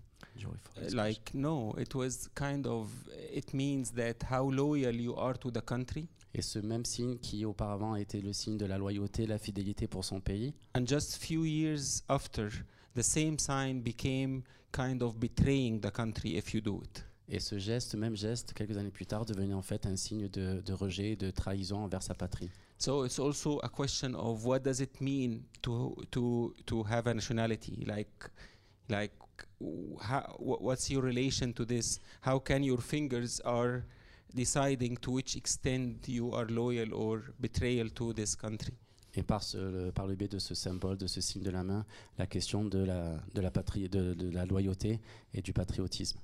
like 0.92 1.34
no 1.34 1.74
it 1.78 1.96
was 1.96 2.30
kind 2.36 2.68
of 2.68 2.90
it 3.34 3.54
means 3.54 3.92
that 3.92 4.24
how 4.30 4.50
loyal 4.50 4.94
you 4.94 5.16
are 5.16 5.34
to 5.34 5.50
the 5.50 5.62
country 5.62 6.08
Et 6.38 6.42
ce 6.44 6.60
même 6.60 6.86
signe 6.86 7.18
qui 7.18 7.44
auparavant 7.46 7.96
était 7.96 8.22
le 8.22 8.32
signe 8.32 8.58
de 8.58 8.66
la 8.68 8.78
loyauté, 8.78 9.26
la 9.26 9.40
fidélité 9.40 9.88
pour 9.88 10.06
son 10.06 10.20
pays. 10.22 10.54
and 10.76 10.86
just 10.86 11.18
few 11.18 11.44
years 11.46 12.04
after 12.08 12.50
the 12.96 13.02
same 13.02 13.40
sign 13.40 13.82
became 13.82 14.44
kind 14.72 15.02
of 15.02 15.16
betraying 15.18 15.80
the 15.82 15.92
country 15.92 16.38
if 16.38 16.54
you 16.54 16.62
do 16.62 16.80
it 16.84 17.04
Et 17.30 17.40
ce 17.40 17.58
geste, 17.58 17.96
même 17.96 18.16
geste, 18.16 18.54
quelques 18.54 18.78
années 18.78 18.92
plus 18.92 19.06
tard, 19.06 19.26
devenait 19.26 19.54
en 19.54 19.62
fait 19.62 19.86
un 19.86 19.98
signe 19.98 20.30
de, 20.30 20.62
de 20.62 20.74
rejet, 20.74 21.16
de 21.18 21.30
trahison 21.32 21.84
envers 21.84 22.02
sa 22.04 22.14
patrie. 22.14 22.50
So 22.78 23.04
it's 23.06 23.20
also 23.20 23.60
a 23.64 23.70
question 23.70 24.14
of 24.16 24.46
what 24.46 24.60
does 24.60 24.80
it 24.80 25.02
mean 25.02 25.42
to 25.64 25.96
to 26.12 26.54
to 26.68 26.84
have 26.84 27.08
a 27.08 27.14
nationality? 27.14 27.84
Like, 27.86 28.30
like, 28.88 29.12
how, 30.00 30.36
wha- 30.40 30.60
what's 30.62 30.90
your 30.90 31.02
relation 31.04 31.52
to 31.54 31.66
this? 31.66 32.00
How 32.22 32.40
can 32.40 32.64
your 32.64 32.78
fingers 32.80 33.42
are 33.44 33.84
deciding 34.34 34.98
to 34.98 35.12
which 35.12 35.36
extent 35.36 36.08
you 36.08 36.34
are 36.34 36.46
loyal 36.46 36.94
or 36.94 37.22
betrayal 37.40 37.90
to 37.92 38.14
this 38.14 38.36
country? 38.36 38.74
Et 39.16 39.24
par, 39.24 39.42
ce, 39.42 39.58
le, 39.58 39.92
par 39.92 40.06
le 40.06 40.16
biais 40.16 40.28
de 40.28 40.38
ce 40.38 40.54
symbole, 40.54 40.98
de 40.98 41.08
ce 41.08 41.22
signe 41.22 41.42
de 41.42 41.50
la 41.50 41.64
main, 41.64 41.86
la 42.20 42.28
question 42.28 42.64
de 42.66 42.80
la, 42.80 43.20
de 43.34 43.42
la, 43.42 43.50
patrie, 43.50 43.90
de, 43.90 44.14
de 44.14 44.30
la 44.30 44.46
loyauté 44.46 45.00
et 45.34 45.42
du 45.42 45.54
patriotisme. 45.54 46.20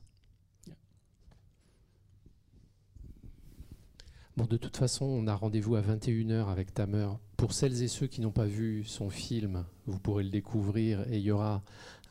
Bon, 4.35 4.45
de 4.45 4.57
toute 4.57 4.77
façon, 4.77 5.05
on 5.05 5.27
a 5.27 5.35
rendez-vous 5.35 5.75
à 5.75 5.81
21h 5.81 6.47
avec 6.49 6.73
Tamer. 6.73 7.07
Pour 7.37 7.53
celles 7.53 7.81
et 7.83 7.87
ceux 7.87 8.07
qui 8.07 8.21
n'ont 8.21 8.31
pas 8.31 8.45
vu 8.45 8.83
son 8.85 9.09
film, 9.09 9.65
vous 9.85 9.99
pourrez 9.99 10.23
le 10.23 10.29
découvrir 10.29 11.01
et 11.11 11.17
il 11.17 11.23
y 11.23 11.31
aura 11.31 11.61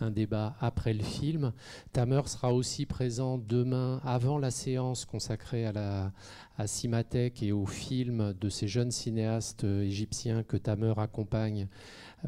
un 0.00 0.10
débat 0.10 0.56
après 0.60 0.92
le 0.92 1.02
film. 1.02 1.52
Tamer 1.92 2.22
sera 2.26 2.52
aussi 2.52 2.86
présent 2.86 3.38
demain 3.38 4.00
avant 4.04 4.36
la 4.38 4.50
séance 4.50 5.04
consacrée 5.04 5.64
à 5.64 5.72
la 5.72 6.12
à 6.58 6.66
Cimatech 6.66 7.42
et 7.42 7.50
au 7.52 7.64
film 7.64 8.34
de 8.38 8.48
ces 8.50 8.68
jeunes 8.68 8.90
cinéastes 8.90 9.64
euh, 9.64 9.84
égyptiens 9.84 10.42
que 10.42 10.58
Tamer 10.58 10.92
accompagne 10.98 11.66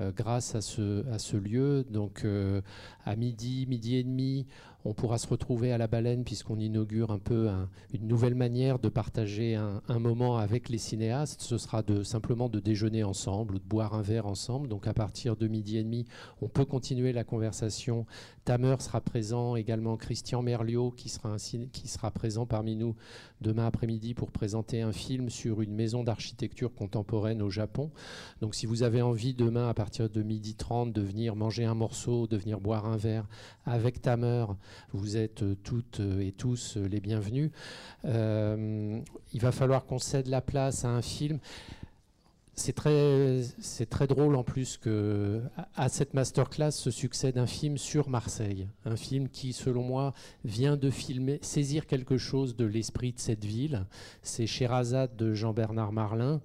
euh, 0.01 0.13
grâce 0.13 0.55
à 0.55 0.63
ce, 0.63 1.07
à 1.11 1.19
ce 1.19 1.37
lieu. 1.37 1.85
Donc 1.91 2.25
euh, 2.25 2.63
à 3.05 3.17
midi, 3.17 3.67
midi 3.69 3.97
et 3.97 4.03
demi, 4.03 4.47
on 4.87 4.95
pourra 4.95 5.19
se 5.19 5.27
retrouver 5.29 5.73
à 5.73 5.79
la 5.79 5.89
baleine 5.89 6.25
puisqu'on 6.25 6.59
inaugure 6.59 7.11
un 7.11 7.19
peu 7.19 7.49
un- 7.51 7.69
une 7.93 8.07
nouvelle 8.09 8.35
manière 8.35 8.79
de 8.79 8.89
partager 8.89 9.57
un, 9.57 9.83
un 9.89 9.99
moment 9.99 10.39
avec 10.39 10.71
les 10.71 10.79
cinéastes. 10.79 11.43
Ce 11.43 11.59
sera 11.59 11.83
de, 11.83 12.03
simplement 12.03 12.49
de 12.49 12.61
déjeuner 12.61 12.94
ensemble 13.03 13.57
ou 13.57 13.59
de 13.59 13.65
boire 13.65 13.95
un 13.95 14.03
verre 14.03 14.27
ensemble. 14.27 14.69
Donc 14.69 14.87
à 14.87 14.95
partir 14.95 15.37
de 15.37 15.49
midi 15.49 15.79
et 15.79 15.83
demi, 15.83 16.05
on 16.41 16.49
peut 16.49 16.65
continuer 16.65 17.13
la 17.13 17.25
conversation. 17.25 18.07
Tamer 18.45 18.77
sera 18.81 19.01
présent, 19.01 19.57
également 19.57 19.97
Christian 19.97 20.43
Merliot 20.43 20.91
qui 20.91 21.09
sera, 21.09 21.31
un 21.31 21.37
qui 21.73 21.89
sera 21.89 22.11
présent 22.11 22.47
parmi 22.47 22.77
nous 22.77 22.95
demain 23.41 23.67
après-midi 23.67 24.15
pour 24.15 24.31
présenter 24.31 24.83
un 24.83 24.93
film 24.93 25.31
sur 25.31 25.61
une 25.61 25.75
maison 25.75 26.05
d'architecture 26.05 26.75
contemporaine 26.75 27.43
au 27.43 27.51
Japon. 27.51 27.91
Donc 28.41 28.55
si 28.55 28.67
vous 28.67 28.83
avez 28.83 29.03
envie 29.03 29.35
demain 29.35 29.69
à 29.69 29.75
partir 29.75 30.09
de 30.09 30.23
midi 30.23 30.55
30 30.55 30.93
de 30.93 31.01
venir 31.01 31.37
manger 31.37 31.65
un 31.65 31.75
morceau, 31.75 32.27
de 32.27 32.37
venir 32.37 32.61
boire 32.61 32.87
un 32.87 32.97
verre 32.97 33.27
avec 33.67 34.01
Tamer, 34.03 34.47
vous 34.93 35.17
êtes 35.17 35.43
euh, 35.43 35.57
toutes 35.63 36.01
euh, 36.01 36.21
et 36.21 36.33
tous 36.33 36.77
euh, 36.77 36.87
les 36.87 37.01
bienvenus. 37.01 37.51
Il 38.05 39.41
va 39.41 39.53
falloir 39.53 39.85
qu'on 39.85 39.99
cède 39.99 40.29
la 40.29 40.41
place 40.41 40.85
à 40.85 40.89
un 40.89 41.03
film. 41.03 41.39
C'est 42.57 42.73
très, 42.73 43.41
très 43.91 44.07
drôle 44.07 44.37
en 44.37 44.45
plus 44.45 44.77
que 44.77 45.43
à- 45.75 45.89
cette 45.89 46.15
masterclass 46.15 46.71
se 46.71 46.91
succède 46.93 47.37
un 47.37 47.47
film 47.47 47.77
sur 47.79 48.09
Marseille, 48.09 48.69
un 48.85 48.95
film 48.95 49.29
qui, 49.29 49.53
selon 49.53 49.83
moi, 49.83 50.15
vient 50.45 50.77
de 50.77 50.89
filmer, 50.89 51.41
saisir 51.43 51.87
quelque 51.87 52.17
chose 52.17 52.55
de 52.55 52.65
l'esprit 52.65 53.13
de 53.13 53.19
cette 53.19 53.45
ville. 53.45 53.87
C'est 54.23 54.47
Sherazade 54.47 55.17
de 55.17 55.35
Jean-Bernard 55.35 55.93
Marlin. 55.93 56.41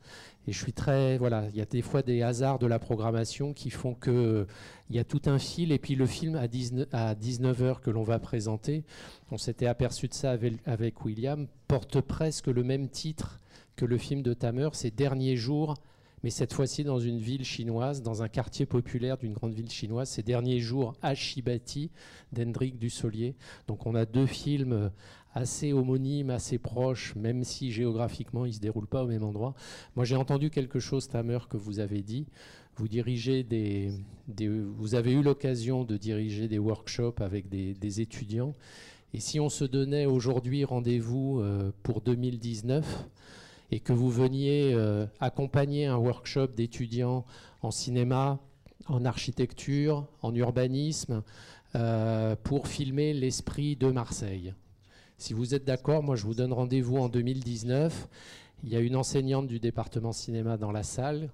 Et 0.47 0.51
je 0.51 0.57
suis 0.57 0.73
très, 0.73 1.19
voilà, 1.19 1.45
il 1.49 1.57
y 1.57 1.61
a 1.61 1.65
des 1.65 1.83
fois 1.83 2.01
des 2.01 2.23
hasards 2.23 2.57
de 2.57 2.65
la 2.65 2.79
programmation 2.79 3.53
qui 3.53 3.69
font 3.69 3.93
que 3.93 4.47
il 4.89 4.95
y 4.95 4.99
a 4.99 5.03
tout 5.03 5.21
un 5.27 5.37
fil. 5.37 5.71
Et 5.71 5.77
puis 5.77 5.93
le 5.93 6.07
film 6.07 6.35
à 6.35 6.47
19, 6.47 6.87
à 6.91 7.13
19h 7.13 7.81
que 7.81 7.91
l'on 7.91 8.01
va 8.03 8.17
présenter, 8.17 8.83
on 9.29 9.37
s'était 9.37 9.67
aperçu 9.67 10.07
de 10.07 10.15
ça 10.15 10.31
avec, 10.31 10.55
avec 10.65 11.05
William, 11.05 11.45
porte 11.67 12.01
presque 12.01 12.47
le 12.47 12.63
même 12.63 12.89
titre 12.89 13.39
que 13.75 13.85
le 13.85 13.99
film 13.99 14.23
de 14.23 14.33
Tamer, 14.33 14.69
ces 14.73 14.89
derniers 14.89 15.35
jours 15.35 15.75
mais 16.23 16.29
cette 16.29 16.53
fois-ci 16.53 16.83
dans 16.83 16.99
une 16.99 17.17
ville 17.17 17.45
chinoise, 17.45 18.01
dans 18.01 18.23
un 18.23 18.27
quartier 18.27 18.65
populaire 18.65 19.17
d'une 19.17 19.33
grande 19.33 19.53
ville 19.53 19.69
chinoise, 19.69 20.09
ces 20.09 20.23
derniers 20.23 20.59
jours 20.59 20.95
à 21.01 21.15
Shibati, 21.15 21.91
d'Hendrik 22.31 22.77
Dussolier. 22.77 23.35
Donc 23.67 23.85
on 23.85 23.95
a 23.95 24.05
deux 24.05 24.25
films 24.25 24.91
assez 25.33 25.73
homonymes, 25.73 26.29
assez 26.29 26.57
proches, 26.57 27.15
même 27.15 27.43
si 27.43 27.71
géographiquement 27.71 28.45
ils 28.45 28.49
ne 28.49 28.55
se 28.55 28.59
déroulent 28.59 28.87
pas 28.87 29.03
au 29.03 29.07
même 29.07 29.23
endroit. 29.23 29.53
Moi 29.95 30.05
j'ai 30.05 30.15
entendu 30.15 30.49
quelque 30.49 30.79
chose, 30.79 31.07
Tamer, 31.07 31.39
que 31.49 31.57
vous 31.57 31.79
avez 31.79 32.01
dit. 32.01 32.25
Vous 32.75 32.87
dirigez 32.87 33.43
des, 33.43 33.91
vous 34.77 34.95
avez 34.95 35.11
eu 35.11 35.21
l'occasion 35.21 35.83
de 35.83 35.97
diriger 35.97 36.47
des 36.47 36.59
workshops 36.59 37.19
avec 37.19 37.49
des, 37.49 37.73
des 37.73 38.01
étudiants. 38.01 38.55
Et 39.13 39.19
si 39.19 39.39
on 39.39 39.49
se 39.49 39.65
donnait 39.65 40.05
aujourd'hui 40.05 40.63
rendez-vous 40.63 41.39
euh, 41.39 41.71
pour 41.83 42.01
2019, 42.01 43.09
et 43.71 43.79
que 43.79 43.93
vous 43.93 44.09
veniez 44.09 44.73
euh, 44.73 45.05
accompagner 45.19 45.85
un 45.85 45.97
workshop 45.97 46.47
d'étudiants 46.47 47.25
en 47.61 47.71
cinéma, 47.71 48.39
en 48.87 49.05
architecture, 49.05 50.07
en 50.21 50.33
urbanisme, 50.33 51.23
euh, 51.75 52.35
pour 52.43 52.67
filmer 52.67 53.13
l'esprit 53.13 53.75
de 53.75 53.91
Marseille. 53.91 54.53
Si 55.17 55.33
vous 55.33 55.53
êtes 55.53 55.65
d'accord, 55.65 56.01
moi 56.01 56.15
je 56.15 56.23
vous 56.23 56.33
donne 56.33 56.53
rendez-vous 56.53 56.97
en 56.97 57.09
2019. 57.09 58.07
Il 58.63 58.69
y 58.69 58.75
a 58.75 58.79
une 58.79 58.95
enseignante 58.95 59.47
du 59.47 59.59
département 59.59 60.11
cinéma 60.11 60.57
dans 60.57 60.71
la 60.71 60.83
salle. 60.83 61.29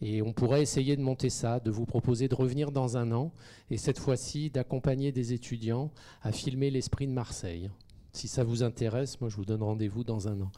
Et 0.00 0.22
on 0.22 0.32
pourrait 0.32 0.62
essayer 0.62 0.96
de 0.96 1.02
monter 1.02 1.30
ça, 1.30 1.60
de 1.60 1.70
vous 1.70 1.86
proposer 1.86 2.28
de 2.28 2.34
revenir 2.34 2.72
dans 2.72 2.96
un 2.96 3.12
an, 3.12 3.32
et 3.70 3.76
cette 3.76 3.98
fois-ci 3.98 4.50
d'accompagner 4.50 5.12
des 5.12 5.32
étudiants 5.32 5.90
à 6.22 6.32
filmer 6.32 6.70
l'esprit 6.70 7.06
de 7.06 7.12
Marseille. 7.12 7.70
Si 8.12 8.28
ça 8.28 8.44
vous 8.44 8.62
intéresse, 8.62 9.20
moi 9.20 9.30
je 9.30 9.36
vous 9.36 9.44
donne 9.44 9.62
rendez-vous 9.62 10.04
dans 10.04 10.28
un 10.28 10.40
an. 10.40 10.52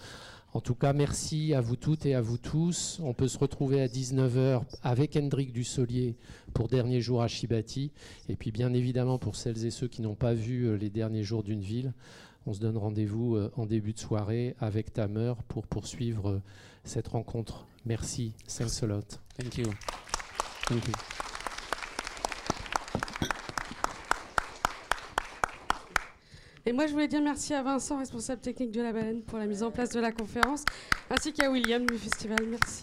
En 0.56 0.62
tout 0.62 0.74
cas, 0.74 0.94
merci 0.94 1.52
à 1.52 1.60
vous 1.60 1.76
toutes 1.76 2.06
et 2.06 2.14
à 2.14 2.22
vous 2.22 2.38
tous. 2.38 2.98
On 3.02 3.12
peut 3.12 3.28
se 3.28 3.36
retrouver 3.36 3.82
à 3.82 3.88
19h 3.88 4.62
avec 4.82 5.14
Hendrik 5.14 5.52
Dussolier 5.52 6.16
pour 6.54 6.68
Dernier 6.68 7.02
jour 7.02 7.20
à 7.20 7.28
Chibati. 7.28 7.92
Et 8.30 8.36
puis, 8.36 8.52
bien 8.52 8.72
évidemment, 8.72 9.18
pour 9.18 9.36
celles 9.36 9.66
et 9.66 9.70
ceux 9.70 9.86
qui 9.86 10.00
n'ont 10.00 10.14
pas 10.14 10.32
vu 10.32 10.62
euh, 10.62 10.78
les 10.78 10.88
derniers 10.88 11.24
jours 11.24 11.42
d'une 11.42 11.60
ville, 11.60 11.92
on 12.46 12.54
se 12.54 12.60
donne 12.60 12.78
rendez-vous 12.78 13.36
euh, 13.36 13.52
en 13.56 13.66
début 13.66 13.92
de 13.92 13.98
soirée 13.98 14.56
avec 14.58 14.94
Tamer 14.94 15.34
pour 15.46 15.66
poursuivre 15.66 16.30
euh, 16.30 16.42
cette 16.84 17.08
rencontre. 17.08 17.66
Merci. 17.84 18.32
Thanks 18.48 18.82
a 18.82 18.86
lot. 18.86 19.20
Thank 19.38 19.58
you. 19.58 19.66
Thank 20.68 20.86
you. 20.86 21.15
Et 26.68 26.72
moi, 26.72 26.88
je 26.88 26.93
voulais 26.93 27.06
dire 27.06 27.22
merci 27.22 27.55
à 27.55 27.62
Vincent, 27.62 27.98
responsable 27.98 28.40
technique 28.40 28.72
de 28.72 28.82
la 28.82 28.93
baleine, 28.93 29.22
pour 29.22 29.38
la 29.38 29.47
mise 29.47 29.62
en 29.62 29.70
place 29.70 29.90
de 29.90 30.01
la 30.01 30.10
conférence, 30.10 30.64
ainsi 31.09 31.32
qu'à 31.32 31.48
William 31.48 31.86
du 31.86 31.97
festival. 31.97 32.40
Merci. 32.51 32.82